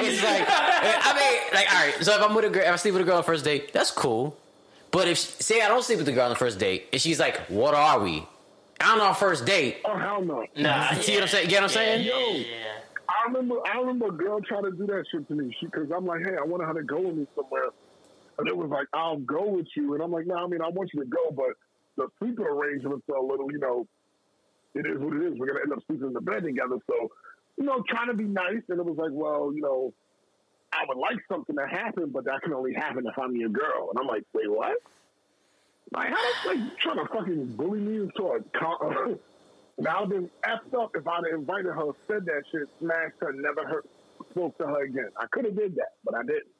it's 0.00 0.22
like, 0.24 0.44
I 0.48 1.12
mean, 1.14 1.54
like, 1.54 1.72
all 1.72 1.84
right. 1.84 1.94
So 2.00 2.14
if 2.14 2.22
I'm 2.22 2.34
with 2.34 2.46
a 2.46 2.50
girl, 2.50 2.62
if 2.62 2.72
I 2.72 2.76
sleep 2.76 2.94
with 2.94 3.02
a 3.02 3.04
girl 3.04 3.16
on 3.16 3.20
the 3.20 3.26
first 3.26 3.44
date, 3.44 3.72
that's 3.72 3.90
cool. 3.90 4.36
But 4.90 5.08
if 5.08 5.18
say 5.18 5.60
I 5.60 5.68
don't 5.68 5.84
sleep 5.84 5.98
with 5.98 6.06
the 6.06 6.12
girl 6.12 6.24
on 6.24 6.30
the 6.30 6.36
first 6.36 6.58
date, 6.58 6.86
and 6.90 7.00
she's 7.00 7.20
like, 7.20 7.36
"What 7.48 7.74
are 7.74 8.00
we?" 8.00 8.26
I'm 8.80 9.00
on 9.00 9.06
our 9.08 9.14
first 9.14 9.44
date. 9.44 9.78
Oh, 9.84 9.98
hell 9.98 10.24
no. 10.24 10.46
nah. 10.56 10.92
See 10.94 11.14
what 11.14 11.22
I'm 11.22 11.28
saying? 11.28 11.44
You 11.44 11.50
get 11.50 11.62
what 11.62 11.70
I'm 11.70 11.74
saying? 11.74 12.06
Yeah, 12.06 12.12
Yo. 12.12 12.30
yeah, 12.30 12.38
yeah. 12.38 12.64
I 13.08 13.26
remember, 13.26 13.56
I 13.66 13.78
remember 13.78 14.06
a 14.06 14.12
girl 14.12 14.40
trying 14.40 14.64
to 14.64 14.70
do 14.70 14.86
that 14.86 15.04
shit 15.10 15.26
to 15.28 15.34
me. 15.34 15.54
She, 15.60 15.66
cause 15.66 15.88
I'm 15.94 16.06
like, 16.06 16.20
hey, 16.24 16.36
I 16.40 16.44
wanted 16.44 16.66
her 16.66 16.74
to 16.74 16.82
go 16.82 17.00
with 17.00 17.16
me 17.16 17.26
somewhere. 17.34 17.68
And 18.38 18.48
it 18.48 18.56
was 18.56 18.70
like, 18.70 18.86
I'll 18.92 19.18
go 19.18 19.48
with 19.48 19.66
you. 19.76 19.94
And 19.94 20.02
I'm 20.02 20.12
like, 20.12 20.26
no, 20.26 20.36
I 20.36 20.46
mean, 20.46 20.62
I 20.62 20.68
want 20.68 20.90
you 20.94 21.00
to 21.00 21.08
go, 21.08 21.30
but 21.30 21.54
the 21.96 22.08
sleeping 22.18 22.46
arrangements 22.46 23.04
are 23.10 23.16
a 23.16 23.26
little, 23.26 23.50
you 23.50 23.58
know, 23.58 23.86
it 24.74 24.86
is 24.86 24.98
what 24.98 25.14
it 25.16 25.22
is. 25.26 25.38
We're 25.38 25.46
going 25.46 25.58
to 25.58 25.62
end 25.62 25.72
up 25.72 25.82
sleeping 25.86 26.08
in 26.08 26.12
the 26.12 26.20
bed 26.20 26.44
together. 26.44 26.76
So, 26.86 27.10
you 27.56 27.64
know, 27.64 27.82
trying 27.88 28.08
to 28.08 28.14
be 28.14 28.24
nice. 28.24 28.62
And 28.68 28.78
it 28.78 28.84
was 28.84 28.96
like, 28.96 29.10
well, 29.12 29.52
you 29.52 29.60
know, 29.60 29.92
I 30.72 30.84
would 30.86 30.98
like 30.98 31.18
something 31.28 31.56
to 31.56 31.66
happen, 31.66 32.10
but 32.10 32.24
that 32.26 32.42
can 32.42 32.52
only 32.52 32.74
happen 32.74 33.04
if 33.06 33.18
I'm 33.18 33.34
your 33.34 33.48
girl. 33.48 33.90
And 33.90 33.98
I'm 33.98 34.06
like, 34.06 34.22
wait, 34.32 34.50
what? 34.50 34.76
Like, 35.92 36.10
how 36.10 36.48
like 36.54 36.78
trying 36.78 36.96
to 36.96 37.06
fucking 37.12 37.56
bully 37.56 37.80
me 37.80 37.96
into 37.96 38.22
a 38.22 38.40
con- 38.56 39.18
Now 39.78 40.02
I've 40.02 40.08
been 40.08 40.28
effed 40.44 40.74
up 40.80 40.90
if 40.94 41.06
I'd 41.06 41.22
have 41.30 41.38
invited 41.38 41.66
her, 41.66 41.92
said 42.08 42.26
that 42.26 42.42
shit, 42.50 42.68
smashed 42.80 43.14
her, 43.20 43.32
never 43.32 43.66
heard, 43.66 43.84
spoke 44.30 44.58
to 44.58 44.66
her 44.66 44.82
again. 44.82 45.08
I 45.16 45.26
could 45.30 45.44
have 45.44 45.56
did 45.56 45.76
that, 45.76 45.94
but 46.04 46.14
I 46.14 46.22
didn't. 46.22 46.50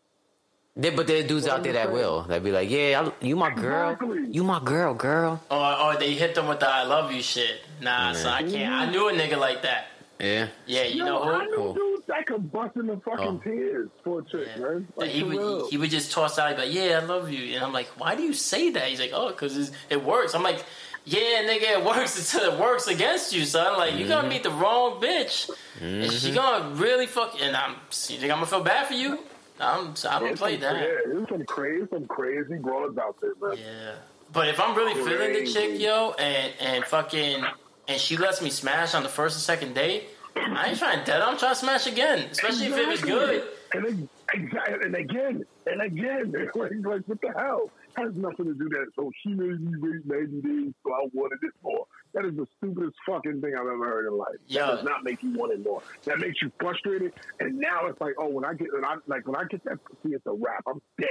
There, 0.81 0.93
but 0.93 1.09
there 1.09 1.19
are 1.25 1.27
dudes 1.27 1.49
out 1.49 1.65
there 1.65 1.73
that 1.73 1.93
will. 1.93 2.23
That 2.29 2.45
be 2.45 2.53
like, 2.53 2.71
"Yeah, 2.71 3.03
I, 3.11 3.25
you 3.27 3.35
my 3.35 3.51
girl. 3.53 3.91
Exactly. 3.91 4.29
You 4.31 4.45
my 4.45 4.61
girl, 4.63 4.95
girl." 4.95 5.43
Or, 5.51 5.77
or 5.83 5.97
they 5.97 6.15
hit 6.15 6.37
them 6.37 6.47
with 6.47 6.61
the 6.61 6.69
"I 6.69 6.85
love 6.85 7.11
you" 7.13 7.21
shit. 7.21 7.63
Nah, 7.83 8.13
son, 8.13 8.33
I 8.33 8.49
can't. 8.49 8.73
I 8.73 8.91
knew 8.91 9.09
a 9.09 9.13
nigga 9.13 9.37
like 9.39 9.63
that. 9.63 9.89
Yeah. 10.21 10.49
Yeah, 10.67 10.85
you 10.85 10.99
Yo, 11.01 11.05
know 11.05 11.23
I 11.25 11.45
who? 11.45 11.51
knew 11.51 11.57
Cool. 11.57 11.75
dudes 11.75 12.03
that 12.07 12.27
could 12.27 12.51
bust 12.53 12.77
in 12.77 12.87
the 12.87 12.97
fucking 13.05 13.27
Oh. 13.27 13.41
tears 13.43 13.89
for 14.05 14.21
a 14.21 14.25
chick, 14.25 14.49
Yeah. 14.57 14.63
man. 14.63 14.89
Like, 14.97 15.11
he 15.11 15.23
would 15.25 15.37
real. 15.37 15.69
he 15.69 15.77
would 15.79 15.91
just 15.91 16.13
toss 16.13 16.39
out 16.39 16.57
like, 16.59 16.73
"Yeah, 16.73 17.01
I 17.03 17.05
love 17.05 17.31
you," 17.31 17.57
and 17.57 17.65
I'm 17.65 17.73
like, 17.73 17.89
"Why 17.99 18.15
do 18.15 18.23
you 18.23 18.33
say 18.33 18.71
that?" 18.71 18.85
He's 18.89 19.01
like, 19.01 19.13
"Oh, 19.13 19.29
because 19.29 19.73
it 19.91 20.05
works." 20.05 20.35
I'm 20.35 20.43
like, 20.45 20.65
"Yeah, 21.05 21.43
nigga, 21.43 21.79
it 21.79 21.85
works 21.85 22.15
until 22.35 22.53
it 22.53 22.59
works 22.61 22.87
against 22.87 23.33
you, 23.35 23.45
son. 23.45 23.77
Like, 23.77 23.95
you 23.95 24.01
Mm-hmm. 24.07 24.09
gonna 24.11 24.29
meet 24.29 24.43
the 24.45 24.51
wrong 24.51 25.01
bitch, 25.01 25.51
and 25.81 26.11
she 26.13 26.31
gonna 26.33 26.69
really 26.75 27.07
fuck. 27.07 27.37
And 27.41 27.57
I'm, 27.57 27.73
you 27.73 28.19
think 28.19 28.31
I'm 28.31 28.39
gonna 28.39 28.47
feel 28.47 28.63
bad 28.63 28.87
for 28.87 28.95
you? 28.95 29.19
I'm, 29.61 29.95
I 30.09 30.19
don't 30.19 30.29
There's 30.29 30.39
play 30.39 30.57
that. 30.57 30.77
Yeah, 30.77 30.89
there's 31.07 31.29
some 31.29 31.45
crazy, 31.45 31.87
some 31.91 32.07
crazy 32.07 32.57
broads 32.57 32.99
out 32.99 33.17
there, 33.21 33.35
man. 33.41 33.59
Yeah. 33.59 33.95
But 34.33 34.49
if 34.49 34.61
I'm 34.61 34.77
really 34.77 34.95
feeling 34.95 35.33
the 35.33 35.51
chick, 35.51 35.81
yo, 35.81 36.13
and 36.13 36.53
and 36.61 36.85
fucking, 36.85 37.45
and 37.89 38.01
she 38.01 38.17
lets 38.17 38.43
me 38.43 38.51
smash 38.51 38.95
on 38.95 39.03
the 39.03 39.09
first 39.09 39.37
and 39.37 39.43
second 39.43 39.75
date, 39.75 40.05
I 40.37 40.69
ain't 40.69 40.79
trying 40.79 41.01
to 41.01 41.05
dead. 41.05 41.23
I'm 41.23 41.39
trying 41.39 41.53
to 41.53 41.61
smash 41.61 41.87
again, 41.87 42.29
especially 42.31 42.67
if 42.67 42.77
it 42.77 42.89
was 42.89 43.01
good. 43.01 43.45
And, 43.73 44.09
Exactly. 44.35 44.75
And 44.83 44.95
again, 44.95 45.45
and 45.67 45.83
again, 45.83 46.33
like, 46.55 46.71
like 46.85 47.03
what 47.07 47.21
the 47.21 47.33
hell? 47.37 47.71
Has 47.97 48.15
nothing 48.15 48.47
to 48.47 48.55
do 48.55 48.69
that. 48.69 48.87
So 48.95 49.11
she 49.23 49.31
made 49.31 49.61
me 49.61 49.73
wait 49.79 50.07
90 50.07 50.41
days, 50.43 50.75
so 50.85 50.93
I 50.93 51.09
wanted 51.13 51.39
it 51.43 51.53
more. 51.63 51.87
That 52.15 52.25
is 52.25 52.35
the 52.37 52.47
stupidest 52.57 52.97
fucking 53.07 53.41
thing 53.41 53.55
I've 53.55 53.61
ever 53.67 53.85
heard 53.87 54.07
in 54.07 54.17
life. 54.17 54.29
Yeah. 54.47 54.67
That 54.67 54.75
does 54.77 54.85
not 54.85 55.05
make 55.05 55.23
you 55.23 55.33
want 55.39 55.53
it 55.53 55.63
more. 55.63 55.83
That 56.05 56.19
makes 56.19 56.41
you 56.43 56.51
frustrated. 56.61 57.13
And 57.41 57.59
now 57.59 57.87
it's 57.87 58.01
like, 58.01 58.15
oh, 58.19 58.29
when 58.29 58.45
I 58.45 58.55
get, 58.55 58.73
when 58.73 58.85
I 58.85 58.97
like 59.07 59.27
when 59.27 59.37
I 59.37 59.45
get 59.45 59.63
that 59.65 59.79
pussy, 59.85 60.15
it's 60.15 60.27
a 60.27 60.33
wrap. 60.33 60.65
I'm 60.67 60.81
dead. 61.01 61.09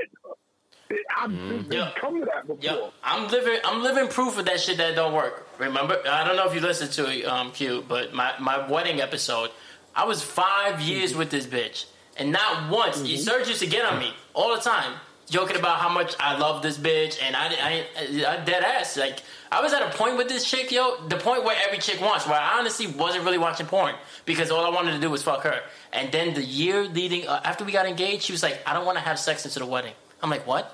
I've 1.18 1.30
Mm-hmm. 1.30 1.50
been 1.70 1.72
Yeah. 1.80 1.92
come 2.00 2.20
to 2.20 2.26
that 2.26 2.48
before. 2.48 2.64
Yo, 2.64 2.92
I'm 3.04 3.28
living. 3.30 3.60
I'm 3.66 3.84
living 3.84 4.08
proof 4.08 4.38
of 4.38 4.46
that 4.46 4.60
shit 4.62 4.78
that 4.78 4.96
don't 4.96 5.14
work. 5.14 5.48
Remember, 5.60 6.00
I 6.10 6.24
don't 6.26 6.38
know 6.38 6.48
if 6.48 6.56
you 6.56 6.62
listened 6.62 6.92
to 6.94 7.10
it, 7.12 7.26
um, 7.26 7.52
Q, 7.52 7.84
but 7.88 8.14
my 8.14 8.34
my 8.40 8.70
wedding 8.70 9.02
episode, 9.02 9.52
I 9.96 10.06
was 10.06 10.24
five 10.24 10.80
years 10.80 11.14
with 11.14 11.30
this 11.30 11.46
bitch, 11.46 11.86
and 12.16 12.32
not 12.32 12.72
once. 12.72 13.00
Mm-hmm. 13.00 13.18
Serge 13.18 13.48
used 13.50 13.60
to 13.62 13.68
get 13.68 13.84
on 13.86 14.00
me 14.00 14.14
all 14.34 14.56
the 14.56 14.62
time, 14.62 14.94
joking 15.30 15.58
about 15.58 15.80
how 15.80 15.90
much 15.90 16.16
I 16.22 16.38
love 16.38 16.62
this 16.64 16.78
bitch, 16.78 17.22
and 17.22 17.36
I, 17.36 17.48
I, 17.48 17.86
I 18.26 18.44
dead 18.46 18.64
ass. 18.64 18.96
Like 18.96 19.20
I 19.52 19.62
was 19.62 19.74
at 19.74 19.82
a 19.82 19.98
point 19.98 20.18
with 20.18 20.28
this 20.30 20.44
chick, 20.50 20.72
yo, 20.72 20.98
the 21.08 21.18
point 21.18 21.44
where 21.44 21.56
every 21.66 21.78
chick 21.80 22.02
wants, 22.02 22.26
where 22.28 22.40
I 22.40 22.60
honestly 22.60 22.88
wasn't 22.88 23.24
really 23.24 23.38
watching 23.38 23.66
porn 23.66 23.96
because 24.26 24.52
all 24.52 24.66
I 24.66 24.70
wanted 24.70 24.92
to 24.94 25.00
do 25.00 25.10
was 25.10 25.24
fuck 25.24 25.44
her. 25.44 25.62
And 25.94 26.12
then 26.12 26.34
the 26.34 26.44
year 26.44 26.84
leading 26.84 27.28
uh, 27.28 27.42
after 27.44 27.64
we 27.64 27.72
got 27.72 27.86
engaged, 27.86 28.24
she 28.24 28.34
was 28.34 28.44
like, 28.44 28.60
"I 28.66 28.74
don't 28.74 28.86
want 28.86 28.98
to 28.98 29.04
have 29.04 29.18
sex 29.20 29.46
into 29.46 29.60
the 29.60 29.66
wedding." 29.66 29.94
I'm 30.22 30.30
like, 30.30 30.46
"What?" 30.46 30.74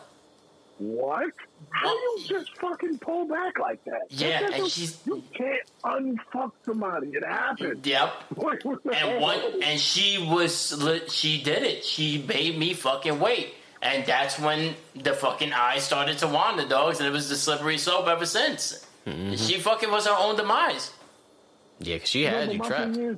What? 0.79 1.31
How 1.69 1.89
do 1.89 1.95
you 1.99 2.23
just 2.27 2.57
fucking 2.57 2.97
pull 2.97 3.25
back 3.25 3.57
like 3.59 3.83
that? 3.85 4.01
Yeah, 4.09 4.41
That- 4.41 4.53
and 4.53 4.67
she's- 4.67 4.97
you 5.05 5.23
can't 5.33 5.61
unfuck 5.83 6.51
somebody. 6.65 7.09
It 7.09 7.23
happens. 7.23 7.85
Yep. 7.85 8.13
And 8.93 9.21
one 9.21 9.39
and 9.63 9.79
she 9.79 10.17
was 10.29 10.75
she 11.09 11.41
did 11.43 11.63
it 11.63 11.83
she 11.85 12.23
made 12.27 12.57
me 12.57 12.73
fucking 12.73 13.19
wait 13.19 13.53
and 13.84 14.05
that's 14.05 14.39
when 14.39 14.76
the 14.95 15.14
fucking 15.14 15.53
eyes 15.53 15.84
started 15.84 16.18
to 16.19 16.27
wander 16.27 16.68
dogs 16.68 16.99
and 16.99 17.07
it 17.07 17.11
was 17.11 17.30
the 17.30 17.35
slippery 17.35 17.77
slope 17.77 18.07
ever 18.07 18.26
since 18.26 18.85
she 19.05 19.60
fucking 19.60 19.91
was 19.91 20.07
her 20.07 20.15
own 20.18 20.35
demise 20.38 20.91
Yeah, 21.80 21.95
because 21.97 22.10
she 22.10 22.23
No, 22.23 22.30
had 22.31 22.45
but 22.47 22.53
you 22.53 22.60
my 22.60 22.68
trapped. 22.68 22.95
thing 22.95 23.05
is, 23.11 23.18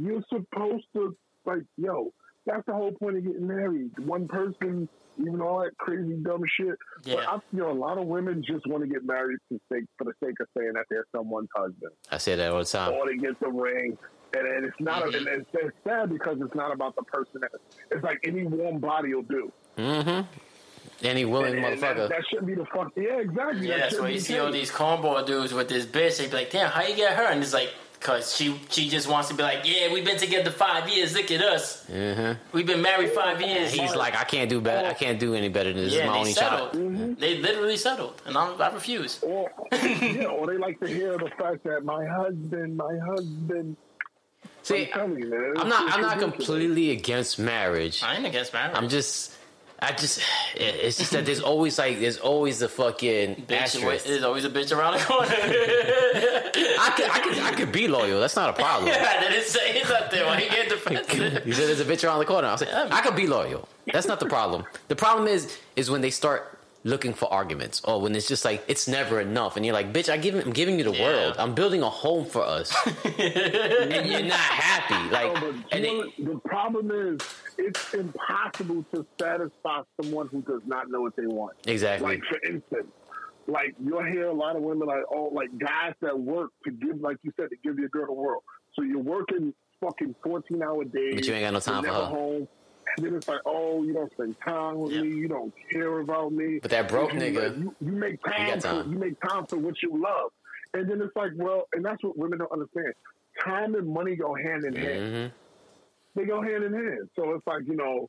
you're 0.00 0.22
supposed 0.28 0.84
to 0.94 1.16
like, 1.44 1.62
yo. 1.76 2.12
That's 2.46 2.64
the 2.66 2.72
whole 2.72 2.90
point 2.92 3.16
of 3.18 3.24
getting 3.24 3.46
married. 3.46 3.90
One 4.00 4.26
person, 4.26 4.88
even 5.20 5.40
all 5.40 5.60
that 5.60 5.76
crazy 5.78 6.14
dumb 6.22 6.42
shit. 6.56 6.76
But 7.04 7.12
Yeah. 7.12 7.30
I 7.30 7.38
feel 7.54 7.70
a 7.70 7.72
lot 7.72 7.98
of 7.98 8.06
women 8.06 8.42
just 8.44 8.66
want 8.66 8.82
to 8.82 8.88
get 8.88 9.04
married 9.04 9.38
for 9.48 9.58
sake 9.72 9.84
for 9.98 10.04
the 10.04 10.12
sake 10.24 10.34
of 10.40 10.48
saying 10.58 10.72
that 10.74 10.86
they're 10.90 11.06
someone's 11.14 11.48
husband. 11.54 11.92
I 12.10 12.18
say 12.18 12.34
that 12.36 12.50
all 12.52 12.58
the 12.58 12.64
time. 12.64 12.92
or 12.94 13.06
to 13.08 13.16
get 13.16 13.38
the 13.40 13.48
ring. 13.48 13.96
And, 14.34 14.46
and 14.48 14.64
it's 14.64 14.80
not, 14.80 15.02
Mhm. 15.04 15.16
and 15.18 15.26
it's, 15.28 15.50
it's 15.52 15.76
sad 15.86 16.10
because 16.10 16.38
it's 16.40 16.54
not 16.54 16.72
about 16.72 16.96
the 16.96 17.02
person. 17.02 17.40
That, 17.42 17.50
it's 17.90 18.02
like 18.02 18.18
any 18.24 18.44
warm 18.44 18.78
body 18.80 19.14
will 19.14 19.22
do. 19.22 19.52
Mm-hmm. 19.78 20.26
Any 21.04 21.24
willing 21.24 21.56
And, 21.56 21.64
and 21.64 21.80
motherfucker. 21.82 22.08
that 22.08 22.24
shouldn't 22.28 22.46
be 22.46 22.54
the 22.54 22.64
fuck. 22.66 22.92
Yeah, 22.96 23.18
exactly. 23.18 23.68
yeah 23.68 23.78
That 23.78 23.90
that's 23.90 24.00
why 24.00 24.08
you 24.10 24.20
see 24.20 24.38
all 24.38 24.46
case. 24.52 24.68
these 24.68 24.70
cornball 24.70 25.26
dudes 25.26 25.52
with 25.52 25.68
this 25.68 25.84
bitch 25.84 26.18
they 26.18 26.26
be 26.28 26.32
like 26.32 26.50
damn 26.50 26.70
how 26.70 26.82
you 26.82 26.94
get 26.94 27.14
her 27.16 27.24
and 27.24 27.42
it's 27.42 27.52
like 27.52 27.70
Cause 28.02 28.34
she 28.34 28.60
she 28.68 28.88
just 28.88 29.08
wants 29.08 29.28
to 29.28 29.34
be 29.34 29.44
like, 29.44 29.60
yeah, 29.62 29.92
we've 29.92 30.04
been 30.04 30.18
together 30.18 30.50
five 30.50 30.88
years. 30.88 31.14
Look 31.14 31.30
at 31.30 31.40
us. 31.40 31.86
Mm-hmm. 31.86 32.32
We've 32.50 32.66
been 32.66 32.82
married 32.82 33.10
five 33.12 33.40
years. 33.40 33.72
He's 33.72 33.94
like, 33.94 34.16
I 34.18 34.24
can't 34.24 34.50
do 34.50 34.60
better. 34.60 34.88
I 34.88 34.92
can't 34.92 35.20
do 35.20 35.36
any 35.36 35.48
better 35.48 35.72
than 35.72 35.84
this. 35.84 35.92
This 35.92 36.00
is 36.00 36.00
yeah, 36.00 36.06
my 36.08 36.12
they 36.14 36.18
only 36.18 36.32
settled. 36.32 36.72
shot. 36.72 37.20
They 37.20 37.38
literally 37.38 37.76
settled, 37.76 38.20
and 38.26 38.36
I'm, 38.36 38.60
I 38.60 38.72
refuse. 38.72 39.22
Or, 39.22 39.52
yeah, 39.70 40.24
or 40.24 40.48
they 40.48 40.58
like 40.58 40.80
to 40.80 40.88
hear 40.88 41.16
the 41.16 41.30
fact 41.38 41.62
that 41.62 41.84
my 41.84 42.04
husband, 42.04 42.76
my 42.76 42.98
husband. 43.06 43.76
See, 44.64 44.90
I'm 44.92 45.16
you, 45.16 45.26
man, 45.30 45.54
I'm 45.58 45.68
not. 45.68 45.92
I'm 45.92 46.00
not 46.02 46.18
completely 46.18 46.90
against 46.90 47.38
marriage. 47.38 48.02
I 48.02 48.16
ain't 48.16 48.26
against 48.26 48.52
marriage. 48.52 48.76
I'm 48.76 48.88
just. 48.88 49.36
I 49.82 49.92
just, 49.92 50.20
it's 50.54 50.96
just 50.98 51.10
that 51.10 51.26
there's 51.26 51.40
always 51.40 51.76
like 51.78 51.98
there's 51.98 52.18
always 52.18 52.60
the 52.60 52.68
fucking 52.68 53.34
bitch. 53.34 53.56
asterisk. 53.56 54.06
There's 54.06 54.22
always 54.22 54.44
a 54.44 54.50
bitch 54.50 54.74
around 54.74 54.98
the 54.98 55.04
corner. 55.04 55.26
I 55.28 56.92
could, 56.96 57.10
I 57.10 57.18
could, 57.18 57.38
I 57.38 57.52
could 57.52 57.72
be 57.72 57.88
loyal. 57.88 58.20
That's 58.20 58.36
not 58.36 58.50
a 58.50 58.52
problem. 58.52 58.90
I 58.94 59.20
didn't 59.20 59.44
say 59.44 59.82
there. 60.12 60.26
Why 60.26 60.40
you 60.40 60.50
get 60.50 60.68
defensive? 60.68 61.46
You 61.46 61.52
said 61.54 61.68
there's 61.68 61.80
a 61.80 61.84
bitch 61.84 62.04
around 62.04 62.20
the 62.20 62.24
corner. 62.24 62.48
I 62.48 62.52
was 62.52 62.60
like, 62.60 62.92
I 62.92 63.00
could 63.00 63.16
be 63.16 63.26
loyal. 63.26 63.68
That's 63.92 64.06
not 64.06 64.20
the 64.20 64.26
problem. 64.26 64.64
The 64.88 64.96
problem 64.96 65.26
is, 65.26 65.58
is 65.74 65.90
when 65.90 66.00
they 66.00 66.10
start 66.10 66.51
looking 66.84 67.12
for 67.12 67.32
arguments, 67.32 67.80
or 67.84 68.00
when 68.00 68.14
it's 68.14 68.26
just 68.28 68.44
like 68.44 68.64
it's 68.68 68.88
never 68.88 69.20
enough, 69.20 69.56
and 69.56 69.64
you're 69.64 69.74
like, 69.74 69.92
bitch, 69.92 70.08
I 70.08 70.16
give, 70.16 70.34
I'm 70.34 70.52
giving 70.52 70.78
you 70.78 70.84
the 70.84 70.92
Yeah. 70.92 71.02
world. 71.02 71.36
I'm 71.38 71.54
building 71.54 71.82
a 71.82 71.90
home 71.90 72.24
for 72.26 72.42
us, 72.42 72.74
and 73.04 74.06
you're 74.06 74.22
not 74.22 74.38
happy. 74.38 75.10
Like, 75.10 75.40
No, 75.40 75.54
and 75.70 75.82
know, 75.84 76.12
the 76.18 76.40
problem 76.44 76.90
is 76.90 77.20
it's 77.58 77.94
impossible 77.94 78.84
to 78.94 79.06
satisfy 79.20 79.82
someone 80.00 80.28
who 80.28 80.42
does 80.42 80.62
not 80.66 80.90
know 80.90 81.00
what 81.00 81.14
they 81.16 81.26
want. 81.26 81.54
exactly. 81.66 82.08
Like 82.16 82.22
for 82.24 82.38
instance, 82.52 82.92
like 83.46 83.74
you'll 83.84 84.04
hear 84.04 84.26
a 84.28 84.32
lot 84.34 84.56
of 84.56 84.62
women 84.62 84.86
like 84.86 85.02
oh 85.12 85.30
like 85.32 85.48
guys 85.58 85.94
that 86.00 86.18
work 86.18 86.50
to 86.64 86.70
give 86.70 87.00
like 87.00 87.16
you 87.22 87.32
said 87.38 87.50
to 87.50 87.56
give 87.64 87.78
your 87.78 87.88
girl 87.88 88.06
the 88.06 88.12
world. 88.12 88.42
So 88.74 88.82
you're 88.82 88.98
working 88.98 89.52
fucking 89.80 90.14
fourteen 90.22 90.62
hour 90.62 90.84
days. 90.84 91.14
But 91.14 91.26
you 91.26 91.34
ain't 91.34 91.44
got 91.44 91.52
no 91.52 91.60
time 91.60 91.82
for 91.84 91.90
her. 91.90 92.04
Home. 92.06 92.48
And 92.96 93.06
then 93.06 93.14
it's 93.14 93.28
like, 93.28 93.40
oh, 93.46 93.82
you 93.82 93.92
don't 93.94 94.12
spend 94.12 94.36
time 94.46 94.78
with 94.78 94.92
Yeah. 94.92 95.02
me. 95.02 95.08
You 95.08 95.28
don't 95.28 95.52
care 95.72 96.00
about 96.00 96.32
me. 96.32 96.58
But 96.60 96.70
that 96.72 96.88
broke 96.88 97.12
You, 97.14 97.20
nigga, 97.20 97.58
you, 97.58 97.76
you 97.80 97.92
make 97.92 98.18
time, 98.22 98.46
got 98.46 98.60
time. 98.60 98.84
For, 98.84 98.90
you 98.90 98.98
make 98.98 99.20
time 99.20 99.46
for 99.46 99.56
what 99.56 99.74
you 99.82 100.00
love. 100.02 100.30
And 100.74 100.90
then 100.90 101.00
it's 101.02 101.14
like, 101.16 101.32
well, 101.36 101.64
and 101.72 101.84
that's 101.84 102.02
what 102.02 102.16
women 102.18 102.38
don't 102.38 102.52
understand. 102.52 102.92
Time 103.44 103.74
and 103.74 103.86
money 103.88 104.16
go 104.16 104.34
hand 104.34 104.64
in 104.64 104.74
hand 104.74 105.00
hmm 105.00 105.26
they 106.14 106.24
go 106.24 106.42
hand 106.42 106.62
in 106.64 106.74
hand. 106.74 107.08
So 107.16 107.32
it's 107.32 107.46
like, 107.46 107.62
you 107.66 107.74
know, 107.74 108.08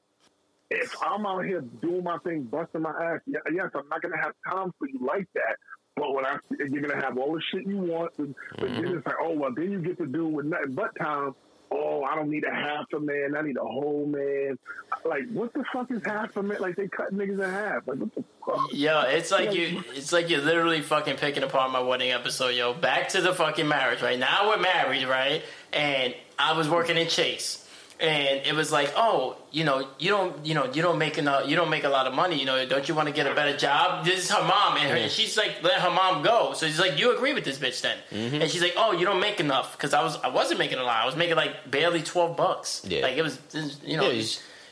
if 0.70 0.92
I'm 1.02 1.26
out 1.26 1.46
here 1.46 1.62
doing 1.82 2.04
my 2.04 2.18
thing, 2.20 2.44
busting 2.44 2.82
my 2.82 2.90
ass, 2.90 3.22
yeah, 3.26 3.40
yes, 3.54 3.70
I'm 3.76 3.88
not 3.90 4.02
going 4.02 4.12
to 4.14 4.18
have 4.18 4.34
time 4.50 4.72
for 4.78 4.88
you 4.88 5.00
like 5.06 5.28
that. 5.36 5.56
But 5.96 6.14
when 6.14 6.26
I, 6.26 6.38
you're 6.60 6.82
going 6.82 7.00
to 7.00 7.06
have 7.06 7.18
all 7.18 7.34
the 7.34 7.42
shit 7.54 7.68
you 7.68 7.78
want, 7.78 8.12
and, 8.18 8.36
but 8.60 8.76
then 8.76 8.88
it's 8.98 9.06
like, 9.06 9.16
oh, 9.22 9.32
well, 9.38 9.52
then 9.56 9.72
you 9.72 9.80
get 9.82 9.98
to 10.00 10.08
do 10.08 10.28
with 10.28 10.46
nothing 10.48 10.74
but 10.74 10.90
time. 11.00 11.34
Oh, 11.76 12.04
I 12.04 12.16
don't 12.16 12.30
need 12.30 12.44
a 12.44 12.54
half 12.54 12.86
a 12.94 13.00
man. 13.00 13.36
I 13.36 13.42
need 13.42 13.58
a 13.58 13.62
whole 13.62 14.06
man. 14.06 14.60
Like, 15.04 15.28
what 15.32 15.54
the 15.54 15.64
fuck 15.74 15.90
is 15.90 16.02
half 16.06 16.38
a 16.38 16.44
man? 16.44 16.62
Like, 16.62 16.76
they 16.76 16.88
cut 16.88 17.12
niggas 17.12 17.44
in 17.44 17.50
half. 17.50 17.88
Like, 17.88 17.98
what 17.98 18.14
the 18.14 18.24
fuck? 18.46 18.70
Yo, 18.72 19.02
it's 19.08 19.32
like 19.32 19.54
you. 19.54 19.84
It's 19.96 20.14
like 20.14 20.30
you're 20.30 20.42
literally 20.42 20.82
fucking 20.82 21.16
picking 21.16 21.42
apart 21.42 21.72
my 21.72 21.80
wedding 21.80 22.12
episode. 22.12 22.50
Yo, 22.50 22.74
back 22.74 23.10
to 23.10 23.22
the 23.22 23.34
fucking 23.34 23.68
marriage. 23.68 24.04
Right 24.04 24.20
now 24.20 24.50
we're 24.50 24.60
married, 24.60 25.08
right? 25.08 25.42
And 25.72 26.14
I 26.38 26.56
was 26.56 26.70
working 26.70 26.98
in 26.98 27.08
Chase. 27.08 27.63
And 28.00 28.46
it 28.46 28.54
was 28.54 28.72
like, 28.72 28.92
oh, 28.98 29.38
you 29.52 29.64
know, 29.64 29.88
you 30.00 30.10
don't, 30.10 30.46
you 30.46 30.56
know, 30.56 30.66
you 30.74 30.82
don't 30.82 30.98
make 30.98 31.18
enough, 31.18 31.48
you 31.48 31.56
don't 31.56 31.70
make 31.70 31.84
a 31.84 31.90
lot 31.90 32.06
of 32.08 32.14
money. 32.14 32.38
You 32.38 32.46
know, 32.46 32.66
don't 32.66 32.90
you 32.90 32.96
want 32.96 33.08
to 33.08 33.14
get 33.14 33.28
a 33.28 33.34
better 33.36 33.56
job? 33.56 34.04
This 34.04 34.26
is 34.26 34.32
her 34.32 34.44
mom, 34.44 34.78
and, 34.78 34.90
her, 34.90 34.96
and 34.98 35.12
she's 35.12 35.38
like, 35.38 35.64
let 35.64 35.80
her 35.80 35.90
mom 35.92 36.22
go. 36.24 36.54
So 36.54 36.66
she's 36.68 36.80
like, 36.80 37.00
you 37.00 37.16
agree 37.16 37.34
with 37.34 37.46
this 37.46 37.60
bitch 37.60 37.82
then? 37.82 37.98
And 38.42 38.52
she's 38.52 38.62
like, 38.62 38.74
oh, 38.76 38.92
you 38.92 39.06
don't 39.06 39.20
make 39.22 39.40
enough 39.40 39.74
because 39.78 39.94
I 39.94 40.04
was, 40.04 40.18
I 40.22 40.30
wasn't 40.30 40.60
making 40.60 40.80
a 40.80 40.84
lot. 40.84 40.98
I 41.04 41.06
was 41.06 41.16
making 41.16 41.36
like 41.36 41.70
barely 41.70 42.02
twelve 42.02 42.36
bucks. 42.36 42.82
Yeah. 42.86 43.04
like 43.04 43.16
it 43.16 43.22
was, 43.22 43.40
you 43.86 43.96
know, 43.98 44.04
Yeah, 44.04 44.10
you- 44.12 44.24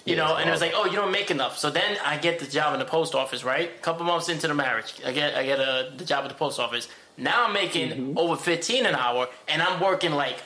you 0.03 0.15
yeah, 0.15 0.26
know, 0.26 0.35
and 0.35 0.49
it 0.49 0.52
was 0.52 0.61
like, 0.61 0.73
oh, 0.76 0.85
you 0.85 0.95
don't 0.95 1.11
make 1.11 1.30
enough. 1.30 1.60
So 1.60 1.69
then 1.69 1.95
I 2.03 2.18
get 2.18 2.39
the 2.39 2.48
job 2.48 2.73
in 2.73 2.80
the 2.80 2.85
post 2.88 3.14
office, 3.14 3.43
right? 3.43 3.69
A 3.69 3.80
couple 3.81 4.03
months 4.03 4.30
into 4.30 4.48
the 4.48 4.56
marriage, 4.56 4.95
I 5.06 5.11
get 5.11 5.35
I 5.35 5.43
get 5.45 5.60
a, 5.60 5.93
the 5.95 6.03
job 6.06 6.23
at 6.23 6.30
the 6.30 6.34
post 6.35 6.60
office. 6.60 6.88
Now 7.18 7.45
I'm 7.45 7.53
making 7.53 7.89
Mm-hmm. 7.91 8.18
over 8.18 8.35
fifteen 8.35 8.88
an 8.88 8.95
hour, 8.95 9.27
and 9.48 9.61
I'm 9.61 9.80
working 9.80 10.11
like 10.14 10.41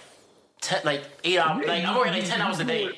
ten, 0.66 0.82
like 0.84 1.04
eight 1.24 1.38
hours. 1.40 1.64
Yeah, 1.66 1.72
like 1.74 1.86
I'm 1.86 1.96
working 1.98 2.14
like 2.14 2.26
ten 2.26 2.42
hours 2.42 2.60
a 2.60 2.64
day. 2.64 2.86
it. 2.86 2.96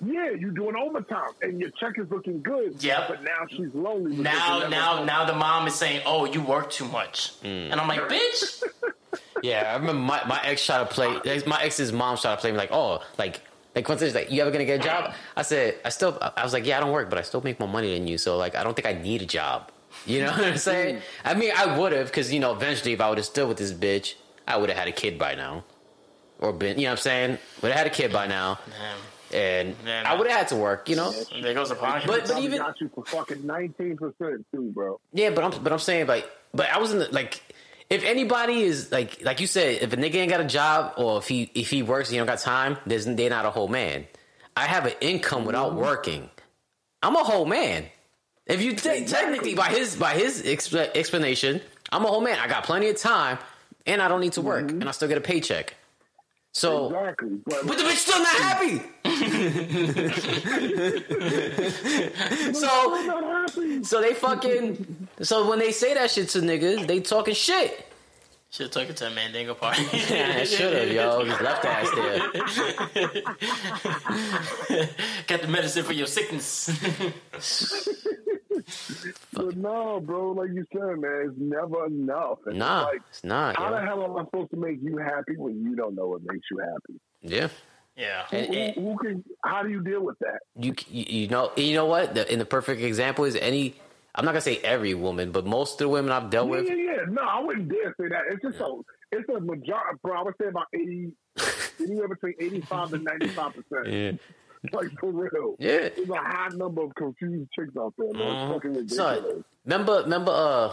Yeah, 0.00 0.30
you're 0.30 0.52
doing 0.52 0.76
overtime, 0.76 1.30
and 1.42 1.60
your 1.60 1.70
check 1.70 1.98
is 1.98 2.08
looking 2.08 2.40
good. 2.40 2.82
Yeah, 2.82 3.06
But 3.08 3.24
now 3.24 3.46
she's 3.50 3.74
lonely. 3.74 4.14
Now, 4.16 4.60
now, 4.68 4.98
know. 5.00 5.04
now 5.04 5.24
the 5.24 5.34
mom 5.34 5.66
is 5.66 5.74
saying, 5.74 6.02
"Oh, 6.06 6.24
you 6.24 6.40
work 6.40 6.70
too 6.70 6.86
much," 6.86 7.32
Mm. 7.42 7.72
and 7.72 7.80
I'm 7.80 7.88
like, 7.88 8.02
"Bitch, 8.08 8.62
Yeah, 9.42 9.70
I 9.72 9.74
remember 9.76 10.00
my, 10.00 10.24
my 10.26 10.40
ex 10.44 10.64
tried 10.64 10.78
to 10.78 10.86
play. 10.86 11.40
My 11.46 11.62
ex's 11.62 11.92
mom 11.92 12.16
tried 12.16 12.34
to 12.36 12.40
play 12.40 12.50
me 12.52 12.58
like, 12.58 12.70
oh, 12.72 13.02
like 13.18 13.40
like 13.74 13.88
once 13.88 14.02
it's 14.02 14.14
like, 14.14 14.30
you 14.30 14.40
ever 14.42 14.50
gonna 14.52 14.64
get 14.64 14.80
a 14.80 14.82
job? 14.84 15.14
I 15.36 15.42
said, 15.42 15.76
I 15.84 15.88
still. 15.90 16.16
I 16.20 16.42
was 16.44 16.52
like, 16.52 16.64
yeah, 16.66 16.76
I 16.76 16.80
don't 16.80 16.92
work, 16.92 17.08
but 17.10 17.18
I 17.18 17.22
still 17.22 17.40
make 17.40 17.58
more 17.60 17.68
money 17.68 17.92
than 17.94 18.06
you. 18.06 18.18
So 18.18 18.36
like, 18.36 18.54
I 18.54 18.62
don't 18.64 18.74
think 18.74 18.86
I 18.86 18.92
need 19.00 19.22
a 19.22 19.26
job. 19.26 19.70
You 20.06 20.20
know 20.22 20.30
what 20.30 20.44
I'm 20.44 20.56
saying? 20.58 21.00
I 21.24 21.34
mean, 21.34 21.50
I 21.56 21.76
would 21.76 21.92
have 21.92 22.06
because 22.06 22.32
you 22.32 22.38
know, 22.38 22.52
eventually, 22.52 22.92
if 22.92 23.00
I 23.00 23.08
would 23.08 23.18
have 23.18 23.24
still 23.26 23.48
with 23.48 23.56
this 23.58 23.72
bitch, 23.72 24.14
I 24.46 24.56
would 24.56 24.68
have 24.68 24.78
had 24.78 24.86
a 24.86 24.92
kid 24.92 25.18
by 25.18 25.34
now, 25.34 25.64
or 26.38 26.52
been. 26.52 26.78
You 26.78 26.84
know 26.84 26.90
what 26.90 26.98
I'm 26.98 27.02
saying? 27.02 27.38
Would 27.62 27.72
have 27.72 27.78
had 27.78 27.86
a 27.86 27.90
kid 27.90 28.12
by 28.12 28.26
now, 28.26 28.58
and 29.32 29.74
Man, 29.84 30.06
I 30.06 30.14
would 30.14 30.26
have 30.28 30.38
had 30.38 30.48
to 30.48 30.56
work. 30.56 30.88
You 30.88 30.96
know? 30.96 31.12
there 31.42 31.54
goes 31.54 31.68
the 31.68 31.74
podcast." 31.74 32.06
But- 32.06 32.26
Probably 32.26 32.44
even- 32.44 32.58
got 32.58 32.80
you 32.80 32.90
for 32.94 33.04
fucking 33.04 33.46
nineteen 33.46 33.96
percent 33.96 34.46
too, 34.52 34.70
bro. 34.74 35.00
Yeah, 35.12 35.30
but 35.30 35.44
I'm 35.44 35.62
but 35.62 35.72
I'm 35.72 35.78
saying 35.78 36.06
like, 36.06 36.28
but 36.54 36.70
I 36.70 36.78
was 36.78 36.92
in 36.92 36.98
the 36.98 37.08
like. 37.12 37.42
If 37.90 38.04
anybody 38.04 38.64
is 38.64 38.92
like 38.92 39.24
like 39.24 39.40
you 39.40 39.46
said, 39.46 39.80
if 39.80 39.94
a 39.94 39.96
nigga 39.96 40.16
ain't 40.16 40.28
got 40.28 40.42
a 40.42 40.44
job 40.44 40.92
or 40.98 41.16
if 41.16 41.26
he 41.26 41.50
if 41.54 41.70
he 41.70 41.82
works 41.82 42.10
and 42.10 42.12
he 42.12 42.18
don't 42.18 42.26
got 42.26 42.38
time, 42.38 42.76
there's 42.84 43.06
they're 43.06 43.30
not 43.30 43.46
a 43.46 43.50
whole 43.50 43.66
man. 43.66 44.06
I 44.54 44.66
have 44.66 44.84
an 44.84 44.92
income 45.00 45.46
without 45.46 45.70
mm-hmm. 45.70 45.80
working. 45.80 46.30
I'm 47.02 47.16
a 47.16 47.24
whole 47.24 47.46
man. 47.46 47.86
If 48.46 48.62
you 48.62 48.74
take 48.74 49.06
technically 49.06 49.54
by 49.54 49.68
his 49.68 49.96
by 49.96 50.14
his 50.14 50.42
exp- 50.42 50.96
explanation, 50.96 51.62
I'm 51.90 52.04
a 52.04 52.08
whole 52.08 52.20
man. 52.20 52.38
I 52.38 52.48
got 52.48 52.64
plenty 52.64 52.88
of 52.88 52.98
time 52.98 53.38
and 53.86 54.02
I 54.02 54.08
don't 54.08 54.20
need 54.20 54.34
to 54.34 54.42
work 54.42 54.66
mm-hmm. 54.66 54.80
and 54.80 54.88
I 54.88 54.92
still 54.92 55.08
get 55.08 55.18
a 55.18 55.22
paycheck. 55.22 55.74
So, 56.58 56.86
Exactly. 56.86 57.38
But, 57.46 57.66
but 57.68 57.78
the 57.78 57.84
bitch 57.84 57.98
still 57.98 58.18
not 58.18 58.36
happy. 58.36 58.82
so 62.52 62.66
not 63.06 63.22
happy. 63.22 63.84
so 63.84 64.00
they 64.00 64.12
fucking 64.14 65.06
so 65.22 65.48
when 65.48 65.60
they 65.60 65.70
say 65.70 65.94
that 65.94 66.10
shit 66.10 66.30
to 66.30 66.40
niggas, 66.40 66.88
they 66.88 66.98
talking 66.98 67.34
shit. 67.34 67.86
Should 68.50 68.64
have 68.64 68.72
took 68.72 68.90
it 68.90 68.96
to 68.96 69.06
a 69.06 69.10
Mandingo 69.10 69.54
party. 69.54 69.84
Yeah, 69.92 70.38
I 70.38 70.44
should 70.44 70.74
have, 70.74 70.90
yo. 70.90 71.24
Just 71.26 71.42
left 71.42 71.64
ass 71.64 71.88
there. 71.94 72.18
Got 75.28 75.42
the 75.42 75.48
medicine 75.48 75.84
for 75.84 75.92
your 75.92 76.08
sickness. 76.08 76.70
But 79.32 79.56
no, 79.56 80.00
bro, 80.00 80.32
like 80.32 80.50
you 80.52 80.64
said, 80.72 80.98
man, 80.98 81.26
it's 81.28 81.34
never 81.38 81.86
enough. 81.86 82.38
And 82.46 82.58
Nah, 82.58 82.84
Like, 82.86 83.02
it's 83.10 83.24
not. 83.24 83.56
how 83.56 83.70
the 83.70 83.80
hell 83.80 84.04
am 84.04 84.16
I 84.16 84.24
supposed 84.24 84.50
to 84.50 84.56
make 84.56 84.78
you 84.82 84.96
happy 84.98 85.36
when 85.36 85.62
you 85.64 85.76
don't 85.76 85.94
know 85.94 86.08
what 86.08 86.22
makes 86.22 86.46
you 86.50 86.58
happy? 86.58 87.00
Yeah. 87.22 87.48
yeah. 87.96 88.24
And, 88.32 88.46
Who, 88.46 88.54
and 88.54 88.74
who 88.76 88.96
can? 88.98 89.24
How 89.44 89.62
do 89.62 89.68
you 89.70 89.82
deal 89.82 90.02
with 90.02 90.18
that? 90.20 90.40
you, 90.56 90.74
you 90.88 91.04
you 91.22 91.28
know 91.28 91.52
you 91.56 91.74
know 91.74 91.86
what? 91.86 92.14
The, 92.14 92.30
in 92.32 92.38
the 92.38 92.44
perfect 92.46 92.82
example 92.82 93.24
is 93.24 93.36
any. 93.36 93.74
I'm 94.14 94.24
not 94.24 94.32
gonna 94.32 94.40
say 94.40 94.56
every 94.58 94.94
woman, 94.94 95.30
but 95.30 95.46
most 95.46 95.74
of 95.74 95.78
the 95.78 95.88
women 95.88 96.10
I've 96.10 96.28
dealt 96.30 96.46
Yeah, 96.48 96.56
with. 96.56 96.68
yeah, 96.68 96.74
yeah. 96.74 96.96
No, 97.08 97.22
I 97.22 97.40
wouldn't 97.40 97.68
dare 97.68 97.94
say 98.00 98.08
that. 98.08 98.22
It's 98.32 98.42
just 98.42 98.58
a, 98.58 98.80
it's 99.12 99.28
a 99.28 99.38
majority, 99.40 99.98
bro. 100.02 100.18
I 100.18 100.22
would 100.24 100.34
say 100.40 100.48
about 100.48 100.66
eighty, 100.74 101.12
anywhere 101.80 102.08
between 102.08 102.34
eighty-five 102.40 102.92
and 102.94 103.04
ninety-five 103.04 103.52
percent. 103.54 103.86
Yeah. 103.94 104.12
Like 104.72 104.88
for 104.98 105.10
real. 105.12 105.56
Yeah. 105.58 105.88
There's 105.94 106.08
a 106.08 106.16
high 106.16 106.48
number 106.54 106.82
of 106.82 106.94
confused 106.94 107.50
chicks 107.52 107.76
out 107.78 107.94
there, 107.96 108.12
man. 108.12 108.22
It's 108.36 108.52
fucking 108.54 108.74
ridiculous. 108.74 108.96
Son, 108.96 109.44
remember, 109.64 110.02
remember, 110.02 110.32
uh, 110.32 110.72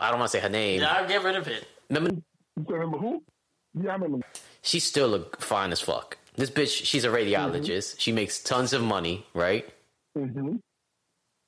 I 0.00 0.10
don't 0.10 0.18
want 0.20 0.30
to 0.30 0.36
say 0.38 0.42
her 0.42 0.48
name. 0.48 0.80
Yeah, 0.80 0.92
I'll 0.92 1.08
get 1.08 1.22
rid 1.22 1.36
of 1.36 1.46
it. 1.48 1.66
Remember, 1.90 2.10
You 2.56 2.64
remember 2.74 2.98
who? 2.98 3.22
Yeah, 3.74 3.90
I 3.90 3.94
remember. 3.94 4.26
she 4.62 4.80
still 4.80 5.08
look 5.08 5.40
fine 5.40 5.70
as 5.72 5.80
fuck. 5.80 6.16
This 6.36 6.50
bitch, 6.50 6.84
she's 6.84 7.04
a 7.04 7.08
radiologist. 7.08 7.96
She 7.98 8.12
makes 8.12 8.40
tons 8.42 8.72
of 8.72 8.82
money, 8.82 9.26
right? 9.34 9.68
hmm 10.16 10.56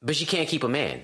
But 0.03 0.17
she 0.17 0.27
can't 0.27 0.49
keep 0.49 0.65
a 0.65 0.69
man. 0.69 1.03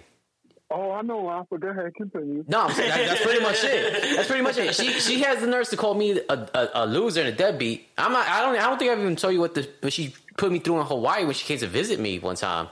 Oh, 0.70 0.90
I 0.90 1.02
know, 1.02 1.30
Alpha. 1.30 1.59
Go 1.59 1.68
ahead, 1.68 1.94
continue. 1.94 2.44
No, 2.48 2.62
I'm 2.62 2.72
saying 2.74 2.88
that, 2.88 3.06
that's 3.09 3.22
pretty 3.22 3.40
much 3.40 3.62
it. 3.62 4.16
That's 4.16 4.26
pretty 4.26 4.43
much 4.43 4.59
it. 4.59 4.74
She 4.74 4.93
she 4.98 5.20
has 5.22 5.40
the 5.40 5.47
nerves 5.47 5.68
to 5.70 5.76
call 5.76 5.94
me 5.94 6.20
a, 6.28 6.32
a, 6.32 6.68
a 6.74 6.86
loser 6.86 7.20
and 7.20 7.28
a 7.28 7.32
deadbeat. 7.32 7.86
I'm 7.97 8.10
not. 8.12 8.26
I 8.26 8.40
don't. 8.43 8.56
I 8.56 8.68
don't 8.68 8.78
think 8.78 8.90
I've 8.90 8.98
even 8.98 9.14
told 9.14 9.32
you 9.32 9.40
what 9.40 9.55
the 9.55 9.68
what 9.80 9.93
she 9.93 10.12
put 10.36 10.51
me 10.51 10.59
through 10.59 10.80
in 10.80 10.86
Hawaii 10.86 11.24
when 11.24 11.34
she 11.34 11.47
came 11.47 11.59
to 11.59 11.68
visit 11.68 12.01
me 12.01 12.18
one 12.18 12.34
time. 12.34 12.68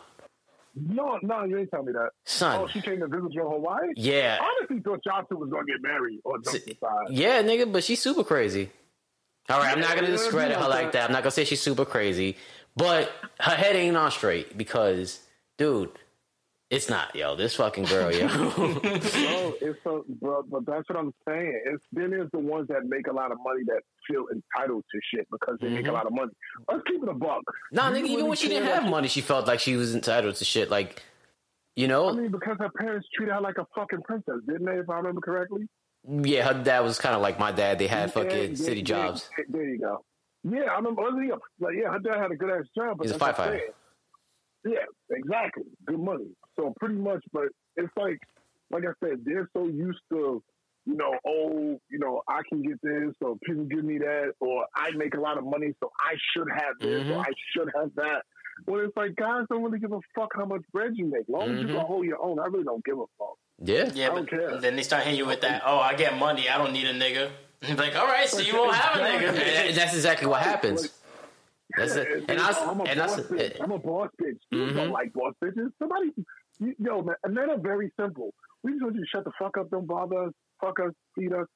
No, 0.74 1.20
no, 1.22 1.44
you 1.44 1.56
ain't 1.58 1.70
tell 1.70 1.84
me 1.84 1.92
that. 1.92 2.10
Son. 2.24 2.62
Oh, 2.62 2.66
she 2.66 2.80
came 2.80 2.98
to 2.98 3.06
visit 3.06 3.32
you 3.32 3.42
in 3.42 3.50
Hawaii? 3.52 3.92
Yeah, 3.94 4.38
I 4.40 4.44
honestly 4.58 4.80
thought 4.80 5.00
y'all 5.06 5.24
two 5.24 5.36
was 5.36 5.48
gonna 5.48 5.64
get 5.64 5.80
married 5.80 6.18
or 6.24 6.40
aside. 6.40 6.62
yeah, 7.10 7.42
nigga. 7.42 7.70
But 7.72 7.84
she's 7.84 8.02
super 8.02 8.24
crazy. 8.24 8.70
All 9.48 9.60
right, 9.60 9.72
I'm 9.72 9.80
not 9.80 9.94
gonna 9.94 10.08
discredit 10.08 10.56
yeah, 10.56 10.62
her 10.64 10.68
like 10.68 10.86
but- 10.86 10.92
that. 10.94 11.04
I'm 11.04 11.12
not 11.12 11.22
gonna 11.22 11.30
say 11.30 11.44
she's 11.44 11.60
super 11.60 11.84
crazy, 11.84 12.36
but 12.74 13.12
her 13.38 13.54
head 13.54 13.76
ain't 13.76 13.96
on 13.96 14.10
straight 14.10 14.58
because, 14.58 15.20
dude, 15.58 15.90
it's 16.74 16.88
not. 16.88 17.14
Yo, 17.14 17.36
this 17.36 17.54
fucking 17.54 17.84
girl, 17.84 18.12
yo. 18.12 18.26
No, 18.56 19.54
it's 19.60 19.78
bro, 20.20 20.42
but 20.42 20.66
that's 20.66 20.88
what 20.88 20.98
I'm 20.98 21.12
saying. 21.26 21.60
It's 21.66 21.82
then 21.92 22.10
there's 22.10 22.30
the 22.32 22.38
ones 22.38 22.68
that 22.68 22.84
make 22.86 23.06
a 23.06 23.12
lot 23.12 23.32
of 23.32 23.38
money 23.42 23.62
that 23.66 23.82
feel 24.08 24.24
entitled 24.32 24.84
to 24.90 25.00
shit 25.12 25.26
because 25.30 25.56
they 25.60 25.68
make 25.68 25.80
a 25.80 25.82
mm-hmm. 25.84 25.94
lot 25.94 26.06
of 26.06 26.12
money. 26.12 26.32
Let's 26.70 26.82
keep 26.86 27.02
it 27.02 27.08
a 27.08 27.14
buck. 27.14 27.42
nah, 27.72 27.90
nigga. 27.90 28.06
Even 28.06 28.26
when 28.26 28.36
she 28.36 28.48
didn't 28.48 28.68
have 28.68 28.84
money, 28.88 29.08
she 29.08 29.20
felt 29.20 29.46
like 29.46 29.60
she 29.60 29.76
was 29.76 29.94
entitled 29.94 30.34
to 30.36 30.44
shit. 30.44 30.70
Like, 30.70 31.02
you 31.76 31.88
know, 31.88 32.08
I 32.08 32.12
mean, 32.12 32.30
because 32.30 32.56
her 32.58 32.70
parents 32.76 33.06
treated 33.14 33.34
her 33.34 33.40
like 33.40 33.58
a 33.58 33.66
fucking 33.74 34.02
princess, 34.02 34.40
didn't 34.46 34.66
they? 34.66 34.78
If 34.78 34.90
I 34.90 34.96
remember 34.96 35.20
correctly. 35.20 35.68
Yeah, 36.06 36.52
her 36.52 36.62
dad 36.62 36.80
was 36.80 36.98
kind 36.98 37.14
of 37.14 37.22
like 37.22 37.38
my 37.38 37.52
dad. 37.52 37.78
They 37.78 37.86
had 37.86 38.12
fucking 38.12 38.50
Yeah, 38.50 38.56
city 38.56 38.80
yeah, 38.80 38.84
jobs. 38.84 39.30
yeah, 39.38 39.44
There 39.48 39.64
you 39.64 39.78
go. 39.78 40.04
Yeah, 40.42 40.64
I 40.64 40.76
remember. 40.76 41.02
Oh, 41.02 41.08
a- 41.08 41.64
Like, 41.64 41.74
yeah, 41.80 41.90
her 41.92 41.98
dad 41.98 42.20
had 42.20 42.30
a 42.30 42.36
good 42.36 42.50
ass 42.50 42.66
job. 42.76 42.98
But 42.98 43.06
He's 43.06 43.16
a 43.16 43.18
firefighter. 43.18 43.60
Yeah, 44.66 44.84
exactly. 45.10 45.64
Good 45.86 46.00
money. 46.00 46.26
So 46.56 46.72
pretty 46.78 46.94
much, 46.96 47.24
but 47.32 47.48
it's 47.76 47.92
like, 47.96 48.18
like 48.70 48.84
I 48.84 48.92
said, 49.06 49.20
they're 49.24 49.48
so 49.52 49.66
used 49.66 50.00
to, 50.12 50.42
you 50.86 50.94
know, 50.96 51.14
oh, 51.26 51.80
you 51.90 51.98
know, 51.98 52.22
I 52.28 52.40
can 52.48 52.62
get 52.62 52.80
this, 52.82 53.14
or 53.20 53.36
people 53.44 53.64
give 53.64 53.84
me 53.84 53.98
that, 53.98 54.32
or 54.40 54.66
I 54.76 54.90
make 54.92 55.14
a 55.14 55.20
lot 55.20 55.38
of 55.38 55.44
money, 55.44 55.74
so 55.80 55.90
I 55.98 56.14
should 56.32 56.48
have 56.50 56.78
this, 56.80 57.02
Mhm. 57.04 57.10
or 57.16 57.20
I 57.20 57.32
should 57.52 57.70
have 57.74 57.94
that. 57.96 58.22
Well, 58.66 58.80
it's 58.80 58.96
like 58.96 59.16
guys 59.16 59.46
don't 59.50 59.62
really 59.64 59.80
give 59.80 59.92
a 59.92 60.00
fuck 60.14 60.30
how 60.36 60.44
much 60.44 60.62
bread 60.72 60.92
you 60.96 61.06
make. 61.06 61.22
As 61.22 61.28
long 61.28 61.50
as 61.50 61.60
you 61.60 61.66
can 61.66 61.76
hold 61.76 62.04
your 62.06 62.22
own, 62.22 62.38
I 62.38 62.46
really 62.46 62.62
don't 62.64 62.84
give 62.84 62.98
a 62.98 63.06
fuck. 63.18 63.36
Yeah. 63.58 63.90
Yeah, 63.94 64.10
I 64.12 64.14
don't 64.14 64.28
care. 64.30 64.58
then 64.60 64.76
they 64.76 64.82
start 64.82 65.02
hitting 65.02 65.18
you 65.18 65.26
with 65.26 65.40
that. 65.40 65.62
Oh, 65.66 65.78
I 65.78 65.94
get 65.94 66.16
money. 66.18 66.48
I 66.48 66.58
don't 66.58 66.72
need 66.72 66.86
a 66.86 66.94
nigga. 66.94 67.30
Like, 67.78 67.96
all 67.96 68.06
right, 68.06 68.28
so 68.28 68.40
you 68.40 68.54
won't 68.54 68.74
have 68.74 69.00
a 69.00 69.02
nigga. 69.02 69.74
that's 69.74 69.94
exactly 69.94 70.26
what 70.28 70.42
happens. 70.42 70.92
That's 71.76 71.96
Yeah, 71.96 72.02
it. 72.02 72.08
it's- 72.08 72.24
And 72.28 72.38
I 72.40 72.48
was, 72.48 72.56
I'm 72.58 72.80
a 72.80 72.84
and 72.84 73.00
boss 73.00 73.16
that's 73.16 73.28
bitch. 73.28 73.56
I'm 73.60 73.70
a 73.72 73.78
boss 73.78 74.10
bitch. 74.20 74.38
You 74.50 74.58
Mhm. 74.66 74.74
don't 74.74 74.90
like 74.90 75.12
boss 75.14 75.34
bitches. 75.42 75.72
Somebody, 75.78 76.12
you, 76.60 76.74
yo, 76.78 77.02
man, 77.02 77.16
and 77.24 77.34
men 77.34 77.50
are 77.50 77.58
very 77.58 77.90
simple. 77.98 78.32
We 78.62 78.72
just 78.72 78.82
want 78.82 78.94
you 78.96 79.02
to 79.02 79.06
shut 79.12 79.24
the 79.24 79.32
fuck 79.38 79.56
up, 79.58 79.70
don't 79.70 79.86
bother 79.86 80.24
us, 80.24 80.32
fuck 80.60 80.78
us, 80.80 80.92
feed 81.14 81.32
us, 81.32 81.46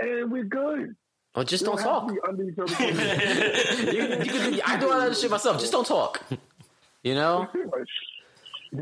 and 0.00 0.30
we're 0.30 0.44
good. 0.44 0.94
well, 1.34 1.44
just 1.44 1.62
We 1.62 1.66
don't 1.68 1.78
to 1.78 1.82
talk. 1.82 2.08
be 2.08 2.14
under 2.28 2.42
each 2.44 2.58
other's 2.58 2.80
you, 3.94 4.02
you 4.02 4.30
can 4.30 4.52
do, 4.52 4.60
I 4.64 4.76
do 4.78 4.92
all 4.92 5.00
that 5.00 5.16
shit 5.16 5.30
myself. 5.30 5.58
Just 5.60 5.72
don't 5.72 5.86
talk. 5.86 6.22
You 7.02 7.14
know? 7.14 7.48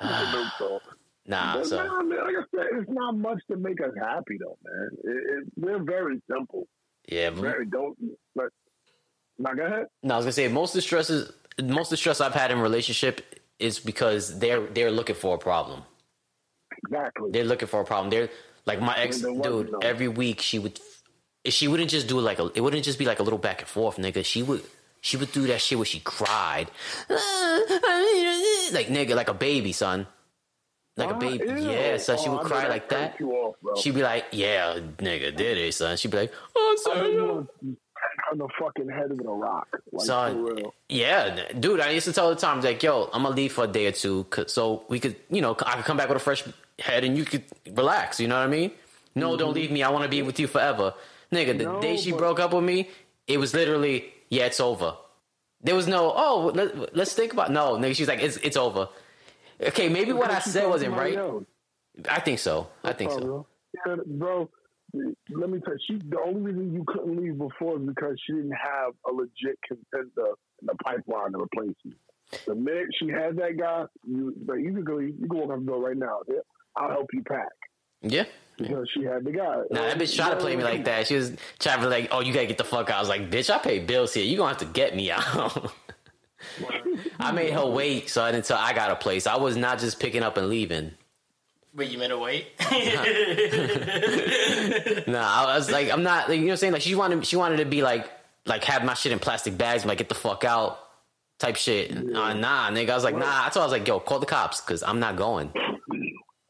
Nah. 1.24 1.54
But 1.58 1.66
So 1.66 1.76
nah, 1.76 2.02
man, 2.02 2.18
like 2.18 2.34
I 2.36 2.42
said, 2.56 2.66
it's 2.80 2.90
not 2.90 3.16
much 3.16 3.38
to 3.48 3.56
make 3.56 3.80
us 3.80 3.92
happy, 3.96 4.38
though, 4.40 4.58
man. 4.64 4.88
It, 5.04 5.08
it, 5.38 5.44
we're 5.56 5.78
very 5.82 6.20
simple. 6.28 6.66
yeah. 7.08 7.30
Very 7.30 7.64
don't. 7.64 7.96
But 8.34 8.46
now, 9.38 9.54
go 9.54 9.64
ahead. 9.66 9.86
No, 10.02 10.14
I 10.14 10.16
was 10.16 10.24
gonna 10.26 10.32
say 10.32 10.48
most 10.48 10.70
of 10.70 10.74
the 10.78 10.82
stresses, 10.82 11.32
most 11.62 11.86
of 11.86 11.90
the 11.90 11.96
stress 11.98 12.20
I've 12.20 12.34
had 12.34 12.50
in 12.50 12.58
relationship 12.58 13.40
is 13.62 13.78
because 13.80 14.38
they're 14.38 14.66
they're 14.66 14.90
looking 14.90 15.16
for 15.16 15.34
a 15.36 15.38
problem. 15.38 15.82
Exactly. 16.84 17.30
They're 17.30 17.44
looking 17.44 17.68
for 17.68 17.80
a 17.80 17.84
problem. 17.84 18.10
They're 18.10 18.28
like 18.66 18.80
my 18.80 18.96
ex 18.98 19.20
dude. 19.20 19.74
Every 19.82 20.08
week 20.08 20.40
she 20.40 20.58
would, 20.58 20.80
she 21.46 21.68
wouldn't 21.68 21.90
just 21.90 22.08
do 22.08 22.18
like 22.20 22.38
a. 22.38 22.50
It 22.54 22.60
wouldn't 22.60 22.84
just 22.84 22.98
be 22.98 23.04
like 23.06 23.20
a 23.20 23.22
little 23.22 23.38
back 23.38 23.60
and 23.60 23.68
forth, 23.68 23.96
nigga. 23.98 24.24
She 24.24 24.42
would. 24.42 24.62
She 25.00 25.16
would 25.16 25.32
do 25.32 25.46
that 25.48 25.60
shit 25.60 25.78
where 25.78 25.84
she 25.84 25.98
cried, 25.98 26.70
like 28.72 28.86
nigga, 28.86 29.14
like 29.16 29.28
a 29.28 29.34
baby, 29.34 29.72
son, 29.72 30.06
like 30.96 31.10
a 31.10 31.14
Ah, 31.14 31.18
baby. 31.18 31.44
ew. 31.44 31.70
Yeah, 31.70 31.96
so 31.98 32.16
she 32.16 32.28
Oh, 32.28 32.32
would 32.36 32.46
I 32.46 32.48
cry 32.48 32.68
like 32.68 32.88
that. 32.90 33.20
off. 33.20 33.56
She'd 33.82 33.94
be 33.96 34.02
like, 34.02 34.26
"Yeah, 34.30 34.78
nigga, 34.98 35.34
did 35.34 35.58
it, 35.58 35.74
son." 35.74 35.96
She'd 35.96 36.10
be 36.12 36.18
like, 36.18 36.32
"Oh, 36.54 36.76
sorry." 36.82 37.76
On 38.32 38.38
the 38.38 38.48
fucking 38.58 38.88
head 38.88 39.10
of 39.12 39.20
a 39.20 39.22
rock. 39.24 39.68
Like, 39.92 40.06
Son, 40.06 40.42
real. 40.44 40.74
yeah, 40.88 41.52
dude. 41.52 41.80
I 41.80 41.90
used 41.90 42.06
to 42.06 42.12
tell 42.12 42.30
the 42.30 42.36
time 42.36 42.60
like, 42.60 42.82
"Yo, 42.82 43.08
I'm 43.12 43.22
gonna 43.22 43.34
leave 43.36 43.52
for 43.52 43.64
a 43.64 43.68
day 43.68 43.86
or 43.86 43.92
two, 43.92 44.26
so 44.46 44.84
we 44.88 44.98
could, 44.98 45.16
you 45.30 45.40
know, 45.40 45.52
I 45.64 45.76
could 45.76 45.84
come 45.84 45.96
back 45.96 46.08
with 46.08 46.16
a 46.16 46.20
fresh 46.20 46.42
head 46.78 47.04
and 47.04 47.16
you 47.16 47.24
could 47.24 47.44
relax." 47.70 48.18
You 48.18 48.28
know 48.28 48.36
what 48.38 48.44
I 48.44 48.50
mean? 48.50 48.72
No, 49.14 49.36
don't 49.36 49.54
leave 49.54 49.70
me. 49.70 49.82
I 49.82 49.90
want 49.90 50.04
to 50.04 50.08
be 50.10 50.22
with 50.22 50.40
you 50.40 50.46
forever, 50.48 50.94
nigga. 51.30 51.56
The 51.58 51.64
Mm-hmm. 51.64 51.72
No, 51.74 51.80
day 51.82 51.96
she 51.98 52.10
but- 52.10 52.18
broke 52.18 52.40
up 52.40 52.52
with 52.54 52.64
me, 52.64 52.88
it 53.26 53.38
was 53.38 53.52
literally, 53.54 54.12
yeah, 54.30 54.46
it's 54.46 54.58
over. 54.60 54.94
There 55.64 55.74
was 55.76 55.86
no, 55.86 56.12
oh, 56.16 56.50
let, 56.54 56.96
let's 56.96 57.12
think 57.12 57.32
about. 57.32 57.52
No, 57.52 57.74
nigga, 57.76 57.94
she's 57.94 58.08
like, 58.08 58.20
it's 58.22 58.36
it's 58.38 58.56
over. 58.56 58.88
Okay, 59.60 59.88
maybe 59.88 60.12
what 60.12 60.30
I 60.30 60.40
said 60.40 60.68
wasn't 60.68 60.94
right. 60.96 61.16
else. 61.16 61.44
I 62.08 62.20
think 62.20 62.38
so. 62.40 62.68
I 62.82 62.92
think 62.94 63.10
so. 63.12 63.46
Yeah, 63.86 63.96
bro. 64.06 64.48
Let 64.94 65.48
me 65.50 65.58
tell 65.60 65.74
you, 65.74 65.78
she, 65.86 65.98
the 66.08 66.18
only 66.24 66.40
reason 66.42 66.74
you 66.74 66.84
couldn't 66.86 67.16
leave 67.16 67.38
before 67.38 67.76
is 67.78 67.86
because 67.86 68.16
she 68.26 68.34
didn't 68.34 68.52
have 68.52 68.92
a 69.08 69.12
legit 69.12 69.58
contender 69.66 70.32
in 70.60 70.66
the 70.66 70.74
pipeline 70.84 71.32
to 71.32 71.40
replace 71.40 71.74
you. 71.84 71.92
The 72.46 72.54
minute 72.54 72.88
she 72.98 73.08
had 73.08 73.36
that 73.36 73.56
guy, 73.58 73.84
you 74.06 74.34
like, 74.46 74.60
you 74.60 74.72
can 74.72 74.84
go, 74.84 74.98
you 74.98 75.12
can 75.14 75.28
walk 75.38 75.50
out 75.50 75.60
the 75.60 75.66
door 75.66 75.80
right 75.88 75.96
now. 75.96 76.18
Yeah, 76.28 76.36
I'll 76.76 76.90
help 76.90 77.08
you 77.12 77.22
pack 77.22 77.48
Yeah. 78.02 78.24
because 78.58 78.88
she 78.94 79.04
had 79.04 79.24
the 79.24 79.32
guy. 79.32 79.56
Nah, 79.70 79.82
that 79.88 79.98
bitch 79.98 80.14
tried 80.16 80.30
to 80.30 80.36
play 80.36 80.56
me 80.56 80.62
like 80.64 80.84
that. 80.84 81.06
She 81.06 81.14
was 81.16 81.32
trying 81.58 81.78
to 81.80 81.84
be 81.84 81.90
like, 81.90 82.08
"Oh, 82.10 82.20
you 82.20 82.32
gotta 82.32 82.46
get 82.46 82.58
the 82.58 82.64
fuck 82.64 82.88
out." 82.90 82.96
I 82.96 83.00
was 83.00 83.08
like, 83.08 83.30
"Bitch, 83.30 83.50
I 83.50 83.58
pay 83.58 83.78
bills 83.80 84.14
here. 84.14 84.24
You 84.24 84.36
gonna 84.36 84.48
have 84.48 84.58
to 84.58 84.64
get 84.66 84.94
me 84.96 85.10
out." 85.10 85.72
I 87.20 87.32
made 87.32 87.52
her 87.52 87.66
wait, 87.66 88.08
son, 88.10 88.34
until 88.34 88.56
I 88.56 88.72
got 88.72 88.90
a 88.90 88.96
place. 88.96 89.26
I 89.26 89.36
was 89.36 89.56
not 89.56 89.78
just 89.78 90.00
picking 90.00 90.22
up 90.22 90.36
and 90.36 90.48
leaving. 90.48 90.92
Wait, 91.74 91.90
you 91.90 91.96
made 91.98 92.10
her 92.10 92.18
wait? 92.18 92.48
Nah, 95.06 95.46
I 95.46 95.56
was 95.56 95.70
like, 95.70 95.90
I'm 95.90 96.02
not. 96.02 96.28
Like, 96.28 96.36
you 96.36 96.42
know 96.42 96.48
what 96.48 96.52
I'm 96.52 96.56
saying? 96.58 96.72
Like 96.74 96.82
she 96.82 96.94
wanted, 96.94 97.26
she 97.26 97.36
wanted 97.36 97.56
to 97.58 97.64
be 97.64 97.82
like, 97.82 98.10
like 98.44 98.64
have 98.64 98.84
my 98.84 98.94
shit 98.94 99.12
in 99.12 99.18
plastic 99.18 99.56
bags, 99.56 99.82
and 99.82 99.88
like 99.88 99.98
get 99.98 100.08
the 100.08 100.14
fuck 100.14 100.44
out, 100.44 100.78
type 101.38 101.56
shit. 101.56 101.90
Uh, 101.96 102.34
nah, 102.34 102.70
nigga. 102.70 102.90
I 102.90 102.94
was 102.94 103.04
like, 103.04 103.16
nah. 103.16 103.46
I 103.46 103.48
told 103.48 103.62
I 103.62 103.66
was 103.66 103.72
like, 103.72 103.88
yo, 103.88 104.00
call 104.00 104.18
the 104.18 104.26
cops 104.26 104.60
because 104.60 104.82
I'm 104.82 105.00
not 105.00 105.16
going. 105.16 105.50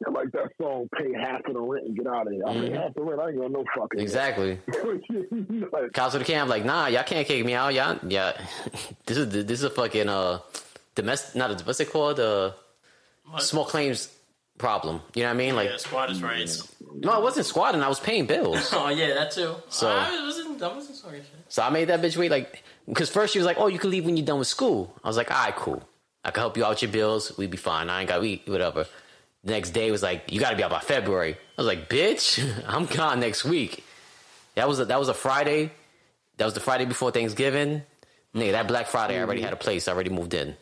I 0.04 0.10
like 0.10 0.32
that 0.32 0.50
song, 0.60 0.88
pay 0.98 1.12
half 1.12 1.44
of 1.46 1.54
the 1.54 1.60
rent 1.60 1.86
and 1.86 1.96
get 1.96 2.08
out 2.08 2.26
of 2.26 2.32
here. 2.32 2.42
I 2.44 2.52
pay 2.54 2.72
half 2.72 2.92
the 2.94 3.02
rent, 3.02 3.20
I 3.20 3.28
ain't 3.28 3.38
going 3.38 3.52
no 3.52 3.64
fucking 3.76 4.00
Exactly. 4.00 4.58
like, 5.72 5.92
Cops 5.92 6.14
with 6.14 6.26
the 6.26 6.32
camp, 6.32 6.50
like, 6.50 6.64
nah, 6.64 6.86
y'all 6.88 7.04
can't 7.04 7.26
kick 7.26 7.44
me 7.44 7.54
out. 7.54 7.72
Y'all, 7.72 7.98
yeah. 8.08 8.32
This 9.06 9.16
is 9.16 9.28
this 9.30 9.58
is 9.60 9.64
a 9.64 9.70
fucking 9.70 10.08
uh 10.08 10.40
domestic, 10.96 11.36
not 11.36 11.52
a 11.52 11.64
what's 11.64 11.78
it 11.78 11.90
called? 11.90 12.18
Uh, 12.18 12.52
small 13.38 13.64
claims 13.64 14.08
problem. 14.62 15.02
You 15.14 15.24
know 15.24 15.30
what 15.30 15.34
I 15.34 15.36
mean? 15.36 15.56
Like, 15.56 15.68
yeah, 15.68 15.76
squatters' 15.76 16.22
rights. 16.22 16.72
no, 16.94 17.10
I 17.10 17.18
wasn't 17.18 17.46
squatting. 17.46 17.82
I 17.82 17.88
was 17.88 17.98
paying 17.98 18.26
bills. 18.26 18.72
Oh 18.82 18.88
yeah, 18.88 19.12
that 19.14 19.32
too. 19.32 19.56
So- 19.68 19.88
I 19.88 20.24
wasn't. 20.24 20.62
I 20.62 20.68
wasn't 20.68 20.96
sorry. 20.96 21.22
So 21.48 21.62
I 21.62 21.70
made 21.70 21.88
that 21.88 22.00
bitch 22.00 22.16
wait. 22.16 22.30
Like, 22.30 22.62
because 22.86 23.10
first 23.10 23.32
she 23.32 23.38
was 23.40 23.46
like, 23.46 23.58
"Oh, 23.58 23.66
you 23.66 23.78
can 23.78 23.90
leave 23.90 24.04
when 24.06 24.16
you're 24.16 24.24
done 24.24 24.38
with 24.38 24.48
school." 24.48 24.94
I 25.04 25.08
was 25.08 25.16
like, 25.16 25.30
"All 25.30 25.44
right, 25.44 25.56
cool. 25.56 25.82
I 26.24 26.30
can 26.30 26.40
help 26.40 26.56
you 26.56 26.64
out 26.64 26.70
with 26.70 26.82
your 26.82 26.92
bills. 26.92 27.36
We'd 27.36 27.50
be 27.50 27.56
fine. 27.56 27.90
I 27.90 28.00
ain't 28.00 28.08
got 28.08 28.20
we 28.20 28.42
whatever." 28.46 28.86
The 29.44 29.50
next 29.50 29.70
day 29.70 29.90
was 29.90 30.02
like, 30.02 30.30
"You 30.32 30.38
got 30.38 30.50
to 30.50 30.56
be 30.56 30.62
out 30.62 30.70
by 30.70 30.80
February." 30.80 31.34
I 31.34 31.60
was 31.60 31.66
like, 31.66 31.88
"Bitch, 31.88 32.24
I'm 32.68 32.86
gone 32.86 33.18
next 33.18 33.44
week." 33.44 33.84
That 34.54 34.68
was 34.68 34.78
a, 34.78 34.84
that 34.84 34.98
was 34.98 35.08
a 35.08 35.14
Friday. 35.14 35.72
That 36.36 36.44
was 36.44 36.54
the 36.54 36.60
Friday 36.60 36.84
before 36.84 37.10
Thanksgiving. 37.10 37.82
Nigga, 38.34 38.52
that 38.52 38.68
Black 38.68 38.86
Friday, 38.86 39.18
I 39.18 39.22
already 39.22 39.40
mm-hmm. 39.40 39.46
had 39.46 39.52
a 39.52 39.64
place. 39.64 39.88
I 39.88 39.92
already 39.92 40.10
moved 40.10 40.34
in. 40.34 40.56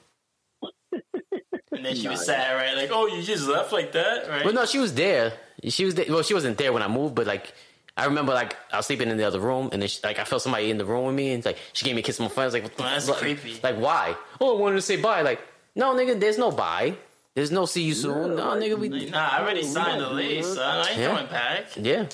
And 1.81 1.87
then 1.87 1.97
she 1.97 2.09
was 2.09 2.27
sad, 2.27 2.57
right? 2.57 2.77
Like, 2.77 2.91
oh, 2.93 3.07
you 3.07 3.23
just 3.23 3.49
left 3.49 3.73
like 3.73 3.93
that, 3.93 4.29
right? 4.29 4.45
Well, 4.45 4.53
no, 4.53 4.67
she 4.67 4.79
was 4.79 4.93
there. 4.93 5.33
She 5.67 5.87
was 5.87 5.95
there. 5.95 6.05
Well, 6.11 6.23
she 6.23 6.35
wasn't 6.35 6.59
there 6.59 6.75
when 6.75 6.83
I 6.83 6.89
moved, 6.89 7.15
but 7.15 7.27
like, 7.27 7.55
I 7.97 8.05
remember 8.05 8.35
like 8.35 8.55
I 8.71 8.77
was 8.77 8.85
sleeping 8.85 9.09
in 9.09 9.17
the 9.17 9.25
other 9.25 9.41
room, 9.41 9.71
and 9.73 9.81
then 9.81 9.89
she, 9.89 9.99
like 10.05 10.19
I 10.19 10.25
felt 10.25 10.43
somebody 10.43 10.71
in 10.71 10.77
the 10.77 10.85
room 10.85 11.07
with 11.07 11.15
me, 11.15 11.33
and 11.33 11.43
like 11.43 11.57
she 11.73 11.87
gave 11.87 11.95
me 11.95 12.01
a 12.03 12.05
kiss 12.05 12.21
on 12.21 12.25
my 12.25 12.29
face. 12.31 12.53
Like, 12.53 12.65
what 12.65 12.77
the 12.77 12.83
that's 12.83 13.09
fuck? 13.09 13.17
creepy. 13.17 13.59
Like, 13.63 13.79
why? 13.79 14.15
Oh, 14.43 14.59
I 14.59 14.61
wanted 14.61 14.77
to 14.77 14.83
say 14.83 14.97
bye. 14.97 15.23
Like, 15.23 15.41
no, 15.75 15.95
nigga, 15.95 16.21
there's 16.21 16.37
no 16.37 16.51
bye. 16.51 16.97
There's 17.35 17.51
no 17.51 17.65
see 17.65 17.83
you 17.85 17.95
soon. 17.95 18.37
no, 18.37 18.45
nigga, 18.61 18.79
we. 18.79 18.91
Like, 18.91 19.09
nah, 19.11 19.29
I 19.33 19.41
already 19.41 19.63
signed 19.63 20.03
the 20.03 20.11
lease. 20.11 20.47
Son. 20.55 20.59
I 20.87 20.91
ain't 20.91 20.99
Yeah. 20.99 21.09
coming 21.17 21.31
back. 21.31 21.65
Yeah. 21.77 22.07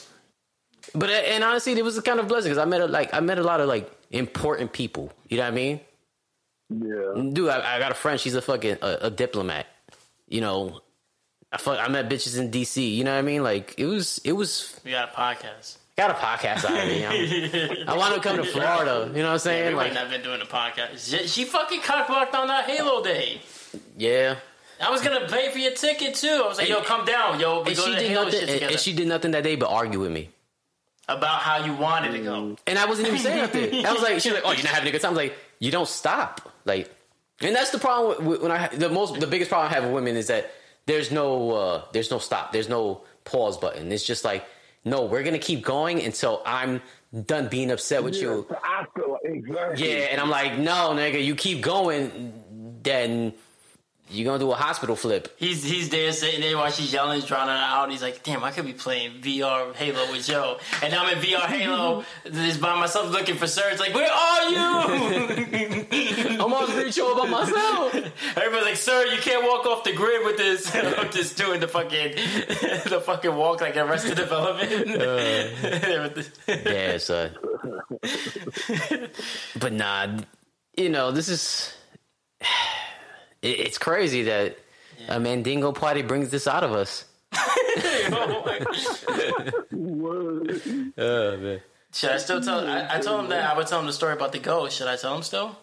But 0.95 1.11
and 1.11 1.43
honestly, 1.43 1.73
it 1.73 1.85
was 1.85 1.99
a 1.99 2.03
kind 2.03 2.21
of 2.21 2.29
blessing 2.29 2.51
because 2.53 2.63
I 2.63 2.67
met 2.67 2.81
a, 2.83 2.87
like 2.87 3.13
I 3.13 3.19
met 3.19 3.39
a 3.41 3.43
lot 3.43 3.61
of 3.61 3.67
like 3.69 3.91
important 4.13 4.73
people. 4.73 5.13
You 5.29 5.39
know 5.39 5.43
what 5.43 5.53
I 5.53 5.57
mean? 5.57 5.81
Yeah. 6.69 7.23
Dude, 7.33 7.49
I, 7.49 7.77
I 7.77 7.79
got 7.79 7.93
a 7.93 7.95
friend. 7.95 8.19
She's 8.21 8.35
a 8.35 8.43
fucking 8.43 8.79
a, 8.83 8.99
a 9.03 9.11
diplomat. 9.11 9.67
You 10.29 10.41
know, 10.41 10.81
I 11.53 11.59
fuck, 11.59 11.79
I 11.79 11.89
met 11.89 12.09
bitches 12.09 12.39
in 12.39 12.51
D.C. 12.51 12.89
You 12.95 13.05
know 13.05 13.13
what 13.13 13.19
I 13.19 13.23
mean? 13.23 13.43
Like 13.43 13.75
it 13.79 13.87
was 13.87 14.21
it 14.25 14.33
was 14.33 14.79
We 14.85 14.91
got 14.91 15.11
a 15.11 15.13
podcast. 15.13 15.77
got 15.97 16.11
a 16.11 16.15
podcast 16.15 16.65
out 16.65 16.83
of 16.83 16.89
me. 16.89 17.05
I'm- 17.05 17.89
I 17.89 17.97
want 17.97 18.15
to 18.15 18.21
come 18.29 18.37
to 18.39 18.45
Florida. 18.45 19.09
You 19.15 19.23
know 19.23 19.29
what 19.29 19.33
I'm 19.35 19.39
saying? 19.39 19.77
wouldn't 19.77 19.95
Like, 19.95 20.03
have 20.03 20.11
been 20.11 20.23
doing 20.23 20.41
a 20.41 20.45
podcast. 20.45 21.09
She, 21.09 21.27
she 21.29 21.45
fucking 21.45 21.81
cockblocked 21.83 22.35
on 22.35 22.49
that 22.49 22.69
Halo 22.69 23.03
day. 23.03 23.41
yeah. 23.97 24.37
I 24.79 24.91
was 24.91 25.01
gonna 25.01 25.27
pay 25.27 25.51
for 25.53 25.59
your 25.59 25.73
ticket 25.73 26.15
too. 26.17 26.29
I 26.45 26.47
was 26.49 26.59
like, 26.59 26.69
yo, 26.69 26.83
come 26.83 27.07
down, 27.07 27.41
yo. 27.41 27.63
We 27.63 27.69
And 27.69 27.77
go 27.79 27.85
she 27.85 27.91
to 27.95 27.99
did 27.99 28.11
Halo 28.11 28.25
nothing. 28.25 28.49
And, 28.49 28.63
and 28.73 28.79
she 28.81 28.93
did 28.93 29.09
nothing 29.09 29.31
that 29.31 29.43
day 29.45 29.57
but 29.57 29.71
argue 29.71 30.01
with 30.01 30.13
me. 30.13 30.29
About 31.09 31.39
how 31.41 31.65
you 31.65 31.73
wanted 31.73 32.13
to 32.13 32.19
go. 32.19 32.57
And 32.67 32.79
I 32.79 32.85
wasn't 32.87 33.09
even 33.09 33.21
saying 33.21 33.39
nothing. 33.39 33.87
I 33.87 33.93
was 33.93 34.03
like, 34.03 34.21
she's 34.21 34.33
like, 34.35 34.43
oh, 34.45 34.51
you're 34.51 34.65
not 34.65 34.75
having 34.75 34.89
a 34.89 34.91
good 34.93 35.01
time. 35.01 35.11
I 35.11 35.13
was 35.13 35.19
like, 35.19 35.39
you 35.61 35.71
don't 35.71 35.89
stop. 35.89 36.53
Like, 36.67 36.91
and 37.41 37.55
that's 37.55 37.71
the 37.71 37.79
problem 37.79 38.27
with, 38.27 38.43
when 38.43 38.51
I 38.51 38.69
the 38.69 38.89
most 38.89 39.19
the 39.21 39.27
biggest 39.27 39.51
problem 39.51 39.71
I 39.71 39.75
have 39.75 39.85
with 39.85 39.93
women 39.93 40.17
is 40.17 40.27
that 40.27 40.51
there's 40.87 41.11
no 41.11 41.53
uh 41.53 41.83
there's 41.93 42.11
no 42.11 42.19
stop. 42.19 42.53
There's 42.53 42.69
no 42.69 43.03
pause 43.25 43.57
button. 43.57 43.91
It's 43.93 44.05
just 44.05 44.25
like, 44.25 44.45
no, 44.85 45.05
we're 45.07 45.23
gonna 45.23 45.39
keep 45.39 45.63
going 45.63 46.03
until 46.03 46.43
I'm 46.45 46.83
done 47.25 47.49
being 47.49 47.71
upset 47.71 48.05
with 48.05 48.17
you. 48.17 48.47
Yeah, 48.51 48.57
I 48.63 48.87
feel 48.95 49.13
like, 49.13 49.21
exactly. 49.25 49.91
Yeah, 49.91 49.99
and 50.11 50.21
I'm 50.21 50.31
like, 50.31 50.59
no, 50.59 50.91
nigga, 50.95 51.25
you 51.25 51.35
keep 51.35 51.63
going, 51.63 52.81
then 52.83 53.35
you're 54.09 54.25
gonna 54.25 54.39
do 54.39 54.53
a 54.53 54.55
hospital 54.55 54.95
flip. 54.95 55.35
He's 55.37 55.65
he's 55.65 55.89
there 55.89 56.13
sitting 56.13 56.41
there 56.41 56.57
while 56.57 56.71
she's 56.71 56.93
yelling, 56.93 57.21
drowning 57.23 57.57
her 57.57 57.61
out. 57.61 57.91
He's 57.91 58.03
like, 58.03 58.23
damn, 58.23 58.45
I 58.45 58.53
could 58.53 58.65
be 58.65 58.73
playing 58.73 59.21
VR 59.21 59.75
Halo 59.75 60.13
with 60.13 60.27
Joe. 60.27 60.59
And 60.83 60.93
now 60.93 61.05
I'm 61.05 61.17
in 61.17 61.23
VR 61.23 61.47
Halo, 61.47 62.05
just 62.25 62.61
by 62.61 62.79
myself 62.79 63.11
looking 63.11 63.35
for 63.37 63.47
Serge. 63.49 63.81
Like, 63.81 63.95
where 63.95 64.11
are 64.11 64.49
you? 64.51 64.59
I'm 66.41 66.53
on 66.53 66.93
sure 66.93 67.13
about 67.15 67.31
myself. 67.31 67.95
Everybody's 68.37 68.65
like, 68.65 68.77
sir, 68.77 69.07
you 69.07 69.19
can't 69.19 69.45
walk 69.45 69.67
off 69.67 69.83
the 69.83 69.93
grid 69.93 70.25
with 70.25 70.37
this. 70.37 70.73
I'm 70.75 71.11
just 71.11 71.37
doing 71.37 71.61
the 71.61 71.69
fucking 71.69 72.13
the 72.91 73.03
fucking 73.05 73.35
walk 73.35 73.61
like 73.61 73.77
Arrested 73.77 74.17
Development. 74.17 75.03
Uh, 75.03 76.23
yeah, 76.47 76.99
son. 76.99 77.37
Uh, 77.65 79.07
but 79.59 79.73
nah, 79.73 80.19
you 80.77 80.91
know, 80.91 81.11
this 81.11 81.29
is. 81.29 81.75
It, 83.47 83.61
it's 83.61 83.79
crazy 83.79 84.25
that 84.25 84.59
a 85.09 85.21
Mandingo 85.21 85.73
party 85.73 86.03
brings 86.03 86.31
this 86.31 86.47
out 86.47 86.65
of 86.65 86.73
us. 86.73 87.05
Word. 89.73 90.61
Oh, 90.99 91.37
man. 91.37 91.61
Should 91.93 92.11
I 92.11 92.19
still 92.19 92.41
tell? 92.41 92.67
I, 92.67 92.97
I 92.97 93.01
told 93.01 93.21
him 93.25 93.31
that 93.31 93.51
I 93.51 93.57
would 93.57 93.67
tell 93.67 93.81
him 93.81 93.87
the 93.87 93.93
story 93.93 94.13
about 94.15 94.33
the 94.33 94.39
ghost. 94.39 94.77
Should 94.77 94.87
I 94.89 94.97
tell 94.97 95.15
him 95.17 95.23
still? 95.23 95.57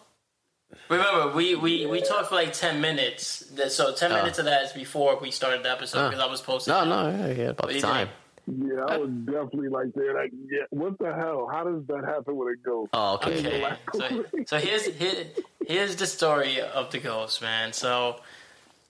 Remember, 0.88 1.32
we 1.34 1.54
we, 1.54 1.86
we 1.86 2.00
talked 2.02 2.28
for 2.28 2.34
like 2.34 2.52
ten 2.52 2.80
minutes. 2.80 3.44
So 3.68 3.92
ten 3.92 4.10
Oh. 4.12 4.16
minutes 4.16 4.38
of 4.38 4.46
that 4.46 4.64
is 4.64 4.72
before 4.72 5.18
we 5.20 5.30
started 5.30 5.62
the 5.62 5.70
episode 5.70 5.98
Oh. 6.06 6.08
because 6.10 6.22
I 6.24 6.26
was 6.30 6.40
posting. 6.40 6.72
No, 6.74 6.84
no, 6.84 7.10
yeah, 7.10 7.26
yeah, 7.32 7.44
about 7.50 7.68
do 7.68 7.74
the 7.74 7.74
you 7.74 7.80
time. 7.80 8.08
Yeah, 8.46 8.84
I 8.88 8.98
was 8.98 9.10
definitely 9.10 9.68
like 9.68 9.94
there. 9.94 10.14
Like, 10.14 10.32
yeah, 10.50 10.64
what 10.70 10.98
the 10.98 11.14
hell? 11.14 11.48
How 11.50 11.64
does 11.64 11.86
that 11.86 12.04
happen 12.04 12.36
with 12.36 12.48
a 12.48 12.56
ghost? 12.62 12.90
Oh, 12.92 13.14
okay. 13.14 13.38
Okay, 13.38 13.76
so, 13.94 14.24
so 14.46 14.58
here's 14.58 14.84
here, 14.86 15.24
here's 15.66 15.96
the 15.96 16.06
story 16.06 16.60
of 16.60 16.90
the 16.90 16.98
ghost, 16.98 17.40
man. 17.40 17.72
So 17.72 18.20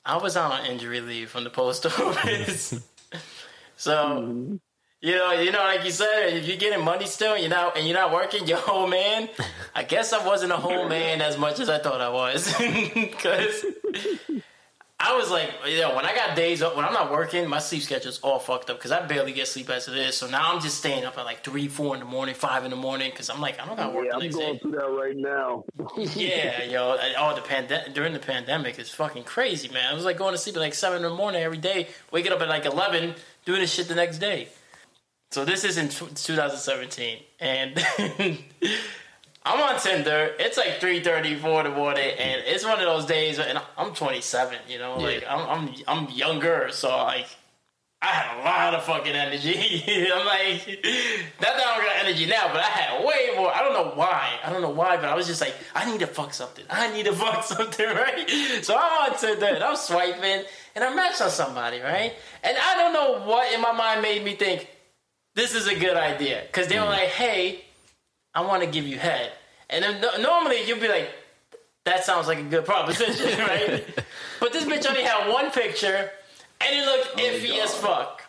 I 0.05 0.16
was 0.16 0.36
out 0.36 0.52
on 0.52 0.66
injury 0.66 1.01
leave 1.01 1.31
from 1.31 1.44
the 1.44 1.51
post 1.51 1.86
office. 2.01 2.82
so 3.76 3.93
mm-hmm. 3.94 4.56
you 5.01 5.16
know, 5.16 5.32
you 5.32 5.52
know, 5.52 5.60
like 5.60 5.85
you 5.85 5.93
said, 5.93 6.31
if 6.32 6.48
you're 6.48 6.56
getting 6.56 6.85
money 6.85 7.06
still, 7.06 7.35
and 7.35 7.43
you're 7.43 7.51
not 7.51 7.76
and 7.76 7.86
you're 7.86 7.97
not 7.97 8.12
working, 8.12 8.44
you're 8.48 8.59
a 8.59 8.60
whole 8.60 8.89
man. 8.89 9.28
I 9.72 9.85
guess 9.85 10.12
I 10.12 10.26
wasn't 10.26 10.51
a 10.51 10.56
whole 10.56 10.89
man 10.89 11.20
as 11.20 11.39
much 11.39 11.60
as 11.60 11.68
I 11.68 11.78
thought 11.78 12.01
I 12.01 12.09
was, 12.09 12.52
because. 12.59 13.64
I 15.00 15.16
was 15.16 15.28
like, 15.30 15.50
you 15.66 15.80
know, 15.80 15.94
when 15.96 16.04
I 16.04 16.14
got 16.14 16.36
days 16.36 16.62
up, 16.62 16.76
when 16.76 16.84
I'm 16.84 16.92
not 16.92 17.10
working, 17.10 17.48
my 17.48 17.58
sleep 17.58 17.82
schedule's 17.82 18.20
all 18.20 18.38
fucked 18.38 18.70
up 18.70 18.78
because 18.78 18.92
I 18.92 19.04
barely 19.04 19.32
get 19.32 19.48
sleep 19.48 19.68
as 19.68 19.88
it 19.88 19.96
is. 19.96 20.16
So 20.16 20.28
now 20.28 20.52
I'm 20.52 20.60
just 20.60 20.78
staying 20.78 21.04
up 21.04 21.18
at 21.18 21.24
like 21.24 21.42
three, 21.42 21.66
four 21.66 21.94
in 21.94 22.00
the 22.00 22.06
morning, 22.06 22.34
five 22.34 22.64
in 22.64 22.70
the 22.70 22.76
morning 22.76 23.10
because 23.10 23.28
I'm 23.28 23.40
like, 23.40 23.60
I 23.60 23.66
don't 23.66 23.76
got 23.76 23.92
work. 23.92 24.06
Yeah, 24.06 24.14
I'm 24.14 24.30
going 24.30 24.54
day. 24.54 24.58
through 24.60 24.70
that 24.70 24.90
right 24.90 25.16
now. 25.16 25.64
Yeah, 26.14 26.62
yo, 26.62 26.96
oh, 27.18 27.34
the 27.34 27.42
pandemic 27.42 27.92
during 27.92 28.12
the 28.12 28.18
pandemic 28.20 28.78
is 28.78 28.88
fucking 28.90 29.24
crazy, 29.24 29.68
man. 29.68 29.90
I 29.90 29.94
was 29.94 30.04
like 30.04 30.16
going 30.16 30.32
to 30.32 30.38
sleep 30.38 30.56
at 30.56 30.60
like 30.60 30.74
seven 30.74 30.98
in 30.98 31.02
the 31.02 31.14
morning 31.14 31.42
every 31.42 31.58
day, 31.58 31.88
waking 32.12 32.32
up 32.32 32.40
at 32.40 32.48
like 32.48 32.64
eleven, 32.64 33.14
doing 33.44 33.60
this 33.60 33.72
shit 33.72 33.88
the 33.88 33.94
next 33.96 34.18
day. 34.18 34.48
So 35.32 35.44
this 35.44 35.64
is 35.64 35.76
in 35.76 35.88
tw 35.88 36.14
2017, 36.14 37.18
and 37.40 37.84
I'm 39.44 39.60
on 39.60 39.78
Tinder. 39.80 40.34
It's 40.38 40.56
like 40.56 40.80
3:30, 40.80 41.38
4 41.38 41.60
in 41.60 41.70
the 41.70 41.76
morning, 41.76 42.10
and 42.18 42.42
it's 42.46 42.64
one 42.64 42.78
of 42.78 42.86
those 42.86 43.04
days. 43.04 43.38
And 43.38 43.60
I'm 43.76 43.92
27, 43.94 44.58
you 44.68 44.78
know, 44.78 44.98
like 44.98 45.24
I'm 45.28 45.48
I'm 45.48 45.74
I'm 45.86 46.10
younger, 46.10 46.68
so 46.70 46.88
like. 46.88 47.26
I 48.02 48.08
had 48.08 48.38
a 48.38 48.44
lot 48.44 48.74
of 48.74 48.84
fucking 48.84 49.14
energy. 49.14 49.54
I'm 50.14 50.26
like, 50.26 50.66
not 51.40 51.56
that 51.56 51.66
I 51.66 51.76
don't 51.76 51.86
got 51.86 52.04
energy 52.04 52.26
now, 52.26 52.48
but 52.48 52.58
I 52.58 52.64
had 52.64 53.02
way 53.02 53.30
more. 53.34 53.50
I 53.50 53.60
don't 53.60 53.72
know 53.72 53.92
why. 53.94 54.28
I 54.44 54.52
don't 54.52 54.60
know 54.60 54.68
why, 54.68 54.96
but 54.96 55.06
I 55.06 55.14
was 55.14 55.26
just 55.26 55.40
like, 55.40 55.54
I 55.74 55.90
need 55.90 56.00
to 56.00 56.06
fuck 56.06 56.34
something. 56.34 56.66
I 56.68 56.92
need 56.92 57.06
to 57.06 57.12
fuck 57.14 57.44
something, 57.44 57.86
right? 57.86 58.28
So 58.62 58.76
I'm 58.76 59.10
on 59.10 59.18
Tinder 59.18 59.46
and 59.46 59.64
I'm 59.64 59.76
swiping 59.76 60.44
and 60.74 60.84
I 60.84 60.94
matched 60.94 61.22
on 61.22 61.30
somebody, 61.30 61.80
right? 61.80 62.12
And 62.42 62.58
I 62.58 62.74
don't 62.74 62.92
know 62.92 63.26
what 63.26 63.50
in 63.54 63.62
my 63.62 63.72
mind 63.72 64.02
made 64.02 64.22
me 64.22 64.36
think 64.36 64.68
this 65.34 65.54
is 65.54 65.66
a 65.66 65.74
good 65.74 65.96
idea 65.96 66.42
because 66.46 66.68
they 66.68 66.78
were 66.78 66.84
mm. 66.84 66.90
like, 66.90 67.08
hey, 67.08 67.63
I 68.35 68.40
want 68.43 68.62
to 68.62 68.69
give 68.69 68.86
you 68.86 68.98
head, 68.98 69.32
and 69.70 69.85
then 69.85 70.01
no- 70.01 70.16
normally 70.20 70.65
you'd 70.66 70.81
be 70.81 70.89
like, 70.89 71.11
that 71.85 72.05
sounds 72.05 72.27
like 72.27 72.39
a 72.39 72.43
good 72.43 72.65
proposition, 72.65 73.39
right? 73.47 73.85
but 74.40 74.52
this 74.52 74.65
bitch 74.65 74.86
only 74.89 75.02
had 75.02 75.31
one 75.31 75.51
picture. 75.51 76.11
And 76.61 76.74
it 76.74 76.85
looked 76.86 77.19
iffy 77.19 77.59
as 77.62 77.74
fuck. 77.77 78.23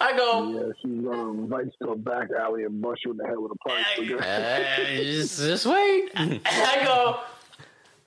I 0.00 0.16
go, 0.16 0.48
Yeah, 0.48 0.72
she's 0.80 1.04
gonna 1.04 1.30
invite 1.32 1.66
you 1.66 1.86
to 1.86 1.92
a 1.92 1.96
back 1.96 2.28
alley 2.38 2.64
and 2.64 2.80
bust 2.80 3.04
you 3.04 3.10
in 3.10 3.16
the 3.18 3.26
head 3.26 3.36
with 3.36 3.52
a 3.52 3.68
pipe. 3.68 3.84
Yeah, 4.00 4.76
Uh, 4.80 5.02
just, 5.02 5.38
just 5.38 5.66
wait. 5.66 6.10
and 6.14 6.40
I 6.46 6.84
go, 6.84 7.20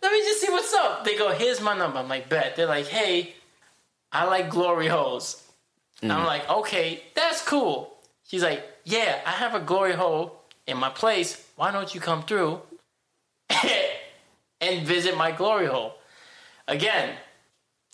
let 0.01 0.11
me 0.11 0.19
just 0.21 0.41
see 0.41 0.49
what's 0.49 0.73
up. 0.73 1.03
They 1.03 1.15
go, 1.17 1.31
here's 1.33 1.61
my 1.61 1.77
number. 1.77 1.99
I'm 1.99 2.07
like, 2.07 2.27
bet. 2.29 2.55
They're 2.55 2.65
like, 2.65 2.87
hey, 2.87 3.35
I 4.11 4.23
like 4.25 4.49
glory 4.49 4.87
holes. 4.87 5.45
And 6.01 6.11
I'm 6.11 6.25
like, 6.25 6.49
okay, 6.49 7.03
that's 7.13 7.43
cool. 7.45 7.93
She's 8.27 8.41
like, 8.41 8.63
yeah, 8.85 9.19
I 9.27 9.31
have 9.31 9.53
a 9.53 9.59
glory 9.59 9.93
hole 9.93 10.40
in 10.67 10.77
my 10.77 10.89
place. 10.89 11.45
Why 11.55 11.71
don't 11.71 11.93
you 11.93 12.01
come 12.01 12.23
through 12.23 12.61
and 14.61 14.85
visit 14.85 15.17
my 15.17 15.31
glory 15.31 15.67
hole? 15.67 15.95
Again, 16.67 17.15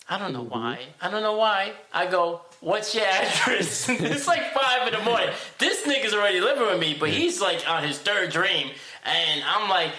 I 0.08 0.18
don't 0.18 0.32
know 0.32 0.42
why. 0.44 0.78
I 1.00 1.10
don't 1.10 1.22
know 1.22 1.36
why. 1.36 1.72
I 1.92 2.06
go, 2.06 2.42
what's 2.60 2.94
your 2.94 3.04
address? 3.04 3.88
it's 3.88 4.26
like 4.26 4.52
five 4.54 4.86
in 4.88 4.98
the 4.98 5.04
morning. 5.04 5.30
This 5.58 5.86
nigga's 5.86 6.14
already 6.14 6.40
living 6.40 6.66
with 6.66 6.80
me, 6.80 6.96
but 6.98 7.10
he's 7.10 7.40
like 7.40 7.68
on 7.68 7.82
his 7.84 7.98
third 7.98 8.30
dream. 8.30 8.70
And 9.04 9.42
I'm 9.44 9.68
like, 9.68 9.92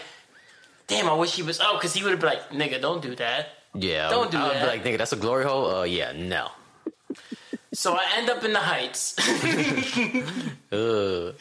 damn, 0.87 1.09
I 1.09 1.13
wish 1.13 1.35
he 1.35 1.43
was. 1.43 1.59
Oh, 1.61 1.75
because 1.75 1.93
he 1.93 2.03
would 2.03 2.11
have 2.11 2.19
been 2.19 2.29
like, 2.29 2.49
nigga, 2.49 2.81
don't 2.81 3.01
do 3.01 3.15
that. 3.15 3.49
Yeah, 3.75 4.09
Don't 4.09 4.31
do 4.31 4.37
I 4.37 4.47
would 4.47 4.55
that. 4.55 4.61
Be 4.63 4.67
like, 4.67 4.83
nigga, 4.83 4.97
that's 4.97 5.13
a 5.13 5.15
glory 5.15 5.45
hole. 5.45 5.69
Uh, 5.69 5.83
yeah, 5.83 6.11
no. 6.11 6.49
So 7.71 7.93
I 7.93 8.05
end 8.17 8.29
up 8.29 8.43
in 8.43 8.53
the 8.53 8.59
Heights. 8.59 9.15
Uh, 10.71 11.31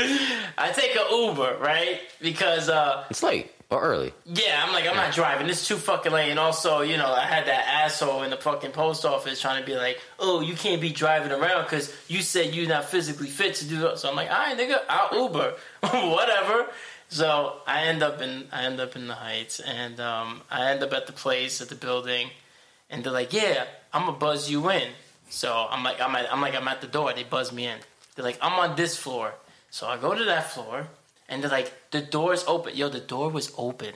I 0.57 0.71
take 0.73 0.97
a 0.97 1.15
Uber, 1.15 1.59
right? 1.61 2.01
Because, 2.19 2.71
uh, 2.71 3.05
it's 3.11 3.23
late 3.23 3.51
or 3.69 3.83
early. 3.83 4.15
yeah, 4.25 4.65
I'm 4.65 4.73
like, 4.73 4.89
I'm 4.89 4.97
not 4.97 5.13
driving. 5.13 5.51
It's 5.51 5.69
too 5.69 5.77
fucking 5.77 6.13
late. 6.13 6.31
And 6.31 6.39
also, 6.39 6.81
you 6.81 6.97
know, 6.97 7.13
I 7.13 7.27
had 7.27 7.45
that 7.47 7.67
asshole 7.85 8.23
in 8.23 8.31
the 8.31 8.39
fucking 8.39 8.71
post 8.71 9.05
office 9.05 9.39
trying 9.39 9.61
to 9.61 9.67
be 9.67 9.77
like, 9.77 10.01
oh, 10.19 10.41
you 10.41 10.55
can't 10.55 10.81
be 10.81 10.89
driving 10.89 11.31
around 11.31 11.65
because 11.65 11.95
you 12.09 12.23
said 12.23 12.55
you're 12.55 12.67
not 12.69 12.87
physically 12.87 13.29
fit 13.29 13.57
to 13.57 13.67
do 13.67 13.81
that. 13.81 13.99
So 13.99 14.09
I'm 14.09 14.17
like, 14.17 14.31
all 14.31 14.39
right, 14.39 14.57
nigga, 14.57 14.79
I'll 14.89 15.25
Uber. 15.25 15.55
Whatever. 15.83 16.69
So 17.11 17.59
I 17.67 17.83
end 17.83 18.03
up 18.03 18.23
in 18.23 18.47
I 18.51 18.65
end 18.65 18.81
up 18.81 18.97
in 18.97 19.09
the 19.09 19.15
Heights, 19.15 19.61
and 19.61 20.01
um, 20.01 20.41
I 20.51 20.71
end 20.71 20.83
up 20.83 20.95
at 20.95 21.07
the 21.07 21.13
place 21.13 21.61
at 21.61 21.69
the 21.69 21.75
building, 21.75 22.31
and 22.89 23.05
they're 23.05 23.13
like, 23.13 23.33
"Yeah, 23.35 23.65
I'm 23.93 24.07
gonna 24.07 24.17
buzz 24.19 24.51
you 24.51 24.71
in." 24.71 24.89
So 25.29 25.67
I'm 25.71 25.83
like, 25.85 26.01
I'm 26.01 26.15
at, 26.17 26.33
I'm 26.33 26.41
like, 26.41 26.55
I'm 26.55 26.69
at 26.69 26.81
the 26.81 26.87
door. 26.87 27.13
They 27.13 27.25
buzz 27.25 27.53
me 27.53 27.67
in. 27.67 27.79
They're 28.15 28.25
like, 28.25 28.39
I'm 28.41 28.55
on 28.59 28.77
this 28.77 28.97
floor. 28.97 29.35
So 29.71 29.87
I 29.87 29.97
go 29.99 30.15
to 30.15 30.25
that 30.25 30.51
floor, 30.51 30.89
and 31.29 31.43
they're 31.43 31.51
like, 31.51 31.73
the 31.91 32.01
door's 32.01 32.45
open. 32.47 32.75
Yo, 32.77 32.89
the 32.89 33.01
door 33.01 33.29
was 33.31 33.53
open. 33.59 33.93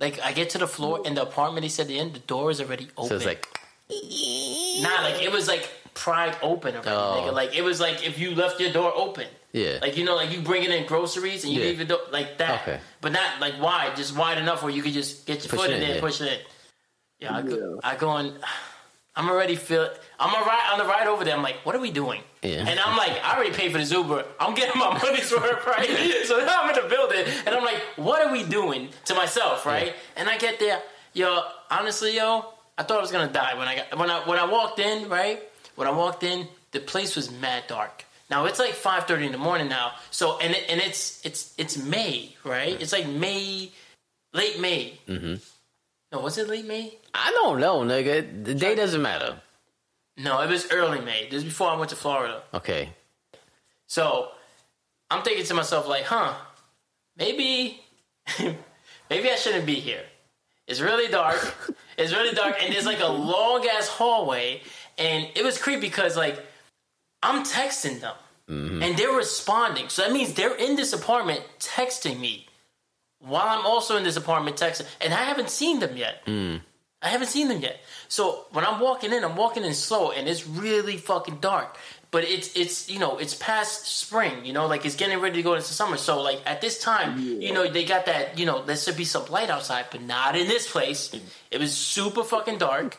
Like 0.00 0.20
I 0.20 0.32
get 0.32 0.50
to 0.50 0.58
the 0.58 0.66
floor 0.66 1.00
in 1.06 1.14
the 1.14 1.22
apartment. 1.22 1.62
He 1.64 1.70
said 1.70 1.86
the 1.88 1.98
end. 1.98 2.14
The 2.14 2.18
door 2.20 2.50
is 2.50 2.60
already 2.60 2.88
open. 2.96 3.08
So 3.10 3.16
it's 3.16 3.24
like, 3.26 3.46
Nah, 4.82 5.02
like 5.02 5.22
it 5.22 5.30
was 5.30 5.46
like 5.48 5.68
pried 5.94 6.36
open 6.42 6.74
already, 6.74 6.90
Oh. 6.90 7.20
nigga. 7.20 7.32
Like 7.32 7.54
it 7.54 7.62
was 7.62 7.78
like 7.80 8.04
if 8.04 8.18
you 8.18 8.34
left 8.34 8.58
your 8.60 8.72
door 8.72 8.92
open. 8.96 9.26
Yeah. 9.52 9.78
Like 9.82 9.96
you 9.96 10.04
know, 10.04 10.16
like 10.16 10.32
you 10.32 10.40
bringing 10.40 10.72
in 10.72 10.86
groceries 10.86 11.44
and 11.44 11.52
you 11.52 11.60
Yeah. 11.60 11.66
leave 11.68 11.78
your 11.78 11.86
door 11.88 12.00
like 12.10 12.38
that. 12.38 12.62
Okay. 12.62 12.80
But 13.00 13.12
not 13.12 13.38
like 13.40 13.60
wide, 13.60 13.94
just 13.96 14.16
wide 14.16 14.38
enough 14.38 14.62
where 14.62 14.72
you 14.72 14.82
could 14.82 14.94
just 14.94 15.26
get 15.26 15.44
your 15.44 15.50
Push 15.50 15.60
foot 15.60 15.70
in 15.70 15.76
in, 15.76 15.80
there, 15.82 15.94
yeah. 15.96 16.00
push 16.00 16.20
it 16.20 16.32
in. 16.32 16.38
Yeah, 17.20 17.36
I 17.36 17.42
go, 17.42 17.54
Yeah. 17.56 17.90
I 17.90 17.96
go 17.96 18.16
in. 18.16 18.34
I'm 19.14 19.28
already 19.28 19.56
feel. 19.56 19.88
I'm 20.18 20.30
a 20.34 20.46
ride 20.46 20.70
on 20.72 20.78
the 20.78 20.84
ride 20.84 21.06
over 21.06 21.24
there. 21.24 21.36
I'm 21.36 21.42
like, 21.42 21.56
what 21.64 21.74
are 21.74 21.80
we 21.80 21.90
doing? 21.90 22.22
Yeah. 22.42 22.64
And 22.66 22.80
I'm 22.80 22.96
like, 22.96 23.12
I 23.22 23.34
already 23.36 23.52
paid 23.52 23.70
for 23.72 23.78
this 23.78 23.92
Uber. 23.92 24.24
I'm 24.40 24.54
getting 24.54 24.78
my 24.78 24.98
money's 25.02 25.30
worth, 25.30 25.66
right? 25.66 25.88
So 26.26 26.38
now 26.38 26.62
I'm 26.62 26.74
in 26.74 26.82
the 26.82 26.88
building, 26.88 27.24
and 27.46 27.54
I'm 27.54 27.64
like, 27.64 27.82
what 27.96 28.22
are 28.24 28.32
we 28.32 28.42
doing 28.44 28.88
to 29.06 29.14
myself, 29.14 29.66
right? 29.66 29.94
And 30.16 30.28
I 30.28 30.38
get 30.38 30.58
there, 30.58 30.80
yo. 31.12 31.42
Honestly, 31.70 32.16
yo, 32.16 32.46
I 32.78 32.82
thought 32.84 32.98
I 32.98 33.00
was 33.02 33.12
gonna 33.12 33.32
die 33.32 33.54
when 33.58 33.68
I 33.68 33.76
got 33.76 33.98
when 33.98 34.10
I 34.10 34.20
when 34.28 34.38
I 34.38 34.46
walked 34.46 34.78
in, 34.78 35.08
right? 35.08 35.42
When 35.74 35.86
I 35.86 35.90
walked 35.90 36.22
in, 36.22 36.48
the 36.72 36.80
place 36.80 37.16
was 37.16 37.30
mad 37.30 37.64
dark. 37.66 38.04
Now 38.30 38.46
it's 38.46 38.58
like 38.58 38.72
5:30 38.72 39.26
in 39.26 39.32
the 39.32 39.38
morning 39.38 39.68
now. 39.68 39.92
So 40.10 40.38
and 40.38 40.54
it, 40.54 40.64
and 40.70 40.80
it's 40.80 41.24
it's 41.24 41.52
it's 41.58 41.76
May, 41.76 42.34
right? 42.44 42.80
It's 42.80 42.92
like 42.92 43.06
May, 43.06 43.70
late 44.32 44.58
May. 44.58 44.98
Mm-hmm. 45.06 45.34
No, 46.12 46.20
was 46.20 46.36
it 46.36 46.48
late 46.48 46.66
May? 46.66 46.98
I 47.14 47.30
don't 47.32 47.58
know, 47.58 47.80
nigga. 47.80 48.44
The 48.44 48.54
day 48.54 48.74
doesn't 48.74 49.00
matter. 49.00 49.40
No, 50.18 50.40
it 50.42 50.50
was 50.50 50.70
early 50.70 51.00
May. 51.00 51.28
This 51.30 51.38
is 51.38 51.44
before 51.44 51.68
I 51.68 51.76
went 51.76 51.88
to 51.90 51.96
Florida. 51.96 52.42
Okay. 52.52 52.90
So 53.86 54.28
I'm 55.10 55.22
thinking 55.22 55.46
to 55.46 55.54
myself, 55.54 55.88
like, 55.88 56.04
huh, 56.04 56.34
maybe, 57.16 57.80
maybe 59.10 59.30
I 59.30 59.36
shouldn't 59.36 59.64
be 59.64 59.76
here. 59.76 60.02
It's 60.66 60.80
really 60.80 61.10
dark. 61.10 61.54
it's 61.98 62.12
really 62.12 62.34
dark, 62.34 62.56
and 62.62 62.72
there's 62.72 62.86
like 62.86 63.00
a 63.00 63.08
long 63.08 63.66
ass 63.66 63.88
hallway, 63.88 64.60
and 64.98 65.28
it 65.34 65.42
was 65.42 65.58
creepy 65.58 65.80
because 65.80 66.16
like 66.16 66.44
I'm 67.22 67.44
texting 67.44 68.00
them, 68.00 68.14
mm-hmm. 68.48 68.82
and 68.82 68.96
they're 68.96 69.16
responding. 69.16 69.88
So 69.88 70.02
that 70.02 70.12
means 70.12 70.34
they're 70.34 70.54
in 70.54 70.76
this 70.76 70.92
apartment 70.92 71.40
texting 71.58 72.20
me 72.20 72.46
while 73.22 73.46
I'm 73.46 73.66
also 73.66 73.96
in 73.96 74.04
this 74.04 74.16
apartment 74.16 74.56
texting, 74.56 74.86
and 75.00 75.12
I 75.14 75.24
haven't 75.24 75.50
seen 75.50 75.80
them 75.80 75.96
yet. 75.96 76.22
Hmm. 76.26 76.56
I 77.00 77.08
haven't 77.08 77.28
seen 77.28 77.48
them 77.48 77.60
yet. 77.60 77.80
So 78.08 78.46
when 78.52 78.64
I'm 78.64 78.78
walking 78.78 79.12
in, 79.12 79.24
I'm 79.24 79.34
walking 79.34 79.64
in 79.64 79.74
slow, 79.74 80.12
and 80.12 80.28
it's 80.28 80.46
really 80.46 80.96
fucking 80.96 81.38
dark. 81.40 81.76
But 82.12 82.24
it's 82.24 82.54
it's 82.54 82.90
you 82.90 82.98
know 82.98 83.16
it's 83.18 83.34
past 83.34 83.86
spring, 83.86 84.44
you 84.44 84.52
know, 84.52 84.66
like 84.66 84.84
it's 84.84 84.96
getting 84.96 85.18
ready 85.18 85.36
to 85.36 85.42
go 85.42 85.54
into 85.54 85.66
summer. 85.66 85.96
So 85.96 86.20
like 86.20 86.40
at 86.44 86.60
this 86.60 86.78
time, 86.78 87.18
you 87.40 87.52
know, 87.54 87.66
they 87.68 87.84
got 87.84 88.06
that 88.06 88.38
you 88.38 88.44
know 88.44 88.62
there 88.62 88.76
should 88.76 88.98
be 88.98 89.04
some 89.06 89.26
light 89.26 89.48
outside, 89.50 89.86
but 89.90 90.02
not 90.02 90.36
in 90.36 90.46
this 90.46 90.70
place. 90.70 91.10
It 91.50 91.58
was 91.58 91.74
super 91.74 92.22
fucking 92.22 92.58
dark, 92.58 92.98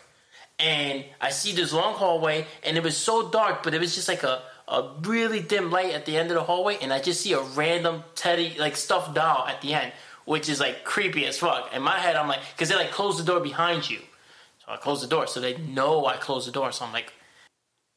and 0.57 1.05
I 1.21 1.29
see 1.29 1.51
this 1.53 1.71
long 1.71 1.93
hallway, 1.93 2.47
and 2.63 2.75
it 2.75 2.83
was 2.83 2.97
so 2.97 3.29
dark, 3.29 3.61
but 3.61 3.73
it 3.75 3.79
was 3.79 3.93
just 3.93 4.07
like 4.07 4.23
a 4.23 4.41
a 4.67 4.89
really 5.01 5.41
dim 5.41 5.69
light 5.69 5.93
at 5.93 6.05
the 6.05 6.17
end 6.17 6.31
of 6.31 6.35
the 6.35 6.43
hallway, 6.43 6.77
and 6.81 6.91
I 6.91 6.99
just 6.99 7.21
see 7.21 7.33
a 7.33 7.41
random 7.41 8.03
teddy 8.15 8.55
like 8.57 8.75
stuffed 8.75 9.13
doll 9.13 9.45
at 9.47 9.61
the 9.61 9.75
end, 9.75 9.91
which 10.25 10.49
is 10.49 10.59
like 10.59 10.83
creepy 10.83 11.25
as 11.25 11.37
fuck. 11.37 11.73
In 11.73 11.81
my 11.81 11.97
head, 11.99 12.15
I'm 12.15 12.27
like, 12.27 12.41
because 12.53 12.69
they 12.69 12.75
like 12.75 12.91
close 12.91 13.17
the 13.17 13.23
door 13.23 13.39
behind 13.39 13.89
you, 13.89 13.99
so 14.65 14.71
I 14.71 14.77
close 14.77 15.01
the 15.01 15.07
door, 15.07 15.27
so 15.27 15.39
they 15.39 15.57
know 15.57 16.05
I 16.05 16.17
closed 16.17 16.47
the 16.47 16.51
door. 16.51 16.71
So 16.71 16.85
I'm 16.85 16.93
like, 16.93 17.13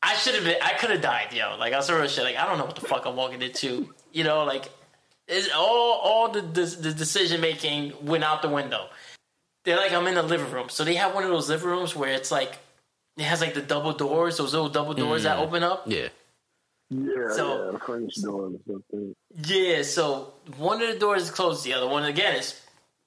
I 0.03 0.15
should 0.15 0.35
have 0.35 0.45
been, 0.45 0.57
I 0.63 0.73
could 0.75 0.91
have 0.91 1.01
died, 1.01 1.33
yo. 1.33 1.57
Like 1.59 1.73
I 1.73 1.77
was 1.77 1.91
real 1.91 2.07
shit. 2.07 2.25
Like 2.25 2.37
I 2.37 2.47
don't 2.47 2.59
know 2.59 2.65
what 2.65 2.77
the 2.77 2.87
fuck 2.87 3.07
I'm 3.07 3.17
walking 3.17 3.43
into, 3.43 3.93
you 4.13 4.25
know, 4.25 4.45
like 4.45 4.71
it's 5.29 5.49
all 5.55 6.01
all 6.03 6.29
the 6.31 6.43
the, 6.43 6.65
the 6.65 6.93
decision 6.93 7.41
making 7.41 7.93
went 8.03 8.25
out 8.25 8.43
the 8.43 8.49
window. 8.49 8.89
They're 9.65 9.77
like 9.77 9.93
I'm 9.93 10.07
in 10.07 10.15
the 10.15 10.23
living 10.23 10.51
room, 10.53 10.69
so 10.69 10.85
they 10.85 10.95
have 10.95 11.15
one 11.15 11.25
of 11.25 11.31
those 11.31 11.49
living 11.49 11.69
rooms 11.69 11.97
where 11.97 12.13
it's 12.13 12.31
like 12.31 12.59
it 13.17 13.25
has 13.25 13.41
like 13.41 13.55
the 13.55 13.63
double 13.63 13.93
doors, 13.93 14.37
those 14.37 14.53
little 14.53 14.69
double 14.69 14.95
doors 14.95 15.23
that 15.25 15.39
mm. 15.39 15.43
open 15.43 15.63
up. 15.63 15.85
Yeah. 15.87 16.09
Yeah, 16.91 17.29
So- 17.33 17.73
yeah, 17.73 17.79
French 17.79 18.15
door. 18.23 18.51
Yeah, 19.45 19.83
so 19.83 20.35
one 20.57 20.83
of 20.83 20.89
the 20.93 20.99
doors 20.99 21.23
is 21.25 21.31
closed, 21.31 21.65
the 21.65 21.75
other 21.75 21.89
one 21.89 22.05
again 22.05 22.37
is 22.37 22.61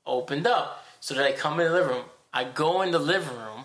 opened 0.06 0.48
up. 0.48 0.86
So 1.02 1.16
that 1.16 1.26
I 1.26 1.32
come 1.32 1.60
in 1.62 1.68
the 1.68 1.74
living 1.74 1.96
room, 1.96 2.06
I 2.34 2.44
go 2.44 2.82
in 2.82 2.92
the 2.92 3.00
living 3.00 3.38
room, 3.38 3.64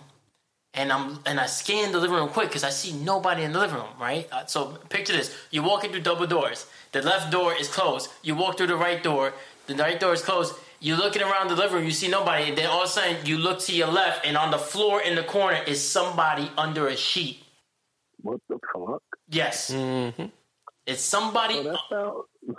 and 0.73 0.93
I'm 0.93 1.19
and 1.27 1.41
I 1.41 1.47
scan 1.47 1.91
the 1.93 1.99
living 1.99 2.17
room 2.17 2.29
quick 2.29 2.49
because 2.49 2.63
I 2.65 2.71
see 2.71 2.93
nobody 2.93 3.43
in 3.43 3.53
the 3.53 3.59
living 3.59 3.77
room, 3.77 3.95
right? 4.01 4.29
Uh, 4.33 4.47
So 4.47 4.79
picture 4.89 5.13
this: 5.15 5.35
you 5.51 5.63
walk 5.65 5.85
in 5.85 5.91
through 5.91 6.03
double 6.03 6.27
doors. 6.29 6.67
The 6.93 7.03
left 7.03 7.33
door 7.33 7.55
is 7.55 7.69
closed. 7.69 8.09
You 8.23 8.37
walk 8.37 8.57
through 8.57 8.69
the 8.69 8.77
right 8.77 9.03
door. 9.03 9.35
The 9.67 9.75
right 9.75 9.99
door 9.99 10.13
is 10.15 10.23
closed. 10.23 10.55
You're 10.81 10.97
looking 10.97 11.23
around 11.23 11.49
the 11.49 11.57
living 11.57 11.77
room. 11.79 11.85
You 11.87 11.91
see 11.93 12.09
nobody. 12.09 12.45
And 12.51 12.57
then 12.59 12.67
all 12.69 12.83
of 12.85 12.89
a 12.89 12.93
sudden, 12.93 13.27
you 13.27 13.37
look 13.39 13.59
to 13.61 13.73
your 13.75 13.89
left, 13.89 14.25
and 14.25 14.37
on 14.37 14.51
the 14.53 14.59
floor 14.59 15.03
in 15.03 15.17
the 15.17 15.25
corner 15.25 15.61
is 15.67 15.83
somebody 15.83 16.51
under 16.57 16.87
a 16.89 16.97
sheet. 16.97 17.43
What 18.23 18.41
the 18.49 18.59
fuck? 18.73 19.03
Yes, 19.29 19.71
mm-hmm. 19.71 20.27
it's 20.87 21.03
somebody. 21.03 21.59
Oh, 21.59 21.63
that 21.63 21.79
sound. 21.91 22.57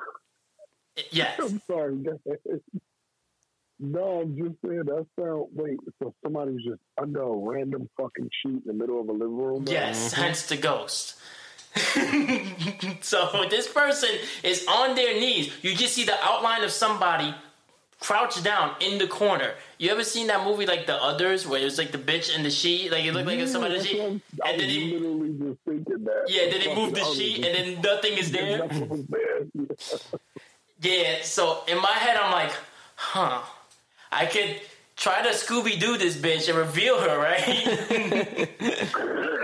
yes. 1.12 1.40
I'm 1.40 1.62
sorry, 1.68 1.96
guys. 1.98 2.60
No, 3.80 4.22
I'm 4.22 4.38
just 4.38 4.56
saying 4.66 4.84
that 4.86 5.06
sound. 5.20 5.48
Wait, 5.54 5.80
so 6.02 6.14
somebody's 6.24 6.64
just 6.64 6.80
under 7.00 7.22
a 7.22 7.36
random 7.36 7.90
fucking 7.98 8.30
sheet 8.42 8.62
in 8.62 8.64
the 8.66 8.74
middle 8.74 9.02
of 9.02 9.10
a 9.10 9.12
living 9.12 9.38
room? 9.38 9.66
Yes, 9.68 10.14
mm-hmm. 10.14 10.22
hence 10.22 10.46
the 10.48 10.58
ghost. 10.58 11.16
so 13.02 13.46
this 13.50 13.68
person 13.68 14.10
is 14.44 14.66
on 14.70 14.96
their 14.96 15.14
knees. 15.20 15.52
You 15.62 15.76
just 15.76 15.94
see 15.94 16.06
the 16.06 16.18
outline 16.24 16.64
of 16.64 16.72
somebody 16.72 17.36
crouched 18.06 18.44
down 18.44 18.76
in 18.80 19.00
the 19.00 19.08
corner. 19.08 19.52
You 19.80 19.90
ever 19.90 20.04
seen 20.04 20.28
that 20.28 20.44
movie 20.46 20.66
like 20.68 20.86
The 20.86 20.94
Others, 20.96 21.48
where 21.48 21.60
it 21.60 21.64
was 21.66 21.78
like 21.80 21.92
the 21.92 21.98
bitch 21.98 22.34
and 22.36 22.46
the 22.46 22.52
sheet, 22.52 22.92
like 22.92 23.04
it 23.04 23.14
looked 23.14 23.26
like 23.28 23.40
Yeah, 23.40 23.46
somebody 23.48 23.80
the 23.80 23.82
that's 23.84 23.94
I'm- 24.00 24.22
and 24.46 24.62
then 24.62 24.70
he, 24.70 24.94
literally 24.98 25.30
just 25.40 25.60
thinking 25.66 26.04
that. 26.04 26.26
yeah, 26.28 26.50
then 26.52 26.60
they 26.62 26.76
move 26.76 26.94
the 26.94 27.04
sheet, 27.16 27.44
and 27.46 27.56
then 27.56 27.82
nothing 27.82 28.14
is 28.18 28.32
there. 28.32 28.58
Nothing 28.68 28.90
was 28.90 29.04
there. 29.06 29.40
Yeah, 30.82 31.22
so 31.24 31.64
in 31.68 31.78
my 31.82 31.88
head, 31.94 32.18
I'm 32.18 32.32
like, 32.32 32.52
huh, 32.96 33.42
I 34.12 34.26
could 34.28 34.62
try 34.98 35.22
to 35.24 35.30
Scooby 35.30 35.80
Doo 35.80 35.98
this 35.98 36.16
bitch 36.18 36.48
and 36.50 36.58
reveal 36.58 37.00
her, 37.00 37.18
right? 37.18 37.40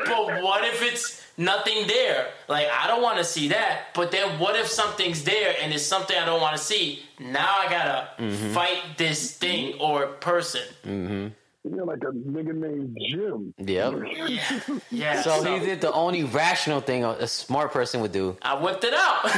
but 0.05 0.43
what 0.43 0.65
if 0.65 0.83
it's 0.83 1.20
nothing 1.37 1.87
there? 1.87 2.27
Like, 2.47 2.67
I 2.69 2.87
don't 2.87 3.01
want 3.01 3.17
to 3.17 3.23
see 3.23 3.49
that. 3.49 3.93
But 3.93 4.11
then 4.11 4.39
what 4.39 4.55
if 4.55 4.67
something's 4.67 5.23
there 5.23 5.55
and 5.61 5.73
it's 5.73 5.83
something 5.83 6.17
I 6.17 6.25
don't 6.25 6.41
want 6.41 6.57
to 6.57 6.63
see? 6.63 7.03
Now 7.19 7.57
I 7.59 7.69
gotta 7.69 8.09
mm-hmm. 8.17 8.53
fight 8.53 8.97
this 8.97 9.37
thing 9.37 9.73
mm-hmm. 9.73 9.81
or 9.81 10.07
person. 10.07 10.63
Mm-hmm. 10.85 11.27
You're 11.63 11.85
like 11.85 12.03
a 12.03 12.11
nigga 12.11 12.55
named 12.55 12.97
Jim. 13.07 13.53
Yep. 13.59 13.93
Yeah, 14.17 14.79
yeah. 14.89 15.21
So 15.23 15.43
so 15.43 15.59
he 15.59 15.63
did 15.63 15.79
the 15.81 15.93
only 15.93 16.23
rational 16.23 16.81
thing 16.81 17.03
a 17.03 17.11
a 17.11 17.27
smart 17.27 17.71
person 17.71 18.01
would 18.01 18.11
do. 18.11 18.35
I 18.41 18.55
whipped 18.55 18.83
it 18.83 18.93
out. 18.95 19.29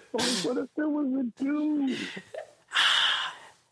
What 0.12 0.58
if 0.58 0.68
there 0.76 0.88
was 0.88 1.06
a 1.06 1.42
dude? 1.42 1.96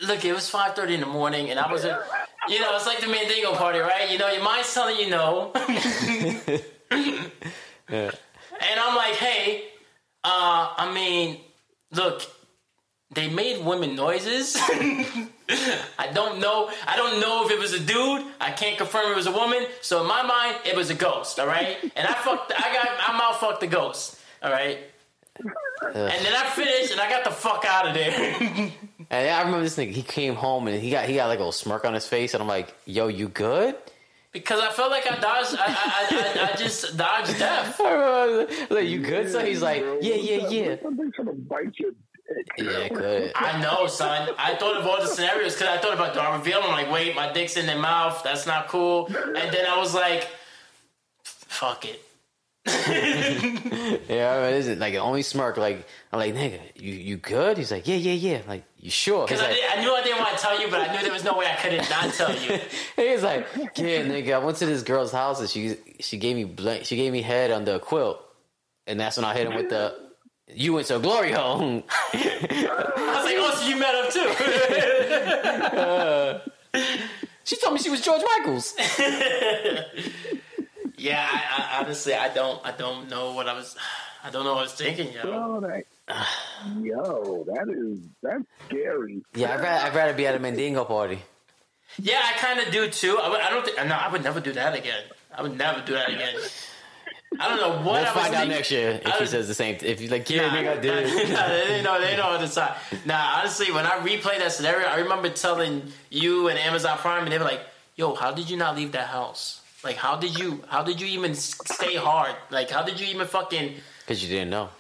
Look, 0.00 0.24
it 0.24 0.32
was 0.32 0.48
five 0.48 0.74
thirty 0.76 0.94
in 0.94 1.00
the 1.00 1.06
morning, 1.06 1.50
and 1.50 1.58
I 1.58 1.70
was, 1.72 1.84
a, 1.84 2.04
you 2.48 2.60
know, 2.60 2.74
it's 2.76 2.86
like 2.86 3.00
the 3.00 3.08
Mandingo 3.08 3.54
party, 3.54 3.80
right? 3.80 4.08
You 4.10 4.18
know, 4.18 4.30
your 4.30 4.42
mind's 4.44 4.72
telling 4.72 4.96
you 4.96 5.10
no, 5.10 5.52
and 6.90 7.32
I'm 7.80 8.96
like, 8.96 9.14
hey, 9.14 9.64
uh, 10.22 10.74
I 10.76 10.92
mean, 10.94 11.40
look, 11.90 12.22
they 13.10 13.28
made 13.28 13.64
women 13.64 13.96
noises. 13.96 14.56
I 15.98 16.10
don't 16.12 16.38
know. 16.40 16.70
I 16.86 16.96
don't 16.96 17.20
know 17.20 17.44
if 17.44 17.50
it 17.50 17.58
was 17.58 17.72
a 17.72 17.80
dude. 17.80 18.24
I 18.40 18.52
can't 18.52 18.76
confirm 18.78 19.10
it 19.10 19.16
was 19.16 19.26
a 19.26 19.32
woman. 19.32 19.66
So 19.80 20.02
in 20.02 20.06
my 20.06 20.22
mind, 20.22 20.58
it 20.64 20.76
was 20.76 20.90
a 20.90 20.94
ghost. 20.94 21.40
All 21.40 21.46
right, 21.46 21.76
and 21.96 22.06
I 22.06 22.12
fucked. 22.12 22.52
I 22.56 22.72
got. 22.72 22.88
I 23.00 23.18
mouth 23.18 23.36
fucked 23.38 23.60
the 23.60 23.66
ghost. 23.66 24.16
All 24.42 24.52
right. 24.52 24.78
And 25.82 25.94
then 25.94 26.34
I 26.34 26.44
finished, 26.50 26.92
and 26.92 27.00
I 27.00 27.08
got 27.08 27.24
the 27.24 27.30
fuck 27.30 27.64
out 27.66 27.88
of 27.88 27.94
there. 27.94 28.72
And 29.10 29.30
I 29.30 29.38
remember 29.40 29.62
this 29.62 29.76
nigga. 29.76 29.90
He 29.90 30.02
came 30.02 30.34
home 30.34 30.68
and 30.68 30.80
he 30.80 30.90
got 30.90 31.06
he 31.06 31.14
got 31.14 31.28
like 31.28 31.38
a 31.38 31.40
little 31.40 31.52
smirk 31.52 31.84
on 31.84 31.94
his 31.94 32.06
face, 32.06 32.34
and 32.34 32.42
I'm 32.42 32.48
like, 32.48 32.74
"Yo, 32.84 33.08
you 33.08 33.28
good?" 33.28 33.74
Because 34.32 34.60
I 34.60 34.70
felt 34.70 34.90
like 34.90 35.10
I 35.10 35.18
dodged, 35.18 35.56
I, 35.58 35.64
I, 35.66 36.42
I, 36.46 36.52
I 36.52 36.56
just 36.56 36.96
dodged 36.98 37.38
death. 37.38 37.80
like, 38.70 38.86
you 38.86 39.00
good? 39.00 39.30
So 39.30 39.42
he's 39.44 39.62
like, 39.62 39.82
"Yeah, 40.02 40.14
yeah, 40.14 40.48
yeah." 40.48 40.76
Something 40.82 41.10
trying 41.12 41.28
to 41.28 41.32
bite 41.32 41.78
your 41.78 41.92
dick. 41.92 42.46
Yeah, 42.58 42.88
good. 42.88 43.32
I 43.34 43.60
know, 43.62 43.86
son. 43.86 44.28
I 44.38 44.54
thought 44.56 44.76
of 44.76 44.86
all 44.86 45.00
the 45.00 45.06
scenarios 45.06 45.54
because 45.54 45.68
I 45.68 45.78
thought 45.78 45.94
about 45.94 46.12
do 46.12 46.20
I 46.20 46.36
reveal? 46.36 46.60
I'm 46.62 46.70
like, 46.70 46.90
wait, 46.92 47.16
my 47.16 47.32
dick's 47.32 47.56
in 47.56 47.66
their 47.66 47.78
mouth. 47.78 48.22
That's 48.22 48.46
not 48.46 48.68
cool. 48.68 49.06
And 49.06 49.52
then 49.52 49.66
I 49.66 49.78
was 49.78 49.94
like, 49.94 50.28
fuck 51.22 51.86
it. 51.86 52.02
Yeah, 54.08 54.48
it 54.48 54.54
isn't 54.56 54.78
like 54.78 54.94
only 54.94 55.22
smirk. 55.22 55.56
Like 55.58 55.86
I'm 56.12 56.18
like, 56.18 56.34
nigga, 56.34 56.60
you 56.76 56.92
you 56.94 57.16
good? 57.16 57.58
He's 57.58 57.70
like, 57.70 57.86
yeah, 57.86 57.96
yeah, 57.96 58.12
yeah. 58.12 58.40
Like 58.48 58.64
you 58.78 58.90
sure? 58.90 59.26
Because 59.26 59.42
I, 59.42 59.48
like, 59.50 59.58
I 59.76 59.80
knew 59.80 59.94
I 59.94 60.02
didn't 60.02 60.18
want 60.18 60.36
to 60.36 60.42
tell 60.42 60.60
you, 60.60 60.68
but 60.68 60.80
I 60.80 60.94
knew 60.94 61.02
there 61.02 61.12
was 61.12 61.24
no 61.24 61.36
way 61.36 61.46
I 61.46 61.56
couldn't 61.56 61.88
not 61.90 62.12
tell 62.14 62.34
you. 62.34 62.58
he's 62.96 63.22
like, 63.22 63.46
yeah, 63.76 64.02
nigga. 64.02 64.34
I 64.34 64.38
went 64.38 64.56
to 64.58 64.66
this 64.66 64.82
girl's 64.82 65.12
house 65.12 65.40
and 65.40 65.48
she 65.48 65.76
she 66.00 66.16
gave 66.16 66.36
me 66.36 66.44
blank. 66.44 66.84
She 66.86 66.96
gave 66.96 67.12
me 67.12 67.22
head 67.22 67.50
under 67.50 67.74
a 67.74 67.78
quilt, 67.78 68.22
and 68.86 68.98
that's 68.98 69.16
when 69.16 69.24
I 69.24 69.34
hit 69.34 69.46
him 69.46 69.54
with 69.54 69.68
the. 69.68 69.94
You 70.54 70.72
went 70.72 70.86
to 70.86 70.96
a 70.96 71.00
glory 71.00 71.32
home. 71.32 71.82
I 72.14 73.14
was 73.16 73.24
like, 73.24 73.36
oh, 73.38 73.54
so 73.60 73.68
you 73.68 73.76
met 73.76 73.94
him 73.94 74.10
too. 74.10 74.28
Uh, 75.76 76.40
she 77.44 77.56
told 77.56 77.74
me 77.74 77.80
she 77.80 77.90
was 77.90 78.00
George 78.00 78.22
Michaels. 78.38 78.74
Yeah, 80.98 81.26
I, 81.30 81.76
I, 81.78 81.82
honestly, 81.84 82.14
I 82.14 82.28
don't, 82.32 82.64
I 82.64 82.72
don't 82.72 83.08
know 83.08 83.32
what 83.32 83.48
I 83.48 83.54
was, 83.54 83.76
I 84.24 84.30
don't 84.30 84.44
know 84.44 84.52
what 84.54 84.60
I 84.60 84.62
was 84.62 84.74
thinking, 84.74 85.12
yo. 85.12 85.20
Oh, 85.24 85.60
that, 85.60 85.84
yo, 86.80 87.44
that 87.44 87.68
is 87.68 88.00
that's 88.22 88.42
scary. 88.66 89.22
Yeah, 89.34 89.54
I'd 89.54 89.60
rather, 89.60 89.86
I'd 89.86 89.94
rather 89.94 90.12
be 90.14 90.26
at 90.26 90.34
a 90.34 90.38
Mandingo 90.38 90.84
party. 90.84 91.20
Yeah, 91.98 92.20
I 92.22 92.32
kind 92.38 92.60
of 92.60 92.72
do 92.72 92.88
too. 92.90 93.18
I, 93.22 93.28
would- 93.28 93.40
I 93.40 93.50
don't 93.50 93.64
think, 93.64 93.76
no, 93.78 93.94
I 93.94 94.10
would 94.10 94.22
never 94.24 94.40
do 94.40 94.52
that 94.52 94.76
again. 94.76 95.02
I 95.34 95.42
would 95.42 95.56
never 95.56 95.80
do 95.84 95.92
that 95.94 96.08
again. 96.10 96.34
I 97.40 97.48
don't 97.48 97.60
know 97.60 97.76
what 97.84 97.84
We'll 97.84 97.94
I 97.96 98.02
was 98.02 98.08
find 98.10 98.34
out 98.34 98.48
next 98.48 98.70
year 98.70 99.00
if 99.04 99.06
I 99.06 99.18
he 99.18 99.26
says 99.26 99.46
the 99.46 99.54
same. 99.54 99.76
If 99.82 100.00
he's 100.00 100.10
like, 100.10 100.28
yeah, 100.30 100.48
Nah, 100.48 100.54
nigga, 100.56 100.78
I 100.78 100.80
did. 100.80 101.28
nah, 101.32 101.48
they 101.48 101.82
know, 101.82 102.00
they 102.00 102.16
know 102.16 102.22
all 102.24 102.38
the 102.38 102.48
time. 102.48 102.74
Nah, 103.04 103.38
honestly, 103.38 103.70
when 103.70 103.84
I 103.86 103.98
replay 104.00 104.38
that 104.38 104.50
scenario, 104.52 104.86
I 104.88 104.96
remember 105.00 105.28
telling 105.28 105.92
you 106.10 106.48
and 106.48 106.58
Amazon 106.58 106.96
Prime, 106.98 107.24
and 107.24 107.32
they 107.32 107.38
were 107.38 107.44
like, 107.44 107.60
"Yo, 107.96 108.14
how 108.14 108.32
did 108.32 108.48
you 108.50 108.56
not 108.56 108.76
leave 108.76 108.92
that 108.92 109.08
house? 109.08 109.60
Like, 109.84 109.96
how 109.96 110.16
did 110.16 110.38
you, 110.38 110.62
how 110.68 110.82
did 110.82 111.00
you 111.00 111.06
even 111.06 111.34
stay 111.34 111.94
hard? 111.96 112.34
Like, 112.50 112.68
how 112.70 112.82
did 112.82 112.98
you 113.00 113.06
even 113.08 113.26
fucking?" 113.26 113.74
Because 114.00 114.22
you 114.22 114.28
didn't 114.28 114.50
know. 114.50 114.70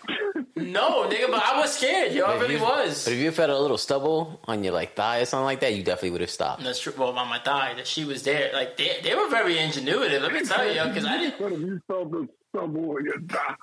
No, 0.56 1.04
nigga, 1.08 1.30
but 1.30 1.42
I 1.42 1.60
was 1.60 1.76
scared, 1.76 2.12
yo. 2.12 2.24
I 2.24 2.34
really 2.38 2.56
you- 2.56 2.60
was. 2.62 3.04
But 3.04 3.12
if 3.12 3.18
you 3.20 3.30
felt 3.30 3.50
a 3.50 3.58
little 3.58 3.78
stubble 3.78 4.40
on 4.44 4.64
your 4.64 4.72
like 4.72 4.96
thigh 4.96 5.20
or 5.20 5.24
something 5.24 5.44
like 5.44 5.60
that, 5.60 5.74
you 5.74 5.82
definitely 5.84 6.10
would 6.10 6.20
have 6.20 6.30
stopped. 6.30 6.64
That's 6.64 6.80
true. 6.80 6.92
Well, 6.98 7.16
on 7.16 7.28
my 7.28 7.38
thigh, 7.38 7.74
that 7.76 7.86
she 7.86 8.04
was 8.04 8.22
there. 8.24 8.50
Like 8.52 8.76
they, 8.76 8.96
they 9.04 9.14
were 9.14 9.28
very 9.28 9.54
ingenuitive. 9.54 10.20
Let 10.20 10.32
me 10.32 10.42
tell 10.44 10.66
you, 10.66 10.72
yo, 10.72 10.88
because 10.88 11.04
I 11.04 11.18
didn't. 11.18 11.40
What 11.40 11.52
if 11.52 11.60
you 11.60 11.80
felt 11.86 12.10
the 12.10 12.28
stumble 12.52 12.96
in 12.96 13.04
your 13.04 13.20
thigh? 13.20 13.54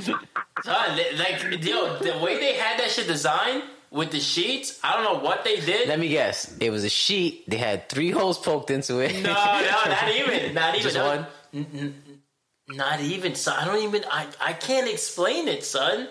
Son, 0.64 0.96
they- 0.96 1.16
like 1.16 1.64
yo, 1.64 1.96
the 1.98 2.18
way 2.22 2.38
they 2.38 2.54
had 2.54 2.78
that 2.80 2.90
shit 2.90 3.06
designed 3.06 3.62
with 3.90 4.10
the 4.10 4.20
sheets, 4.20 4.78
I 4.82 4.94
don't 4.94 5.04
know 5.04 5.24
what 5.24 5.44
they 5.44 5.60
did. 5.60 5.88
Let 5.88 5.98
me 5.98 6.08
guess. 6.08 6.56
It 6.60 6.70
was 6.70 6.84
a 6.84 6.88
sheet. 6.88 7.48
They 7.48 7.56
had 7.56 7.88
three 7.88 8.10
holes 8.10 8.38
poked 8.38 8.70
into 8.70 8.98
it. 9.00 9.12
no, 9.22 9.32
no, 9.32 9.84
not 9.86 10.08
even, 10.14 10.54
not 10.54 10.74
even. 10.78 10.82
Just 10.82 10.96
No, 10.96 11.26
one. 11.52 11.94
Not 12.68 13.00
even, 13.00 13.34
son. 13.34 13.56
I 13.58 13.64
don't 13.64 13.82
even. 13.82 14.04
I, 14.10 14.26
I 14.40 14.52
can't 14.52 14.88
explain 14.88 15.48
it, 15.48 15.64
son. 15.64 16.08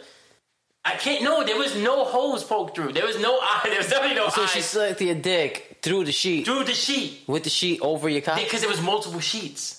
I 0.84 0.96
can't. 0.96 1.24
No, 1.24 1.44
there 1.44 1.58
was 1.58 1.76
no 1.76 2.04
holes 2.06 2.44
poked 2.44 2.76
through. 2.76 2.94
There 2.94 3.06
was 3.06 3.20
no 3.20 3.38
eye. 3.42 3.62
There 3.66 3.78
was 3.78 3.90
definitely 3.90 4.16
no 4.16 4.30
So 4.30 4.44
eye 4.44 4.48
she 4.48 4.62
sucked 4.62 5.02
your 5.02 5.14
dick 5.16 5.78
through 5.84 6.06
the 6.06 6.12
sheet 6.12 6.46
through 6.46 6.64
the 6.64 6.74
sheet 6.74 7.22
with 7.28 7.44
the 7.44 7.50
sheet 7.52 7.80
over 7.82 8.10
your 8.10 8.22
cock. 8.22 8.38
because 8.40 8.62
there 8.62 8.70
was 8.70 8.82
multiple 8.82 9.20
sheets. 9.20 9.77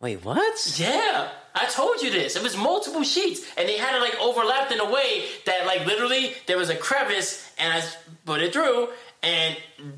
Wait, 0.00 0.24
what? 0.24 0.78
Yeah, 0.78 1.28
I 1.54 1.66
told 1.66 2.00
you 2.00 2.10
this. 2.10 2.34
It 2.34 2.42
was 2.42 2.56
multiple 2.56 3.02
sheets, 3.02 3.42
and 3.58 3.68
they 3.68 3.76
had 3.76 3.94
it 3.94 4.00
like 4.00 4.18
overlapped 4.18 4.72
in 4.72 4.80
a 4.80 4.90
way 4.90 5.26
that, 5.44 5.66
like, 5.66 5.84
literally 5.84 6.32
there 6.46 6.56
was 6.56 6.70
a 6.70 6.74
crevice, 6.76 7.50
and 7.58 7.70
I 7.70 7.86
put 8.24 8.40
it 8.40 8.54
through, 8.54 8.88
and 9.22 9.54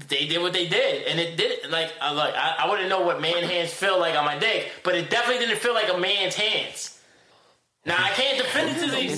they 0.09 0.27
did 0.27 0.43
what 0.43 0.55
they 0.55 0.67
did, 0.67 1.07
and 1.07 1.21
it 1.21 1.37
did 1.37 1.71
like, 1.71 1.87
uh, 2.01 2.07
I 2.07 2.11
like, 2.11 2.35
I, 2.35 2.57
I 2.61 2.69
wouldn't 2.71 2.89
know 2.89 3.03
what 3.03 3.21
man 3.21 3.45
hands 3.45 3.73
feel 3.73 4.01
like 4.01 4.17
on 4.17 4.25
my 4.25 4.37
dick, 4.37 4.73
but 4.83 4.97
it 4.97 5.09
definitely 5.09 5.47
didn't 5.47 5.61
feel 5.61 5.75
like 5.75 5.93
a 5.93 5.99
man's 5.99 6.35
hands. 6.35 6.92
Now 7.85 7.97
I 7.99 8.11
can't 8.11 8.39
definitively. 8.39 9.09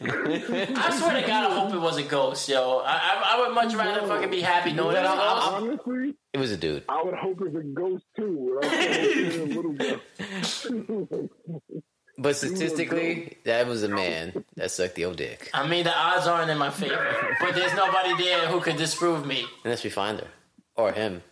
Man, 0.00 0.76
I 0.76 0.96
swear 0.96 1.20
to 1.20 1.26
God, 1.26 1.50
I 1.50 1.58
hope 1.58 1.74
it 1.74 1.80
was 1.80 1.96
a 1.98 2.02
ghost, 2.04 2.48
yo. 2.48 2.78
I, 2.84 2.92
I, 2.92 3.34
I 3.36 3.40
would 3.40 3.54
much 3.54 3.74
rather 3.74 4.06
fucking 4.06 4.30
be 4.30 4.40
happy 4.40 4.72
knowing 4.72 4.94
that 4.94 5.04
was 5.04 5.12
a 5.12 5.16
ghost. 5.16 5.86
honestly, 5.86 6.14
It 6.32 6.38
was 6.38 6.52
a 6.52 6.56
dude. 6.56 6.84
I 6.88 7.02
would 7.02 7.14
hope 7.14 7.40
it's 7.42 7.56
a 7.56 7.60
ghost 7.62 8.04
too. 8.16 8.58
but 8.60 8.64
I'm 8.64 8.80
saying 8.80 9.40
a 9.40 9.54
little 9.54 9.72
bit. 9.72 11.30
But 12.18 12.36
statistically, 12.36 13.38
that 13.46 13.66
was 13.66 13.82
a 13.82 13.88
man 13.88 14.44
that 14.56 14.70
sucked 14.70 14.96
the 14.96 15.06
old 15.06 15.16
dick. 15.16 15.48
I 15.54 15.66
mean, 15.66 15.84
the 15.84 15.96
odds 15.98 16.26
aren't 16.26 16.50
in 16.50 16.58
my 16.58 16.68
favor, 16.70 17.36
but 17.40 17.54
there's 17.54 17.74
nobody 17.74 18.14
there 18.22 18.46
who 18.48 18.60
could 18.60 18.76
disprove 18.76 19.24
me. 19.26 19.46
Unless 19.64 19.82
we 19.82 19.88
find 19.88 20.20
her. 20.20 20.28
Or 20.76 20.92
him. 20.92 21.22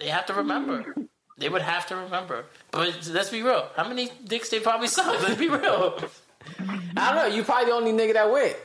They 0.00 0.08
have 0.08 0.24
to 0.26 0.34
remember. 0.34 0.94
They 1.38 1.48
would 1.48 1.62
have 1.62 1.86
to 1.86 1.96
remember. 1.96 2.44
But 2.70 3.08
let's 3.10 3.30
be 3.30 3.42
real. 3.42 3.68
How 3.74 3.88
many 3.88 4.10
dicks 4.24 4.48
they 4.50 4.60
probably 4.60 4.88
sucked? 4.88 5.22
Let's 5.28 5.38
be 5.38 5.48
real. 5.48 5.98
I 6.96 7.14
don't 7.14 7.16
know. 7.16 7.26
You 7.34 7.42
probably 7.42 7.66
the 7.66 7.72
only 7.72 7.92
nigga 7.92 8.12
that 8.14 8.30
went. 8.30 8.56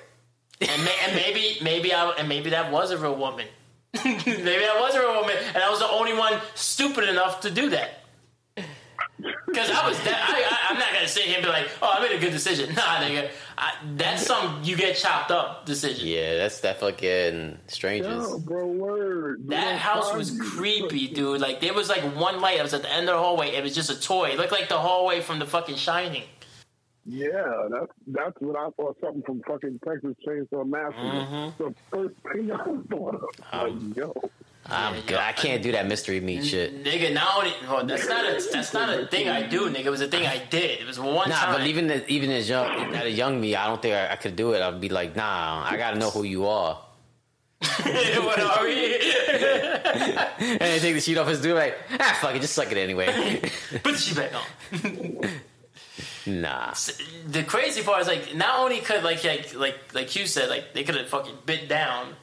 And, 0.60 0.84
may, 0.84 0.96
and 1.06 1.16
maybe, 1.16 1.58
maybe, 1.62 1.94
I, 1.94 2.10
and 2.12 2.28
maybe 2.28 2.50
that 2.50 2.72
was 2.72 2.92
a 2.92 2.98
real 2.98 3.16
woman. 3.16 3.48
maybe 4.06 4.34
that 4.36 4.78
was 4.80 4.96
a 4.96 5.00
real 5.00 5.22
woman, 5.22 5.36
and 5.54 5.64
I 5.64 5.70
was 5.70 5.80
the 5.80 5.90
only 5.90 6.14
one 6.14 6.34
stupid 6.56 7.08
enough 7.08 7.42
to 7.42 7.52
do 7.52 7.70
that. 7.70 8.02
Because 9.58 9.72
I 9.72 9.88
was, 9.88 10.00
that, 10.02 10.30
I, 10.30 10.42
I, 10.42 10.72
I'm 10.72 10.80
not 10.80 10.94
gonna 10.94 11.08
sit 11.08 11.24
here 11.24 11.38
and 11.38 11.44
be 11.44 11.50
like, 11.50 11.70
"Oh, 11.82 11.92
I 11.98 12.02
made 12.02 12.16
a 12.16 12.20
good 12.20 12.32
decision." 12.32 12.70
Nah, 12.78 12.98
nigga, 12.98 13.32
I, 13.58 13.74
that's 13.96 14.26
some 14.28 14.62
you 14.64 14.76
get 14.76 14.96
chopped 14.98 15.32
up 15.32 15.66
decision. 15.66 16.08
Yeah, 16.08 16.36
that's 16.36 16.60
that 16.62 16.80
fucking 16.80 17.58
strangers. 17.66 18.30
Yo, 18.30 18.40
bro, 18.40 18.68
word. 18.68 19.48
That 19.48 19.64
don't 19.64 19.78
house 19.80 20.14
was 20.14 20.38
me. 20.38 20.46
creepy, 20.46 21.08
dude. 21.08 21.42
Like 21.42 21.60
there 21.60 21.74
was 21.74 21.90
like 21.90 22.04
one 22.16 22.40
light. 22.40 22.60
It 22.60 22.64
was 22.64 22.76
at 22.76 22.84
the 22.84 22.92
end 22.92 23.10
of 23.10 23.16
the 23.16 23.22
hallway. 23.22 23.56
It 23.56 23.64
was 23.64 23.74
just 23.74 23.90
a 23.90 24.00
toy. 24.00 24.30
It 24.30 24.38
looked 24.38 24.52
like 24.52 24.70
the 24.70 24.78
hallway 24.78 25.22
from 25.22 25.40
the 25.40 25.48
fucking 25.48 25.76
Shining. 25.76 26.24
Yeah, 27.10 27.68
that's 27.72 27.92
that's 28.08 28.36
what 28.40 28.58
I 28.58 28.70
thought. 28.72 28.98
Something 29.02 29.24
from 29.24 29.42
fucking 29.48 29.80
Texas 29.88 30.14
Chainsaw 30.28 30.68
Massacre. 30.68 31.00
Mm-hmm. 31.00 31.64
The 31.64 31.76
first 31.90 32.16
thing 32.32 32.52
I 32.52 32.64
thought 32.92 33.16
of. 33.16 33.24
Um, 33.54 33.88
like, 33.88 33.98
yo, 33.98 34.14
I'm 34.70 34.96
Yeah, 34.96 35.02
good. 35.02 35.10
yo, 35.12 35.18
I 35.20 35.32
can't 35.32 35.64
do 35.64 35.72
that 35.72 35.88
mystery 35.88 36.20
meat 36.20 36.44
shit. 36.46 36.84
Nigga, 36.84 37.14
not 37.14 37.38
only 37.38 37.54
well, 37.68 37.86
that's 37.86 38.08
not 38.08 38.26
a 38.26 38.34
that's 38.52 38.74
not 38.74 38.90
a 38.98 39.06
thing 39.08 39.30
I 39.30 39.44
do, 39.44 39.70
nigga. 39.70 39.86
It 39.86 39.90
was 39.90 40.02
a 40.02 40.08
thing 40.08 40.26
I 40.28 40.40
did. 40.50 40.82
It 40.82 40.88
was 40.88 41.00
one 41.00 41.30
Nah, 41.30 41.36
time. 41.36 41.54
but 41.54 41.68
even 41.68 41.90
as, 41.90 42.02
even 42.08 42.30
as 42.32 42.50
young, 42.50 42.94
at 42.94 43.06
a 43.06 43.10
young 43.10 43.40
me, 43.40 43.56
I 43.56 43.68
don't 43.68 43.82
think 43.82 43.96
I, 43.96 44.12
I 44.12 44.16
could 44.18 44.36
do 44.36 44.54
it. 44.54 44.62
I'd 44.62 44.82
be 44.82 44.90
like, 44.90 45.16
nah, 45.16 45.64
I 45.66 45.78
gotta 45.78 45.98
know 45.98 46.10
who 46.10 46.24
you 46.24 46.48
are. 46.48 46.80
what 47.60 48.40
are 48.40 48.64
we? 48.66 48.96
And 50.40 50.60
then 50.62 50.80
take 50.80 50.94
the 50.94 51.02
sheet 51.02 51.18
off 51.18 51.28
his 51.28 51.42
dude, 51.42 51.56
like, 51.56 51.76
ah, 52.00 52.18
fuck 52.22 52.36
it, 52.36 52.42
just 52.42 52.54
suck 52.54 52.72
it 52.72 52.78
anyway. 52.78 53.40
Put 53.84 53.94
the 53.94 53.98
shit 53.98 54.16
back 54.18 54.32
on. 54.36 55.22
nah. 56.26 56.74
The 57.28 57.44
crazy 57.44 57.82
part 57.84 58.02
is 58.02 58.08
like 58.08 58.36
not 58.36 58.60
only 58.60 58.80
could 58.80 59.04
like 59.04 59.24
like 59.24 59.54
like 59.56 59.78
like 59.94 60.16
you 60.16 60.28
said 60.28 60.50
like 60.50 60.74
they 60.74 60.84
could 60.84 60.96
have 60.96 61.08
fucking 61.08 61.36
bit 61.46 61.68
down, 61.68 62.14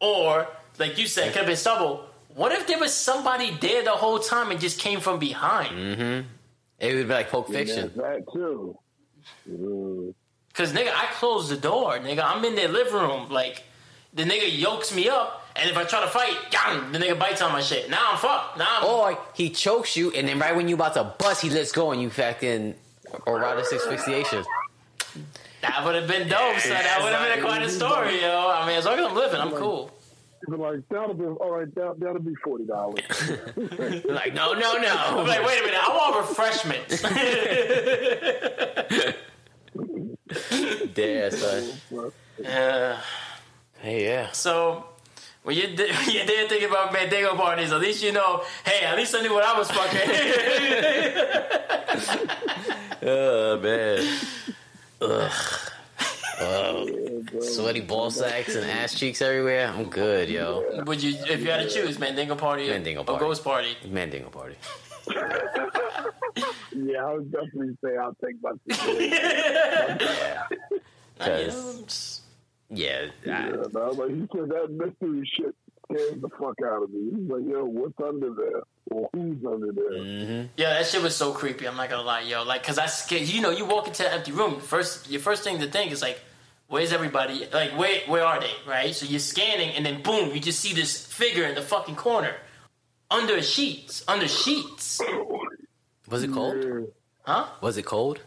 or 0.00 0.46
like 0.78 0.98
you 0.98 1.06
said 1.06 1.28
could 1.32 1.38
have 1.38 1.46
been 1.46 1.56
stubble. 1.56 2.06
What 2.34 2.52
if 2.52 2.66
there 2.66 2.78
was 2.78 2.92
somebody 2.92 3.56
there 3.60 3.84
the 3.84 3.90
whole 3.90 4.18
time 4.18 4.50
and 4.50 4.60
just 4.60 4.80
came 4.80 5.00
from 5.00 5.18
behind? 5.18 6.26
It 6.78 6.94
would 6.94 7.08
be 7.08 7.14
like 7.14 7.30
Pulp 7.30 7.48
yeah, 7.48 7.58
Fiction. 7.58 7.92
that 7.96 8.24
too. 8.32 8.76
Mm. 9.48 10.14
Cause 10.52 10.72
nigga, 10.72 10.92
I 10.94 11.06
closed 11.12 11.50
the 11.50 11.56
door, 11.56 11.98
nigga. 11.98 12.22
I'm 12.24 12.44
in 12.44 12.54
their 12.54 12.68
living 12.68 12.94
room, 12.94 13.28
like 13.28 13.64
the 14.12 14.22
nigga 14.22 14.56
yokes 14.56 14.94
me 14.94 15.08
up, 15.08 15.46
and 15.56 15.68
if 15.68 15.76
I 15.76 15.84
try 15.84 16.00
to 16.02 16.08
fight, 16.08 16.36
gang, 16.50 16.92
the 16.92 16.98
nigga 16.98 17.18
bites 17.18 17.42
on 17.42 17.52
my 17.52 17.60
shit. 17.60 17.90
Now 17.90 18.12
I'm 18.12 18.18
fucked. 18.18 18.58
Now 18.58 18.66
I'm 18.80 18.84
Or 18.84 19.18
he 19.34 19.50
chokes 19.50 19.96
you, 19.96 20.12
and 20.12 20.28
then 20.28 20.38
right 20.38 20.54
when 20.54 20.68
you 20.68 20.76
about 20.76 20.94
to 20.94 21.04
bust, 21.18 21.42
he 21.42 21.50
lets 21.50 21.72
go, 21.72 21.90
and 21.90 22.00
you 22.00 22.10
fucking 22.10 22.74
erotic 23.26 23.64
asphyxiation. 23.72 24.44
that 25.62 25.84
would 25.84 25.94
have 25.96 26.06
been 26.06 26.28
dope, 26.28 26.58
son. 26.58 26.70
That 26.70 27.00
would 27.02 27.12
have 27.12 27.28
been 27.28 27.38
a 27.38 27.46
quite 27.46 27.62
a 27.62 27.70
story, 27.70 28.20
yo. 28.20 28.50
I 28.54 28.66
mean, 28.66 28.76
as 28.76 28.84
long 28.84 28.98
as 28.98 29.06
I'm 29.06 29.14
living, 29.14 29.40
I'm 29.40 29.52
cool. 29.52 29.90
You'd 30.46 30.56
be 30.56 30.62
like, 30.62 30.80
that'll 30.90 31.14
be 31.14 31.24
all 31.24 31.50
right. 31.50 31.74
That, 31.74 31.98
that'll 32.00 32.20
be 32.20 32.34
forty 32.42 32.64
dollars. 32.64 33.00
Like, 34.04 34.34
no, 34.34 34.52
no, 34.52 34.72
I'm 34.74 34.82
no. 35.16 35.22
like, 35.22 35.44
wait 35.46 35.60
a 35.60 35.64
minute, 35.64 35.80
I 35.82 35.88
want 35.94 36.28
refreshments. 36.28 37.02
Yeah, 40.96 41.28
son. 41.30 41.72
uh, 42.46 43.00
Hey, 43.80 44.04
yeah. 44.06 44.30
so 44.32 44.84
when 45.42 45.56
you 45.56 45.68
did, 45.76 45.90
when 45.96 46.10
you 46.10 46.24
did 46.24 46.48
think 46.48 46.64
about 46.68 46.92
Mandingo 46.92 47.34
parties, 47.36 47.72
at 47.72 47.80
least 47.80 48.02
you 48.02 48.12
know, 48.12 48.42
hey, 48.64 48.84
at 48.86 48.96
least 48.96 49.14
I 49.14 49.20
knew 49.22 49.34
what 49.34 49.44
I 49.44 49.58
was 49.58 49.70
fucking. 49.70 50.00
Oh 53.06 53.58
man. 53.60 54.18
Ugh. 55.02 55.32
Ugh. 56.40 57.42
Sweaty 57.42 57.80
ball 57.90 58.10
sacks 58.10 58.54
and 58.54 58.64
ass 58.70 58.94
cheeks 58.98 59.20
everywhere. 59.22 59.68
I'm 59.68 59.88
good, 59.90 60.28
yo. 60.28 60.82
Would 60.86 61.02
you, 61.02 61.16
if 61.28 61.40
you 61.40 61.50
had 61.50 61.68
to 61.68 61.70
choose, 61.70 61.98
Mandingo 61.98 62.34
party, 62.36 62.68
Mandingo 62.68 63.04
party, 63.04 63.24
or 63.24 63.28
ghost 63.28 63.44
party? 63.44 63.76
Mandingo 63.88 64.28
party. 64.30 64.56
yeah, 66.74 67.04
I 67.04 67.14
would 67.14 67.30
definitely 67.32 67.76
say 67.84 67.96
I'll 67.96 68.16
take 68.24 68.36
my. 68.42 68.50
Uh, 71.20 71.26
you 71.26 71.46
'Cause- 71.46 72.22
know, 72.70 72.76
Yeah, 72.76 73.06
I, 73.24 73.28
Yeah, 73.28 73.48
no, 73.72 73.94
but 73.94 74.08
he 74.10 74.26
said 74.34 74.48
that 74.48 74.68
mystery 74.70 75.30
shit 75.32 75.54
scared 75.84 76.20
the 76.20 76.28
fuck 76.28 76.56
out 76.64 76.82
of 76.82 76.90
me. 76.90 77.10
He's 77.10 77.30
like, 77.30 77.42
yo, 77.46 77.64
what's 77.64 77.94
under 78.02 78.32
there? 78.34 78.62
Or 78.90 79.08
who's 79.12 79.44
under 79.44 79.72
there? 79.72 79.90
Mm-hmm. 79.92 80.46
Yeah, 80.56 80.70
that 80.74 80.86
shit 80.86 81.02
was 81.02 81.16
so 81.16 81.32
creepy. 81.32 81.66
I'm 81.66 81.76
not 81.76 81.90
gonna 81.90 82.02
lie, 82.02 82.20
yo. 82.20 82.42
Like, 82.44 82.62
cause 82.62 82.78
I 82.78 82.86
scared. 82.86 83.22
You 83.22 83.40
know, 83.40 83.50
you 83.50 83.64
walk 83.64 83.86
into 83.86 84.06
an 84.06 84.14
empty 84.14 84.32
room. 84.32 84.60
First, 84.60 85.10
your 85.10 85.20
first 85.20 85.42
thing 85.44 85.58
to 85.60 85.66
think 85.66 85.92
is 85.92 86.02
like, 86.02 86.20
where's 86.68 86.92
everybody? 86.92 87.46
Like, 87.52 87.76
where 87.78 88.00
where 88.06 88.24
are 88.24 88.40
they? 88.40 88.52
Right. 88.66 88.94
So 88.94 89.06
you're 89.06 89.20
scanning, 89.20 89.70
and 89.70 89.84
then 89.86 90.02
boom, 90.02 90.34
you 90.34 90.40
just 90.40 90.60
see 90.60 90.74
this 90.74 91.04
figure 91.06 91.44
in 91.44 91.54
the 91.54 91.62
fucking 91.62 91.96
corner, 91.96 92.34
under 93.10 93.40
sheets, 93.42 94.04
under 94.06 94.28
sheets. 94.28 95.00
Was 96.10 96.22
it 96.22 96.32
cold? 96.32 96.56
Yeah. 96.62 96.80
Huh? 97.22 97.46
Was 97.62 97.78
it 97.78 97.86
cold? 97.86 98.20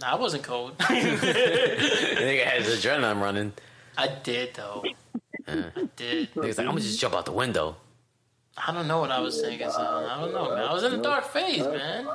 Nah, 0.00 0.12
I 0.12 0.14
wasn't 0.14 0.44
cold. 0.44 0.76
I 0.80 1.00
think 1.00 2.40
I 2.40 2.48
had 2.48 2.62
adrenaline 2.62 3.20
running. 3.20 3.52
I 3.98 4.08
did 4.08 4.54
though. 4.54 4.84
Uh, 5.46 5.62
I 5.76 5.88
did. 5.96 6.28
He 6.32 6.40
like, 6.40 6.58
I'm 6.58 6.66
gonna 6.66 6.80
just 6.80 7.00
jump 7.00 7.14
out 7.14 7.26
the 7.26 7.32
window. 7.32 7.76
I 8.56 8.72
don't 8.72 8.86
know 8.86 9.00
what 9.00 9.10
I 9.10 9.20
was 9.20 9.40
thinking. 9.40 9.68
Son. 9.70 10.04
I 10.04 10.20
don't 10.20 10.32
know, 10.32 10.50
man. 10.50 10.64
I 10.64 10.72
was 10.72 10.84
in 10.84 10.92
a 10.92 11.02
dark 11.02 11.24
phase, 11.24 11.66
man. 11.66 12.08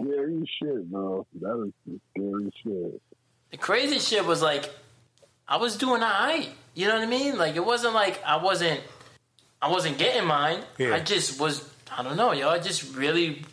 Scary 0.00 0.50
shit, 0.58 0.90
bro. 0.90 1.26
That 1.40 1.66
is 1.66 1.72
some 1.84 2.00
scary 2.10 2.52
shit. 2.62 3.02
The 3.50 3.56
crazy 3.58 3.98
shit 3.98 4.24
was 4.24 4.40
like, 4.40 4.70
I 5.46 5.58
was 5.58 5.76
doing 5.76 6.02
alright. 6.02 6.48
You 6.74 6.88
know 6.88 6.94
what 6.94 7.02
I 7.02 7.06
mean? 7.06 7.36
Like 7.36 7.54
it 7.56 7.64
wasn't 7.64 7.94
like 7.94 8.20
I 8.24 8.36
wasn't, 8.42 8.80
I 9.60 9.70
wasn't 9.70 9.98
getting 9.98 10.26
mine. 10.26 10.60
Yeah. 10.78 10.94
I 10.94 11.00
just 11.00 11.38
was. 11.38 11.68
I 11.96 12.02
don't 12.02 12.16
know, 12.16 12.32
yo. 12.32 12.48
I 12.48 12.58
just 12.58 12.96
really 12.96 13.44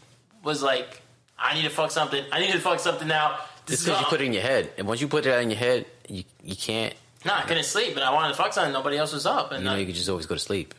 was 0.44 0.64
like, 0.64 1.02
I 1.38 1.54
need 1.54 1.64
to 1.64 1.70
fuck 1.70 1.92
something. 1.92 2.24
I 2.32 2.40
need 2.40 2.54
to 2.54 2.60
fuck 2.60 2.80
something 2.80 3.08
now. 3.08 3.38
This 3.66 3.82
is 3.82 3.86
because 3.86 4.02
you 4.02 4.08
put 4.08 4.22
it 4.22 4.26
in 4.26 4.34
your 4.34 4.42
head, 4.42 4.72
and 4.78 4.88
once 4.88 5.02
you 5.02 5.08
put 5.08 5.26
it 5.26 5.40
in 5.42 5.50
your 5.52 5.60
head, 5.60 5.86
you 6.08 6.24
you 6.44 6.56
can't. 6.56 6.94
Nah, 7.26 7.38
I 7.40 7.42
couldn't 7.44 7.64
sleep, 7.66 7.94
but 7.94 8.04
I 8.04 8.12
wanted 8.14 8.30
to 8.30 8.36
fuck 8.36 8.54
something. 8.54 8.74
Nobody 8.74 8.98
else 8.98 9.14
was 9.14 9.26
up, 9.26 9.52
and 9.52 9.64
You 9.64 9.70
know, 9.70 9.76
I- 9.76 9.80
you 9.80 9.86
could 9.86 9.96
just 9.96 10.10
always 10.10 10.26
go 10.26 10.36
to 10.36 10.40
sleep. 10.40 10.74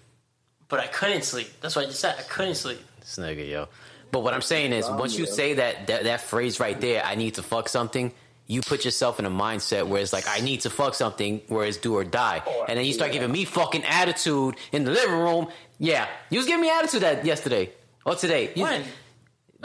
but 0.69 0.81
I 0.81 0.87
couldn't 0.87 1.23
sleep. 1.23 1.49
That's 1.61 1.77
what 1.77 1.85
I 1.85 1.89
just 1.89 2.01
said. 2.01 2.17
I 2.19 2.23
couldn't 2.23 2.55
sleep. 2.55 2.81
This 3.01 3.17
nigga, 3.17 3.47
yo. 3.49 3.69
But 4.11 4.21
what 4.21 4.33
I'm 4.35 4.41
saying 4.43 4.73
is, 4.73 4.89
once 4.89 5.17
you 5.19 5.27
say 5.27 5.55
that, 5.55 5.87
that 5.89 6.05
that 6.05 6.21
phrase 6.23 6.59
right 6.61 6.81
there, 6.81 7.05
I 7.05 7.15
need 7.15 7.35
to 7.35 7.43
fuck 7.43 7.69
something. 7.69 8.13
You 8.47 8.61
put 8.63 8.85
yourself 8.85 9.19
in 9.19 9.25
a 9.27 9.31
mindset 9.31 9.87
where 9.87 10.01
it's 10.03 10.13
like, 10.13 10.27
I 10.29 10.41
need 10.41 10.63
to 10.63 10.71
fuck 10.71 10.95
something, 10.95 11.41
where 11.49 11.65
it's 11.67 11.77
do 11.77 11.95
or 11.95 12.05
die. 12.05 12.43
Oh, 12.47 12.65
and 12.69 12.79
then 12.79 12.85
you 12.87 12.93
start 12.93 13.13
giving 13.13 13.31
me 13.31 13.45
fucking 13.45 13.85
attitude 13.85 14.57
in 14.73 14.85
the 14.85 14.91
living 14.91 15.15
room. 15.19 15.49
Yeah, 15.79 16.07
you 16.31 16.39
was 16.39 16.47
giving 16.47 16.63
me 16.63 16.71
attitude 16.71 17.03
that 17.03 17.25
yesterday 17.25 17.71
or 18.05 18.15
today. 18.15 18.51
You, 18.55 18.65
When? 18.65 18.85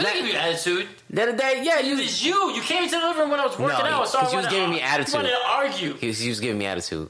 That- 0.06 0.14
give 0.14 0.26
you 0.28 0.34
attitude. 0.34 0.88
The 1.10 1.24
other 1.24 1.36
day, 1.38 1.62
yeah, 1.64 1.80
you. 1.80 1.98
It's 2.00 2.24
you. 2.24 2.52
You 2.54 2.62
came 2.62 2.84
into 2.84 2.96
the 3.00 3.02
living 3.06 3.22
room 3.22 3.32
when 3.32 3.40
I 3.40 3.46
was 3.46 3.58
working 3.58 3.86
out. 3.86 4.08
So 4.08 4.20
I 4.20 4.22
you 4.22 4.26
was 4.26 4.34
wanted- 4.36 4.50
giving 4.52 4.70
me 4.70 4.82
I 4.82 4.86
attitude. 4.96 5.14
wanted 5.16 5.30
to 5.30 5.46
argue. 5.48 5.94
He 5.96 6.08
was, 6.08 6.20
he 6.20 6.30
was 6.30 6.40
giving 6.40 6.58
me 6.58 6.66
attitude. 6.66 7.10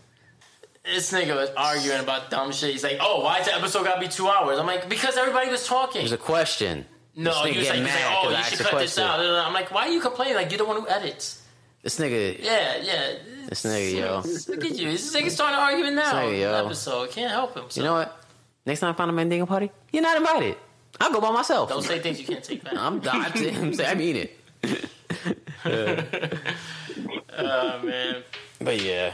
This 0.85 1.11
nigga 1.11 1.35
was 1.35 1.49
arguing 1.57 1.99
about 1.99 2.29
dumb 2.29 2.51
shit. 2.53 2.71
He's 2.71 2.83
like, 2.83 2.97
"Oh, 3.01 3.21
why 3.21 3.39
is 3.39 3.45
the 3.45 3.53
episode 3.55 3.83
gotta 3.83 3.99
be 3.99 4.07
two 4.07 4.29
hours?" 4.29 4.57
I'm 4.57 4.65
like, 4.65 4.87
"Because 4.87 5.17
everybody 5.17 5.49
was 5.51 5.67
talking." 5.67 5.99
It 5.99 6.05
was 6.05 6.11
a 6.13 6.17
question. 6.17 6.85
no, 7.13 7.31
this 7.31 7.37
nigga 7.41 7.51
he 7.53 7.59
was 7.59 7.67
like, 7.67 7.75
he 7.77 7.83
was 7.83 7.91
like, 7.93 8.03
"Oh, 8.23 8.29
you 8.29 8.43
should 8.45 8.59
cut 8.59 8.79
this 8.79 8.97
out." 8.97 9.19
I'm 9.19 9.53
like, 9.53 9.69
"Why 9.71 9.87
are 9.87 9.91
you 9.91 9.99
complaining? 9.99 10.35
Like 10.35 10.49
you're 10.49 10.59
the 10.59 10.65
one 10.65 10.77
who 10.79 10.87
edits." 10.87 11.41
This 11.83 11.99
nigga, 11.99 12.41
Yeah, 12.41 12.77
yeah. 12.81 13.13
this 13.49 13.63
nigga, 13.65 13.97
yo. 13.97 14.21
Look 14.53 14.63
at 14.65 14.77
you. 14.77 14.91
This 14.91 15.13
nigga's 15.13 15.33
starting 15.33 15.57
to 15.57 15.61
arguing 15.61 15.95
now. 15.95 16.11
Say, 16.11 16.35
in 16.35 16.41
yo. 16.41 16.53
episode 16.65 17.11
can't 17.11 17.31
help 17.31 17.55
him. 17.55 17.65
So 17.69 17.81
You 17.81 17.87
know 17.87 17.93
what? 17.93 18.23
Next 18.65 18.79
time 18.79 18.93
I 18.93 18.97
find 18.97 19.09
a 19.09 19.13
mandingo 19.13 19.45
party, 19.45 19.71
you're 19.91 20.03
not 20.03 20.15
invited. 20.17 20.55
I'll 20.99 21.11
go 21.11 21.21
by 21.21 21.31
myself. 21.31 21.69
don't 21.69 21.83
say 21.83 21.99
things 21.99 22.19
you 22.19 22.25
can't 22.25 22.43
take 22.43 22.63
back. 22.63 22.73
I'm, 22.77 23.01
I'm, 23.07 23.25
I'm 23.33 23.73
saying 23.73 23.79
I 23.89 23.93
mean 23.95 24.15
it. 24.15 24.39
Oh 27.39 27.79
man. 27.83 28.23
But 28.59 28.81
yeah. 28.81 29.13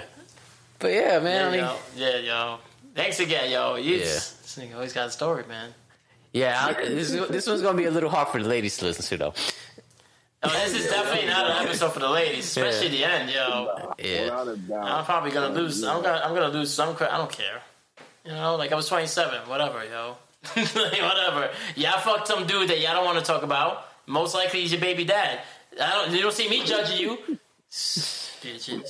But 0.80 0.92
yeah, 0.94 1.20
man. 1.20 1.42
Yeah, 1.42 1.48
I 1.48 1.52
mean, 1.52 1.60
yo. 1.60 1.76
Yeah, 1.96 2.18
yo. 2.20 2.58
Thanks 2.96 3.20
again, 3.20 3.52
yo. 3.52 3.76
You, 3.76 3.96
Yeah. 3.98 4.04
This 4.04 4.58
nigga 4.58 4.76
always 4.76 4.94
got 4.94 5.08
a 5.08 5.12
story, 5.12 5.44
man. 5.48 5.74
yeah, 6.32 6.66
I, 6.68 6.74
this, 6.86 7.12
this 7.12 7.48
one's 7.48 7.62
gonna 7.62 7.78
be 7.78 7.86
a 7.86 7.92
little 7.92 8.10
hard 8.10 8.30
for 8.30 8.42
the 8.42 8.48
ladies 8.48 8.78
to 8.78 8.86
listen 8.86 9.04
to, 9.06 9.18
though. 9.18 9.34
Oh, 10.44 10.50
this 10.50 10.74
is 10.74 10.90
definitely 10.90 11.28
not 11.28 11.50
an 11.50 11.66
episode 11.66 11.92
for 11.94 12.00
the 12.00 12.10
ladies, 12.10 12.46
especially 12.46 12.90
the 12.90 13.04
end, 13.04 13.30
yo. 13.30 13.94
Yeah, 13.98 14.24
Without 14.26 14.48
a 14.48 14.58
doubt. 14.58 14.86
I'm 14.86 15.06
probably 15.06 15.32
gonna 15.32 15.54
lose. 15.54 15.84
I'm 15.84 16.02
gonna. 16.02 16.22
I'm 16.24 16.34
gonna 16.34 16.50
lose 16.54 16.74
some. 16.74 16.96
cre- 16.96 17.06
I 17.06 17.18
don't 17.18 17.32
care. 17.32 17.62
You 18.26 18.32
know, 18.32 18.56
like 18.56 18.72
I 18.72 18.76
was 18.76 18.88
27. 18.88 19.50
Whatever, 19.50 19.84
yo. 19.86 20.16
Like, 20.56 20.74
whatever. 21.02 21.50
Y'all 21.76 22.00
fucked 22.00 22.28
some 22.28 22.46
dude 22.46 22.70
that 22.70 22.80
y'all 22.82 22.94
don't 22.94 23.06
want 23.06 23.18
to 23.20 23.24
talk 23.24 23.44
about. 23.44 23.86
Most 24.06 24.34
likely 24.36 24.62
he's 24.62 24.72
your 24.72 24.82
baby 24.82 25.06
dad. 25.06 25.40
I 25.82 25.90
don't. 25.92 26.12
You 26.16 26.22
don't 26.22 26.34
see 26.34 26.50
me 26.50 26.64
judging 26.64 27.00
you. 27.00 27.18
Bitches. 27.72 28.90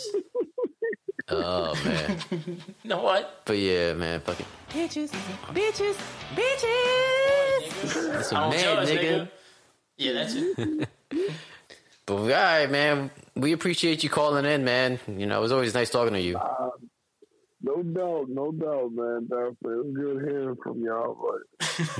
oh 1.29 1.73
man. 1.85 2.17
You 2.31 2.57
know 2.83 3.01
what? 3.01 3.41
But 3.45 3.57
yeah, 3.57 3.93
man, 3.93 4.19
fucking 4.21 4.45
bitches, 4.71 5.09
bitches, 5.53 5.95
bitches. 6.35 8.11
That's 8.11 8.31
a 8.31 8.35
don't 8.35 8.49
man, 8.49 8.59
judge, 8.59 8.89
nigga. 8.89 9.01
nigga. 9.01 9.29
Yeah, 9.97 10.13
that's 10.13 10.33
it. 10.35 10.89
But 12.05 12.15
all 12.15 12.27
right, 12.27 12.69
man. 12.69 13.11
We 13.33 13.53
appreciate 13.53 14.03
you 14.03 14.09
calling 14.09 14.43
in, 14.43 14.65
man. 14.65 14.99
You 15.07 15.25
know, 15.25 15.37
it 15.37 15.41
was 15.41 15.53
always 15.53 15.73
nice 15.73 15.89
talking 15.89 16.13
to 16.13 16.19
you. 16.19 16.37
Um, 16.37 16.71
No 17.65 17.81
doubt, 17.81 18.27
no 18.29 18.51
doubt, 18.51 18.91
man. 18.91 19.25
Definitely. 19.29 19.73
It 19.73 19.85
was 19.85 19.93
good 19.95 20.29
hearing 20.29 20.57
from 20.61 20.83
y'all, 20.83 21.17
but 21.19 21.39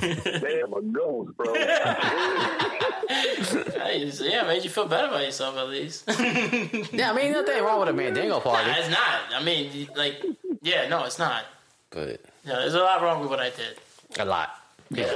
damn, 0.40 0.72
a 0.74 0.82
ghost, 0.82 1.36
bro. 1.36 1.54
Hey, 3.06 4.10
so, 4.10 4.24
yeah, 4.24 4.44
made 4.46 4.64
you 4.64 4.70
feel 4.70 4.86
better 4.86 5.08
about 5.08 5.22
yourself 5.22 5.56
at 5.56 5.68
least. 5.68 6.04
Yeah, 6.92 7.10
I 7.10 7.14
mean, 7.14 7.32
nothing 7.32 7.62
wrong 7.62 7.80
with 7.80 7.88
a 7.88 7.92
mandingo 7.92 8.40
party. 8.40 8.70
it's 8.70 8.88
not. 8.90 9.20
I 9.34 9.42
mean, 9.42 9.88
like, 9.96 10.22
yeah, 10.62 10.88
no, 10.88 11.04
it's 11.04 11.18
not. 11.18 11.44
But 11.90 12.20
Yeah, 12.44 12.56
there's 12.56 12.74
a 12.74 12.80
lot 12.80 13.02
wrong 13.02 13.20
with 13.20 13.30
what 13.30 13.40
I 13.40 13.50
did. 13.50 13.78
a 14.18 14.24
lot. 14.24 14.50
Yeah. 14.90 15.12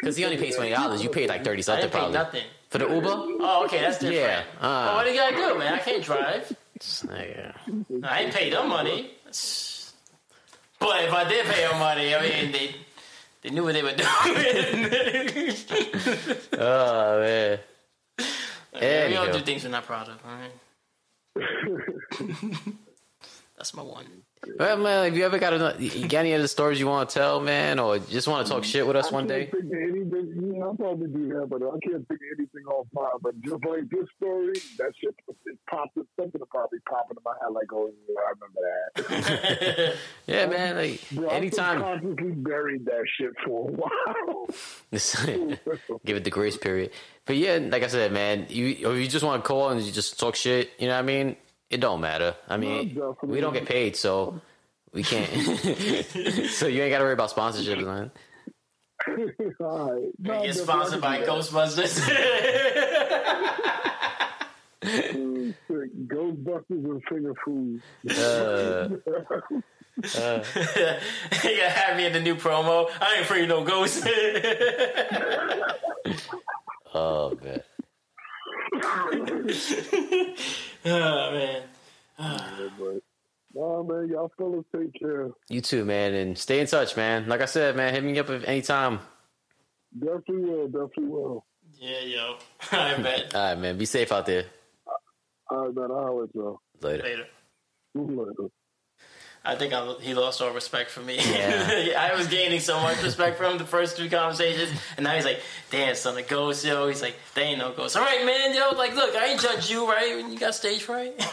Because 0.00 0.16
he 0.16 0.24
only 0.24 0.36
paid 0.36 0.54
twenty 0.54 0.70
dollars. 0.70 1.02
You 1.02 1.10
paid 1.10 1.28
like 1.28 1.44
thirty 1.44 1.60
I 1.60 1.62
something 1.62 1.82
didn't 1.82 1.92
pay 1.92 1.98
probably. 1.98 2.14
nothing. 2.18 2.44
For 2.70 2.78
the 2.78 2.88
Uber? 2.88 3.08
Oh, 3.40 3.62
okay, 3.66 3.80
that's 3.80 3.98
different. 3.98 4.16
Yeah, 4.20 4.42
uh. 4.60 4.84
well, 4.86 4.94
what 4.96 5.04
do 5.06 5.10
you 5.10 5.16
gotta 5.16 5.36
do, 5.36 5.58
man? 5.58 5.74
I 5.74 5.78
can't 5.78 6.04
drive. 6.04 6.52
Yeah. 7.08 7.52
I 8.04 8.22
ain't 8.22 8.34
pay 8.34 8.50
them 8.50 8.68
money. 8.68 9.10
But 10.78 11.04
if 11.04 11.12
I 11.12 11.24
did 11.28 11.44
pay 11.46 11.66
them 11.66 11.78
money, 11.78 12.14
I 12.14 12.20
mean, 12.22 12.52
they 12.52 12.74
they 13.42 13.50
knew 13.50 13.64
what 13.64 13.74
they 13.74 13.82
were 13.82 13.94
doing. 13.94 14.08
Oh 16.60 17.20
man. 17.20 17.58
we 18.74 18.80
don't 18.80 18.82
Anywho. 18.82 19.32
do 19.32 19.40
things 19.40 19.64
we're 19.64 19.70
not 19.70 19.86
proud 19.86 20.08
of, 20.08 20.18
all 20.24 20.38
right? 20.40 20.52
That's 23.56 23.74
my 23.74 23.82
one. 23.82 24.06
Well, 24.58 24.76
man, 24.78 25.04
have 25.04 25.16
you 25.16 25.24
ever 25.24 25.38
got 25.38 25.52
a, 25.52 25.76
you 25.78 26.08
got 26.08 26.20
any 26.20 26.34
other 26.34 26.48
stories 26.48 26.80
you 26.80 26.86
want 26.86 27.08
to 27.10 27.18
tell, 27.18 27.40
man, 27.40 27.78
or 27.78 27.98
just 27.98 28.28
want 28.28 28.46
to 28.46 28.52
talk 28.52 28.64
shit 28.64 28.86
with 28.86 28.96
us 28.96 29.10
one 29.10 29.26
day? 29.26 29.46
can't 29.46 29.68
think 29.68 29.72
of 29.72 29.78
anything. 29.78 30.32
You 30.36 30.58
know, 30.58 30.66
I'll 30.68 30.74
probably 30.74 31.08
do 31.08 31.28
that, 31.28 31.46
but 31.48 31.62
I 31.62 31.78
can't 31.86 32.06
think 32.08 32.20
of 32.20 32.38
anything 32.38 32.66
off 32.66 32.86
fire. 32.94 33.10
But 33.20 33.40
just 33.40 33.64
like 33.64 33.88
this 33.90 34.06
story, 34.16 34.52
that 34.78 34.92
shit 35.00 35.14
it 35.46 35.58
popped. 35.68 35.98
Something 36.18 36.40
probably 36.50 36.78
pop 36.88 37.06
into 37.10 37.22
my 37.24 37.34
head. 37.40 37.52
Like, 37.52 37.72
oh, 37.72 37.90
yeah, 38.08 38.14
I 38.26 38.32
remember 38.34 38.60
that. 39.74 39.94
Yeah, 40.26 40.46
man. 40.46 40.76
Like 40.76 41.00
Bro, 41.10 41.28
anytime. 41.28 41.82
I 41.82 41.98
consciously 41.98 42.32
buried 42.32 42.84
that 42.84 43.04
shit 43.18 43.30
for 43.44 43.68
a 43.68 43.72
while. 43.72 44.48
Give 46.04 46.16
it 46.16 46.24
the 46.24 46.30
grace 46.30 46.56
period. 46.56 46.90
But 47.24 47.36
yeah, 47.36 47.58
like 47.62 47.82
I 47.82 47.86
said, 47.86 48.12
man, 48.12 48.46
you 48.50 48.88
or 48.88 48.94
you 48.94 49.08
just 49.08 49.24
want 49.24 49.42
to 49.42 49.48
call 49.48 49.70
and 49.70 49.80
you 49.80 49.90
just 49.90 50.18
talk 50.18 50.34
shit. 50.36 50.70
You 50.78 50.88
know 50.88 50.94
what 50.94 51.00
I 51.00 51.02
mean? 51.02 51.36
It 51.70 51.80
don't 51.80 52.00
matter. 52.00 52.34
I 52.48 52.56
mean, 52.56 52.94
No, 52.96 53.16
we 53.22 53.40
don't 53.40 53.52
get 53.52 53.66
paid, 53.66 53.94
so 53.96 54.40
we 54.92 55.02
can't. 55.02 55.28
so 56.50 56.66
you 56.66 56.82
ain't 56.82 56.90
got 56.90 56.98
to 56.98 57.04
worry 57.04 57.12
about 57.12 57.30
sponsorships, 57.30 57.84
man. 57.84 58.10
All 59.60 59.92
right. 59.92 60.08
No, 60.18 60.42
Get 60.42 60.54
sponsored 60.56 61.00
by 61.00 61.16
I 61.16 61.16
can 61.18 61.26
do 61.26 61.32
Ghostbusters. 61.32 62.00
Ghostbusters 66.06 66.84
and 66.84 67.02
finger 67.08 67.34
food. 67.44 67.82
Uh, 68.10 68.88
you 70.04 71.56
gotta 71.56 71.70
have 71.70 71.96
me 71.96 72.06
in 72.06 72.12
the 72.12 72.20
new 72.20 72.36
promo. 72.36 72.88
I 73.00 73.14
ain't 73.14 73.22
afraid 73.22 73.42
of 73.42 73.48
no 73.48 73.64
ghosts. 73.64 74.06
oh 76.94 77.36
man. 77.42 77.60
oh 80.84 81.30
man. 81.32 81.62
But, 82.18 83.00
nah, 83.54 83.82
man, 83.82 84.08
y'all 84.08 84.30
fellas 84.36 84.64
take 84.74 84.92
care. 84.98 85.28
You 85.48 85.60
too, 85.60 85.84
man, 85.84 86.14
and 86.14 86.36
stay 86.36 86.60
in 86.60 86.66
touch, 86.66 86.96
man. 86.96 87.28
Like 87.28 87.40
I 87.40 87.44
said, 87.46 87.76
man, 87.76 87.94
hit 87.94 88.04
me 88.04 88.18
up 88.18 88.28
at 88.30 88.46
any 88.48 88.62
time. 88.62 89.00
Definitely 89.98 90.50
will. 90.50 90.66
Definitely 90.66 91.06
will. 91.06 91.46
Yeah, 91.74 92.00
yo. 92.00 92.36
I 92.72 93.02
bet. 93.02 93.34
All 93.34 93.42
right, 93.42 93.58
man. 93.58 93.78
Be 93.78 93.84
safe 93.84 94.12
out 94.12 94.26
there. 94.26 94.44
All 95.50 95.66
right, 95.66 95.74
man. 95.74 95.90
I'll 95.90 96.20
let 96.20 96.34
y'all. 96.34 96.60
Later. 96.80 97.02
Later. 97.02 97.26
Later. 97.94 98.50
I 99.48 99.54
think 99.54 99.72
I, 99.72 99.94
he 100.02 100.12
lost 100.12 100.42
all 100.42 100.50
respect 100.52 100.90
for 100.90 101.00
me. 101.00 101.16
Yeah. 101.16 101.94
I 101.98 102.14
was 102.14 102.26
gaining 102.26 102.60
so 102.60 102.78
much 102.80 103.02
respect 103.02 103.38
from 103.38 103.56
the 103.56 103.64
first 103.64 103.96
three 103.96 104.10
conversations, 104.10 104.70
and 104.98 105.04
now 105.04 105.14
he's 105.14 105.24
like, 105.24 105.40
"Damn, 105.70 105.94
son, 105.94 106.18
a 106.18 106.22
ghost, 106.22 106.66
yo." 106.66 106.86
He's 106.86 107.00
like, 107.00 107.16
"They 107.34 107.44
ain't 107.44 107.58
no 107.58 107.72
ghost." 107.72 107.96
All 107.96 108.02
right, 108.02 108.26
man, 108.26 108.54
yo. 108.54 108.76
Like, 108.76 108.94
look, 108.94 109.16
I 109.16 109.28
ain't 109.28 109.40
judge 109.40 109.70
you, 109.70 109.88
right? 109.88 110.16
When 110.16 110.30
you 110.30 110.38
got 110.38 110.54
stage 110.54 110.82
fright. 110.82 111.14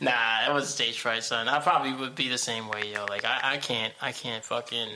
nah, 0.00 0.10
that 0.10 0.54
was 0.54 0.72
stage 0.72 1.00
fright, 1.00 1.24
son. 1.24 1.48
I 1.48 1.58
probably 1.58 1.92
would 1.94 2.14
be 2.14 2.28
the 2.28 2.38
same 2.38 2.68
way, 2.68 2.92
yo. 2.94 3.06
Like, 3.06 3.24
I, 3.24 3.40
I 3.42 3.56
can't, 3.56 3.92
I 4.00 4.12
can't 4.12 4.44
fucking 4.44 4.88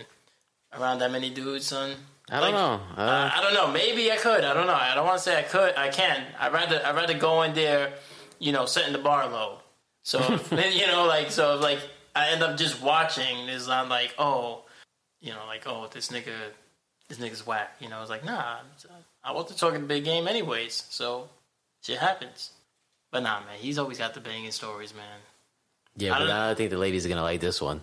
around 0.78 1.00
that 1.00 1.10
many 1.10 1.30
dudes, 1.30 1.66
son. 1.66 1.96
I 2.30 2.40
don't 2.40 2.52
Like, 2.52 2.54
know. 2.54 2.80
Uh, 2.96 3.30
I, 3.34 3.38
I 3.38 3.42
don't 3.42 3.54
know. 3.54 3.72
Maybe 3.72 4.12
I 4.12 4.16
could. 4.16 4.44
I 4.44 4.54
don't 4.54 4.68
know. 4.68 4.74
I 4.74 4.94
don't 4.94 5.04
want 5.04 5.18
to 5.18 5.24
say 5.24 5.36
I 5.36 5.42
could. 5.42 5.74
I 5.76 5.88
can. 5.88 6.22
I'd 6.38 6.52
rather. 6.52 6.80
I'd 6.86 6.94
rather 6.94 7.14
go 7.14 7.42
in 7.42 7.54
there, 7.54 7.92
you 8.38 8.52
know, 8.52 8.66
setting 8.66 8.92
the 8.92 9.00
bar 9.00 9.28
low. 9.28 9.58
So 10.02 10.20
you 10.50 10.86
know, 10.86 11.06
like 11.06 11.30
so, 11.30 11.56
like 11.58 11.80
I 12.14 12.30
end 12.30 12.42
up 12.42 12.56
just 12.56 12.82
watching. 12.82 13.48
is 13.48 13.68
I'm 13.68 13.88
like 13.88 14.14
oh, 14.18 14.62
you 15.20 15.30
know, 15.30 15.44
like 15.46 15.66
oh, 15.66 15.88
this 15.92 16.08
nigga, 16.08 16.32
this 17.08 17.18
nigga's 17.18 17.46
whack. 17.46 17.76
You 17.80 17.88
know, 17.88 18.00
it's 18.00 18.10
like 18.10 18.24
nah. 18.24 18.56
I 19.22 19.32
wasn't 19.32 19.58
talking 19.58 19.80
the 19.80 19.86
big 19.86 20.04
game 20.04 20.28
anyways. 20.28 20.84
So 20.90 21.28
shit 21.82 21.98
happens. 21.98 22.50
But 23.10 23.22
nah, 23.22 23.40
man, 23.40 23.58
he's 23.58 23.78
always 23.78 23.98
got 23.98 24.14
the 24.14 24.20
banging 24.20 24.50
stories, 24.50 24.94
man. 24.94 25.20
yeah, 25.96 26.14
I 26.14 26.18
but 26.18 26.30
I 26.30 26.46
don't 26.48 26.56
think 26.56 26.70
the 26.70 26.78
ladies 26.78 27.06
are 27.06 27.08
gonna 27.08 27.22
like 27.22 27.40
this 27.40 27.60
one. 27.62 27.82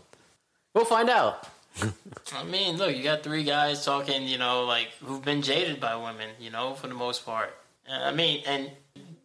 We'll 0.73 0.85
find 0.85 1.09
out. 1.09 1.47
I 2.33 2.43
mean, 2.43 2.77
look, 2.77 2.95
you 2.95 3.03
got 3.03 3.23
three 3.23 3.43
guys 3.43 3.85
talking, 3.85 4.27
you 4.27 4.37
know, 4.37 4.65
like 4.65 4.89
who've 5.03 5.23
been 5.23 5.41
jaded 5.41 5.79
by 5.79 5.95
women, 5.95 6.29
you 6.39 6.49
know, 6.49 6.73
for 6.73 6.87
the 6.87 6.93
most 6.93 7.25
part. 7.25 7.55
I 7.89 8.11
mean, 8.11 8.43
and 8.45 8.71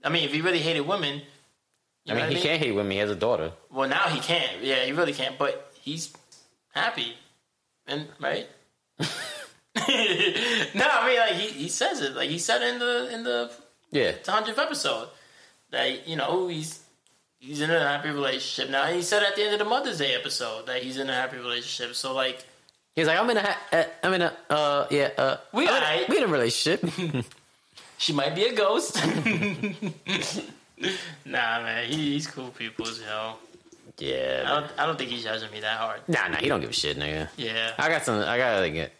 I 0.04 0.08
mean, 0.08 0.24
if 0.24 0.34
you 0.34 0.42
really 0.42 0.60
hated 0.60 0.82
women, 0.82 1.22
you 2.06 2.14
I 2.14 2.16
mean, 2.28 2.36
he 2.36 2.42
can't 2.42 2.58
hate 2.62 2.72
women. 2.72 2.92
He 2.92 2.98
has 2.98 3.10
a 3.10 3.14
daughter. 3.16 3.52
Well, 3.70 3.88
now 3.88 4.04
he 4.08 4.20
can't. 4.20 4.62
Yeah, 4.62 4.84
he 4.84 4.92
really 4.92 5.12
can't. 5.12 5.36
But 5.38 5.70
he's 5.80 6.12
happy, 6.72 7.14
and 7.86 8.06
right. 8.20 8.46
no, 8.98 9.04
I 9.76 11.06
mean, 11.08 11.18
like 11.18 11.32
he, 11.34 11.48
he 11.64 11.68
says 11.68 12.00
it, 12.00 12.14
like 12.14 12.30
he 12.30 12.38
said 12.38 12.62
in 12.62 12.78
the 12.78 13.12
in 13.14 13.24
the 13.24 13.50
Yeah. 13.90 14.12
hundredth 14.26 14.58
episode 14.58 15.08
that 15.70 16.06
you 16.08 16.16
know 16.16 16.48
he's 16.48 16.80
he's 17.38 17.60
in 17.60 17.70
a 17.70 17.78
happy 17.80 18.08
relationship 18.10 18.70
now. 18.70 18.84
And 18.84 18.96
he 18.96 19.02
said 19.02 19.22
at 19.22 19.36
the 19.36 19.42
end 19.42 19.52
of 19.52 19.58
the 19.58 19.64
Mother's 19.66 19.98
Day 19.98 20.14
episode 20.14 20.66
that 20.66 20.82
he's 20.82 20.96
in 20.98 21.10
a 21.10 21.14
happy 21.14 21.36
relationship. 21.38 21.94
So 21.96 22.14
like. 22.14 22.44
He's 22.94 23.06
like, 23.06 23.18
I'm 23.18 23.28
in 23.28 23.36
a, 23.36 23.42
ha- 23.42 23.60
uh, 23.74 23.84
I'm 24.02 24.14
in 24.14 24.22
a, 24.22 24.32
uh, 24.48 24.86
yeah, 24.90 25.10
uh, 25.18 25.36
We 25.52 25.68
I'm 25.68 25.74
in 25.76 25.82
a- 25.82 26.06
we 26.08 26.16
in 26.16 26.22
a 26.24 26.28
relationship. 26.28 26.82
She 27.98 28.12
might 28.12 28.34
be 28.34 28.44
a 28.44 28.54
ghost. 28.54 28.96
nah, 31.24 31.62
man, 31.62 31.86
he, 31.86 32.12
he's 32.12 32.26
cool 32.26 32.50
people, 32.50 32.86
you 32.86 33.02
know. 33.02 33.36
I 33.98 34.04
yeah. 34.04 34.42
don't, 34.42 34.70
I 34.78 34.86
don't 34.86 34.98
think 34.98 35.10
he's 35.10 35.24
judging 35.24 35.50
me 35.50 35.60
that 35.60 35.78
hard. 35.78 36.00
Nah, 36.06 36.28
nah, 36.28 36.36
he 36.36 36.48
don't 36.48 36.60
give 36.60 36.70
a 36.70 36.74
shit, 36.74 36.98
nigga. 36.98 37.28
Yeah. 37.36 37.72
I 37.78 37.88
got 37.88 38.04
some, 38.04 38.20
I 38.20 38.36
got 38.36 38.60
like, 38.60 38.74
get, 38.74 38.92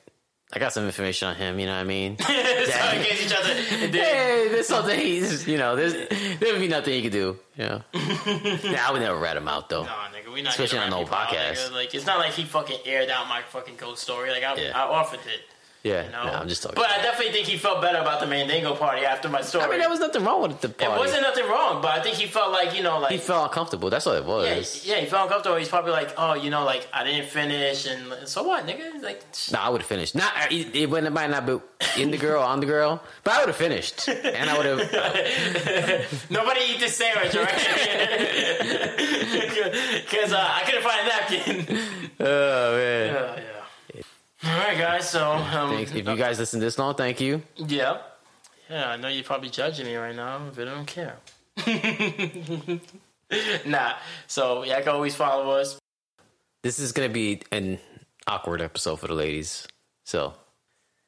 I 0.53 0.59
got 0.59 0.73
some 0.73 0.87
information 0.87 1.29
on 1.29 1.35
him. 1.35 1.59
You 1.59 1.67
know 1.67 1.75
what 1.75 1.81
I 1.81 1.85
mean? 1.85 2.17
so 2.19 2.33
in 2.33 3.03
case 3.03 3.27
each 3.27 3.35
other. 3.37 3.53
hey, 3.55 4.49
there's 4.51 4.69
something 4.69 4.99
he's, 4.99 5.47
you 5.47 5.59
know, 5.59 5.77
there's, 5.77 5.93
there 6.39 6.53
would 6.53 6.61
be 6.61 6.69
nothing 6.69 6.95
he 6.95 7.03
could 7.03 7.13
do. 7.13 7.39
You 7.57 7.65
know? 7.65 7.83
nah, 7.95 8.89
I 8.89 8.91
would 8.93 9.03
never 9.03 9.19
rat 9.19 9.37
him 9.37 9.49
out 9.49 9.69
though. 9.69 9.83
No, 9.83 9.89
nigga, 9.89 10.33
we 10.33 10.41
not 10.41 10.53
Especially 10.53 10.79
on 10.79 10.91
no 10.91 11.01
people 11.01 11.15
out, 11.15 11.29
podcast. 11.29 11.73
Like, 11.73 11.95
it's 11.95 12.07
not 12.07 12.19
like 12.19 12.33
he 12.33 12.45
fucking 12.45 12.79
aired 12.87 13.11
out 13.11 13.29
my 13.29 13.43
fucking 13.43 13.77
ghost 13.77 14.03
story. 14.03 14.31
Like, 14.31 14.45
I, 14.45 14.55
Yeah. 14.57 14.73
I 14.75 14.85
offered 14.89 15.21
it. 15.21 15.43
Yeah, 15.87 16.05
You 16.07 16.11
know? 16.11 16.25
nah, 16.25 16.41
I'm 16.41 16.49
just 16.49 16.63
talking. 16.63 16.75
But 16.83 16.91
I 16.91 16.99
definitely 17.03 17.33
think 17.33 17.47
he 17.47 17.57
felt 17.57 17.81
better 17.81 17.99
about 17.99 18.19
the 18.21 18.27
Mandingo 18.27 18.75
party 18.75 19.05
after 19.05 19.29
my 19.29 19.41
story. 19.43 19.65
I 19.65 19.69
mean, 19.71 19.79
there 19.79 19.89
was 19.89 20.01
nothing 20.01 20.25
wrong 20.25 20.43
with 20.43 20.61
the 20.61 20.69
party. 20.71 20.93
it 20.95 20.99
wasn't 20.99 21.23
nothing 21.23 21.47
wrong, 21.49 21.81
but 21.81 21.91
I 21.99 22.03
think 22.03 22.17
he 22.17 22.27
felt 22.27 22.51
like, 22.53 22.77
you 22.77 22.83
know, 22.83 22.99
like. 22.99 23.13
He 23.13 23.19
felt 23.19 23.45
uncomfortable. 23.49 23.89
That's 23.91 24.07
what 24.07 24.17
it 24.17 24.25
was. 24.25 24.85
yeah, 24.85 24.97
he 24.97 25.07
felt 25.07 25.25
uncomfortable. 25.25 25.57
He's 25.57 25.69
probably 25.69 25.93
like, 25.93 26.11
oh, 26.19 26.35
you 26.35 26.51
know, 26.51 26.65
like, 26.65 26.89
I 26.93 27.05
didn't 27.05 27.29
finish, 27.29 27.87
and 27.87 28.29
so 28.29 28.43
what, 28.43 28.67
nigga? 28.67 29.01
Like, 29.03 29.23
No, 29.53 29.59
I 29.61 29.69
would 29.69 29.81
have 29.83 29.89
finished. 29.89 30.15
Not 30.17 30.33
it, 30.51 30.75
it 30.75 30.91
wouldn't- 30.91 31.07
it 31.07 31.13
might 31.13 31.31
not 31.31 31.47
be 31.47 31.59
in 32.03 32.11
the 32.11 32.19
girl 32.19 32.43
on 32.43 32.59
the 32.61 32.67
girl, 32.67 33.01
but 33.23 33.35
I 33.35 33.39
would 33.41 33.49
have 33.49 33.57
finished, 33.57 34.09
and 34.09 34.51
I 34.51 34.57
would 34.57 34.67
have. 34.67 36.27
Nobody 36.31 36.61
eat 36.71 36.81
this 36.81 36.97
sandwich, 36.97 37.35
right? 37.35 37.55
Because 40.07 40.33
uh, 40.33 40.39
I 40.59 40.63
couldn't 40.65 40.83
find 40.83 41.01
a 41.01 41.09
napkin. 41.09 41.79
Oh 42.19 42.77
man! 42.77 43.15
Oh, 43.15 43.35
yeah. 43.37 43.56
All 44.47 44.59
right, 44.59 44.79
guys. 44.79 45.09
So, 45.11 45.33
um, 45.33 45.71
Thanks. 45.71 45.91
If 45.93 46.07
you 46.07 46.17
guys 46.17 46.39
listen 46.39 46.61
this 46.61 46.79
long, 46.79 46.95
thank 46.95 47.21
you. 47.21 47.43
yeah, 47.57 47.99
yeah, 48.71 48.91
I 48.91 48.97
know 48.97 49.09
you're 49.09 49.25
probably 49.25 49.51
judging 49.51 49.87
me 49.87 49.97
right 49.97 50.15
now, 50.15 50.41
but 50.55 50.69
I 50.69 50.75
don't 50.75 50.87
care. 50.87 51.17
nah. 53.67 53.95
So, 54.27 54.63
yeah, 54.65 54.77
I 54.77 54.81
can 54.83 54.91
always 54.91 55.17
follow 55.17 55.51
us. 55.53 55.79
This 56.63 56.79
is 56.79 56.93
gonna 56.93 57.09
be 57.09 57.43
an 57.53 57.79
awkward 58.27 58.61
episode 58.63 58.97
for 59.01 59.07
the 59.09 59.15
ladies, 59.15 59.67
so 60.05 60.35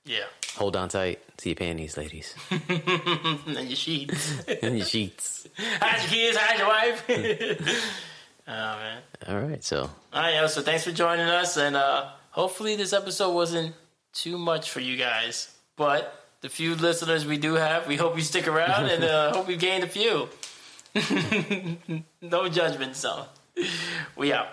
Yeah, 0.04 0.24
hold 0.56 0.76
on 0.76 0.88
tight. 0.88 1.20
See 1.38 1.50
your 1.50 1.56
panties, 1.56 1.96
ladies, 1.96 2.34
and 2.50 3.68
your 3.68 3.76
sheets. 3.76 4.40
and 4.62 4.78
your 4.78 4.86
sheets. 4.86 5.46
hide 5.58 6.00
your 6.02 6.10
kids. 6.10 6.36
Hide 6.38 6.58
your 6.58 6.68
wife. 6.68 7.04
oh 8.48 8.52
man. 8.52 9.02
All 9.26 9.38
right, 9.40 9.64
so 9.64 9.90
All 10.12 10.22
right, 10.22 10.34
yo. 10.34 10.46
So, 10.46 10.62
thanks 10.62 10.84
for 10.84 10.92
joining 10.92 11.26
us, 11.26 11.56
and 11.56 11.74
uh, 11.76 12.10
hopefully, 12.30 12.76
this 12.76 12.92
episode 12.92 13.32
wasn't 13.34 13.74
too 14.12 14.38
much 14.38 14.70
for 14.70 14.80
you 14.80 14.96
guys, 14.96 15.54
but. 15.76 16.14
The 16.40 16.48
few 16.48 16.76
listeners 16.76 17.26
we 17.26 17.36
do 17.36 17.54
have, 17.54 17.88
we 17.88 17.96
hope 17.96 18.14
you 18.16 18.22
stick 18.22 18.46
around 18.46 18.86
and 18.86 19.02
uh, 19.02 19.32
hope 19.34 19.48
we 19.48 19.56
gained 19.56 19.82
a 19.82 19.88
few. 19.88 20.28
no 22.22 22.48
judgment, 22.48 22.94
son. 22.94 23.26
We 24.14 24.32
out. 24.32 24.46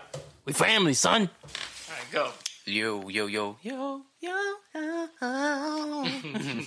We 0.46 0.54
family, 0.54 0.96
son. 0.96 1.30
All 1.30 1.94
right, 1.94 2.12
go. 2.12 2.32
yo 2.66 3.08
yo 3.10 3.28
yo 3.28 3.58
yo 3.62 4.02
yo. 4.20 4.56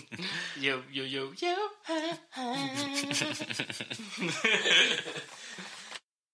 Yo, 0.61 0.83
yo, 0.93 1.05
yo, 1.05 1.33
yo. 1.37 1.57